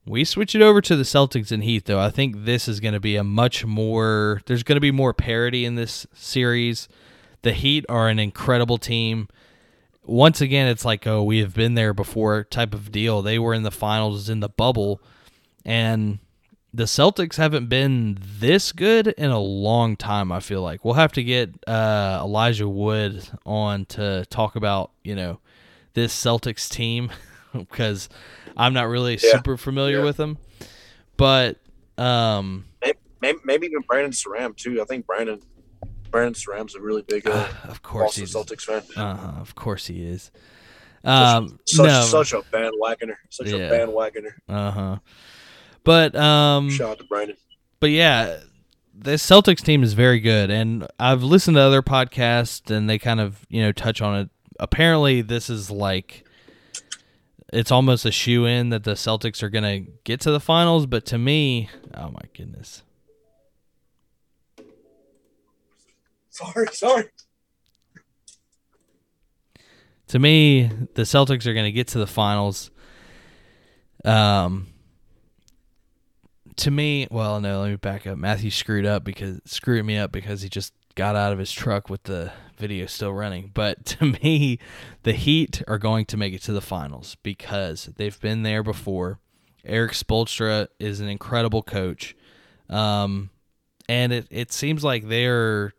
We 0.06 0.24
switch 0.24 0.56
it 0.56 0.62
over 0.62 0.82
to 0.82 0.96
the 0.96 1.04
Celtics 1.04 1.52
and 1.52 1.64
Heat, 1.64 1.86
though. 1.86 2.00
I 2.00 2.10
think 2.10 2.46
this 2.46 2.68
is 2.70 2.80
going 2.80 2.94
to 2.94 3.00
be 3.00 3.18
a 3.18 3.24
much 3.24 3.66
more. 3.66 4.42
There's 4.46 4.64
going 4.64 4.78
to 4.78 4.82
be 4.82 4.92
more 4.92 5.14
parity 5.14 5.66
in 5.66 5.76
this 5.76 6.08
series. 6.14 6.88
The 7.44 7.54
Heat 7.54 7.86
are 7.90 8.10
an 8.10 8.20
incredible 8.20 8.78
team. 8.78 9.28
Once 10.04 10.40
again, 10.42 10.68
it's 10.68 10.86
like, 10.86 11.06
oh, 11.06 11.24
we 11.24 11.40
have 11.40 11.54
been 11.54 11.76
there 11.76 11.94
before 11.94 12.44
type 12.46 12.74
of 12.74 12.92
deal. 12.92 13.22
They 13.22 13.38
were 13.40 13.54
in 13.54 13.64
the 13.64 13.72
finals 13.72 14.30
in 14.30 14.40
the 14.40 14.50
bubble, 14.50 15.02
and 15.66 16.20
the 16.74 16.84
Celtics 16.86 17.36
haven't 17.36 17.68
been 17.68 18.18
this 18.22 18.72
good 18.72 19.08
in 19.08 19.32
a 19.32 19.40
long 19.40 19.96
time. 19.98 20.32
I 20.32 20.40
feel 20.40 20.62
like 20.62 20.86
we'll 20.86 20.94
have 20.94 21.12
to 21.14 21.24
get 21.24 21.50
uh, 21.68 22.20
Elijah 22.22 22.70
Wood 22.70 23.28
on 23.46 23.86
to 23.88 24.26
talk 24.30 24.56
about 24.56 24.92
you 25.04 25.16
know 25.16 25.40
this 25.94 26.14
Celtics 26.16 26.70
team 26.70 27.10
because 27.54 28.08
I'm 28.56 28.74
not 28.74 28.88
really 28.88 29.14
Yeah. 29.22 29.32
super 29.32 29.58
familiar 29.58 30.00
Yeah. 30.00 30.06
with 30.06 30.18
them. 30.18 30.38
But 31.18 31.58
um, 31.98 32.66
Maybe, 33.22 33.40
maybe 33.44 33.66
even 33.68 33.82
Brandon 33.88 34.12
Saram 34.12 34.56
too. 34.56 34.80
I 34.82 34.86
think 34.86 35.06
Brandon 35.08 35.42
Brandon 36.12 36.34
Saram's 36.34 36.76
a 36.76 36.82
really 36.82 37.02
big 37.04 37.28
uh, 37.28 37.48
of 37.66 37.82
course 37.84 38.18
Boston 38.18 38.24
he's 38.24 38.34
Celtics 38.36 38.62
fan. 38.64 38.84
Uh-huh, 38.96 39.40
of 39.42 39.56
course 39.56 39.88
he 39.88 40.04
is. 40.04 40.32
Um, 41.04 41.60
such, 41.66 41.86
no, 41.88 42.02
such 42.04 42.34
a 42.34 42.42
bandwagoner. 42.42 43.16
Such 43.30 43.48
Yeah. 43.48 43.58
a 43.58 43.72
bandwagoner. 43.88 44.34
uh 44.50 44.72
huh. 44.72 44.98
But 45.84 46.16
um, 46.16 46.70
Shout 46.70 46.90
out 46.92 46.98
to 47.00 47.06
Brandon. 47.06 47.38
but 47.80 47.92
yeah, 47.92 48.40
the 48.94 49.12
Celtics 49.12 49.62
team 49.64 49.84
is 49.84 49.94
very 49.94 50.20
good, 50.20 50.50
and 50.50 50.86
I've 51.00 51.24
listened 51.24 51.56
to 51.56 51.62
other 51.62 51.82
podcasts, 51.82 52.70
and 52.70 52.90
they 52.90 52.98
kind 52.98 53.20
of 53.22 53.46
you 53.50 53.62
know 53.62 53.72
touch 53.72 54.02
on 54.02 54.20
it. 54.20 54.30
Apparently, 54.60 55.22
this 55.22 55.50
is 55.50 55.70
like 55.72 56.26
it's 57.54 57.72
almost 57.72 58.04
a 58.06 58.12
shoe 58.12 58.46
in 58.46 58.70
that 58.70 58.84
the 58.84 58.96
Celtics 58.96 59.42
are 59.44 59.50
gonna 59.50 59.82
get 60.04 60.20
to 60.22 60.32
the 60.32 60.40
finals. 60.40 60.88
But 60.88 61.06
to 61.06 61.18
me, 61.18 61.70
oh 61.94 62.10
my 62.10 62.22
goodness, 62.36 62.82
Sorry, 66.38 66.68
sorry. 66.72 67.06
to 70.08 70.20
me, 70.20 70.70
the 70.94 71.02
Celtics 71.02 71.48
are 71.48 71.54
gonna 71.54 71.72
get 71.72 71.88
to 71.90 71.98
the 71.98 72.08
finals. 72.08 72.70
Um. 74.06 74.68
To 76.58 76.72
me, 76.72 77.08
well, 77.12 77.40
no, 77.40 77.62
let 77.62 77.70
me 77.70 77.76
back 77.76 78.08
up. 78.08 78.18
Matthew 78.18 78.50
screwed 78.50 78.86
up 78.86 79.04
because 79.04 79.40
screwed 79.46 79.86
me 79.86 79.98
up 79.98 80.12
because 80.12 80.42
he 80.42 80.50
just 80.50 80.74
got 80.96 81.16
out 81.16 81.34
of 81.34 81.40
his 81.40 81.52
truck 81.52 81.90
with 81.90 82.04
the 82.04 82.32
video 82.58 82.86
still 82.86 83.14
running. 83.14 83.52
But 83.54 83.86
to 83.98 84.06
me, 84.06 84.60
the 85.04 85.14
Heat 85.14 85.64
are 85.68 85.78
going 85.78 86.06
to 86.06 86.18
make 86.18 86.34
it 86.34 86.42
to 86.44 86.54
the 86.54 86.62
finals 86.62 87.16
because 87.24 87.90
they've 87.96 88.20
been 88.20 88.44
there 88.44 88.64
before. 88.64 89.20
Erik 89.64 89.94
Spoelstra 89.94 90.68
is 90.80 91.00
an 91.00 91.10
incredible 91.10 91.62
coach. 91.62 92.16
Um, 92.70 93.30
and 93.90 94.12
it, 94.12 94.28
it 94.30 94.52
seems 94.52 94.84
like 94.84 95.08
they're 95.08 95.74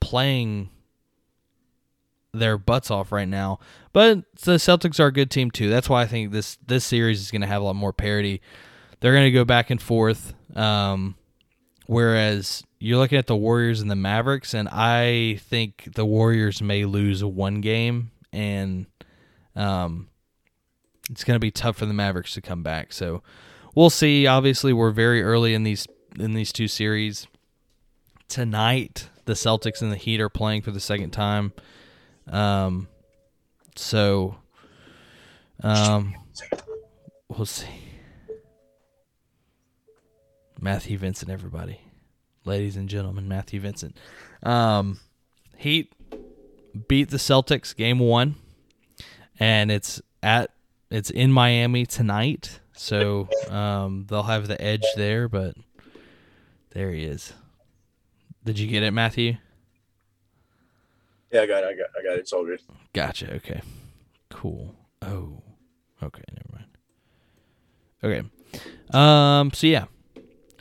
playing 0.00 0.70
their 2.32 2.58
butts 2.58 2.90
off 2.90 3.12
right 3.12 3.28
now. 3.28 3.58
But 3.92 4.24
the 4.42 4.56
Celtics 4.56 5.00
are 5.00 5.06
a 5.06 5.12
good 5.12 5.30
team 5.30 5.50
too. 5.50 5.68
That's 5.68 5.88
why 5.88 6.02
I 6.02 6.06
think 6.06 6.32
this 6.32 6.58
this 6.66 6.84
series 6.84 7.20
is 7.20 7.30
going 7.30 7.40
to 7.42 7.46
have 7.46 7.62
a 7.62 7.64
lot 7.64 7.76
more 7.76 7.92
parity. 7.92 8.40
They're 9.00 9.12
going 9.12 9.24
to 9.24 9.30
go 9.30 9.44
back 9.44 9.70
and 9.70 9.80
forth. 9.80 10.34
Um, 10.54 11.16
whereas 11.86 12.62
you're 12.78 12.98
looking 12.98 13.18
at 13.18 13.26
the 13.26 13.36
Warriors 13.36 13.80
and 13.80 13.90
the 13.90 13.96
Mavericks, 13.96 14.54
and 14.54 14.68
I 14.68 15.38
think 15.48 15.88
the 15.94 16.04
Warriors 16.06 16.62
may 16.62 16.84
lose 16.84 17.22
one 17.22 17.60
game, 17.60 18.10
and 18.32 18.86
um, 19.56 20.08
it's 21.10 21.24
going 21.24 21.34
to 21.34 21.40
be 21.40 21.50
tough 21.50 21.76
for 21.76 21.86
the 21.86 21.94
Mavericks 21.94 22.34
to 22.34 22.40
come 22.40 22.62
back. 22.62 22.92
So 22.92 23.22
we'll 23.74 23.90
see. 23.90 24.26
Obviously, 24.26 24.72
we're 24.72 24.90
very 24.90 25.22
early 25.22 25.54
in 25.54 25.62
these 25.62 25.86
in 26.18 26.34
these 26.34 26.52
two 26.52 26.68
series. 26.68 27.26
Tonight, 28.28 29.09
the 29.24 29.34
Celtics 29.34 29.82
and 29.82 29.92
the 29.92 29.96
Heat 29.96 30.20
are 30.20 30.28
playing 30.28 30.62
for 30.62 30.70
the 30.70 30.80
second 30.80 31.10
time. 31.10 31.52
Um, 32.28 32.88
so, 33.76 34.36
um, 35.62 36.14
we'll 37.28 37.46
see. 37.46 37.66
Matthew 40.60 40.98
Vincent, 40.98 41.30
everybody, 41.30 41.80
ladies 42.44 42.76
and 42.76 42.88
gentlemen, 42.88 43.28
Matthew 43.28 43.60
Vincent. 43.60 43.96
Um, 44.42 45.00
Heat 45.56 45.92
beat 46.88 47.10
the 47.10 47.16
Celtics 47.16 47.74
game 47.74 47.98
one, 47.98 48.36
and 49.38 49.70
it's 49.70 50.02
at 50.22 50.50
it's 50.90 51.10
in 51.10 51.32
Miami 51.32 51.86
tonight. 51.86 52.60
So 52.72 53.28
um, 53.48 54.06
they'll 54.08 54.22
have 54.22 54.48
the 54.48 54.60
edge 54.60 54.84
there, 54.96 55.28
but 55.28 55.54
there 56.70 56.92
he 56.92 57.04
is. 57.04 57.32
Did 58.44 58.58
you 58.58 58.66
get 58.66 58.82
it, 58.82 58.92
Matthew? 58.92 59.36
Yeah, 61.30 61.42
I 61.42 61.46
got 61.46 61.62
it. 61.62 61.66
I 61.66 61.74
got, 61.74 61.86
I 61.98 62.02
got 62.02 62.12
it. 62.14 62.20
It's 62.20 62.32
all 62.32 62.44
good. 62.44 62.60
Gotcha. 62.92 63.34
Okay. 63.34 63.60
Cool. 64.30 64.74
Oh. 65.02 65.42
Okay. 66.02 66.22
Never 66.32 66.52
mind. 66.52 66.66
Okay. 68.02 68.22
Um. 68.92 69.52
So 69.52 69.66
yeah, 69.66 69.84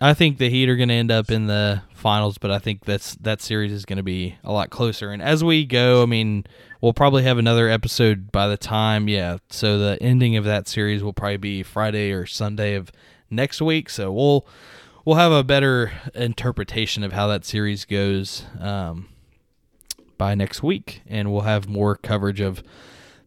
I 0.02 0.14
think 0.14 0.38
the 0.38 0.50
Heat 0.50 0.70
are 0.70 0.76
going 0.76 0.90
to 0.90 0.96
end 0.96 1.12
up 1.12 1.32
in 1.32 1.48
the 1.48 1.82
finals, 1.96 2.38
but 2.38 2.52
I 2.52 2.60
think 2.60 2.86
that's 2.86 3.16
that 3.16 3.42
series 3.42 3.72
is 3.72 3.86
going 3.86 3.98
to 3.98 4.04
be 4.04 4.38
a 4.44 4.52
lot 4.52 4.70
closer. 4.70 5.12
And 5.12 5.22
as 5.22 5.44
we 5.44 5.66
go, 5.66 6.04
I 6.04 6.06
mean, 6.06 6.46
we'll 6.82 6.94
probably 6.94 7.24
have 7.24 7.38
another 7.38 7.68
episode 7.68 8.32
by 8.32 8.48
the 8.48 8.58
time. 8.58 9.08
Yeah. 9.08 9.38
So 9.50 9.80
the 9.80 9.98
ending 10.02 10.36
of 10.38 10.46
that 10.46 10.68
series 10.68 11.04
will 11.04 11.14
probably 11.14 11.38
be 11.38 11.64
Friday 11.64 12.12
or 12.12 12.26
Sunday 12.26 12.76
of 12.76 12.92
next 13.30 13.62
week. 13.62 13.90
So 13.90 14.12
we'll 14.12 14.46
we'll 15.10 15.18
have 15.18 15.32
a 15.32 15.44
better 15.44 15.92
interpretation 16.14 17.04
of 17.04 17.14
how 17.14 17.26
that 17.26 17.44
series 17.44 17.84
goes. 17.84 18.46
Um, 18.60 19.10
by 20.20 20.36
next 20.36 20.62
week, 20.62 21.02
and 21.08 21.32
we'll 21.32 21.42
have 21.42 21.68
more 21.68 21.96
coverage 21.96 22.42
of 22.42 22.62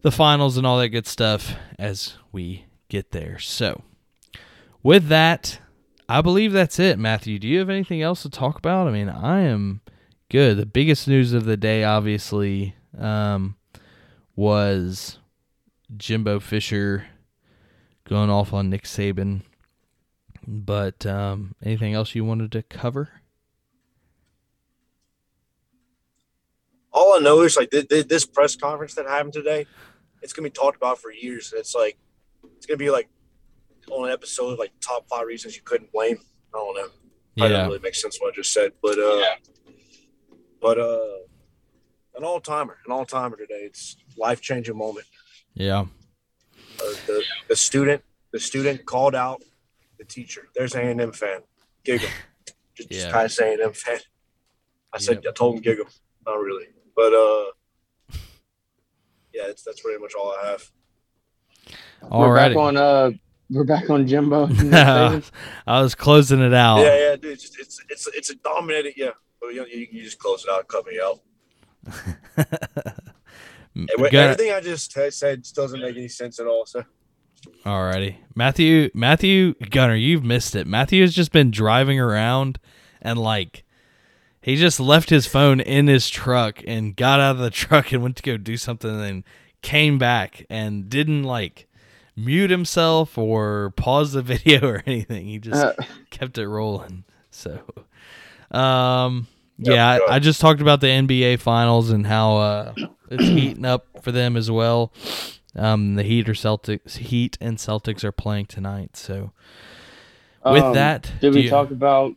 the 0.01 0.11
finals 0.11 0.55
and 0.55 0.65
all 0.65 0.77
that 0.77 0.89
good 0.89 1.07
stuff 1.07 1.55
as 1.77 2.13
we 2.31 2.67
get 2.87 3.11
there. 3.11 3.37
So, 3.37 3.81
with 4.81 5.07
that, 5.07 5.59
I 6.07 6.21
believe 6.21 6.53
that's 6.53 6.79
it. 6.79 6.97
Matthew, 6.97 7.37
do 7.37 7.49
you 7.49 7.59
have 7.59 7.69
anything 7.69 8.01
else 8.01 8.21
to 8.21 8.29
talk 8.29 8.57
about? 8.57 8.87
I 8.87 8.91
mean, 8.91 9.09
I 9.09 9.41
am 9.41 9.81
good. 10.29 10.55
The 10.55 10.65
biggest 10.65 11.05
news 11.09 11.33
of 11.33 11.43
the 11.43 11.57
day, 11.57 11.83
obviously, 11.83 12.75
um, 12.97 13.57
was 14.37 15.17
Jimbo 15.97 16.39
Fisher 16.39 17.07
going 18.07 18.29
off 18.29 18.53
on 18.53 18.69
Nick 18.69 18.83
Saban. 18.83 19.41
But 20.47 21.05
um, 21.05 21.55
anything 21.63 21.93
else 21.93 22.15
you 22.15 22.25
wanted 22.25 22.51
to 22.53 22.63
cover? 22.63 23.21
All 26.91 27.13
I 27.15 27.19
know 27.19 27.41
is 27.41 27.57
like 27.57 27.71
th- 27.71 27.87
th- 27.87 28.07
this 28.07 28.25
press 28.25 28.55
conference 28.55 28.93
that 28.95 29.07
happened 29.07 29.33
today, 29.33 29.65
it's 30.21 30.31
gonna 30.33 30.45
be 30.47 30.51
talked 30.51 30.77
about 30.77 30.99
for 30.99 31.11
years. 31.11 31.53
It's 31.55 31.73
like 31.73 31.97
it's 32.57 32.65
gonna 32.65 32.77
be 32.77 32.91
like 32.91 33.09
on 33.89 34.07
an 34.07 34.13
episode 34.13 34.53
of 34.53 34.59
like 34.59 34.71
top 34.79 35.07
five 35.09 35.25
reasons 35.25 35.55
you 35.55 35.61
couldn't 35.63 35.91
blame. 35.91 36.17
I 36.53 36.57
don't 36.57 36.75
know. 36.75 36.81
Probably 36.81 36.93
Yeah. 37.35 37.47
doesn't 37.49 37.67
really 37.67 37.79
make 37.79 37.95
sense 37.95 38.19
what 38.21 38.31
I 38.33 38.35
just 38.35 38.53
said, 38.53 38.73
but 38.81 38.99
uh, 38.99 39.25
but 40.61 40.77
uh, 40.79 41.17
an 42.15 42.23
all 42.23 42.39
timer, 42.39 42.77
an 42.85 42.91
all 42.91 43.05
timer 43.05 43.37
today. 43.37 43.63
It's 43.65 43.95
life 44.17 44.39
changing 44.39 44.77
moment. 44.77 45.07
Yeah. 45.55 45.85
Uh, 46.79 46.93
the 47.07 47.23
the 47.49 47.55
student, 47.55 48.03
the 48.31 48.39
student 48.39 48.85
called 48.85 49.15
out 49.15 49.41
the 50.07 50.13
teacher. 50.13 50.47
There's 50.55 50.75
an 50.75 50.87
A 50.87 50.91
and 50.91 51.01
M 51.01 51.11
fan. 51.11 51.41
Giggle. 51.83 52.09
Just, 52.75 52.91
Yeah. 52.91 52.99
just 53.01 53.11
kind 53.11 53.25
of 53.25 53.31
saying 53.31 53.59
M 53.63 53.73
fan. 53.73 53.99
I 54.91 54.97
said 54.97 55.21
Yep. 55.23 55.25
I 55.27 55.31
told 55.33 55.55
him 55.57 55.61
giggle. 55.61 55.85
Not 56.25 56.35
really, 56.39 56.65
but 56.95 57.13
uh, 57.13 57.51
yeah, 59.31 59.43
it's, 59.47 59.61
that's 59.63 59.81
pretty 59.81 59.99
much 60.01 60.13
all 60.15 60.33
I 60.41 60.47
have. 60.49 60.71
We're 62.09 62.35
back 62.35 62.55
on 62.55 62.77
uh 62.77 63.11
we're 63.51 63.63
back 63.63 63.89
on 63.91 64.07
Jimbo. 64.07 64.45
and 64.45 64.57
Nick 64.57 64.71
Saban. 64.71 65.31
I 65.67 65.81
was 65.81 65.93
closing 65.93 66.39
it 66.41 66.53
out. 66.55 66.79
Yeah, 66.79 66.97
yeah, 66.97 67.15
dude. 67.15 67.33
It's 67.33 67.43
just, 67.43 67.59
it's 67.59 67.79
it's 67.89 68.07
it's 68.07 68.29
a 68.31 68.35
dominated. 68.37 68.93
Yeah, 68.97 69.11
but 69.39 69.53
you, 69.53 69.65
you, 69.67 69.87
you 69.91 70.03
just 70.03 70.17
close 70.17 70.43
it 70.43 70.49
out, 70.51 70.67
cut 70.67 70.85
me 70.87 70.99
out. 71.03 71.19
And 73.75 73.89
everything 73.99 74.51
I 74.51 74.61
just 74.61 74.91
said 75.11 75.43
just 75.43 75.55
doesn't 75.55 75.79
make 75.81 75.95
any 75.95 76.07
sense 76.07 76.39
at 76.39 76.45
all. 76.45 76.65
So 76.67 76.83
Alrighty. 77.65 78.17
Matthew 78.35 78.89
Matthew 78.93 79.53
Gunner, 79.69 79.95
you've 79.95 80.23
missed 80.23 80.55
it. 80.55 80.67
Matthew 80.67 81.01
has 81.01 81.13
just 81.13 81.31
been 81.31 81.51
driving 81.51 81.99
around 81.99 82.59
and 83.01 83.17
like 83.19 83.63
he 84.41 84.55
just 84.55 84.79
left 84.79 85.09
his 85.09 85.25
phone 85.27 85.59
in 85.61 85.87
his 85.87 86.09
truck 86.09 86.61
and 86.67 86.95
got 86.95 87.19
out 87.19 87.35
of 87.35 87.41
the 87.41 87.49
truck 87.51 87.91
and 87.91 88.03
went 88.03 88.17
to 88.17 88.23
go 88.23 88.37
do 88.37 88.57
something 88.57 88.89
and 88.89 88.99
then 89.01 89.23
came 89.61 89.97
back 89.97 90.45
and 90.49 90.89
didn't 90.89 91.23
like 91.23 91.67
mute 92.15 92.49
himself 92.49 93.17
or 93.17 93.71
pause 93.77 94.11
the 94.13 94.21
video 94.33 94.67
or 94.67 94.83
anything. 94.85 95.25
He 95.27 95.39
just 95.39 95.63
Uh, 95.63 95.73
kept 96.09 96.37
it 96.37 96.47
rolling. 96.47 97.05
So, 97.31 97.61
um, 98.51 99.27
Yep, 99.59 99.75
yeah, 99.75 99.87
I, 100.09 100.15
I 100.15 100.19
just 100.19 100.41
talked 100.41 100.61
about 100.61 100.81
the 100.81 100.87
NBA 100.87 101.39
finals 101.39 101.91
and 101.91 102.05
how 102.07 102.37
uh, 102.37 102.73
it's 103.11 103.23
heating 103.29 103.65
up 103.65 103.85
for 104.01 104.11
them 104.11 104.35
as 104.35 104.49
well. 104.49 104.91
Um, 105.55 105.95
the 105.95 106.03
Heat 106.03 106.27
or 106.27 106.33
Celtics, 106.33 106.97
Heat 106.97 107.37
and 107.39 107.57
Celtics 107.57 108.03
are 108.03 108.11
playing 108.11 108.47
tonight. 108.47 108.97
So, 108.97 109.31
with 110.43 110.63
um, 110.63 110.73
that, 110.73 111.11
did 111.21 111.33
we 111.33 111.41
you- 111.43 111.49
talk 111.49 111.71
about 111.71 112.13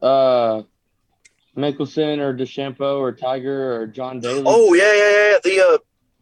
uh 0.00 0.62
Mickelson 1.56 2.18
or 2.20 2.32
DeChambeau 2.34 2.98
or 2.98 3.12
Tiger 3.12 3.74
or 3.76 3.86
John 3.86 4.20
Daly? 4.20 4.42
Oh 4.46 4.72
yeah, 4.74 4.92
yeah, 4.94 5.32
yeah. 5.32 5.38
The 5.44 5.74
uh, 5.74 5.78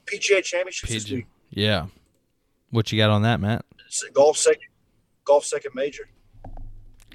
PGA 0.07 0.43
Championship 0.43 0.89
PG? 0.89 1.27
Yeah, 1.51 1.87
what 2.71 2.91
you 2.91 2.99
got 2.99 3.11
on 3.11 3.23
that, 3.23 3.41
Matt? 3.41 3.65
It's 3.87 4.03
a 4.03 4.11
golf 4.11 4.37
second, 4.37 4.69
golf 5.25 5.45
second 5.45 5.73
major. 5.75 6.09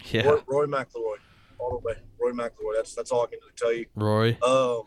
Yeah, 0.06 0.28
Roy, 0.28 0.40
Rory 0.48 0.68
McIlroy, 0.68 1.18
all 1.60 1.72
the 1.72 1.78
way. 1.80 1.96
Rory 2.20 2.34
McIlroy. 2.34 2.76
That's 2.76 2.96
that's 2.96 3.12
all 3.12 3.24
I 3.24 3.28
can 3.28 3.40
tell 3.58 3.74
you. 3.74 3.88
Roy. 3.96 4.38
Um, 4.42 4.84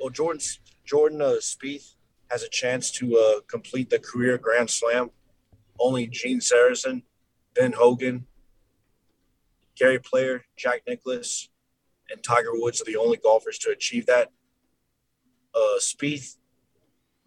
well, 0.00 0.10
Jordan 0.12 0.40
Jordan 0.84 1.20
uh, 1.20 1.34
Spieth 1.40 1.94
has 2.30 2.42
a 2.42 2.48
chance 2.48 2.90
to 2.92 3.16
uh, 3.16 3.40
complete 3.48 3.90
the 3.90 3.98
career 3.98 4.38
Grand 4.38 4.70
Slam. 4.70 5.10
Only 5.78 6.06
Gene 6.06 6.40
Sarazen, 6.40 7.02
Ben 7.54 7.72
Hogan, 7.72 8.26
Gary 9.76 9.98
Player, 9.98 10.44
Jack 10.56 10.82
Nicklaus, 10.88 11.50
and 12.10 12.22
Tiger 12.22 12.52
Woods 12.52 12.80
are 12.80 12.84
the 12.84 12.96
only 12.96 13.18
golfers 13.18 13.58
to 13.58 13.70
achieve 13.70 14.06
that. 14.06 14.32
Uh, 15.54 15.78
Spieth, 15.78 16.36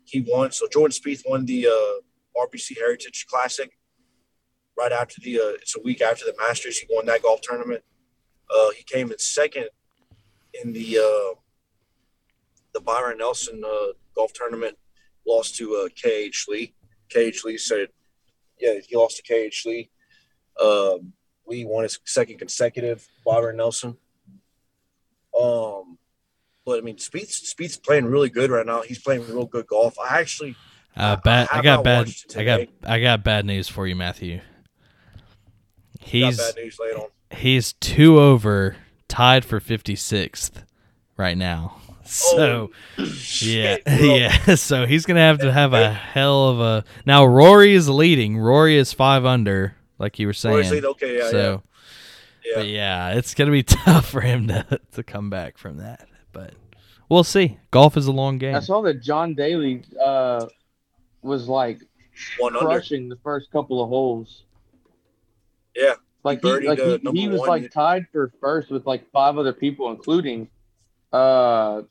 he 0.05 0.26
won. 0.27 0.51
So 0.51 0.67
Jordan 0.67 0.95
Spieth 0.95 1.23
won 1.27 1.45
the 1.45 1.67
uh, 1.67 2.41
RBC 2.45 2.77
Heritage 2.77 3.27
Classic. 3.30 3.71
Right 4.77 4.91
after 4.91 5.19
the, 5.21 5.39
uh, 5.39 5.53
it's 5.61 5.76
a 5.76 5.81
week 5.81 6.01
after 6.01 6.26
the 6.26 6.35
Masters. 6.39 6.80
He 6.80 6.88
won 6.89 7.05
that 7.07 7.21
golf 7.21 7.41
tournament. 7.41 7.84
Uh, 8.49 8.71
he 8.71 8.84
came 8.84 9.11
in 9.11 9.19
second 9.19 9.67
in 10.63 10.73
the 10.73 10.97
uh, 10.97 11.35
the 12.73 12.80
Byron 12.80 13.17
Nelson 13.17 13.61
uh, 13.65 13.93
golf 14.15 14.31
tournament. 14.34 14.77
Lost 15.30 15.56
to 15.57 15.76
uh, 15.76 15.88
KH 15.89 16.47
Lee. 16.49 16.73
KH 17.14 17.45
Lee 17.45 17.57
said, 17.57 17.89
"Yeah, 18.60 18.73
he 18.85 18.95
lost 18.95 19.18
to 19.18 19.23
KH 19.49 19.65
Lee." 19.68 19.89
Um, 20.60 21.14
Lee 21.45 21.65
won 21.65 21.84
his 21.84 21.99
second 22.06 22.38
consecutive. 22.39 23.07
Byron 23.26 23.57
Nelson. 23.57 23.95
Um, 25.39 25.97
but 26.65 26.80
I 26.80 26.81
mean, 26.81 26.97
Spieth's 26.97 27.47
Speed's 27.47 27.77
playing 27.77 28.06
really 28.06 28.30
good 28.30 28.49
right 28.51 28.65
now. 28.65 28.81
He's 28.81 28.99
playing 28.99 29.22
real 29.27 29.45
good 29.45 29.68
golf. 29.68 29.97
I 29.99 30.19
actually, 30.19 30.56
Uh, 30.97 31.15
I- 31.18 31.22
bad. 31.23 31.47
I 31.51 31.60
I, 31.60 31.61
got 31.61 31.84
bad. 31.84 32.11
I 32.35 32.43
got. 32.43 32.60
I 32.84 32.99
got 32.99 33.23
bad 33.23 33.45
news 33.45 33.68
for 33.69 33.88
you, 33.88 33.95
Matthew. 33.95 34.38
got 34.38 36.07
He's 36.07 36.38
bad 36.38 36.56
news 36.56 36.77
later 36.80 36.97
on. 36.99 37.10
he's 37.38 37.73
two 37.73 38.19
over, 38.19 38.77
tied 39.07 39.45
for 39.45 39.60
fifty 39.60 39.95
sixth, 39.95 40.64
right 41.18 41.38
now. 41.38 41.77
So 42.30 42.72
Oh, 42.98 43.14
yeah, 43.41 43.77
bro. 43.86 43.95
yeah. 44.15 44.56
So 44.56 44.86
he's 44.88 45.06
gonna 45.06 45.19
have 45.19 45.40
to 45.40 45.52
have 45.52 45.73
a 45.73 45.91
hell 45.94 46.49
of 46.49 46.60
a. 46.60 46.84
Now 47.06 47.26
Rory 47.26 47.73
is 47.73 47.88
leading. 47.88 48.38
Rory 48.38 48.77
is 48.77 48.91
five 48.94 49.26
under, 49.26 49.76
like 49.99 50.18
you 50.19 50.26
were 50.27 50.34
saying. 50.34 50.56
Rory's 50.56 50.72
lead, 50.72 50.86
okay, 50.86 51.18
yeah, 51.19 51.30
so, 51.30 51.64
yeah. 52.44 52.52
but 52.56 52.68
yeah, 52.68 53.10
it's 53.14 53.34
gonna 53.36 53.52
be 53.52 53.61
tough 53.64 54.07
for 54.10 54.22
him 54.22 54.48
to 54.48 54.80
to 54.94 55.03
come 55.03 55.30
back 55.30 55.57
from 55.60 55.77
that. 55.77 56.07
But 56.31 56.53
we'll 57.10 57.23
see. 57.23 57.60
Golf 57.72 57.95
is 57.95 58.07
a 58.07 58.11
long 58.11 58.38
game. 58.40 58.56
I 58.56 58.60
saw 58.61 58.81
that 58.81 59.02
John 59.03 59.36
Daly 59.36 59.84
uh 60.03 60.48
was 61.22 61.48
like 61.48 61.80
One 62.40 62.56
under. 62.56 62.65
crushing 62.68 63.07
the 63.10 63.18
first 63.23 63.52
couple 63.52 63.84
of 63.84 63.90
holes. 63.90 64.44
Yeah, 65.76 65.94
Like 66.23 66.41
he, 66.41 66.68
like 66.68 66.80
he, 66.80 66.99
he 67.14 67.27
was 67.27 67.40
one. 67.41 67.49
like 67.49 67.72
tied 67.72 68.07
for 68.11 68.31
first 68.41 68.72
with 68.72 68.86
like 68.88 69.10
five 69.11 69.38
other 69.38 69.53
people, 69.53 69.91
including 69.91 70.49
uh 71.14 71.84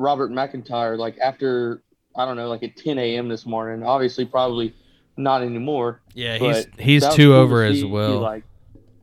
Robert 0.00 0.30
McIntyre. 0.30 0.98
Like 0.98 1.18
after 1.18 1.82
I 2.16 2.24
don't 2.24 2.36
know, 2.36 2.48
like 2.48 2.62
at 2.62 2.76
10 2.76 2.98
a.m. 2.98 3.28
this 3.28 3.46
morning. 3.46 3.84
Obviously, 3.86 4.24
probably 4.24 4.74
not 5.16 5.42
anymore. 5.42 6.00
yeah, 6.14 6.38
he's 6.38 6.66
he's 6.78 7.02
that 7.02 7.08
was 7.08 7.16
two 7.16 7.28
to 7.30 7.34
over 7.36 7.62
as 7.64 7.84
well. 7.84 8.18
Like 8.18 8.44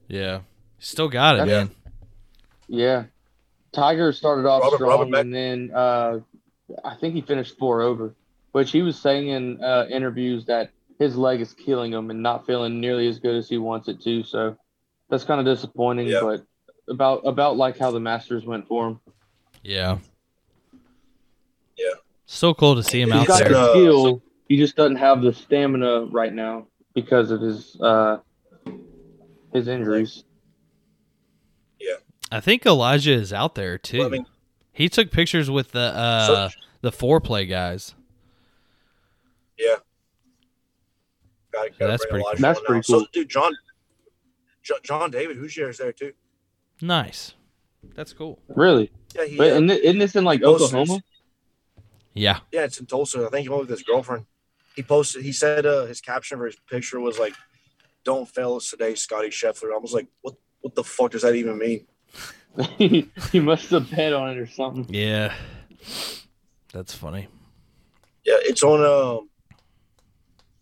yeah, 0.08 0.40
still 0.80 1.08
got 1.10 1.36
it, 1.36 1.46
That's- 1.46 1.68
man. 1.68 1.76
yeah, 2.68 3.04
Tiger 3.72 4.12
started 4.12 4.46
off 4.48 4.64
Robert- 4.64 4.76
strong, 4.78 4.90
Robert 4.90 5.10
Mac- 5.10 5.22
and 5.22 5.34
then 5.34 5.72
uh 5.74 6.20
I 6.84 6.96
think 6.96 7.14
he 7.14 7.22
finished 7.22 7.58
four 7.58 7.82
over. 7.82 8.14
Which 8.54 8.72
he 8.72 8.82
was 8.82 8.98
saying 9.00 9.28
in 9.28 9.64
uh, 9.64 9.86
interviews 9.92 10.46
that 10.46 10.72
his 10.98 11.16
leg 11.16 11.42
is 11.42 11.54
killing 11.54 11.94
him 11.94 12.10
and 12.10 12.24
not 12.24 12.48
feeling 12.48 12.80
nearly 12.82 13.08
as 13.08 13.20
good 13.20 13.36
as 13.36 13.48
he 13.48 13.58
wants 13.60 13.88
it 13.88 14.02
to. 14.02 14.24
So 14.24 14.58
that's 15.10 15.24
kind 15.26 15.40
of 15.40 15.46
disappointing. 15.46 16.08
Yeah. 16.08 16.22
But 16.22 16.44
about 16.90 17.22
about 17.28 17.56
like 17.58 17.78
how 17.78 17.92
the 17.92 18.00
Masters 18.00 18.46
went 18.46 18.68
for 18.68 18.88
him. 18.88 19.00
Yeah. 19.64 20.00
Yeah. 22.28 22.34
So 22.34 22.54
cool 22.54 22.76
to 22.76 22.84
see 22.84 23.02
him 23.02 23.12
He's 23.12 23.22
He's 23.22 23.30
out 23.30 23.40
got 23.40 23.50
got 23.52 23.74
there. 23.74 23.84
the 23.86 23.90
skill. 23.92 24.22
He 24.50 24.58
just 24.58 24.76
doesn't 24.76 24.98
have 24.98 25.22
the 25.22 25.34
stamina 25.34 26.06
right 26.06 26.34
now 26.34 26.68
because 26.94 27.32
of 27.32 27.42
his 27.42 27.76
uh 27.82 28.18
his 29.54 29.68
injuries. 29.68 30.24
Yeah, 31.80 31.96
I 32.32 32.40
think 32.42 32.66
Elijah 32.66 33.14
is 33.14 33.32
out 33.34 33.56
there 33.56 33.78
too. 33.78 34.00
Well, 34.00 34.08
I 34.08 34.12
mean, 34.12 34.26
he 34.74 34.90
took 34.90 35.12
pictures 35.12 35.50
with 35.50 35.72
the 35.72 35.80
uh 35.96 36.28
So- 36.50 36.58
the 36.82 36.92
foreplay 36.92 37.50
guys. 37.50 37.96
yeah. 39.58 39.76
Got, 41.52 41.70
Yeah, 41.80 41.88
that's 41.88 42.06
pretty- 42.06 42.26
That's 42.40 42.60
pretty 42.60 42.84
So, 42.84 43.00
cool. 43.00 43.08
dude, 43.14 43.30
John, 43.30 43.52
John 44.84 45.10
David 45.10 45.38
Hoosier 45.38 45.70
is 45.70 45.78
there 45.80 45.92
too. 45.94 46.14
Nice. 46.82 47.34
That's 47.96 48.14
cool. 48.14 48.40
Really? 48.50 48.92
Yeah, 49.16 49.26
he. 49.26 49.38
But 49.38 49.54
uh, 49.54 49.56
isn't, 49.74 49.98
this 49.98 50.16
in 50.16 50.24
like 50.24 50.42
Tulsa. 50.42 50.66
Oklahoma? 50.66 51.02
Yeah. 52.18 52.40
yeah, 52.52 52.64
it's 52.64 52.80
in 52.80 52.86
Tulsa. 52.86 53.26
I 53.26 53.30
think 53.30 53.44
he 53.44 53.50
went 53.50 53.62
with 53.62 53.70
his 53.70 53.84
girlfriend. 53.84 54.26
He 54.76 54.84
posted. 54.84 55.24
He 55.24 55.32
said 55.32 55.66
uh, 55.66 55.86
his 55.86 56.02
caption 56.02 56.38
for 56.38 56.46
his 56.46 56.58
picture 56.70 57.00
was 57.00 57.18
like, 57.20 57.34
"Don't 58.04 58.28
fail 58.28 58.56
us 58.56 58.70
today, 58.70 58.96
Scotty 58.96 59.30
Scheffler." 59.30 59.74
I 59.74 59.78
was 59.78 59.94
like, 59.94 60.08
"What? 60.22 60.36
What 60.62 60.76
the 60.76 60.84
fuck 60.84 61.12
does 61.12 61.24
that 61.24 61.36
even 61.36 61.58
mean?" 61.58 61.88
he 62.78 63.40
must 63.40 63.70
have 63.70 63.90
bet 63.92 64.14
on 64.14 64.32
it 64.32 64.38
or 64.38 64.48
something. 64.48 64.86
Yeah. 64.90 65.34
That's 66.74 66.94
funny. 66.94 67.28
Yeah, 68.26 68.38
it's 68.40 68.64
on. 68.64 68.84
Um, 68.84 69.30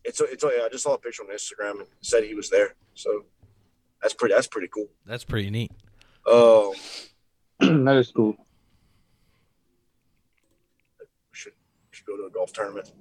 it's 0.04 0.22
it's. 0.22 0.44
Yeah, 0.44 0.64
I 0.66 0.70
just 0.70 0.84
saw 0.84 0.94
a 0.94 0.98
picture 0.98 1.24
on 1.24 1.30
Instagram 1.30 1.80
and 1.80 1.88
said 2.02 2.24
he 2.24 2.36
was 2.36 2.50
there. 2.50 2.76
So 2.94 3.26
that's 4.02 4.14
pretty. 4.14 4.36
That's 4.36 4.48
pretty 4.48 4.68
cool. 4.68 4.88
That's 5.06 5.24
pretty 5.24 5.50
neat. 5.50 5.72
Um, 6.32 6.74
that 7.60 7.98
is 7.98 8.12
cool. 8.12 8.36
we 11.00 11.06
should 11.32 11.54
we 11.92 11.95
should 12.06 12.18
go 12.18 12.18
to 12.22 12.28
a 12.28 12.30
golf 12.30 12.54
tournament. 12.54 12.92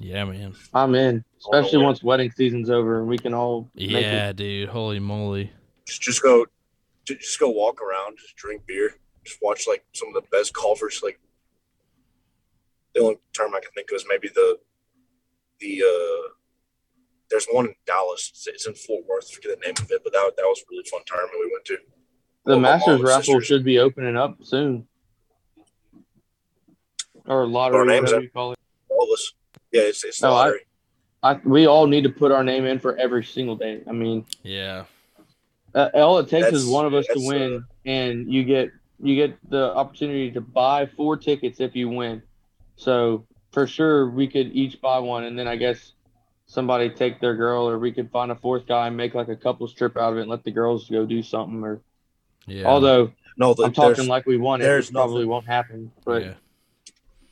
Yeah, 0.00 0.24
man. 0.24 0.54
I'm 0.74 0.94
in, 0.94 1.24
especially 1.40 1.78
once 1.82 2.02
wedding 2.02 2.30
season's 2.30 2.70
over 2.70 2.98
and 3.00 3.08
we 3.08 3.18
can 3.18 3.34
all 3.34 3.68
make 3.74 3.90
it. 3.90 4.00
Yeah, 4.02 4.32
dude. 4.32 4.68
Holy 4.68 5.00
moly. 5.00 5.52
Just 5.86 6.02
just 6.02 6.22
go, 6.22 6.46
just 7.04 7.38
go 7.40 7.48
walk 7.50 7.80
around, 7.82 8.18
just 8.18 8.36
drink 8.36 8.62
beer, 8.66 8.94
just 9.24 9.38
watch 9.42 9.66
like 9.66 9.84
some 9.94 10.08
of 10.08 10.14
the 10.14 10.28
best 10.30 10.52
golfers. 10.54 11.00
Like 11.02 11.18
the 12.94 13.00
only 13.00 13.16
term 13.36 13.54
I 13.54 13.60
can 13.60 13.70
think 13.74 13.90
of 13.90 13.96
is 13.96 14.04
maybe 14.08 14.28
the 14.28 14.58
the. 15.60 15.82
uh 15.82 16.28
There's 17.30 17.46
one 17.50 17.66
in 17.66 17.74
Dallas. 17.86 18.28
It's, 18.30 18.46
it's 18.46 18.66
in 18.68 18.74
Fort 18.74 19.04
Worth. 19.08 19.28
I 19.32 19.34
forget 19.34 19.58
the 19.58 19.66
name 19.66 19.74
of 19.78 19.90
it, 19.90 20.02
but 20.04 20.12
that 20.12 20.32
that 20.36 20.42
was 20.44 20.60
a 20.60 20.64
really 20.70 20.84
fun 20.90 21.00
tournament 21.06 21.34
we 21.40 21.50
went 21.52 21.64
to. 21.64 21.76
The 22.44 22.52
Well, 22.52 22.60
Masters 22.60 23.00
raffle 23.02 23.22
sisters- 23.24 23.46
should 23.46 23.64
be 23.64 23.78
opening 23.80 24.16
up 24.16 24.38
soon. 24.44 24.86
Or 27.28 27.46
lottery, 27.46 27.78
Our 27.78 27.84
names 27.84 28.04
whatever 28.06 28.22
you 28.22 28.30
call 28.30 28.52
it. 28.52 28.58
All 28.88 29.04
of 29.04 29.10
us. 29.10 29.32
Yeah, 29.72 29.82
it's 29.82 30.04
it's 30.04 30.22
No, 30.22 30.30
I- 30.30 30.32
lottery. 30.32 30.60
I, 31.22 31.34
we 31.44 31.66
all 31.66 31.86
need 31.88 32.02
to 32.04 32.10
put 32.10 32.30
our 32.30 32.44
name 32.44 32.64
in 32.64 32.78
for 32.78 32.96
every 32.96 33.24
single 33.24 33.56
day. 33.56 33.82
I 33.88 33.92
mean, 33.92 34.24
Yeah. 34.44 34.84
uh, 35.74 35.88
all 35.94 36.18
it 36.18 36.28
takes 36.28 36.46
is 36.52 36.64
one 36.64 36.86
of 36.86 36.94
us 36.94 37.06
to 37.06 37.14
that's, 37.14 37.24
uh, 37.26 37.28
win, 37.28 37.64
and 37.84 38.32
you 38.32 38.44
get 38.44 38.70
you 39.00 39.14
get 39.16 39.36
the 39.50 39.74
opportunity 39.74 40.30
to 40.32 40.40
buy 40.40 40.86
four 40.86 41.16
tickets 41.16 41.60
if 41.60 41.74
you 41.76 41.88
win. 41.88 42.22
So 42.76 43.26
for 43.52 43.66
sure, 43.66 44.08
we 44.10 44.28
could 44.28 44.52
each 44.54 44.80
buy 44.80 44.98
one, 45.00 45.24
and 45.24 45.36
then 45.38 45.48
I 45.48 45.56
guess 45.56 45.92
somebody 46.46 46.88
take 46.88 47.20
their 47.20 47.34
girl, 47.34 47.68
or 47.68 47.78
we 47.80 47.90
could 47.92 48.10
find 48.12 48.30
a 48.30 48.36
fourth 48.36 48.66
guy 48.66 48.86
and 48.86 48.96
make 48.96 49.14
like 49.14 49.28
a 49.28 49.36
couples 49.36 49.72
trip 49.74 49.96
out 49.96 50.12
of 50.12 50.18
it, 50.18 50.22
and 50.22 50.30
let 50.30 50.44
the 50.44 50.50
girls 50.52 50.88
go 50.88 51.04
do 51.04 51.22
something. 51.24 51.62
Or 51.64 51.80
Yeah. 52.46 52.64
although 52.66 53.10
no, 53.36 53.54
the, 53.54 53.64
I'm 53.64 53.72
talking 53.72 54.06
like 54.06 54.24
we 54.24 54.36
won 54.36 54.60
it, 54.60 54.64
there's 54.64 54.88
it 54.88 54.92
probably 54.92 55.16
nothing. 55.16 55.28
won't 55.30 55.46
happen. 55.46 55.90
But 56.04 56.22
yeah. 56.24 56.34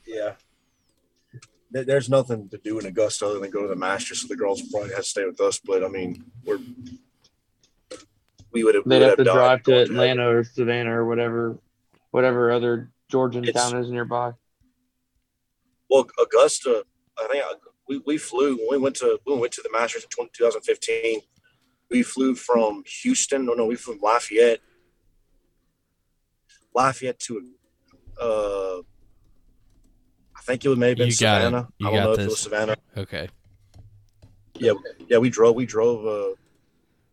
Yeah. 0.07 0.35
There's 1.70 2.09
nothing 2.09 2.49
to 2.51 2.59
do 2.59 2.78
in 2.78 2.87
Augusta 2.87 3.27
other 3.27 3.41
than 3.41 3.51
go 3.51 3.62
to 3.62 3.69
the 3.69 3.77
Masters, 3.77 4.23
so 4.23 4.28
the 4.28 4.37
girls 4.37 4.62
probably 4.62 4.91
have 4.91 4.99
to 4.99 5.05
stay 5.05 5.24
with 5.27 5.41
us. 5.41 5.59
But 5.59 5.85
I 5.85 5.89
mean, 5.89 6.24
we're 6.45 6.61
we 8.53 8.65
would 8.65 8.74
have 8.77 8.85
they'd 8.85 9.01
we 9.01 9.01
would 9.01 9.09
have 9.09 9.19
to 9.19 9.24
drive 9.24 9.62
to 9.65 9.70
going 9.73 9.83
Atlanta 9.83 10.28
or 10.28 10.45
Savannah 10.45 10.97
or 10.99 11.07
whatever 11.07 11.59
whatever 12.12 12.51
other 12.53 12.91
Georgian 13.11 13.45
It's- 13.45 13.70
town 13.70 13.78
is 13.83 13.91
nearby. 13.91 14.33
Well, 15.91 16.07
Augusta, 16.20 16.85
I 17.19 17.28
think 17.31 17.45
I, 17.45 17.53
we, 17.89 18.03
we 18.07 18.19
flew 18.19 18.57
when 18.57 18.66
we 18.70 18.78
went 18.78 18.97
to 18.97 19.19
we 19.27 19.37
went 19.37 19.53
to 19.55 19.62
the 19.62 19.70
Masters 19.70 20.05
in 20.05 20.09
20, 20.11 20.31
2015. 20.37 21.20
We 21.91 22.03
flew 22.03 22.35
from 22.35 22.83
Houston. 23.03 23.45
No, 23.47 23.55
no, 23.55 23.66
we 23.66 23.77
flew 23.77 23.95
from 23.95 24.03
Lafayette. 24.03 24.61
Lafayette 26.74 27.19
to, 27.20 27.51
uh, 28.20 28.78
I 28.78 28.81
think 30.47 30.64
it 30.64 30.78
may 30.78 30.89
have 30.90 30.98
been 30.98 31.09
You 31.09 31.16
got. 31.16 31.43
Savannah. 31.43 31.68
You 31.78 31.89
I 31.89 31.90
don't 31.90 31.98
got 31.98 32.05
know 32.05 32.12
if 32.12 32.18
it 32.20 32.28
was 32.28 32.39
Savannah. 32.39 32.77
Okay. 32.97 33.28
Yeah, 34.55 34.73
yeah. 35.09 35.18
we 35.18 35.28
drove. 35.28 35.56
We 35.56 35.66
drove. 35.66 36.06
Uh, 36.06 36.35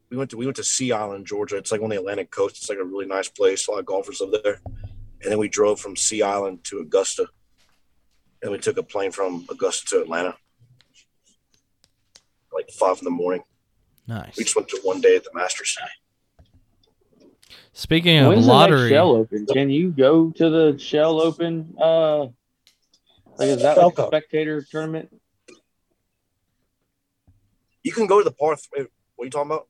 we 0.10 0.18
went 0.18 0.30
to 0.32 0.38
we 0.38 0.46
went 0.46 0.56
to 0.58 0.64
Sea 0.64 0.92
Island, 0.92 1.26
Georgia. 1.26 1.58
It's 1.58 1.72
like 1.72 1.82
on 1.82 1.90
the 1.90 1.98
Atlantic 1.98 2.32
coast. 2.32 2.58
It's 2.58 2.70
like 2.70 2.78
a 2.78 2.84
really 2.84 3.08
nice 3.08 3.28
place. 3.28 3.68
A 3.68 3.72
lot 3.72 3.80
of 3.80 3.86
golfers 3.86 4.22
live 4.22 4.44
there. 4.44 4.62
And 4.66 5.32
then 5.32 5.40
we 5.40 5.50
drove 5.50 5.80
from 5.80 5.96
Sea 5.96 6.22
Island 6.22 6.64
to 6.66 6.80
Augusta, 6.80 7.28
and 8.42 8.52
we 8.52 8.58
took 8.58 8.78
a 8.78 8.84
plane 8.84 9.12
from 9.12 9.46
Augusta 9.50 9.86
to 9.96 10.02
Atlanta, 10.02 10.36
like 12.54 12.70
five 12.72 13.00
in 13.00 13.06
the 13.06 13.10
morning. 13.10 13.42
Nice. 14.06 14.38
We 14.38 14.44
just 14.44 14.56
went 14.56 14.68
to 14.70 14.80
one 14.84 15.02
day 15.02 15.16
at 15.16 15.24
the 15.24 15.32
Masters. 15.34 15.78
Speaking 17.72 18.20
of 18.20 18.28
When's 18.28 18.46
the 18.46 18.52
lottery, 18.52 18.82
next 18.82 18.92
Shell 18.92 19.12
Open? 19.12 19.46
Can 19.48 19.70
you 19.70 19.92
go 19.92 20.30
to 20.32 20.50
the 20.50 20.78
Shell 20.78 21.22
Open? 21.22 21.74
Uh, 21.82 22.28
like 23.38 23.50
is 23.50 23.62
that 23.62 23.78
like 23.78 23.98
a 23.98 24.08
spectator 24.08 24.62
tournament? 24.62 25.10
You 27.84 27.92
can 27.92 28.08
go 28.08 28.20
to 28.20 28.24
the 28.24 28.32
par. 28.32 28.56
Th- 28.56 28.88
what 29.16 29.24
are 29.24 29.26
you 29.26 29.32
talking 29.32 29.52
about? 29.52 29.68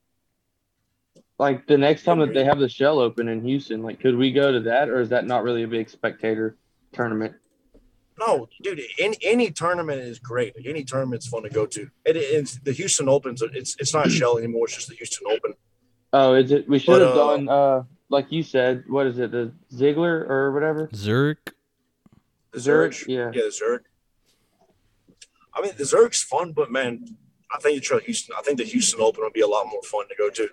Like 1.39 1.65
the 1.67 1.77
next 1.77 2.03
time 2.03 2.19
that 2.19 2.33
they 2.33 2.43
have 2.45 2.59
the 2.59 2.69
Shell 2.69 2.99
Open 2.99 3.27
in 3.27 3.43
Houston, 3.43 3.81
like 3.81 3.99
could 3.99 4.15
we 4.15 4.31
go 4.31 4.51
to 4.51 4.59
that, 4.61 4.89
or 4.89 5.01
is 5.01 5.09
that 5.09 5.25
not 5.25 5.43
really 5.43 5.63
a 5.63 5.67
big 5.67 5.89
spectator 5.89 6.57
tournament? 6.93 7.35
No, 8.19 8.47
dude. 8.61 8.81
Any, 8.99 9.17
any 9.23 9.51
tournament 9.51 9.99
is 9.99 10.19
great. 10.19 10.53
Any 10.63 10.83
tournament's 10.83 11.27
fun 11.27 11.43
to 11.43 11.49
go 11.49 11.65
to. 11.65 11.89
It, 12.05 12.15
it's 12.15 12.59
the 12.59 12.71
Houston 12.71 13.09
Opens. 13.09 13.41
It's 13.41 13.75
it's 13.79 13.93
not 13.93 14.11
Shell 14.11 14.37
anymore. 14.37 14.65
It's 14.65 14.75
just 14.75 14.89
the 14.89 14.95
Houston 14.95 15.27
Open. 15.31 15.53
Oh, 16.13 16.35
is 16.35 16.51
it? 16.51 16.69
We 16.69 16.77
should 16.77 16.91
But, 16.91 17.01
have 17.01 17.11
uh, 17.11 17.15
done, 17.15 17.49
uh, 17.49 17.83
like 18.09 18.31
you 18.31 18.43
said, 18.43 18.83
what 18.87 19.07
is 19.07 19.17
it, 19.17 19.31
the 19.31 19.51
Ziegler 19.73 20.25
or 20.29 20.51
whatever? 20.51 20.89
Zurich. 20.93 21.53
The 22.53 22.59
Zurich, 22.59 22.93
Zurich. 22.93 23.09
yeah. 23.09 23.31
Yeah, 23.33 23.45
the 23.47 23.51
Zurich. 23.51 23.83
I 25.53 25.61
mean, 25.61 25.73
the 25.77 25.85
Zurich's 25.85 26.23
fun, 26.23 26.51
but 26.53 26.71
man, 26.71 27.05
I 27.51 27.59
think 27.59 27.83
the 27.83 27.99
Houston. 27.99 28.35
I 28.37 28.41
think 28.41 28.57
the 28.57 28.63
Houston 28.63 29.01
Open 29.01 29.23
would 29.23 29.33
be 29.33 29.41
a 29.41 29.47
lot 29.47 29.65
more 29.71 29.81
fun 29.83 30.07
to 30.09 30.15
go 30.15 30.29
to. 30.29 30.49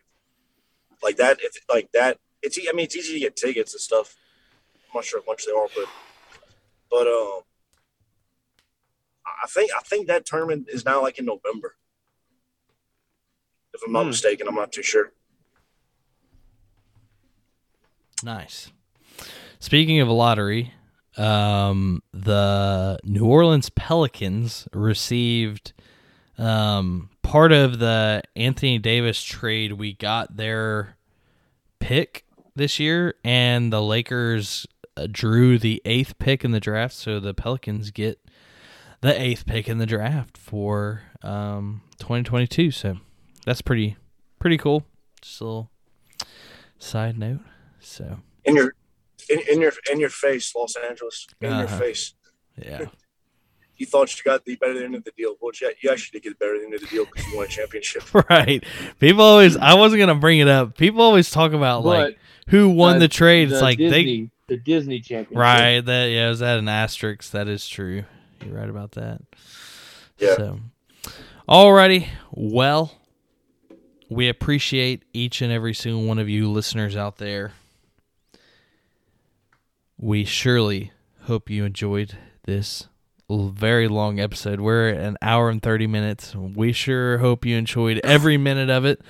Like 1.02 1.16
that, 1.16 1.38
if 1.40 1.56
like 1.72 1.90
that, 1.92 2.18
it's. 2.42 2.58
I 2.58 2.72
mean, 2.72 2.84
it's 2.84 2.96
easy 2.96 3.14
to 3.14 3.20
get 3.20 3.36
tickets 3.36 3.72
and 3.74 3.80
stuff. 3.80 4.16
I'm 4.74 4.98
not 4.98 5.04
sure 5.04 5.20
how 5.20 5.32
much 5.32 5.46
they 5.46 5.52
are, 5.52 5.68
but 5.74 5.86
but 6.90 7.06
um, 7.06 7.40
I 9.26 9.46
think 9.48 9.70
I 9.76 9.80
think 9.80 10.06
that 10.08 10.26
tournament 10.26 10.68
is 10.70 10.84
now 10.84 11.00
like 11.02 11.18
in 11.18 11.24
November. 11.26 11.76
If 13.72 13.80
I'm 13.86 13.92
not 13.92 14.02
Hmm. 14.02 14.08
mistaken, 14.08 14.48
I'm 14.48 14.54
not 14.56 14.72
too 14.72 14.82
sure. 14.82 15.12
Nice. 18.22 18.70
Speaking 19.60 20.00
of 20.00 20.08
a 20.08 20.12
lottery, 20.12 20.74
um, 21.16 22.02
the 22.12 22.98
New 23.04 23.24
Orleans 23.24 23.70
Pelicans 23.70 24.68
received 24.72 25.72
um, 26.38 27.10
part 27.22 27.52
of 27.52 27.78
the 27.78 28.22
Anthony 28.36 28.78
Davis 28.78 29.22
trade. 29.22 29.74
We 29.74 29.92
got 29.92 30.36
their 30.36 30.96
pick 31.78 32.24
this 32.54 32.78
year, 32.78 33.14
and 33.24 33.72
the 33.72 33.82
Lakers 33.82 34.66
uh, 34.96 35.06
drew 35.10 35.58
the 35.58 35.82
eighth 35.84 36.18
pick 36.18 36.44
in 36.44 36.52
the 36.52 36.60
draft. 36.60 36.94
So 36.94 37.20
the 37.20 37.34
Pelicans 37.34 37.90
get 37.90 38.20
the 39.00 39.20
eighth 39.20 39.46
pick 39.46 39.68
in 39.68 39.78
the 39.78 39.86
draft 39.86 40.36
for 40.36 41.02
um, 41.22 41.82
2022. 41.98 42.70
So 42.70 42.98
that's 43.44 43.62
pretty 43.62 43.96
pretty 44.38 44.58
cool. 44.58 44.84
Just 45.20 45.40
a 45.40 45.44
little 45.44 45.70
side 46.78 47.18
note. 47.18 47.40
So 47.80 48.18
In 48.44 48.56
your 48.56 48.74
in, 49.28 49.40
in 49.50 49.60
your 49.60 49.72
in 49.90 50.00
your 50.00 50.10
face, 50.10 50.54
Los 50.54 50.76
Angeles. 50.76 51.26
In 51.40 51.50
your 51.50 51.64
Uh-huh. 51.64 51.78
face. 51.78 52.14
yeah. 52.56 52.86
You 53.76 53.86
thought 53.86 54.14
you 54.14 54.22
got 54.30 54.44
the 54.44 54.56
better 54.56 54.84
end 54.84 54.94
of 54.94 55.04
the 55.04 55.10
deal, 55.16 55.36
but 55.40 55.58
you, 55.58 55.72
you 55.80 55.88
actually 55.90 56.20
did 56.20 56.24
get 56.24 56.38
the 56.38 56.44
better 56.44 56.54
end 56.62 56.74
of 56.74 56.82
the 56.82 56.86
deal 56.88 57.06
because 57.06 57.26
you 57.28 57.34
won 57.38 57.46
a 57.46 57.48
championship. 57.48 58.02
Right. 58.28 58.62
People 58.98 59.22
always 59.22 59.56
I 59.56 59.72
wasn't 59.72 60.00
gonna 60.00 60.16
bring 60.16 60.38
it 60.38 60.48
up. 60.48 60.76
People 60.76 61.00
always 61.00 61.30
talk 61.30 61.52
about 61.54 61.82
like 61.82 62.18
who 62.48 62.68
won 62.68 62.96
uh, 62.96 62.98
the 62.98 63.08
trade. 63.08 63.50
It's 63.50 63.62
like 63.62 63.78
Disney, 63.78 64.30
the 64.48 64.58
Disney 64.58 65.00
championship. 65.00 65.34
Right, 65.38 65.80
that 65.80 66.04
yeah, 66.10 66.28
is 66.28 66.40
that 66.40 66.58
an 66.58 66.68
asterisk? 66.68 67.30
That 67.30 67.48
is 67.48 67.66
true. 67.66 68.04
You're 68.44 68.54
right 68.54 68.68
about 68.68 68.92
that. 68.92 69.22
Yeah. 70.18 70.36
So 70.36 70.60
Alrighty. 71.48 72.06
Well, 72.32 72.92
we 74.10 74.28
appreciate 74.28 75.04
each 75.14 75.40
and 75.40 75.50
every 75.50 75.72
single 75.72 76.04
one 76.04 76.18
of 76.18 76.28
you 76.28 76.50
listeners 76.50 76.96
out 76.96 77.16
there. 77.16 77.52
We 80.02 80.24
surely 80.24 80.92
hope 81.24 81.50
you 81.50 81.66
enjoyed 81.66 82.16
this 82.44 82.88
very 83.28 83.86
long 83.86 84.18
episode. 84.18 84.58
We're 84.58 84.88
an 84.88 85.18
hour 85.20 85.50
and 85.50 85.62
30 85.62 85.86
minutes. 85.88 86.34
We 86.34 86.72
sure 86.72 87.18
hope 87.18 87.44
you 87.44 87.58
enjoyed 87.58 88.00
every 88.04 88.38
minute 88.38 88.70
of 88.70 88.86
it. 88.86 89.02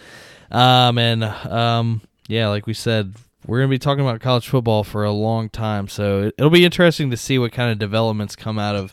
Um, 0.51 0.99
and 0.99 1.23
um, 1.23 2.03
yeah, 2.27 2.49
like 2.49 2.67
we 2.67 2.75
said, 2.75 3.15
we're 3.47 3.59
going 3.59 3.69
to 3.69 3.75
be 3.75 3.79
talking 3.79 4.05
about 4.05 4.21
college 4.21 4.49
football 4.49 4.83
for 4.83 5.05
a 5.05 5.13
long 5.13 5.49
time. 5.49 5.87
So 5.87 6.23
it, 6.23 6.35
it'll 6.37 6.51
be 6.51 6.65
interesting 6.65 7.09
to 7.13 7.17
see 7.17 7.39
what 7.39 7.53
kind 7.53 7.71
of 7.71 7.79
developments 7.79 8.35
come 8.35 8.59
out 8.59 8.75
of 8.75 8.93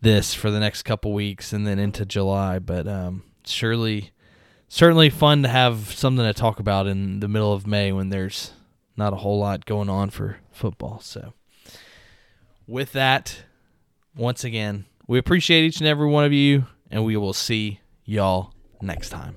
this 0.00 0.34
for 0.34 0.50
the 0.50 0.58
next 0.58 0.82
couple 0.82 1.12
weeks 1.12 1.52
and 1.52 1.64
then 1.64 1.78
into 1.78 2.04
July. 2.04 2.58
But 2.58 2.88
um, 2.88 3.22
surely, 3.46 4.10
certainly 4.66 5.08
fun 5.08 5.44
to 5.44 5.48
have 5.48 5.94
something 5.94 6.24
to 6.24 6.34
talk 6.34 6.58
about 6.58 6.88
in 6.88 7.20
the 7.20 7.28
middle 7.28 7.52
of 7.52 7.64
May 7.64 7.92
when 7.92 8.08
there's 8.08 8.50
not 8.96 9.12
a 9.12 9.16
whole 9.18 9.38
lot 9.38 9.66
going 9.66 9.88
on 9.88 10.10
for 10.10 10.38
football. 10.52 11.00
So, 11.00 11.34
with 12.66 12.92
that, 12.92 13.44
once 14.16 14.44
again, 14.44 14.86
we 15.06 15.18
appreciate 15.18 15.64
each 15.64 15.78
and 15.78 15.86
every 15.86 16.08
one 16.08 16.24
of 16.24 16.32
you, 16.32 16.66
and 16.90 17.04
we 17.04 17.16
will 17.16 17.32
see 17.32 17.80
y'all 18.04 18.54
next 18.80 19.10
time. 19.10 19.36